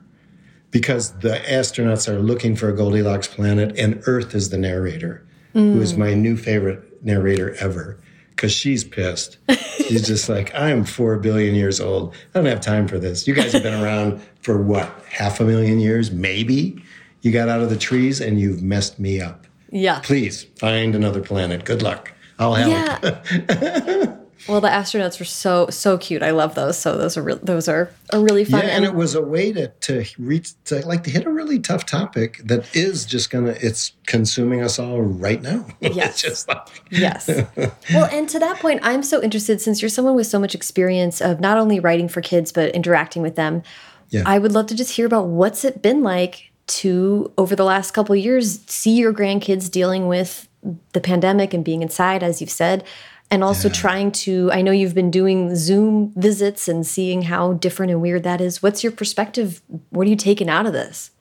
Because 0.71 1.13
the 1.19 1.39
AstroNuts 1.49 2.07
are 2.07 2.19
looking 2.19 2.55
for 2.55 2.69
a 2.69 2.75
Goldilocks 2.75 3.25
planet, 3.25 3.75
and 3.79 4.03
Earth 4.05 4.35
is 4.35 4.51
the 4.51 4.57
narrator, 4.57 5.25
mm. 5.55 5.73
who 5.73 5.81
is 5.81 5.97
my 5.97 6.13
new 6.13 6.37
favorite 6.37 7.03
narrator 7.03 7.55
ever. 7.55 7.99
Because 8.29 8.51
she's 8.51 8.83
pissed. 8.83 9.37
She's 9.89 10.05
just 10.05 10.29
like, 10.29 10.53
I'm 10.53 10.85
four 10.85 11.17
billion 11.17 11.55
years 11.55 11.81
old. 11.81 12.13
I 12.13 12.39
don't 12.39 12.45
have 12.45 12.61
time 12.61 12.87
for 12.87 12.99
this. 12.99 13.27
You 13.27 13.33
guys 13.33 13.53
have 13.53 13.63
been 13.63 13.81
around 13.81 14.21
for 14.41 14.61
what, 14.61 14.87
half 15.09 15.39
a 15.39 15.43
million 15.43 15.79
years, 15.79 16.11
maybe? 16.11 16.83
You 17.21 17.31
got 17.31 17.49
out 17.49 17.61
of 17.61 17.69
the 17.69 17.77
trees 17.77 18.21
and 18.21 18.39
you've 18.39 18.61
messed 18.61 18.99
me 18.99 19.19
up. 19.21 19.45
Yeah. 19.71 19.99
Please 19.99 20.43
find 20.57 20.95
another 20.95 21.21
planet. 21.21 21.65
Good 21.65 21.81
luck. 21.81 22.13
I'll 22.39 22.55
help. 22.55 22.71
Yeah. 22.71 24.15
well, 24.47 24.61
the 24.61 24.69
AstroNuts 24.69 25.19
were 25.19 25.25
so 25.25 25.67
so 25.69 25.97
cute. 25.97 26.23
I 26.23 26.31
love 26.31 26.55
those. 26.55 26.77
So 26.77 26.97
those 26.97 27.17
are 27.17 27.21
re- 27.21 27.39
those 27.43 27.67
are, 27.67 27.91
are 28.13 28.21
really 28.21 28.45
fun. 28.45 28.61
Yeah, 28.61 28.67
and, 28.67 28.85
and 28.85 28.85
it 28.85 28.97
was 28.97 29.15
a 29.15 29.21
way 29.21 29.51
to 29.51 29.67
to 29.67 30.05
reach 30.17 30.51
to 30.65 30.85
like 30.85 31.03
to 31.03 31.09
hit 31.11 31.25
a 31.25 31.29
really 31.29 31.59
tough 31.59 31.85
topic 31.85 32.39
that 32.45 32.73
is 32.75 33.05
just 33.05 33.29
gonna 33.29 33.55
it's 33.59 33.91
consuming 34.05 34.61
us 34.61 34.79
all 34.79 35.01
right 35.01 35.41
now. 35.41 35.65
Yes. 35.81 36.21
just 36.21 36.47
like 36.47 36.83
yes. 36.91 37.27
well, 37.93 38.05
and 38.11 38.29
to 38.29 38.39
that 38.39 38.59
point, 38.59 38.79
I'm 38.83 39.03
so 39.03 39.21
interested 39.21 39.59
since 39.59 39.81
you're 39.81 39.89
someone 39.89 40.15
with 40.15 40.27
so 40.27 40.39
much 40.39 40.55
experience 40.55 41.19
of 41.19 41.39
not 41.39 41.57
only 41.57 41.79
writing 41.79 42.07
for 42.07 42.21
kids 42.21 42.51
but 42.51 42.73
interacting 42.73 43.21
with 43.21 43.35
them. 43.35 43.63
Yeah. 44.09 44.23
I 44.25 44.39
would 44.39 44.53
love 44.53 44.67
to 44.67 44.75
just 44.75 44.91
hear 44.91 45.05
about 45.05 45.27
what's 45.27 45.65
it 45.65 45.81
been 45.81 46.03
like 46.03 46.48
to 46.69 47.31
over 47.37 47.55
the 47.55 47.65
last 47.65 47.91
couple 47.91 48.15
years 48.15 48.59
see 48.67 48.97
your 48.97 49.13
grandkids 49.13 49.69
dealing 49.69 50.07
with 50.07 50.47
the 50.93 51.01
pandemic 51.01 51.53
and 51.53 51.65
being 51.65 51.81
inside 51.81 52.23
as 52.23 52.41
you've 52.41 52.49
said 52.49 52.83
and 53.31 53.43
also 53.43 53.67
yeah. 53.67 53.73
trying 53.73 54.11
to 54.11 54.49
i 54.51 54.61
know 54.61 54.71
you've 54.71 54.95
been 54.95 55.11
doing 55.11 55.55
zoom 55.55 56.11
visits 56.15 56.67
and 56.67 56.85
seeing 56.85 57.23
how 57.23 57.53
different 57.53 57.91
and 57.91 58.01
weird 58.01 58.23
that 58.23 58.41
is. 58.41 58.61
What's 58.61 58.83
your 58.83 58.91
perspective? 58.91 59.61
What 59.89 60.07
are 60.07 60.09
you 60.09 60.15
taking 60.15 60.49
out 60.49 60.65
of 60.65 60.73
this? 60.73 61.11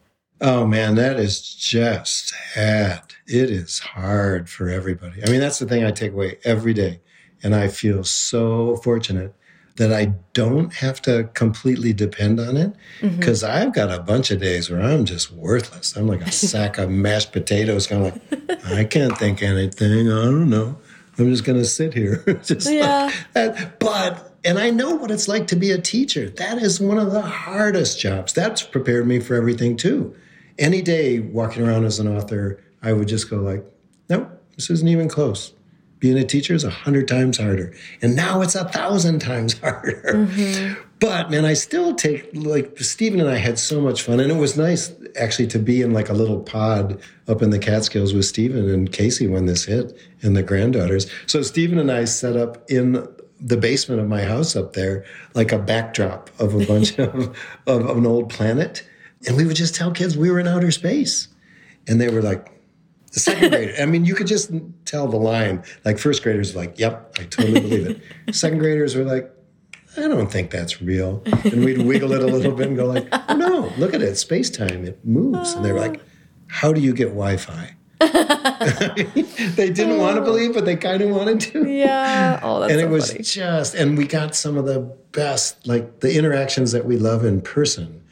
Oh 0.40 0.66
man 0.66 0.94
that 0.96 1.18
is 1.18 1.40
just 1.54 2.34
sad. 2.54 3.02
It 3.26 3.50
is 3.50 3.78
hard 3.78 4.48
for 4.48 4.68
everybody. 4.68 5.22
I 5.24 5.30
mean 5.30 5.40
that's 5.40 5.58
the 5.58 5.66
thing 5.66 5.84
i 5.84 5.90
take 5.90 6.12
away 6.12 6.38
every 6.44 6.74
day 6.74 7.00
and 7.42 7.54
i 7.54 7.68
feel 7.68 8.04
so 8.04 8.76
fortunate 8.76 9.34
that 9.78 9.92
I 9.92 10.12
don't 10.32 10.72
have 10.74 11.00
to 11.02 11.30
completely 11.34 11.92
depend 11.92 12.38
on 12.38 12.56
it 12.56 12.72
because 13.00 13.42
mm-hmm. 13.42 13.68
I've 13.68 13.72
got 13.72 13.90
a 13.90 14.02
bunch 14.02 14.30
of 14.30 14.40
days 14.40 14.68
where 14.68 14.80
I'm 14.80 15.04
just 15.04 15.30
worthless. 15.30 15.96
I'm 15.96 16.06
like 16.06 16.20
a 16.20 16.32
sack 16.32 16.78
of 16.78 16.90
mashed 16.90 17.32
potatoes, 17.32 17.86
kind 17.86 18.06
of 18.06 18.48
like, 18.48 18.64
I 18.66 18.84
can't 18.84 19.16
think 19.16 19.42
anything. 19.42 20.08
I 20.08 20.24
don't 20.24 20.50
know. 20.50 20.76
I'm 21.16 21.30
just 21.30 21.44
going 21.44 21.58
to 21.58 21.64
sit 21.64 21.94
here. 21.94 22.22
just 22.44 22.70
yeah. 22.70 23.10
Like 23.34 23.78
but, 23.78 24.36
and 24.44 24.58
I 24.58 24.70
know 24.70 24.96
what 24.96 25.10
it's 25.10 25.28
like 25.28 25.46
to 25.48 25.56
be 25.56 25.70
a 25.70 25.80
teacher. 25.80 26.28
That 26.28 26.58
is 26.58 26.80
one 26.80 26.98
of 26.98 27.12
the 27.12 27.22
hardest 27.22 28.00
jobs. 28.00 28.32
That's 28.32 28.62
prepared 28.62 29.06
me 29.06 29.20
for 29.20 29.34
everything 29.34 29.76
too. 29.76 30.14
Any 30.58 30.82
day 30.82 31.20
walking 31.20 31.66
around 31.66 31.84
as 31.84 32.00
an 32.00 32.08
author, 32.08 32.62
I 32.82 32.92
would 32.92 33.08
just 33.08 33.30
go 33.30 33.36
like, 33.36 33.64
nope, 34.08 34.28
this 34.56 34.70
isn't 34.70 34.88
even 34.88 35.08
close 35.08 35.52
being 35.98 36.16
a 36.16 36.24
teacher 36.24 36.54
is 36.54 36.64
a 36.64 36.70
hundred 36.70 37.08
times 37.08 37.38
harder. 37.38 37.74
And 38.00 38.14
now 38.14 38.40
it's 38.40 38.54
a 38.54 38.64
thousand 38.64 39.20
times 39.20 39.58
harder. 39.60 40.02
Mm-hmm. 40.04 40.80
but 41.00 41.30
man, 41.30 41.44
I 41.44 41.54
still 41.54 41.94
take 41.94 42.28
like 42.34 42.78
Steven 42.78 43.20
and 43.20 43.28
I 43.28 43.36
had 43.36 43.58
so 43.58 43.80
much 43.80 44.02
fun, 44.02 44.20
and 44.20 44.30
it 44.30 44.36
was 44.36 44.56
nice 44.56 44.92
actually 45.16 45.48
to 45.48 45.58
be 45.58 45.82
in 45.82 45.92
like 45.92 46.08
a 46.08 46.14
little 46.14 46.40
pod 46.40 47.00
up 47.26 47.42
in 47.42 47.50
the 47.50 47.58
Catskills 47.58 48.14
with 48.14 48.26
Steven 48.26 48.68
and 48.68 48.92
Casey 48.92 49.26
when 49.26 49.46
this 49.46 49.64
hit, 49.64 49.96
and 50.22 50.36
the 50.36 50.42
granddaughters. 50.42 51.10
So 51.26 51.42
Steven 51.42 51.78
and 51.78 51.90
I 51.90 52.04
set 52.04 52.36
up 52.36 52.70
in 52.70 53.06
the 53.40 53.56
basement 53.56 54.00
of 54.00 54.08
my 54.08 54.22
house 54.22 54.56
up 54.56 54.72
there, 54.72 55.04
like 55.34 55.52
a 55.52 55.58
backdrop 55.58 56.30
of 56.40 56.54
a 56.54 56.66
bunch 56.66 56.98
of, 56.98 57.14
of, 57.66 57.86
of 57.86 57.96
an 57.96 58.06
old 58.06 58.30
planet, 58.30 58.86
and 59.26 59.36
we 59.36 59.44
would 59.44 59.56
just 59.56 59.74
tell 59.74 59.92
kids 59.92 60.16
we 60.16 60.30
were 60.30 60.40
in 60.40 60.46
outer 60.46 60.70
space, 60.70 61.28
and 61.86 62.00
they 62.00 62.08
were 62.08 62.22
like. 62.22 62.54
The 63.18 63.32
second 63.32 63.50
grader, 63.50 63.74
I 63.82 63.86
mean, 63.86 64.04
you 64.04 64.14
could 64.14 64.26
just 64.26 64.50
tell 64.84 65.08
the 65.08 65.16
line. 65.16 65.62
Like 65.84 65.98
first 65.98 66.22
graders, 66.22 66.54
were 66.54 66.60
like, 66.60 66.78
"Yep, 66.78 67.16
I 67.18 67.24
totally 67.24 67.60
believe 67.60 67.86
it." 68.26 68.34
Second 68.34 68.58
graders 68.58 68.94
were 68.94 69.04
like, 69.04 69.32
I 69.96 70.02
don't 70.02 70.30
think 70.30 70.50
that's 70.50 70.80
real. 70.80 71.22
And 71.44 71.64
we'd 71.64 71.82
wiggle 71.82 72.12
it 72.12 72.22
a 72.22 72.26
little 72.26 72.52
bit 72.52 72.68
and 72.68 72.76
go 72.76 72.86
like, 72.86 73.08
oh 73.12 73.34
no, 73.34 73.72
look 73.78 73.94
at 73.94 74.02
it, 74.02 74.16
space 74.16 74.50
time, 74.50 74.84
it 74.84 75.04
moves. 75.04 75.54
And 75.54 75.64
they 75.64 75.72
were 75.72 75.80
like, 75.80 76.00
how 76.46 76.72
do 76.72 76.80
you 76.80 76.92
get 76.92 77.08
Wi-Fi? 77.08 77.74
they 78.00 79.70
didn't 79.70 79.98
want 79.98 80.16
to 80.16 80.22
believe, 80.22 80.54
but 80.54 80.64
they 80.64 80.76
kind 80.76 81.02
of 81.02 81.10
wanted 81.10 81.40
to. 81.40 81.68
Yeah. 81.68 82.38
Oh, 82.42 82.60
that's 82.60 82.72
and 82.72 82.80
it 82.80 82.84
so 82.84 82.90
was 82.90 83.10
funny. 83.10 83.22
just, 83.24 83.74
and 83.74 83.98
we 83.98 84.06
got 84.06 84.36
some 84.36 84.56
of 84.56 84.66
the 84.66 84.80
best, 85.12 85.66
like 85.66 86.00
the 86.00 86.16
interactions 86.16 86.70
that 86.72 86.84
we 86.84 86.96
love 86.96 87.24
in 87.24 87.40
person 87.40 88.04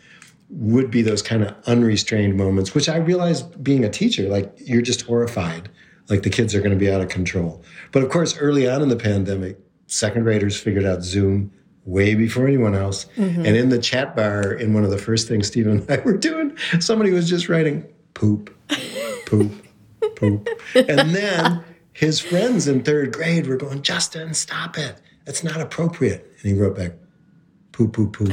would 0.49 0.91
be 0.91 1.03
those 1.03 1.23
kind 1.23 1.43
of 1.43 1.55
unrestrained 1.67 2.37
moments, 2.37 2.75
which 2.75 2.89
I 2.89 2.97
realized 2.97 3.63
being 3.63 3.85
a 3.85 3.91
teacher, 3.91 4.29
like 4.29 4.53
you're 4.59 4.83
just 4.83 5.03
horrified, 5.03 5.69
like 6.09 6.23
the 6.23 6.31
kids 6.31 6.55
are 6.55 6.61
going 6.61 6.73
to 6.73 6.79
be 6.79 6.91
out 6.91 7.01
of 7.01 7.09
control. 7.09 7.63
But 7.93 8.03
of 8.03 8.11
course, 8.11 8.37
early 8.39 8.69
on 8.69 8.83
in 8.83 8.89
the 8.89 8.97
pandemic, 8.97 9.59
second 9.87 10.23
graders 10.23 10.59
figured 10.59 10.85
out 10.85 11.03
Zoom 11.03 11.53
way 11.85 12.15
before 12.15 12.47
anyone 12.47 12.75
else. 12.75 13.07
Mm-hmm. 13.17 13.47
And 13.47 13.57
in 13.57 13.69
the 13.71 13.79
chat 13.79 14.15
bar, 14.15 14.53
in 14.53 14.75
one 14.75 14.85
of 14.85 14.91
the 14.91 14.99
first 14.99 15.29
things 15.29 15.47
Steven 15.47 15.81
and 15.81 15.91
I 15.91 15.99
were 16.05 16.17
doing, 16.17 16.57
somebody 16.81 17.13
was 17.13 17.29
just 17.29 17.49
writing 17.49 17.87
poop, 18.15 18.55
poop, 19.27 19.53
poop. 20.17 20.49
And 20.75 21.15
then 21.15 21.65
his 21.93 22.21
friends 22.21 22.69
in 22.69 22.83
third 22.83 23.13
grade 23.13 23.47
were 23.47 23.57
going, 23.57 23.83
Justin, 23.83 24.35
stop 24.35 24.79
it. 24.79 25.01
That's 25.25 25.43
not 25.43 25.61
appropriate. 25.61 26.31
And 26.43 26.53
he 26.53 26.61
wrote 26.61 26.77
back, 26.77 26.93
poop, 27.73 27.93
poop, 27.93 28.13
poop. 28.13 28.33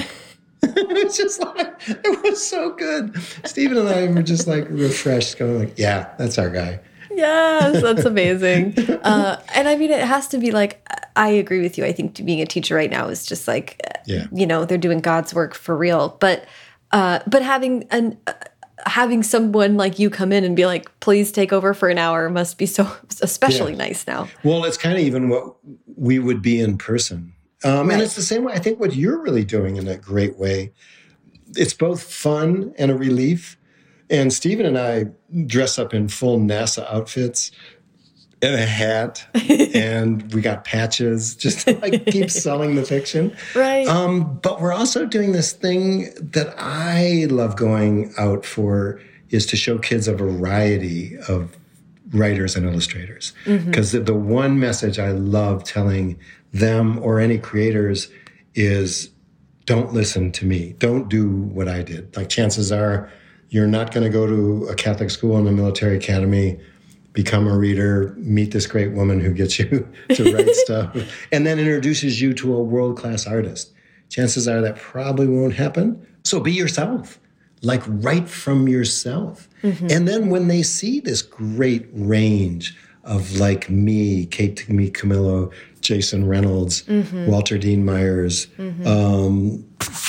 it 0.77 1.05
was 1.05 1.17
just 1.17 1.39
like, 1.41 1.73
it 1.87 2.23
was 2.23 2.45
so 2.45 2.71
good. 2.73 3.15
Steven 3.45 3.77
and 3.77 3.89
I 3.89 4.07
were 4.07 4.23
just 4.23 4.47
like 4.47 4.65
refreshed, 4.69 5.37
going 5.37 5.59
like, 5.59 5.77
yeah, 5.77 6.13
that's 6.17 6.37
our 6.37 6.49
guy. 6.49 6.79
Yes, 7.11 7.81
that's 7.81 8.05
amazing. 8.05 8.77
uh, 9.03 9.39
and 9.53 9.67
I 9.67 9.75
mean, 9.75 9.91
it 9.91 10.03
has 10.03 10.27
to 10.29 10.37
be 10.37 10.51
like, 10.51 10.87
I 11.15 11.29
agree 11.29 11.61
with 11.61 11.77
you. 11.77 11.85
I 11.85 11.91
think 11.91 12.23
being 12.25 12.41
a 12.41 12.45
teacher 12.45 12.75
right 12.75 12.89
now 12.89 13.07
is 13.09 13.25
just 13.25 13.47
like, 13.47 13.79
Yeah. 14.05 14.25
you 14.31 14.47
know, 14.47 14.65
they're 14.65 14.77
doing 14.79 14.99
God's 14.99 15.33
work 15.33 15.53
for 15.53 15.77
real. 15.77 16.17
But, 16.19 16.45
uh, 16.91 17.19
but 17.27 17.43
having 17.43 17.83
an, 17.91 18.17
uh, 18.25 18.33
having 18.87 19.21
someone 19.23 19.77
like 19.77 19.99
you 19.99 20.09
come 20.09 20.31
in 20.31 20.43
and 20.43 20.55
be 20.55 20.65
like, 20.65 20.89
please 21.01 21.31
take 21.31 21.53
over 21.53 21.73
for 21.73 21.87
an 21.89 21.97
hour 21.99 22.29
must 22.29 22.57
be 22.57 22.65
so 22.65 22.89
especially 23.21 23.73
Yeah. 23.73 23.77
nice 23.77 24.07
now. 24.07 24.27
Well, 24.43 24.63
it's 24.65 24.77
kind 24.77 24.95
of 24.97 25.03
even 25.03 25.29
what 25.29 25.55
we 25.95 26.17
would 26.19 26.41
be 26.41 26.59
in 26.59 26.77
person. 26.77 27.33
Um, 27.63 27.87
Right. 27.87 27.93
And 27.93 28.01
it's 28.01 28.15
the 28.15 28.21
same 28.21 28.43
way. 28.43 28.53
I 28.53 28.59
think 28.59 28.79
what 28.79 28.95
you're 28.95 29.21
really 29.21 29.45
doing 29.45 29.77
in 29.77 29.87
a 29.87 29.97
great 29.97 30.37
way. 30.37 30.73
It's 31.55 31.73
both 31.73 32.01
fun 32.01 32.73
and 32.77 32.91
a 32.91 32.95
relief. 32.95 33.57
And 34.09 34.33
Steven 34.33 34.65
and 34.65 34.77
I 34.77 35.05
dress 35.45 35.79
up 35.79 35.93
in 35.93 36.07
full 36.07 36.39
NASA 36.39 36.85
outfits 36.91 37.51
and 38.41 38.55
a 38.55 38.65
hat, 38.65 39.25
and 39.73 40.31
we 40.33 40.41
got 40.41 40.65
patches 40.65 41.33
just 41.35 41.65
to 41.65 41.79
like 41.79 42.05
keep 42.07 42.29
selling 42.45 42.75
the 42.75 42.83
fiction. 42.83 43.35
Right. 43.55 43.87
Um, 43.87 44.37
but 44.41 44.59
we're 44.59 44.73
also 44.73 45.05
doing 45.05 45.31
this 45.31 45.53
thing 45.53 46.13
that 46.19 46.53
I 46.57 47.27
love 47.29 47.55
going 47.55 48.13
out 48.17 48.45
for 48.45 48.99
is 49.29 49.45
to 49.47 49.55
show 49.55 49.79
kids 49.79 50.07
a 50.07 50.13
variety 50.13 51.17
of 51.29 51.57
writers 52.11 52.55
and 52.55 52.65
illustrators. 52.65 53.33
Because 53.45 53.93
the, 53.93 53.99
the 53.99 54.13
one 54.13 54.59
message 54.59 54.99
I 54.99 55.11
love 55.11 55.63
telling 55.63 56.19
them 56.53 56.99
or 56.99 57.19
any 57.19 57.37
creators 57.37 58.09
is 58.55 59.09
don't 59.65 59.93
listen 59.93 60.31
to 60.31 60.45
me. 60.45 60.75
Don't 60.77 61.09
do 61.09 61.29
what 61.29 61.67
I 61.67 61.83
did. 61.83 62.15
Like 62.15 62.29
chances 62.29 62.71
are 62.71 63.11
you're 63.49 63.67
not 63.67 63.93
going 63.93 64.03
to 64.03 64.09
go 64.09 64.25
to 64.25 64.65
a 64.67 64.75
Catholic 64.75 65.09
school 65.09 65.37
and 65.37 65.47
a 65.47 65.51
military 65.51 65.95
academy, 65.95 66.59
become 67.13 67.47
a 67.47 67.57
reader, 67.57 68.15
meet 68.17 68.51
this 68.51 68.65
great 68.65 68.91
woman 68.93 69.19
who 69.19 69.31
gets 69.31 69.59
you 69.59 69.87
to 70.09 70.33
write 70.33 70.49
stuff, 70.55 70.95
and 71.31 71.45
then 71.45 71.59
introduces 71.59 72.21
you 72.21 72.33
to 72.33 72.55
a 72.55 72.63
world 72.63 72.97
class 72.97 73.27
artist. 73.27 73.71
Chances 74.09 74.47
are 74.47 74.61
that 74.61 74.77
probably 74.77 75.27
won't 75.27 75.53
happen. 75.53 76.05
So 76.23 76.39
be 76.39 76.51
yourself. 76.51 77.19
Like 77.61 77.81
write 77.87 78.27
from 78.27 78.67
yourself. 78.67 79.47
Mm-hmm. 79.61 79.87
And 79.89 80.07
then 80.07 80.29
when 80.29 80.47
they 80.49 80.63
see 80.63 80.99
this 80.99 81.21
great 81.21 81.87
range 81.93 82.75
of 83.03 83.39
like 83.39 83.69
me, 83.69 84.25
Kate 84.25 84.55
DiCamillo, 84.55 85.53
Jason 85.83 86.27
Reynolds, 86.27 86.83
Walter 87.27 87.57
Dean 87.57 87.85
Myers, 87.85 88.47
um, 88.85 89.63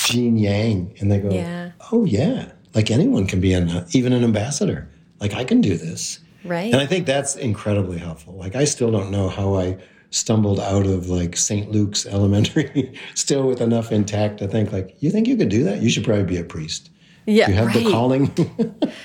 Gene 0.06 0.36
Yang, 0.38 0.94
and 1.00 1.10
they 1.12 1.18
go, 1.18 1.30
Yeah. 1.30 1.72
"Oh 1.92 2.04
yeah, 2.04 2.52
like 2.74 2.90
anyone 2.90 3.26
can 3.26 3.40
be 3.40 3.52
an 3.52 3.84
even 3.90 4.12
an 4.12 4.24
ambassador. 4.24 4.88
Like 5.20 5.34
I 5.34 5.44
can 5.44 5.60
do 5.60 5.76
this." 5.76 6.20
Right. 6.44 6.72
And 6.72 6.80
I 6.80 6.86
think 6.86 7.06
that's 7.06 7.36
incredibly 7.36 7.98
helpful. 7.98 8.34
Like 8.34 8.54
I 8.54 8.64
still 8.64 8.90
don't 8.90 9.10
know 9.10 9.28
how 9.28 9.54
I 9.56 9.78
stumbled 10.10 10.60
out 10.60 10.86
of 10.86 11.08
like 11.08 11.36
St. 11.36 11.70
Luke's 11.72 12.06
Elementary, 12.06 12.94
still 13.14 13.48
with 13.48 13.60
enough 13.60 13.90
intact 13.90 14.38
to 14.38 14.46
think 14.46 14.70
like, 14.72 14.94
you 15.00 15.10
think 15.10 15.26
you 15.26 15.36
could 15.36 15.48
do 15.48 15.64
that? 15.64 15.82
You 15.82 15.88
should 15.90 16.04
probably 16.04 16.24
be 16.24 16.36
a 16.36 16.44
priest. 16.44 16.90
Yeah. 17.26 17.48
You 17.48 17.54
have 17.54 17.72
the 17.72 17.80
right. 17.84 17.90
calling. 17.90 18.32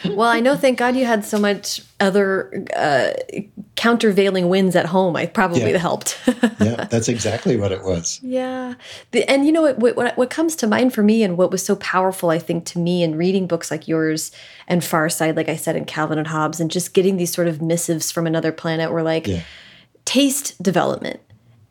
Well, 0.16 0.28
I 0.30 0.40
know. 0.40 0.56
Thank 0.56 0.78
God 0.80 0.96
you 0.96 1.06
had 1.06 1.24
so 1.26 1.38
much 1.40 1.82
other 2.00 2.66
uh, 2.76 3.12
countervailing 3.76 4.50
winds 4.50 4.76
at 4.76 4.86
home. 4.88 5.16
I 5.16 5.26
probably 5.26 5.72
Yeah. 5.72 5.78
helped. 5.78 6.18
yeah, 6.60 6.86
that's 6.90 7.08
exactly 7.08 7.58
what 7.58 7.72
it 7.72 7.84
was. 7.84 8.20
Yeah. 8.24 8.76
The, 9.12 9.30
and 9.30 9.46
you 9.46 9.52
know 9.52 9.62
what, 9.62 9.80
what 9.80 9.96
what 9.96 10.18
what 10.18 10.30
comes 10.30 10.56
to 10.58 10.68
mind 10.68 10.94
for 10.94 11.04
me 11.04 11.24
and 11.24 11.38
what 11.38 11.52
was 11.52 11.64
so 11.66 11.76
powerful 11.78 12.30
I 12.30 12.40
think 12.40 12.66
to 12.66 12.80
me 12.80 13.04
in 13.04 13.16
reading 13.18 13.48
books 13.48 13.70
like 13.72 13.88
yours 13.88 14.32
and 14.68 14.84
Far 14.84 15.10
Side 15.10 15.36
like 15.36 15.50
I 15.50 15.56
said 15.56 15.76
in 15.76 15.86
Calvin 15.86 16.18
and 16.18 16.28
Hobbes 16.28 16.60
and 16.60 16.70
just 16.72 16.94
getting 16.94 17.18
these 17.18 17.34
sort 17.34 17.48
of 17.48 17.62
missives 17.62 18.12
from 18.12 18.26
another 18.28 18.52
planet 18.52 18.92
were 18.92 19.04
like 19.04 19.28
Yeah. 19.28 19.42
taste 20.06 20.62
development. 20.62 21.20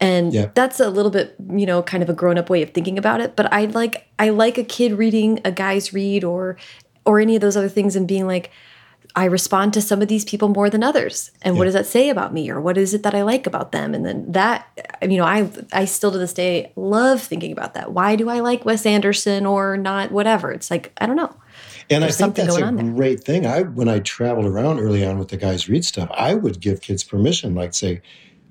And 0.00 0.32
Yeah. 0.32 0.46
that's 0.54 0.78
a 0.80 0.90
little 0.90 1.10
bit, 1.10 1.34
you 1.50 1.66
know, 1.66 1.82
kind 1.82 2.02
of 2.02 2.08
a 2.08 2.12
grown-up 2.12 2.48
way 2.48 2.62
of 2.62 2.70
thinking 2.70 2.98
about 2.98 3.20
it, 3.20 3.34
but 3.36 3.52
I 3.52 3.64
like 3.66 4.06
I 4.18 4.30
like 4.30 4.58
a 4.58 4.64
kid 4.64 4.92
reading 4.92 5.40
a 5.44 5.50
Guys 5.52 5.92
Read 5.92 6.24
or 6.24 6.56
or 7.04 7.20
any 7.20 7.34
of 7.34 7.40
those 7.40 7.56
other 7.56 7.68
things 7.68 7.96
and 7.96 8.06
being 8.06 8.26
like 8.26 8.50
I 9.16 9.24
respond 9.24 9.72
to 9.72 9.82
some 9.82 10.02
of 10.02 10.06
these 10.08 10.24
people 10.24 10.48
more 10.48 10.70
than 10.70 10.84
others. 10.84 11.32
And 11.42 11.56
what 11.58 11.64
does 11.64 11.74
that 11.74 11.86
say 11.86 12.10
about 12.10 12.32
me 12.32 12.50
or 12.50 12.60
what 12.60 12.78
is 12.78 12.94
it 12.94 13.02
that 13.02 13.14
I 13.14 13.22
like 13.22 13.46
about 13.46 13.72
them? 13.72 13.94
And 13.94 14.06
then 14.06 14.30
that 14.32 14.68
you 15.02 15.16
know, 15.16 15.24
I 15.24 15.50
I 15.72 15.86
still 15.86 16.12
to 16.12 16.18
this 16.18 16.32
day 16.32 16.72
love 16.76 17.20
thinking 17.20 17.50
about 17.50 17.74
that. 17.74 17.92
Why 17.92 18.14
do 18.14 18.28
I 18.28 18.40
like 18.40 18.64
Wes 18.64 18.86
Anderson 18.86 19.46
or 19.46 19.76
not 19.76 20.12
whatever? 20.12 20.52
It's 20.52 20.70
like 20.70 20.92
I 20.98 21.06
don't 21.06 21.16
know. 21.16 21.34
And 21.90 22.02
There's 22.02 22.20
I 22.20 22.30
think 22.30 22.36
that's 22.36 22.56
a 22.56 22.72
great 22.94 23.24
thing. 23.24 23.46
I 23.46 23.62
when 23.62 23.88
I 23.88 23.98
traveled 24.00 24.46
around 24.46 24.78
early 24.78 25.04
on 25.04 25.18
with 25.18 25.28
the 25.28 25.36
guys 25.36 25.68
read 25.68 25.84
stuff, 25.84 26.08
I 26.12 26.34
would 26.34 26.60
give 26.60 26.82
kids 26.82 27.02
permission, 27.02 27.54
like 27.54 27.74
say, 27.74 28.02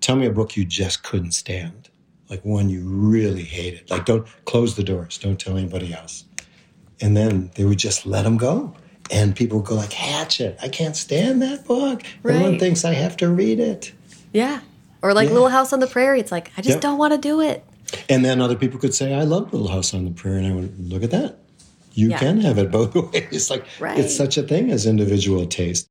tell 0.01 0.15
me 0.15 0.25
a 0.25 0.31
book 0.31 0.55
you 0.57 0.65
just 0.65 1.03
couldn't 1.03 1.31
stand. 1.31 1.89
Like 2.29 2.43
one 2.43 2.69
you 2.69 2.81
really 2.85 3.43
hated. 3.43 3.89
Like 3.89 4.05
don't 4.05 4.27
close 4.45 4.75
the 4.75 4.83
doors, 4.83 5.17
don't 5.17 5.39
tell 5.39 5.57
anybody 5.57 5.93
else. 5.93 6.25
And 6.99 7.15
then 7.15 7.51
they 7.55 7.63
would 7.63 7.77
just 7.79 8.05
let 8.05 8.23
them 8.23 8.37
go. 8.37 8.73
And 9.11 9.35
people 9.35 9.59
would 9.59 9.67
go 9.67 9.75
like, 9.75 9.93
Hatchet, 9.93 10.57
I 10.61 10.67
can't 10.67 10.95
stand 10.95 11.41
that 11.41 11.65
book. 11.65 12.01
Everyone 12.25 12.59
thinks 12.59 12.83
I 12.83 12.93
have 12.93 13.15
to 13.17 13.29
read 13.29 13.59
it. 13.59 13.93
Yeah. 14.33 14.59
Or 15.01 15.13
like 15.13 15.27
Yeah. 15.27 15.33
Little 15.35 15.49
House 15.49 15.71
on 15.71 15.79
the 15.79 15.87
Prairie. 15.87 16.19
It's 16.19 16.31
like 16.31 16.51
I 16.57 16.61
just 16.61 16.75
Yep. 16.75 16.81
don't 16.81 16.97
want 16.97 17.13
to 17.13 17.17
do 17.19 17.39
it. 17.39 17.63
And 18.09 18.25
then 18.25 18.41
other 18.41 18.55
people 18.57 18.79
could 18.79 18.93
say, 18.93 19.13
I 19.13 19.21
love 19.23 19.53
Little 19.53 19.69
House 19.69 19.93
on 19.93 20.03
the 20.03 20.11
Prairie. 20.11 20.39
And 20.43 20.47
I 20.47 20.51
went, 20.55 20.89
look 20.89 21.03
at 21.03 21.11
that. 21.11 21.37
You 21.93 22.09
Yeah. 22.09 22.17
can 22.19 22.41
have 22.41 22.57
it 22.57 22.69
both 22.69 22.93
ways. 23.13 23.49
Like 23.49 23.65
Right. 23.79 23.97
it's 23.97 24.13
such 24.15 24.37
a 24.37 24.43
thing 24.43 24.71
as 24.71 24.85
individual 24.85 25.45
taste. 25.45 25.87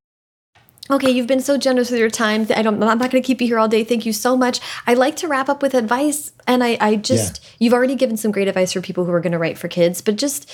Okay, 0.90 1.10
you've 1.10 1.26
been 1.26 1.40
so 1.40 1.58
generous 1.58 1.90
with 1.90 1.98
your 1.98 2.10
time. 2.10 2.46
I 2.54 2.62
don't. 2.62 2.82
I'm 2.82 2.98
not 2.98 3.10
going 3.10 3.22
to 3.22 3.26
keep 3.26 3.40
you 3.40 3.46
here 3.48 3.58
all 3.58 3.68
day. 3.68 3.82
Thank 3.82 4.06
you 4.06 4.12
so 4.12 4.36
much. 4.36 4.60
I 4.86 4.94
like 4.94 5.16
to 5.16 5.28
wrap 5.28 5.48
up 5.48 5.62
with 5.62 5.74
advice, 5.74 6.32
and 6.46 6.62
I, 6.62 6.78
I 6.80 6.96
just 6.96 7.44
you've 7.58 7.72
already 7.72 7.96
given 7.96 8.16
some 8.16 8.30
great 8.30 8.48
advice 8.48 8.72
for 8.72 8.80
people 8.80 9.04
who 9.04 9.12
are 9.12 9.20
going 9.20 9.32
to 9.32 9.38
write 9.38 9.58
for 9.58 9.68
kids, 9.68 10.00
but 10.00 10.16
just 10.16 10.50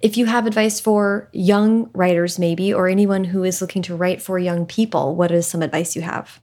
if 0.00 0.16
you 0.16 0.26
have 0.26 0.46
advice 0.46 0.80
for 0.80 1.28
young 1.32 1.90
writers, 1.92 2.38
maybe, 2.38 2.72
or 2.72 2.88
anyone 2.88 3.24
who 3.24 3.44
is 3.44 3.60
looking 3.60 3.82
to 3.82 3.96
write 3.96 4.22
for 4.22 4.38
young 4.38 4.66
people, 4.66 5.14
what 5.16 5.30
is 5.30 5.46
some 5.46 5.62
advice 5.62 5.96
you 5.96 6.02
have? 6.02 6.40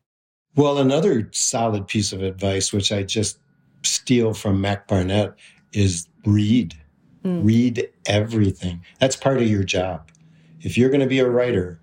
Well, 0.55 0.77
another 0.77 1.29
solid 1.31 1.87
piece 1.87 2.13
of 2.13 2.21
advice, 2.21 2.71
which 2.71 2.91
I 2.91 3.03
just 3.03 3.39
steal 3.83 4.33
from 4.33 4.61
Mac 4.61 4.87
Barnett, 4.87 5.33
is 5.73 6.07
read. 6.25 6.75
Mm. 7.23 7.45
Read 7.45 7.89
everything. 8.05 8.81
That's 8.99 9.15
part 9.15 9.37
of 9.37 9.47
your 9.47 9.63
job. 9.63 10.09
If 10.61 10.77
you're 10.77 10.89
going 10.89 11.01
to 11.01 11.07
be 11.07 11.19
a 11.19 11.29
writer, 11.29 11.79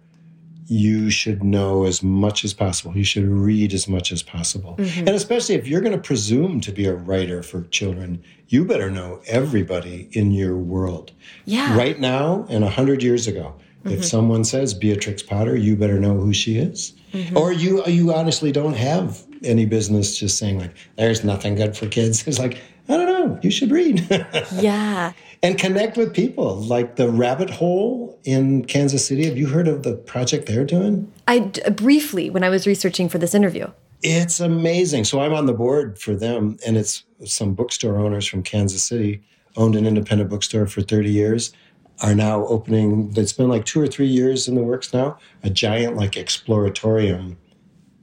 you 0.73 1.11
should 1.11 1.45
know 1.45 1.85
as 1.85 2.03
much 2.03 2.45
as 2.45 2.55
possible. 2.55 2.97
You 2.97 3.05
should 3.05 3.29
read 3.29 3.75
as 3.75 3.87
much 3.87 4.11
as 4.11 4.23
possible. 4.23 4.77
Mm-hmm. 4.79 5.01
And 5.01 5.11
especially 5.11 5.55
if 5.55 5.69
you're 5.69 5.83
going 5.83 5.93
to 5.93 6.01
presume 6.01 6.61
to 6.63 6.73
be 6.73 6.87
a 6.87 6.95
writer 6.95 7.43
for 7.43 7.63
children, 7.65 8.23
you 8.49 8.65
better 8.65 8.91
know 8.91 9.21
everybody 9.27 10.09
in 10.13 10.31
your 10.31 10.57
world. 10.57 11.13
Yeah. 11.45 11.77
Right 11.77 12.01
now 12.01 12.47
and 12.49 12.65
a 12.65 12.71
hundred 12.71 13.03
years 13.03 13.27
ago, 13.27 13.55
mm-hmm. 13.85 13.91
if 13.91 14.05
someone 14.05 14.45
says 14.45 14.73
Beatrix 14.73 15.23
Potter, 15.23 15.57
you 15.57 15.77
better 15.77 16.01
know 16.01 16.19
who 16.19 16.33
she 16.33 16.57
is. 16.57 16.95
Mm-hmm. 17.13 17.37
Or 17.37 17.53
you 17.53 17.85
you 17.85 18.15
honestly 18.15 18.53
don't 18.53 18.75
have 18.75 19.23
any 19.45 19.67
business 19.67 20.17
just 20.17 20.39
saying 20.39 20.59
like, 20.59 20.75
"There's 20.97 21.23
nothing 21.23 21.57
good 21.57 21.77
for 21.77 21.87
kids." 21.87 22.27
It's 22.27 22.39
like, 22.39 22.59
I 22.89 22.97
don't 22.97 23.07
know. 23.07 23.39
You 23.43 23.51
should 23.51 23.71
read. 23.71 24.07
yeah. 24.55 25.13
And 25.43 25.59
connect 25.59 25.97
with 25.97 26.15
people 26.15 26.57
like 26.57 26.97
the 26.97 27.11
rabbit 27.11 27.51
hole 27.51 28.19
in 28.25 28.65
kansas 28.65 29.07
city. 29.07 29.25
Have 29.27 29.37
you 29.37 29.49
heard 29.49 29.69
of 29.69 29.83
the 29.83 29.95
project 29.95 30.47
they're 30.47 30.65
doing? 30.65 31.13
I 31.27 31.41
briefly 31.75 32.31
when 32.31 32.45
i 32.45 32.49
was 32.49 32.67
researching 32.67 33.09
for 33.09 33.19
this 33.19 33.35
interview. 33.35 33.67
It's 34.03 34.41
amazing. 34.41 35.05
So 35.05 35.21
i'm 35.21 35.35
on 35.35 35.47
the 35.47 35.53
board 35.53 35.99
for 35.99 36.15
them 36.15 36.59
and 36.67 36.77
it's 36.77 37.05
some 37.25 37.55
bookstore 37.55 37.99
owners 37.99 38.27
from 38.27 38.43
kansas 38.43 38.83
city 38.83 39.23
owned 39.57 39.77
an 39.77 39.87
independent 39.87 40.31
bookstore 40.31 40.67
for 40.67 40.83
30 40.83 41.11
years 41.11 41.53
are 42.01 42.15
now 42.15 42.47
opening 42.47 43.13
it's 43.17 43.33
been 43.33 43.49
like 43.49 43.65
two 43.65 43.81
or 43.81 43.87
three 43.87 44.07
years 44.07 44.49
in 44.49 44.55
the 44.55 44.63
works 44.63 44.93
now 44.93 45.17
a 45.43 45.51
giant 45.51 45.97
like 45.97 46.13
exploratorium 46.13 47.37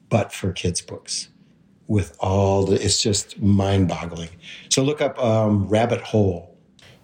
but 0.10 0.32
for 0.32 0.52
kids 0.52 0.82
books 0.82 1.30
with 1.90 2.16
all 2.22 2.66
the 2.66 2.82
it's 2.82 3.02
just 3.02 3.42
mind-boggling 3.42 4.30
so 4.70 4.82
look 4.82 5.02
up 5.02 5.22
um, 5.22 5.68
rabbit 5.68 6.00
hole 6.00 6.50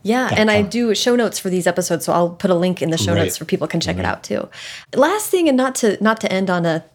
yeah, 0.05 0.29
and 0.37 0.51
I 0.51 0.61
do 0.61 0.93
show 0.93 1.15
notes 1.15 1.39
for 1.39 1.49
these 1.49 1.65
episodes, 1.65 2.05
so 2.05 2.13
I'll 2.13 2.29
put 2.29 2.51
a 2.51 2.55
link 2.55 2.83
in 2.83 2.91
the 2.91 2.97
show 2.97 3.15
right. 3.15 3.23
notes 3.23 3.39
for 3.39 3.45
people 3.45 3.65
can 3.67 3.79
check 3.79 3.95
right. 3.95 4.05
it 4.05 4.07
out 4.07 4.23
too. 4.23 4.47
Last 4.93 5.31
thing, 5.31 5.49
and 5.49 5.57
not 5.57 5.73
to 5.75 5.97
not 6.01 6.21
to 6.21 6.31
end 6.31 6.51
on 6.51 6.63
a 6.63 6.85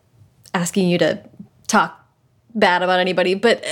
asking 0.55 0.89
you 0.89 0.97
to 0.99 1.21
talk 1.67 2.01
bad 2.55 2.85
about 2.85 3.01
anybody, 3.01 3.35
but 3.35 3.65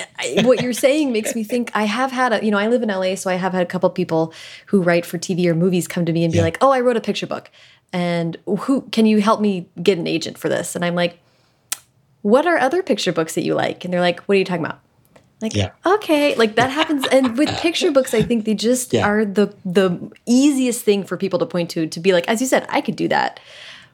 what 0.42 0.60
you're 0.60 0.72
saying 0.72 1.12
makes 1.12 1.36
me 1.36 1.44
think. 1.44 1.70
I 1.72 1.84
have 1.84 2.10
had 2.10 2.32
a, 2.32 2.44
you 2.44 2.50
know, 2.50 2.58
I 2.58 2.66
live 2.66 2.82
in 2.82 2.88
LA, 2.88 3.14
so 3.14 3.30
I 3.30 3.34
have 3.34 3.52
had 3.52 3.62
a 3.62 3.66
couple 3.66 3.88
people 3.90 4.34
who 4.66 4.82
write 4.82 5.06
for 5.06 5.18
TV 5.18 5.46
or 5.46 5.54
movies 5.54 5.86
come 5.86 6.04
to 6.04 6.12
me 6.12 6.24
and 6.24 6.32
be 6.32 6.38
yeah. 6.38 6.44
like, 6.44 6.58
"Oh, 6.60 6.72
I 6.72 6.80
wrote 6.80 6.96
a 6.96 7.00
picture 7.00 7.28
book, 7.28 7.48
and 7.92 8.36
who 8.44 8.82
can 8.90 9.06
you 9.06 9.20
help 9.20 9.40
me 9.40 9.68
get 9.80 9.98
an 9.98 10.08
agent 10.08 10.36
for 10.36 10.48
this?" 10.48 10.74
And 10.74 10.84
I'm 10.84 10.96
like, 10.96 11.20
"What 12.22 12.46
are 12.46 12.58
other 12.58 12.82
picture 12.82 13.12
books 13.12 13.34
that 13.34 13.44
you 13.44 13.54
like?" 13.54 13.84
And 13.84 13.92
they're 13.92 14.00
like, 14.00 14.20
"What 14.22 14.36
are 14.36 14.38
you 14.38 14.44
talking 14.44 14.64
about?" 14.64 14.80
Like, 15.40 15.54
yeah. 15.54 15.70
okay, 15.86 16.34
like 16.34 16.56
that 16.56 16.70
happens. 16.70 17.06
And 17.12 17.38
with 17.38 17.48
picture 17.60 17.92
books, 17.92 18.12
I 18.12 18.22
think 18.22 18.44
they 18.44 18.54
just 18.54 18.92
yeah. 18.92 19.06
are 19.06 19.24
the 19.24 19.54
the 19.64 20.10
easiest 20.26 20.84
thing 20.84 21.04
for 21.04 21.16
people 21.16 21.38
to 21.38 21.46
point 21.46 21.70
to 21.70 21.86
to 21.86 22.00
be 22.00 22.12
like, 22.12 22.28
as 22.28 22.40
you 22.40 22.46
said, 22.46 22.66
I 22.68 22.80
could 22.80 22.96
do 22.96 23.08
that. 23.08 23.40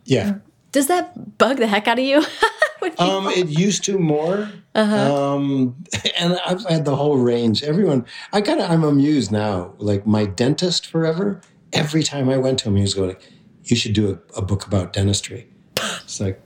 Yeah. 0.04 0.36
Does 0.72 0.88
that 0.88 1.38
bug 1.38 1.58
the 1.58 1.68
heck 1.68 1.86
out 1.86 1.98
of 1.98 2.04
you? 2.04 2.18
um, 2.98 3.28
it 3.28 3.48
used 3.58 3.84
to 3.84 3.98
more. 3.98 4.50
Uh-huh. 4.74 5.34
Um, 5.34 5.76
and 6.18 6.38
I've 6.44 6.64
had 6.64 6.84
the 6.84 6.96
whole 6.96 7.16
range. 7.16 7.62
Everyone, 7.62 8.04
I 8.32 8.40
kind 8.40 8.60
of, 8.60 8.68
I'm 8.68 8.82
amused 8.82 9.30
now. 9.30 9.74
Like 9.78 10.04
my 10.04 10.24
dentist 10.24 10.86
forever, 10.86 11.40
every 11.72 12.02
time 12.02 12.28
I 12.28 12.38
went 12.38 12.58
to 12.60 12.68
him, 12.68 12.76
he 12.76 12.82
was 12.82 12.94
going, 12.94 13.16
you 13.62 13.76
should 13.76 13.92
do 13.92 14.20
a, 14.34 14.38
a 14.38 14.42
book 14.42 14.66
about 14.66 14.92
dentistry. 14.92 15.48
It's 15.76 16.20
like, 16.20 16.42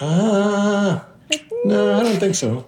ah, 0.00 1.04
no, 1.64 1.98
I 1.98 2.02
don't 2.02 2.20
think 2.20 2.34
so. 2.34 2.66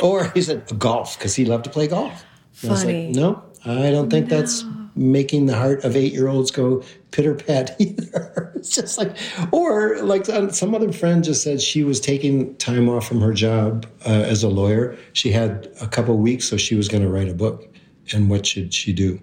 Or 0.00 0.30
he 0.30 0.42
said 0.42 0.78
golf 0.78 1.18
because 1.18 1.34
he 1.34 1.44
loved 1.44 1.64
to 1.64 1.70
play 1.70 1.86
golf. 1.86 2.24
Funny. 2.52 2.68
I 2.68 2.72
was 2.72 2.84
like, 2.84 2.96
no, 3.16 3.42
I 3.64 3.90
don't 3.90 4.10
think 4.10 4.28
no. 4.28 4.36
that's 4.36 4.64
making 4.96 5.44
the 5.46 5.54
heart 5.54 5.84
of 5.84 5.94
eight 5.94 6.12
year 6.12 6.28
olds 6.28 6.50
go 6.50 6.82
pitter 7.10 7.34
pat 7.34 7.76
either. 7.78 8.52
it's 8.56 8.74
just 8.74 8.98
like, 8.98 9.16
or 9.52 9.98
like 10.02 10.26
some 10.52 10.74
other 10.74 10.92
friend 10.92 11.22
just 11.22 11.42
said 11.42 11.60
she 11.60 11.84
was 11.84 12.00
taking 12.00 12.54
time 12.56 12.88
off 12.88 13.06
from 13.06 13.20
her 13.20 13.32
job 13.32 13.86
uh, 14.06 14.10
as 14.10 14.42
a 14.42 14.48
lawyer. 14.48 14.96
She 15.12 15.30
had 15.30 15.70
a 15.80 15.86
couple 15.86 16.16
weeks, 16.16 16.48
so 16.48 16.56
she 16.56 16.74
was 16.74 16.88
going 16.88 17.02
to 17.02 17.08
write 17.08 17.28
a 17.28 17.34
book. 17.34 17.68
And 18.12 18.30
what 18.30 18.46
should 18.46 18.72
she 18.72 18.92
do? 18.92 19.20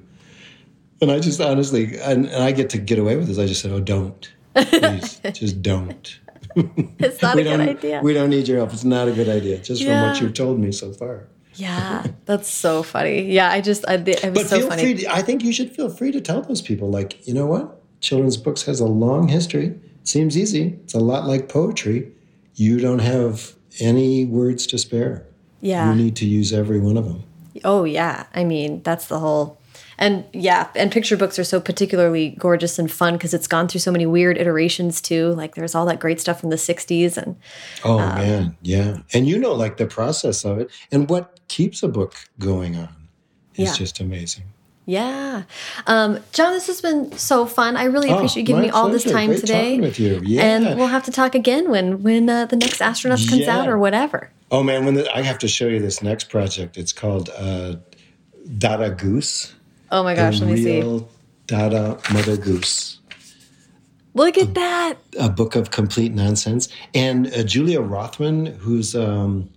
And 1.02 1.12
I 1.12 1.20
just 1.20 1.42
honestly, 1.42 1.98
and, 2.00 2.28
and 2.28 2.44
I 2.44 2.52
get 2.52 2.70
to 2.72 2.78
get 2.78 3.00
away 3.00 3.16
with 3.16 3.28
this. 3.28 3.40
I 3.40 3.46
just 3.46 3.62
said, 3.62 3.72
oh, 3.72 3.80
don't. 3.80 4.32
Please, 4.56 5.20
just 5.34 5.62
don't. 5.62 6.20
it's 7.00 7.22
not 7.22 7.38
a 7.38 7.44
good 7.44 7.60
idea. 7.60 8.02
We 8.04 8.14
don't 8.14 8.30
need 8.30 8.48
your 8.48 8.58
help. 8.58 8.74
It's 8.74 8.84
not 8.84 9.08
a 9.08 9.12
good 9.12 9.30
idea, 9.30 9.58
just 9.60 9.82
yeah. 9.82 10.02
from 10.02 10.10
what 10.10 10.22
you've 10.22 10.34
told 10.34 10.60
me 10.60 10.72
so 10.72 10.92
far. 10.94 11.28
Yeah, 11.56 12.06
that's 12.26 12.50
so 12.50 12.84
funny. 12.84 13.32
Yeah, 13.32 13.50
I 13.50 13.62
just, 13.62 13.88
I, 13.88 13.96
it 13.96 14.08
was 14.08 14.34
but 14.34 14.48
so 14.48 14.60
feel 14.60 14.70
funny. 14.70 14.82
Free 14.82 14.94
to, 14.96 15.14
I 15.14 15.22
think 15.22 15.44
you 15.44 15.54
should 15.54 15.72
feel 15.72 15.90
free 15.90 16.12
to 16.12 16.22
tell 16.22 16.42
those 16.42 16.62
people, 16.62 16.90
like, 16.90 17.28
you 17.28 17.34
know 17.34 17.46
what? 17.46 17.80
Children's 18.02 18.38
books 18.38 18.64
has 18.64 18.80
a 18.80 18.86
long 18.86 19.28
history. 19.28 19.68
It 19.68 20.08
seems 20.08 20.38
easy. 20.38 20.80
It's 20.84 20.94
a 20.94 21.00
lot 21.00 21.28
like 21.28 21.50
poetry. 21.50 22.12
You 22.56 22.80
don't 22.80 23.00
have 23.00 23.54
any 23.80 24.26
words 24.26 24.68
to 24.68 24.78
spare. 24.78 25.26
Yeah. 25.62 25.90
You 25.90 26.04
need 26.04 26.16
to 26.18 26.26
use 26.26 26.52
every 26.52 26.80
one 26.80 26.98
of 26.98 27.06
them. 27.06 27.24
Oh, 27.64 27.84
yeah. 27.84 28.26
I 28.34 28.44
mean, 28.44 28.82
that's 28.84 29.08
the 29.08 29.20
whole 29.20 29.60
and 29.98 30.26
yeah, 30.34 30.70
and 30.76 30.92
picture 30.92 31.18
books 31.18 31.38
are 31.40 31.44
so 31.44 31.60
particularly 31.60 32.32
gorgeous 32.40 32.80
and 32.80 32.92
fun 32.92 33.14
because 33.14 33.34
it's 33.34 33.48
gone 33.48 33.68
through 33.68 33.80
so 33.80 33.92
many 33.92 34.06
weird 34.06 34.38
iterations 34.38 35.02
too. 35.02 35.34
Like 35.34 35.56
there's 35.56 35.76
all 35.76 35.86
that 35.86 36.00
great 36.00 36.20
stuff 36.20 36.40
from 36.40 36.50
the 36.50 36.56
60s 36.56 37.18
and 37.18 37.36
Oh 37.84 38.00
um, 38.00 38.16
man, 38.16 38.58
yeah. 38.62 38.98
And 39.14 39.28
you 39.28 39.38
know 39.38 39.54
like 39.54 39.78
the 39.78 39.86
process 39.86 40.46
of 40.46 40.60
it 40.60 40.72
and 40.92 41.10
what 41.10 41.40
keeps 41.48 41.84
a 41.84 41.88
book 41.88 42.16
going 42.40 42.76
on 42.76 42.90
is 43.56 43.70
yeah. 43.70 43.74
just 43.74 44.00
amazing. 44.00 44.46
Yeah. 44.86 45.44
Um, 45.88 46.20
Jon, 46.34 46.52
this 46.52 46.68
has 46.68 46.82
been 46.82 47.18
so 47.18 47.46
fun. 47.46 47.78
I 47.78 47.86
really 47.86 48.10
oh, 48.10 48.16
appreciate 48.16 48.42
you 48.42 48.48
giving 48.48 48.64
me 48.64 48.70
all 48.70 48.90
this 48.90 49.04
time 49.04 49.30
Great 49.30 49.40
today. 49.40 49.80
with 49.80 49.98
you. 49.98 50.20
Yeah. 50.24 50.44
And 50.44 50.78
we'll 50.78 50.88
have 50.88 51.04
to 51.06 51.12
talk 51.12 51.36
again 51.36 51.70
when 51.70 52.04
when 52.04 52.30
uh, 52.30 52.48
the 52.48 52.58
next 52.58 52.80
AstroNuts 52.82 53.30
comes 53.30 53.44
yeah. 53.44 53.60
out 53.60 53.70
or 53.70 53.78
whatever. 53.78 54.30
Oh 54.52 54.62
man, 54.62 54.86
when 54.86 54.96
the, 54.96 55.16
I 55.16 55.22
have 55.22 55.40
to 55.40 55.48
show 55.48 55.68
you 55.68 55.80
this 55.80 56.04
next 56.04 56.26
project. 56.26 56.78
It's 56.78 56.92
called 56.92 57.30
uh, 57.38 57.78
Dada 58.58 58.92
Goose. 58.92 59.54
Oh 59.94 60.02
my 60.02 60.16
gosh, 60.16 60.42
let 60.42 60.50
me 60.50 60.58
see. 60.58 61.06
Dada 61.46 62.00
Mother 62.12 62.36
Goose. 62.36 62.98
Look 64.16 64.40
at 64.40 64.48
a, 64.48 64.52
that. 64.54 64.96
A 65.20 65.30
book 65.30 65.56
of 65.56 65.70
complete 65.70 66.16
nonsense. 66.16 66.68
And 66.96 67.28
uh, 67.28 67.44
Julia 67.44 67.80
Rothman, 67.80 68.48
who's, 68.48 68.96
um, 68.96 69.52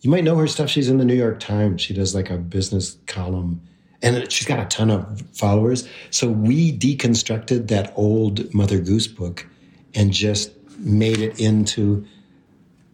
you 0.00 0.10
might 0.10 0.24
know 0.24 0.34
her 0.34 0.48
stuff. 0.48 0.68
She's 0.68 0.88
in 0.88 0.98
the 0.98 1.04
New 1.04 1.14
York 1.14 1.38
Times. 1.38 1.80
She 1.80 1.94
does 1.94 2.12
like 2.12 2.28
a 2.28 2.38
business 2.38 2.98
column 3.06 3.60
and 4.02 4.30
she's 4.32 4.48
got 4.48 4.58
a 4.58 4.64
ton 4.64 4.90
of 4.90 5.22
followers. 5.32 5.88
So 6.10 6.28
we 6.28 6.76
deconstructed 6.76 7.68
that 7.68 7.92
old 7.94 8.52
Mother 8.52 8.80
Goose 8.80 9.06
book 9.06 9.46
and 9.94 10.12
just 10.12 10.50
made 10.78 11.20
it 11.20 11.38
into 11.38 12.04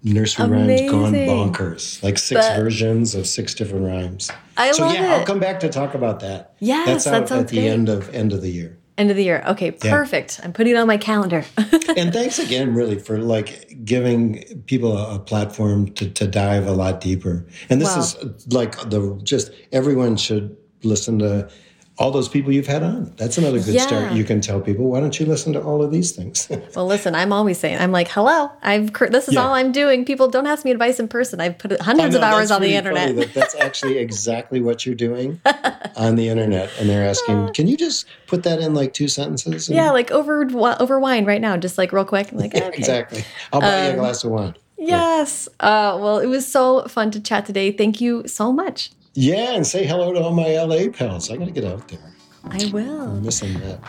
nursery 0.04 0.44
Amazing. 0.44 0.92
rhymes 0.92 1.16
gone 1.16 1.52
bonkers, 1.52 2.02
like 2.02 2.18
six 2.18 2.46
but 2.46 2.56
versions 2.56 3.14
of 3.14 3.26
six 3.26 3.54
different 3.54 3.86
rhymes. 3.86 4.30
I 4.56 4.70
so 4.72 4.84
love 4.84 4.94
yeah, 4.94 5.16
it. 5.16 5.18
I'll 5.18 5.26
come 5.26 5.40
back 5.40 5.60
to 5.60 5.68
talk 5.68 5.94
about 5.94 6.20
that. 6.20 6.54
Yes, 6.60 7.04
that's 7.04 7.06
out 7.06 7.28
that 7.28 7.38
at 7.40 7.48
the 7.48 7.56
great. 7.56 7.68
end 7.68 7.88
of 7.88 8.14
end 8.14 8.32
of 8.32 8.42
the 8.42 8.50
year. 8.50 8.78
End 8.96 9.10
of 9.10 9.16
the 9.16 9.24
year. 9.24 9.42
Okay, 9.48 9.72
perfect. 9.72 10.38
Yeah. 10.38 10.44
I'm 10.44 10.52
putting 10.52 10.74
it 10.74 10.78
on 10.78 10.86
my 10.86 10.98
calendar. 10.98 11.44
and 11.96 12.12
thanks 12.12 12.38
again, 12.38 12.74
really, 12.74 12.96
for 12.96 13.18
like 13.18 13.84
giving 13.84 14.44
people 14.66 14.96
a, 14.96 15.16
a, 15.16 15.18
platform 15.18 15.90
to, 15.94 16.08
to 16.10 16.28
dive 16.28 16.68
a 16.68 16.72
lot 16.72 17.00
deeper. 17.00 17.44
And 17.68 17.80
this 17.80 17.96
is 17.96 18.54
like 18.54 18.76
the 18.90 19.18
just 19.24 19.50
everyone 19.72 20.16
should 20.16 20.56
listen 20.84 21.18
to 21.18 21.50
all 21.96 22.10
those 22.10 22.28
people 22.28 22.50
you've 22.50 22.66
had 22.66 22.82
on. 22.82 23.12
That's 23.16 23.38
another 23.38 23.58
good 23.60 23.74
yeah. 23.74 23.86
start. 23.86 24.12
You 24.12 24.24
can 24.24 24.40
tell 24.40 24.60
people, 24.60 24.86
why 24.86 24.98
don't 24.98 25.18
you 25.20 25.26
listen 25.26 25.52
to 25.52 25.62
all 25.62 25.80
of 25.80 25.92
these 25.92 26.10
things? 26.10 26.48
well, 26.74 26.86
listen, 26.86 27.14
I'm 27.14 27.32
always 27.32 27.58
saying, 27.58 27.78
I'm 27.78 27.92
like, 27.92 28.08
hello, 28.08 28.50
I've 28.62 28.92
this 28.92 29.28
is 29.28 29.34
yeah. 29.34 29.44
all 29.44 29.54
I'm 29.54 29.70
doing. 29.70 30.04
People 30.04 30.28
don't 30.28 30.46
ask 30.46 30.64
me 30.64 30.72
advice 30.72 30.98
in 30.98 31.06
person. 31.06 31.40
I've 31.40 31.56
put 31.56 31.80
hundreds 31.80 32.16
oh, 32.16 32.20
no, 32.20 32.26
of 32.26 32.32
hours 32.32 32.50
on 32.50 32.62
the 32.62 32.74
internet. 32.74 33.14
That 33.14 33.32
that's 33.32 33.54
actually 33.54 33.98
exactly 33.98 34.60
what 34.60 34.84
you're 34.84 34.96
doing 34.96 35.40
on 35.96 36.16
the 36.16 36.28
internet, 36.28 36.70
and 36.80 36.88
they're 36.88 37.06
asking, 37.06 37.52
can 37.54 37.68
you 37.68 37.76
just 37.76 38.06
put 38.26 38.42
that 38.42 38.58
in 38.60 38.74
like 38.74 38.92
two 38.92 39.06
sentences? 39.06 39.68
And, 39.68 39.76
yeah, 39.76 39.92
like 39.92 40.10
over 40.10 40.48
over 40.80 40.98
wine 40.98 41.24
right 41.24 41.40
now, 41.40 41.56
just 41.56 41.78
like 41.78 41.92
real 41.92 42.04
quick. 42.04 42.32
I'm 42.32 42.38
like, 42.38 42.54
okay. 42.56 42.70
exactly. 42.76 43.24
I'll 43.52 43.60
buy 43.60 43.78
um, 43.78 43.84
you 43.84 43.90
a 43.90 43.92
um, 43.92 43.98
glass 43.98 44.24
of 44.24 44.32
wine. 44.32 44.54
Yes. 44.76 45.48
Uh, 45.60 45.96
well, 46.00 46.18
it 46.18 46.26
was 46.26 46.46
so 46.46 46.82
fun 46.88 47.10
to 47.12 47.20
chat 47.20 47.46
today. 47.46 47.70
Thank 47.70 48.00
you 48.00 48.26
so 48.26 48.52
much. 48.52 48.90
Yeah, 49.14 49.54
and 49.54 49.64
say 49.64 49.86
hello 49.86 50.12
to 50.12 50.20
all 50.20 50.32
my 50.32 50.56
LA 50.56 50.90
pals. 50.90 51.30
I 51.30 51.36
got 51.36 51.44
to 51.44 51.52
get 51.52 51.64
out 51.64 51.86
there. 51.86 52.12
I 52.50 52.68
will. 52.72 53.02
I'm 53.02 53.22
missing 53.22 53.54
that. 53.60 53.80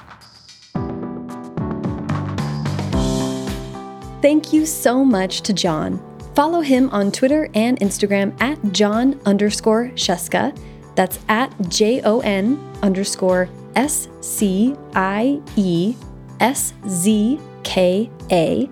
Thank 4.21 4.53
you 4.53 4.65
so 4.65 5.03
much 5.03 5.41
to 5.41 5.53
Jon. 5.53 5.99
Follow 6.35 6.61
him 6.61 6.89
on 6.91 7.11
Twitter 7.11 7.49
and 7.55 7.79
Instagram 7.79 8.39
at 8.41 8.59
Jon 8.71 9.19
underscore 9.25 9.89
Scieszka. 9.95 10.55
That's 10.95 11.19
at 11.27 11.53
J 11.69 12.01
O 12.01 12.19
N 12.21 12.57
underscore 12.83 13.49
S 13.75 14.07
C 14.21 14.75
I 14.93 15.41
E 15.55 15.95
S 16.39 16.73
Z 16.87 17.39
K 17.63 18.09
A. 18.31 18.69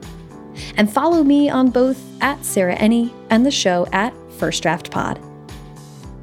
And 0.78 0.92
follow 0.92 1.24
me 1.24 1.50
on 1.50 1.72
both 1.72 2.00
at 2.22 2.46
Sarah 2.46 2.76
Enni 2.76 3.12
and 3.30 3.46
the 3.46 3.52
show 3.52 3.88
at 3.92 4.14
First 4.38 4.62
Draft 4.62 4.92
Pod. 4.92 5.20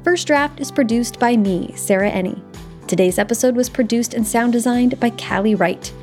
First 0.03 0.25
Draft 0.25 0.59
is 0.59 0.71
produced 0.71 1.19
by 1.19 1.37
me, 1.37 1.73
Sarah 1.75 2.09
Enni. 2.09 2.41
Today's 2.87 3.19
episode 3.19 3.55
was 3.55 3.69
produced 3.69 4.15
and 4.15 4.25
sound 4.25 4.51
designed 4.51 4.99
by 4.99 5.11
Callie 5.11 5.53
Wright. 5.53 5.93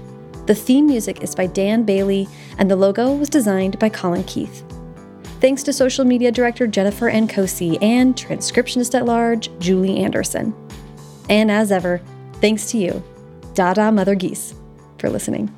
The 0.47 0.55
theme 0.55 0.87
music 0.87 1.23
is 1.23 1.35
by 1.35 1.49
Dan 1.49 1.83
Bailey, 1.83 2.29
and 2.59 2.71
the 2.71 2.77
logo 2.77 3.13
was 3.13 3.29
designed 3.29 3.77
by 3.81 3.89
Colin 3.89 4.23
Keith. 4.25 4.65
Thanks 5.41 5.65
to 5.65 5.73
social 5.73 6.05
media 6.05 6.31
director 6.31 6.69
Jennifer 6.69 7.11
Nkosi 7.11 7.83
and 7.83 8.15
transcriptionist 8.15 8.95
at 8.95 9.05
large 9.05 9.51
Julie 9.59 9.99
Anderson. 9.99 10.55
And 11.29 11.51
as 11.51 11.73
ever, 11.73 12.01
thanks 12.35 12.71
to 12.71 12.79
you, 12.79 13.03
Dada 13.55 13.91
Mother 13.91 14.15
Geese, 14.15 14.55
for 14.99 15.11
listening. 15.11 15.53